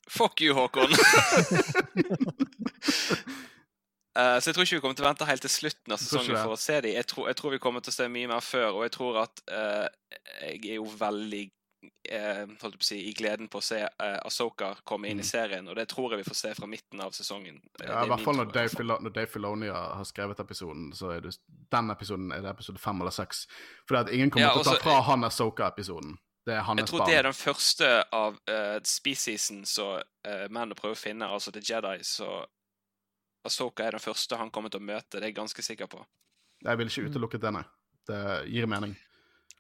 fuck 0.10 0.42
you, 0.42 0.54
Håkon. 0.54 0.92
Eh, 4.18 4.38
så 4.40 4.50
jeg 4.52 4.56
tror 4.58 4.66
ikke 4.68 4.76
vi 4.76 4.84
kommer 4.84 4.96
til 5.00 5.06
å 5.06 5.10
vente 5.12 5.26
helt 5.30 5.42
til 5.46 5.50
slutten 5.54 5.94
av 5.96 6.00
sesongen 6.02 6.36
for 6.44 6.58
å 6.58 6.60
se 6.60 6.82
dem. 6.84 6.92
Jeg, 6.98 7.08
tror- 7.08 7.28
jeg 7.32 7.36
tror 7.40 7.52
vi 7.56 7.60
kommer 7.64 7.80
til 7.86 7.94
å 7.94 7.96
se 7.96 8.08
mye 8.12 8.28
mer 8.28 8.42
før, 8.44 8.70
og 8.76 8.84
jeg 8.84 8.92
tror 8.98 9.22
at 9.24 9.42
uh, 9.52 9.88
jeg 10.44 10.60
er 10.68 10.76
jo 10.82 10.86
veldig 11.00 11.44
uh, 12.12 12.42
holdt 12.62 12.76
på 12.78 12.84
å 12.84 12.90
si, 12.90 12.98
i 13.08 13.14
gleden 13.18 13.48
på 13.50 13.62
å 13.62 13.64
se 13.64 13.80
uh, 13.88 14.20
Asoka 14.28 14.74
komme 14.84 15.08
inn 15.08 15.22
i 15.22 15.24
Mm. 15.24 15.30
serien, 15.32 15.68
og 15.72 15.76
det 15.80 15.88
tror 15.90 16.12
jeg 16.12 16.24
vi 16.26 16.28
får 16.30 16.36
se 16.42 16.52
fra 16.60 16.68
midten 16.68 17.00
av 17.02 17.12
sesongen. 17.16 17.62
Ja, 17.80 17.88
I 17.88 18.04
er 18.04 18.12
hvert 18.12 18.26
fall 18.28 18.36
når 18.42 18.52
Dave. 18.52 18.70
Filo 18.76 18.98
når 19.00 19.14
Dave 19.16 19.28
Filoni 19.32 19.68
har 19.72 20.04
skrevet 20.06 20.40
episoden, 20.44 20.92
så 20.94 21.14
er 21.16 21.22
det 21.22 21.36
den 21.72 21.90
episoden 21.96 22.32
er 22.36 22.42
det 22.44 22.52
episode 22.52 22.80
fem 22.84 23.00
eller 23.02 23.12
seks. 23.16 23.46
For 23.88 23.96
at 24.04 24.12
ingen 24.12 24.30
kommer 24.30 24.50
Ja, 24.50 24.54
til 24.60 24.62
å 24.62 24.76
ta 24.76 24.80
fra 24.84 25.02
han 25.08 25.24
Asoka-episoden. 25.24 26.18
Det 26.46 26.56
er 26.58 26.64
Jeg 26.76 26.88
tror 26.90 27.00
barn. 27.00 27.08
det 27.10 27.18
er 27.18 27.24
den 27.24 27.34
første 27.38 27.90
av 28.12 28.36
uh, 28.50 28.80
speciesen 28.84 29.64
som 29.66 30.02
uh, 30.28 30.48
Mando 30.50 30.76
prøver 30.76 30.98
å 30.98 31.00
finne, 31.00 31.28
altså 31.30 31.52
The 31.54 31.62
Jedi, 31.62 32.00
så 32.04 32.44
Asoka 33.46 33.84
er 33.88 33.92
den 33.92 34.00
første 34.04 34.38
han 34.38 34.52
kommer 34.54 34.70
til 34.70 34.80
å 34.82 34.86
møte, 34.86 35.18
det 35.18 35.24
er 35.24 35.30
jeg 35.32 35.36
ganske 35.36 35.64
sikker 35.66 35.88
på. 35.88 36.04
Jeg 36.64 36.78
vil 36.78 36.88
ikke 36.92 37.08
utelukke 37.10 37.40
det, 37.42 37.52
nei. 37.54 37.64
Det 38.08 38.20
gir 38.50 38.68
mening. 38.70 38.96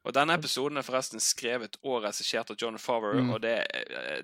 Og 0.06 0.14
denne 0.14 0.34
episoden 0.38 0.78
er 0.78 0.86
forresten 0.86 1.20
skrevet 1.22 1.78
og 1.84 2.04
regissert 2.04 2.50
av 2.52 2.58
John 2.62 2.78
Favre, 2.78 3.22
Mm. 3.22 3.30
og 3.34 3.42
det 3.42 3.66
eh, 3.74 4.24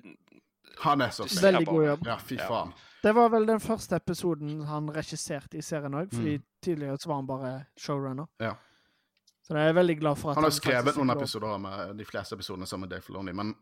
Han 0.84 1.02
er 1.02 1.10
så 1.10 1.26
flink. 1.28 1.42
Veldig 1.42 1.66
god 1.66 1.86
jobb. 1.86 2.06
Ja, 2.06 2.18
fy 2.18 2.36
Ja. 2.38 2.72
Det 3.04 3.14
var 3.16 3.30
vel 3.30 3.46
den 3.46 3.60
første 3.60 3.96
episoden 3.96 4.66
han 4.66 4.88
regisserte 4.90 5.58
i 5.58 5.62
serien 5.62 5.94
òg, 5.94 6.10
fordi 6.12 6.38
Mm. 6.38 6.44
tidligere 6.62 6.98
så 6.98 7.08
var 7.08 7.16
han 7.16 7.28
bare 7.28 7.66
showrunner. 7.78 8.28
Ja. 8.40 8.56
Så 9.44 9.54
jeg 9.56 9.70
er 9.70 9.74
veldig 9.74 10.00
glad 10.00 10.18
for 10.18 10.30
at 10.32 10.36
Han 10.36 10.44
har 10.44 10.52
han 10.52 10.60
skrevet 10.60 10.96
noen 10.98 11.10
episoder 11.18 11.58
med 11.58 11.98
de 11.98 12.06
fleste 12.06 12.34
episodene 12.36 12.66
sammen 12.68 12.82
med 12.90 12.90
Dave 12.90 13.02
Filoni, 13.02 13.32
men 13.34 13.56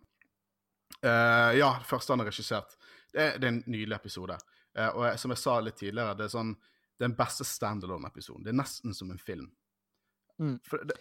uh, 1.03 1.51
ja, 1.57 1.75
det 1.79 1.85
første 1.87 2.11
han 2.13 2.19
har 2.19 2.27
regissert. 2.31 2.75
Det 3.13 3.21
er, 3.21 3.37
det 3.37 3.43
er 3.43 3.53
en 3.53 3.63
nydelig 3.67 3.95
episode. 3.95 4.37
Eh, 4.75 4.89
og 4.89 5.19
som 5.19 5.33
jeg 5.33 5.41
sa 5.41 5.59
litt 5.63 5.77
tidligere, 5.79 6.17
det 6.17 6.27
er 6.27 6.33
sånn 6.35 6.55
den 7.01 7.15
beste 7.15 7.43
standalone-episoden. 7.47 8.43
Det 8.45 8.53
er 8.53 8.59
nesten 8.61 8.95
som 8.95 9.11
en 9.11 9.19
film. 9.19 9.49
Mm. 10.39 10.59
Det, 10.87 10.97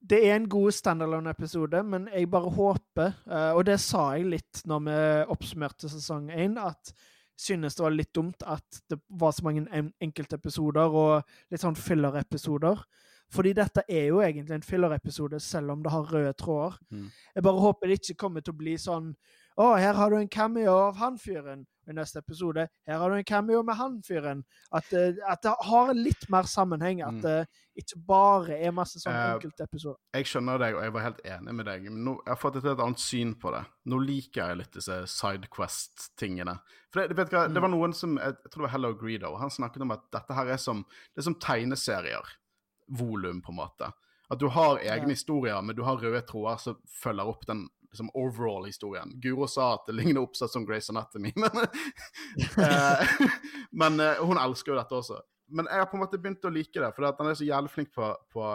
Det 0.00 0.18
er 0.28 0.36
en 0.36 0.48
god 0.48 0.70
standalone-episode, 0.72 1.82
men 1.82 2.08
jeg 2.14 2.30
bare 2.30 2.50
håper, 2.54 3.14
eh, 3.26 3.52
og 3.52 3.64
det 3.66 3.80
sa 3.82 4.12
jeg 4.14 4.28
litt 4.30 4.62
når 4.66 4.84
vi 4.86 4.98
oppsummerte 5.34 5.90
sesong 5.90 6.30
én, 6.30 6.58
at 6.62 6.92
synes 7.38 7.74
det 7.74 7.82
var 7.82 7.94
litt 7.94 8.14
dumt 8.14 8.42
at 8.42 8.80
det 8.90 8.98
var 9.08 9.32
så 9.32 9.44
mange 9.46 9.66
en 9.70 9.92
enkeltepisoder 10.02 10.94
og 11.02 11.34
litt 11.50 11.62
sånn 11.62 11.78
filler-episoder. 11.78 12.82
Fordi 13.30 13.52
dette 13.52 13.84
er 13.92 14.08
jo 14.08 14.22
egentlig 14.24 14.56
en 14.56 14.64
filler-episode, 14.64 15.38
selv 15.40 15.74
om 15.74 15.82
det 15.84 15.92
har 15.92 16.06
røde 16.08 16.32
tråder. 16.32 16.78
Mm. 16.90 17.10
Jeg 17.34 17.44
bare 17.44 17.64
håper 17.64 17.90
det 17.90 17.98
ikke 18.00 18.20
kommer 18.24 18.44
til 18.44 18.54
å 18.54 18.60
bli 18.62 18.78
sånn 18.80 19.12
Å, 19.58 19.72
her 19.74 19.96
har 19.98 20.10
du 20.10 20.16
en 20.20 20.30
cameo 20.30 20.70
av 20.70 21.00
han 21.00 21.16
fyren. 21.18 21.64
I 21.88 21.92
neste 21.96 22.18
episode 22.20 22.68
her 22.86 22.98
har 22.98 23.08
du 23.10 23.16
en 23.16 23.24
cameo 23.24 23.62
med 23.64 23.74
han 23.76 24.02
fyren. 24.02 24.44
At, 24.72 24.92
eh, 24.92 25.14
at 25.26 25.40
det 25.42 25.54
har 25.64 25.94
litt 25.94 26.28
mer 26.30 26.42
sammenheng. 26.44 27.00
At 27.02 27.14
Mm. 27.14 27.22
det 27.22 27.48
ikke 27.78 27.96
bare 28.06 28.58
er 28.60 28.70
masse 28.72 28.98
sånne 29.00 29.14
Eh, 29.16 29.34
enkeltepisoder. 29.38 29.96
jeg 30.14 30.24
skjønner 30.26 30.58
deg, 30.58 30.74
og 30.74 30.82
jeg 30.82 30.92
var 30.92 31.00
helt 31.02 31.20
enig 31.24 31.54
med 31.54 31.64
deg, 31.66 31.82
men 31.84 32.04
nå, 32.04 32.14
jeg 32.26 32.34
har 32.34 32.36
fått 32.36 32.56
et 32.56 32.64
helt 32.64 32.80
annet 32.80 32.98
syn 32.98 33.34
på 33.34 33.50
det. 33.54 33.64
Nå 33.86 33.98
liker 34.04 34.48
jeg 34.48 34.56
litt 34.58 34.72
disse 34.72 35.06
Sidequest-tingene. 35.06 36.58
For 36.92 37.06
det, 37.06 37.16
vet 37.18 37.30
hva, 37.34 37.46
det 37.52 37.60
var 37.62 37.70
noen 37.72 37.94
som, 37.94 38.16
jeg 38.20 38.36
tror 38.50 38.62
det 38.62 38.66
var 38.68 38.74
Hello 38.74 38.92
Greedo, 38.94 39.34
han 39.38 39.50
snakket 39.52 39.82
om 39.84 39.92
at 39.94 40.04
dette 40.14 40.34
her 40.36 40.46
er 40.54 40.60
som, 40.60 40.84
det 41.14 41.22
er 41.22 41.28
som 41.28 41.34
tegneserier. 41.40 42.34
Volum, 42.90 43.42
på 43.44 43.50
en 43.52 43.58
måte. 43.60 43.90
At 44.30 44.38
du 44.40 44.48
har 44.52 44.78
egne 44.78 45.08
Ja. 45.08 45.14
historier, 45.14 45.62
men 45.62 45.76
du 45.76 45.82
har 45.84 45.96
røde 45.96 46.22
tråder 46.26 46.58
som 46.58 46.76
følger 46.88 47.26
opp 47.28 47.44
den 47.46 47.68
liksom, 47.92 48.10
overall-historien. 48.14 49.12
Guro 49.22 49.48
sa 49.50 49.74
at 49.76 49.88
det 49.88 49.96
ligner 49.98 50.22
oppsatt 50.22 50.52
som 50.52 50.66
Grace 50.66 50.92
Anatomy, 50.92 51.32
men, 51.42 51.60
eh, 52.64 53.12
men 53.70 54.00
eh, 54.00 54.24
hun 54.24 54.40
elsker 54.40 54.74
jo 54.74 54.80
dette 54.80 54.98
også. 55.02 55.20
Men 55.48 55.68
jeg 55.70 55.80
har 55.80 55.88
på 55.88 55.96
en 55.96 56.04
måte 56.04 56.20
begynt 56.20 56.44
å 56.44 56.52
like 56.52 56.80
det, 56.80 56.90
for 56.96 57.08
at 57.08 57.20
han 57.22 57.30
er 57.30 57.38
så 57.38 57.46
jævlig 57.48 57.72
flink 57.72 57.94
på, 57.96 58.10
på 58.32 58.52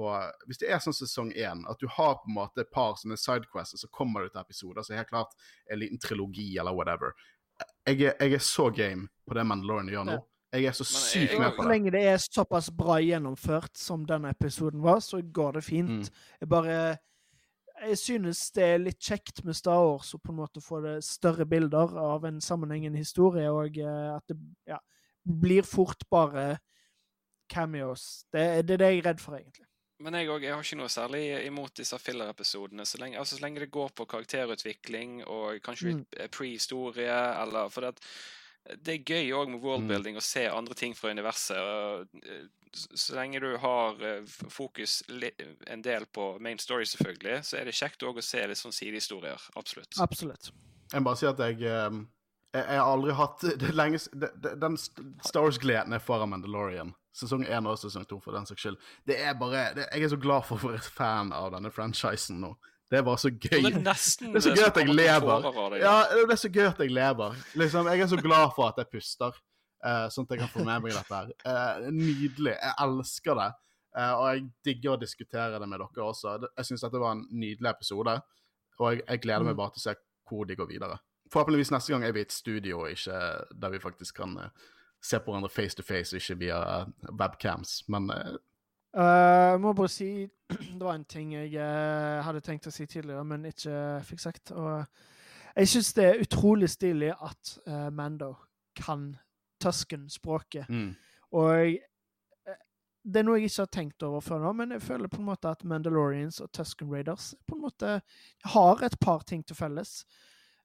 på 0.00 0.10
Hvis 0.46 0.60
det 0.62 0.70
er 0.70 0.80
sånn 0.82 0.96
sesong 0.96 1.32
én, 1.36 1.64
at 1.68 1.80
du 1.80 1.88
har 1.90 2.18
på 2.20 2.30
en 2.30 2.38
måte 2.38 2.64
et 2.64 2.72
par 2.72 2.96
sånne 3.00 3.18
sidequests, 3.20 3.76
og 3.76 3.84
så 3.84 3.90
kommer 3.92 4.24
du 4.24 4.32
til 4.32 4.42
episoder 4.42 4.86
som 4.86 4.96
helt 4.96 5.10
klart 5.10 5.34
en 5.70 5.80
liten 5.82 6.00
trilogi 6.00 6.52
eller 6.60 6.76
whatever. 6.76 7.14
Jeg 7.88 8.06
er, 8.06 8.14
jeg 8.22 8.38
er 8.38 8.44
så 8.44 8.70
game 8.72 9.10
på 9.28 9.36
det 9.36 9.44
Mandalorian 9.44 9.90
gjør 9.92 10.06
nå. 10.08 10.18
Jeg 10.50 10.66
er 10.66 10.74
så 10.74 10.84
sykt 10.88 11.36
med 11.38 11.52
på 11.54 11.62
det. 11.62 11.70
lenge 11.70 11.92
det 11.94 12.00
er 12.10 12.22
såpass 12.22 12.72
bra 12.74 12.96
gjennomført 12.98 13.76
som 13.78 14.02
denne 14.06 14.32
episoden 14.34 14.82
var, 14.82 14.98
så 15.04 15.20
går 15.22 15.58
det 15.58 15.62
fint. 15.62 16.08
Mm. 16.08 16.24
Jeg 16.40 16.50
bare 16.50 16.78
Jeg 17.80 17.98
synes 17.98 18.42
det 18.56 18.64
er 18.64 18.82
litt 18.82 19.00
kjekt 19.00 19.42
med 19.46 19.56
Star 19.56 19.80
Wars 19.80 20.12
å 20.14 20.20
på 20.20 20.34
en 20.34 20.40
måte 20.42 20.60
få 20.64 20.82
det 20.84 20.98
større 21.06 21.46
bilder 21.48 21.94
av 22.00 22.26
en 22.28 22.40
sammenhengende 22.44 23.00
historie, 23.00 23.48
og 23.48 23.78
eh, 23.80 24.10
at 24.14 24.26
det 24.28 24.36
ja, 24.68 24.78
blir 25.24 25.64
fort 25.64 26.04
bare 26.12 26.58
cameos. 27.50 28.26
Det, 28.32 28.66
det 28.68 28.76
er 28.76 28.82
det 28.84 28.90
jeg 28.92 29.02
er 29.02 29.08
redd 29.10 29.22
for, 29.22 29.38
egentlig. 29.38 29.66
Men 30.00 30.16
jeg, 30.16 30.30
òg. 30.32 30.44
jeg 30.46 30.54
har 30.56 30.64
ikke 30.64 30.80
noe 30.80 30.92
særlig 30.92 31.22
imot 31.44 31.76
disse 31.76 31.98
filler-episodene. 32.00 32.86
Så, 32.88 33.00
altså, 33.04 33.36
så 33.36 33.44
lenge 33.44 33.60
det 33.60 33.72
går 33.74 33.90
på 33.96 34.06
karakterutvikling 34.08 35.24
og 35.26 35.60
kanskje 35.64 35.90
Mm. 35.90 35.98
litt 35.98 36.20
eh, 36.20 36.30
pre-historie, 36.32 37.18
eller 37.42 37.68
For 37.68 37.84
det, 37.84 37.96
at 37.96 38.80
det 38.84 38.94
er 38.94 39.12
gøy 39.12 39.32
òg 39.36 39.52
med 39.52 39.60
worldbuilding 39.64 40.16
å 40.20 40.24
se 40.24 40.46
andre 40.48 40.74
ting 40.76 40.94
fra 40.96 41.12
universet. 41.12 41.56
Eh, 42.76 42.96
Så 42.96 43.14
lenge 43.18 43.40
du 43.42 43.56
har 43.62 44.00
eh, 44.02 44.22
fokus 44.50 45.02
en 45.66 45.82
del 45.82 46.06
på 46.14 46.38
main 46.40 46.58
story, 46.58 46.84
selvfølgelig, 46.86 47.42
så 47.44 47.58
er 47.60 47.64
det 47.70 47.74
kjekt 47.78 48.02
òg 48.06 48.18
å 48.18 48.24
se 48.24 48.46
litt 48.46 48.58
sånn 48.60 48.72
sidehistorier. 48.74 49.40
Absolutt. 49.56 49.94
Absolutt. 50.00 50.50
Jeg 50.92 51.02
må 51.02 51.10
bare 51.10 51.20
si 51.20 51.26
at 51.30 51.38
jeg 51.38 51.60
eh, 51.62 52.00
jeg, 52.50 52.64
jeg 52.66 52.80
har 52.80 52.88
aldri 52.90 53.12
hatt 53.14 53.44
det 53.62 53.74
lenge, 53.78 54.00
Den 54.58 54.74
St- 54.80 55.04
Star 55.26 55.44
Wars-gleden 55.46 55.92
jeg 55.94 56.02
får 56.02 56.24
av 56.24 56.32
Mandalorian, 56.32 56.94
sesong 57.14 57.44
én 57.46 57.66
og 57.70 57.78
sesong 57.78 58.06
to 58.10 58.18
for 58.24 58.34
den 58.34 58.46
saks 58.48 58.64
skyld, 58.64 58.80
det 59.06 59.20
er 59.22 59.34
bare 59.38 59.68
det, 59.76 59.86
Jeg 59.94 60.08
er 60.08 60.12
så 60.14 60.18
glad 60.18 60.46
for 60.48 60.58
å 60.58 60.72
være 60.72 60.82
fan 60.94 61.30
av 61.36 61.52
denne 61.54 61.70
franchisen 61.74 62.40
nå. 62.42 62.54
Det 62.90 62.98
er 62.98 63.04
bare 63.06 63.20
så 63.22 63.30
gøy. 63.30 63.60
Det 63.62 63.70
er 63.70 63.82
nesten 63.84 64.30
Det 64.34 64.40
er 64.40 64.42
så 64.48 64.54
gøy 64.56 64.64
at 64.66 64.78
jeg 64.82 64.90
lever. 64.90 65.44
Ja, 65.78 65.92
det 66.10 66.24
er 66.34 66.40
så 66.42 66.48
gøy 66.50 66.64
at 66.72 66.80
jeg 66.82 66.90
lever. 66.90 67.36
Liksom, 67.62 67.86
jeg 67.86 68.02
er 68.02 68.08
så 68.10 68.18
glad 68.18 68.48
for 68.56 68.66
at 68.66 68.80
jeg 68.82 68.88
puster, 68.90 69.30
eh, 69.30 69.38
sånn 70.12 70.26
at 70.26 70.34
jeg 70.34 70.40
kan 70.42 70.52
få 70.52 70.64
med 70.66 70.82
meg 70.84 70.92
dette 70.92 71.14
her. 71.16 71.30
Eh, 71.44 71.90
nydelig. 71.90 72.54
Jeg 72.56 72.74
elsker 72.84 73.38
det. 73.40 73.50
Eh, 73.96 74.12
og 74.14 74.26
jeg 74.28 74.42
digger 74.64 74.94
å 74.94 75.00
diskutere 75.00 75.58
det 75.58 75.68
med 75.68 75.80
dere 75.82 76.04
også. 76.06 76.36
Jeg 76.56 76.68
syns 76.68 76.84
dette 76.84 77.00
var 77.02 77.16
en 77.16 77.24
nydelig 77.32 77.70
episode, 77.72 78.18
og 78.78 78.92
jeg, 78.92 79.02
jeg 79.08 79.22
gleder 79.24 79.44
meg 79.48 79.54
Mm. 79.56 79.62
bare 79.62 79.70
til 79.74 79.80
å 79.80 79.86
se 79.88 79.94
hvor 80.28 80.44
de 80.46 80.56
går 80.56 80.68
videre. 80.70 80.98
Forhåpentligvis 81.32 81.70
neste 81.70 81.92
gang 81.92 82.04
er 82.04 82.12
vi 82.12 82.20
i 82.20 82.26
et 82.26 82.32
studio, 82.32 82.84
ikke 82.86 83.16
der 83.62 83.70
vi 83.70 83.78
faktisk 83.82 84.16
kan 84.16 84.36
eh, 84.38 84.48
se 85.02 85.18
på 85.18 85.32
hverandre 85.32 85.50
face 85.50 85.74
to 85.76 85.82
face, 85.82 86.16
ikke 86.16 86.38
via 86.38 86.60
eh, 86.80 86.86
webcams. 87.18 87.82
Men 87.88 88.10
eh, 88.10 88.36
uh, 88.96 89.50
Jeg 89.52 89.60
må 89.60 89.72
bare 89.72 89.88
si 89.88 90.28
Det 90.78 90.82
var 90.82 90.94
en 90.94 91.04
ting 91.04 91.32
jeg 91.34 91.54
uh, 91.54 92.22
hadde 92.26 92.40
tenkt 92.40 92.66
å 92.66 92.74
si 92.74 92.86
tidligere, 92.86 93.24
men 93.24 93.44
ikke 93.46 94.02
fikk 94.04 94.20
sagt. 94.20 94.50
Og 94.50 94.84
jeg 95.56 95.68
syns 95.68 95.92
det 95.94 96.04
er 96.04 96.22
utrolig 96.22 96.70
stilig 96.70 97.12
at 97.14 97.56
uh, 97.66 97.90
Mando 97.90 98.36
kan 98.76 99.16
Tusken-språket. 99.60 100.68
mm. 100.68 100.90
Og 101.38 101.76
eh, 101.76 102.58
det 103.00 103.20
er 103.20 103.26
noe 103.26 103.38
jeg 103.38 103.50
ikke 103.50 103.64
har 103.64 103.72
tenkt 103.74 104.04
over 104.06 104.24
før 104.24 104.42
nå, 104.42 104.52
men 104.58 104.74
jeg 104.74 104.84
føler 104.84 105.10
på 105.10 105.20
en 105.20 105.28
måte 105.30 105.50
at 105.50 105.62
Mandalorians 105.64 106.40
og 106.44 106.50
Tusken 106.56 106.90
Raiders 106.92 107.32
på 107.48 107.56
en 107.56 107.64
måte 107.64 107.94
har 108.54 108.84
et 108.84 108.98
par 109.00 109.24
ting 109.28 109.44
til 109.46 109.56
felles. 109.58 110.00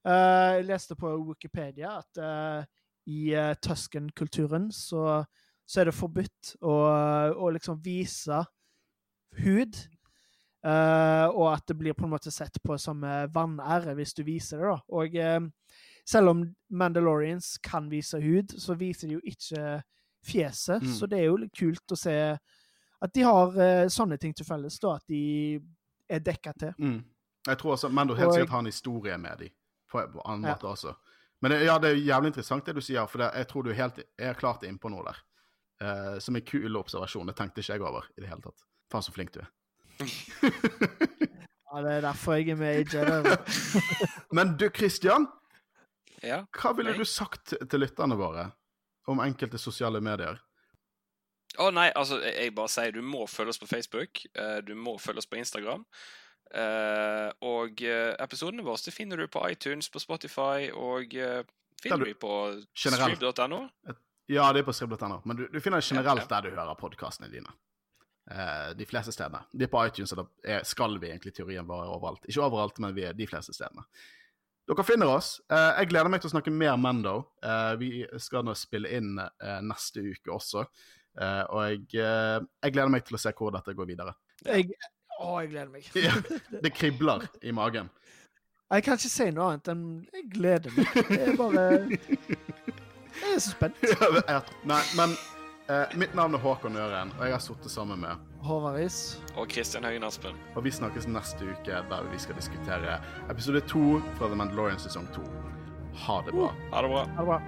Uh, 0.06 0.58
jeg 0.58 0.68
leste 0.68 0.94
på 0.98 1.10
Wikipedia 1.26 1.96
at 1.98 2.20
uh, 2.22 2.82
i 3.10 3.32
uh, 3.34 3.54
Tusken-kulturen 3.62 4.68
så, 4.74 5.24
så 5.66 5.80
er 5.80 5.88
det 5.88 5.96
forbudt 5.96 6.52
å, 6.60 6.76
å 7.42 7.50
liksom 7.54 7.80
vise 7.82 8.44
hud. 9.42 9.78
Og 10.66 11.44
at 11.46 11.62
det 11.68 11.76
blir 11.78 11.94
på 11.94 12.02
en 12.02 12.10
måte 12.10 12.30
sett 12.34 12.56
på 12.58 12.74
som 12.82 13.04
vanære 13.30 13.92
hvis 13.94 14.16
du 14.18 14.24
viser 14.26 14.58
det. 14.58 14.72
da. 14.72 14.78
Og 14.98 15.14
selv 16.06 16.28
om 16.32 16.44
Mandalorians 16.70 17.56
kan 17.62 17.88
vise 17.90 18.20
hud, 18.22 18.54
så 18.62 18.74
viser 18.78 19.08
de 19.10 19.16
jo 19.18 19.20
ikke 19.26 19.80
fjeset. 20.26 20.82
Mm. 20.82 20.92
Så 20.94 21.06
det 21.10 21.18
er 21.20 21.26
jo 21.28 21.36
litt 21.42 21.54
kult 21.58 21.92
å 21.92 21.98
se 21.98 22.14
at 23.02 23.12
de 23.14 23.24
har 23.26 23.52
uh, 23.58 23.88
sånne 23.92 24.16
ting 24.18 24.32
til 24.34 24.46
felles. 24.48 24.78
da, 24.82 24.94
At 24.96 25.04
de 25.10 25.58
er 26.08 26.22
dekka 26.24 26.52
til. 26.58 26.72
Mm. 26.78 27.00
Jeg 27.46 27.58
tror 27.60 27.74
også 27.76 27.88
Mando 27.92 28.14
helt 28.14 28.28
Og- 28.28 28.34
sikkert 28.38 28.54
har 28.54 28.62
en 28.64 28.70
historie 28.72 29.18
med 29.18 29.38
de, 29.38 29.50
på, 29.90 30.00
en 30.00 30.16
annen 30.24 30.48
Ja. 30.48 30.54
måte 30.54 30.70
også. 30.70 30.94
Men 31.42 31.50
det, 31.52 31.64
ja, 31.66 31.76
det 31.78 31.90
er 31.90 32.00
jævlig 32.00 32.30
interessant 32.32 32.64
det 32.66 32.74
du 32.74 32.80
sier, 32.80 33.06
for 33.06 33.18
det, 33.18 33.30
jeg 33.36 33.48
tror 33.48 33.62
du 33.62 33.72
helt, 33.76 33.98
er 34.18 34.34
klart 34.34 34.62
innpå 34.64 34.88
noe 34.90 35.04
der. 35.04 35.18
Uh, 35.82 36.18
som 36.18 36.36
en 36.36 36.42
kul 36.42 36.76
observasjon. 36.80 37.26
Det 37.28 37.36
tenkte 37.36 37.60
ikke 37.60 37.74
jeg 37.74 37.82
over 37.84 38.06
i 38.16 38.20
det 38.22 38.30
hele 38.30 38.40
tatt. 38.40 38.62
Faen, 38.90 39.02
så 39.04 39.12
flink 39.12 39.34
du 39.34 39.40
er. 39.42 39.50
Ja, 41.66 41.82
Det 41.82 41.92
er 41.92 42.00
derfor 42.00 42.32
jeg 42.38 42.48
er 42.54 42.56
med 42.56 42.78
i 42.80 42.96
Jedi. 42.96 43.36
Men 44.36 44.54
du, 44.56 44.68
Christian, 44.72 45.26
Ja. 46.26 46.42
hva 46.52 46.72
ville 46.76 46.92
du 46.96 47.04
sagt 47.04 47.54
til- 47.70 47.80
lytterne 47.80 48.16
våre 48.18 48.48
om 49.06 49.20
enkelte 49.22 49.58
sosiale 49.58 50.00
medier? 50.02 50.40
Å 51.58 51.70
nei, 51.72 51.90
altså, 51.96 52.18
jeg 52.20 52.54
bare 52.54 52.68
sier 52.68 52.92
du 52.92 53.00
må 53.02 53.24
følge 53.30 53.54
oss 53.54 53.58
på 53.62 53.68
Facebook. 53.70 54.24
eh, 54.34 54.60
du 54.66 54.74
må 54.74 54.96
følge 55.00 55.18
oss 55.22 55.26
på 55.30 55.38
Instagram. 55.38 55.84
eh, 56.54 57.30
og 57.42 57.80
uh, 57.82 58.14
episodene 58.22 58.62
våre 58.62 58.78
det 58.84 58.92
finner 58.94 59.16
du 59.16 59.26
på 59.26 59.40
iTunes, 59.50 59.88
på 59.90 59.98
Spotify 60.00 60.68
og 60.72 61.10
finner 61.82 61.98
du- 61.98 62.04
du 62.12 62.14
på 62.14 62.34
stream.no. 62.74 63.68
Ja, 64.28 64.52
det 64.52 64.60
er 64.60 64.66
på 64.66 64.72
skribb.no, 64.74 65.20
men 65.24 65.36
du, 65.36 65.48
du 65.48 65.60
finner 65.60 65.78
det 65.80 65.86
generelt 65.88 66.28
der 66.28 66.42
du 66.42 66.50
hører 66.50 66.74
podkastene 66.78 67.30
dine. 67.30 67.50
Eh, 68.30 68.72
de 68.74 68.84
fleste 68.86 69.12
stedene. 69.14 69.44
De 69.54 69.64
er 69.64 69.70
på 69.70 69.84
iTunes, 69.86 70.12
og 70.12 70.24
da 70.42 70.62
skal 70.66 70.98
vi 70.98 71.12
egentlig 71.12 71.32
teorien 71.36 71.66
være 71.68 71.86
overalt. 71.94 72.24
Ikke 72.26 72.42
overalt, 72.42 72.78
men 72.82 72.94
vi 72.96 73.04
er 73.06 73.12
de 73.14 73.26
fleste 73.26 73.54
stedene. 73.54 73.84
Dere 74.66 74.82
finner 74.82 75.10
oss. 75.14 75.36
Eh, 75.52 75.72
jeg 75.80 75.92
gleder 75.92 76.10
meg 76.10 76.22
til 76.22 76.30
å 76.30 76.34
snakke 76.34 76.50
mer 76.50 76.74
Mando. 76.80 77.20
Eh, 77.38 77.72
vi 77.78 77.90
skal 78.22 78.42
nå 78.46 78.54
spille 78.58 78.90
inn 78.98 79.12
eh, 79.22 79.60
neste 79.62 80.02
uke 80.02 80.32
også. 80.34 80.66
Og 81.16 81.60
jeg, 81.64 81.86
jeg 81.96 82.72
gleder 82.74 82.90
meg 82.92 83.06
til 83.06 83.16
å 83.16 83.18
se 83.22 83.30
hvor 83.38 83.54
dette 83.54 83.72
går 83.72 83.86
videre. 83.88 84.12
Jeg, 84.44 84.74
å, 85.16 85.38
jeg 85.40 85.48
gleder 85.54 85.70
meg. 85.72 85.86
Ja, 85.96 86.12
det 86.60 86.74
kribler 86.76 87.24
i 87.40 87.54
magen. 87.56 87.88
Jeg 88.68 88.84
kan 88.84 88.98
ikke 88.98 89.12
si 89.14 89.30
noe 89.32 89.54
annet 89.54 89.70
enn 89.72 89.86
jeg 90.12 90.26
gleder 90.34 90.76
meg. 90.76 90.98
Jeg 91.08 91.30
er 91.30 91.38
bare 91.40 91.64
Jeg 93.22 93.32
er 93.32 93.40
så 93.40 93.54
spent. 93.54 93.80
Ja, 94.28 94.42
Nei, 94.68 94.82
men 94.98 95.16
eh, 95.68 95.96
mitt 95.98 96.14
navn 96.14 96.34
er 96.34 96.38
Håkon 96.38 96.76
Øren, 96.76 97.12
og 97.18 97.24
jeg 97.26 97.34
har 97.36 97.42
sittet 97.42 97.70
sammen 97.70 98.00
med 98.00 98.16
Håvard 98.46 98.78
Riis. 98.78 99.18
Og 99.36 99.48
Kristian 99.50 99.84
Høyen 99.84 100.04
Aspen. 100.06 100.36
Og 100.54 100.64
vi 100.64 100.70
snakkes 100.70 101.08
neste 101.10 101.48
uke, 101.50 101.82
der 101.90 102.10
vi 102.12 102.18
skal 102.22 102.38
diskutere 102.38 103.00
episode 103.30 103.60
to 103.66 104.00
fra 104.18 104.30
The 104.30 104.38
Mandalorian 104.38 104.78
sesong 104.78 105.08
to. 105.14 105.24
Ha 106.06 106.20
det 106.26 106.34
bra. 106.36 106.52
Ha 106.72 106.82
det 106.82 106.92
bra. 106.92 107.06
Ha 107.16 107.24
det 107.24 107.30
bra. 107.32 107.40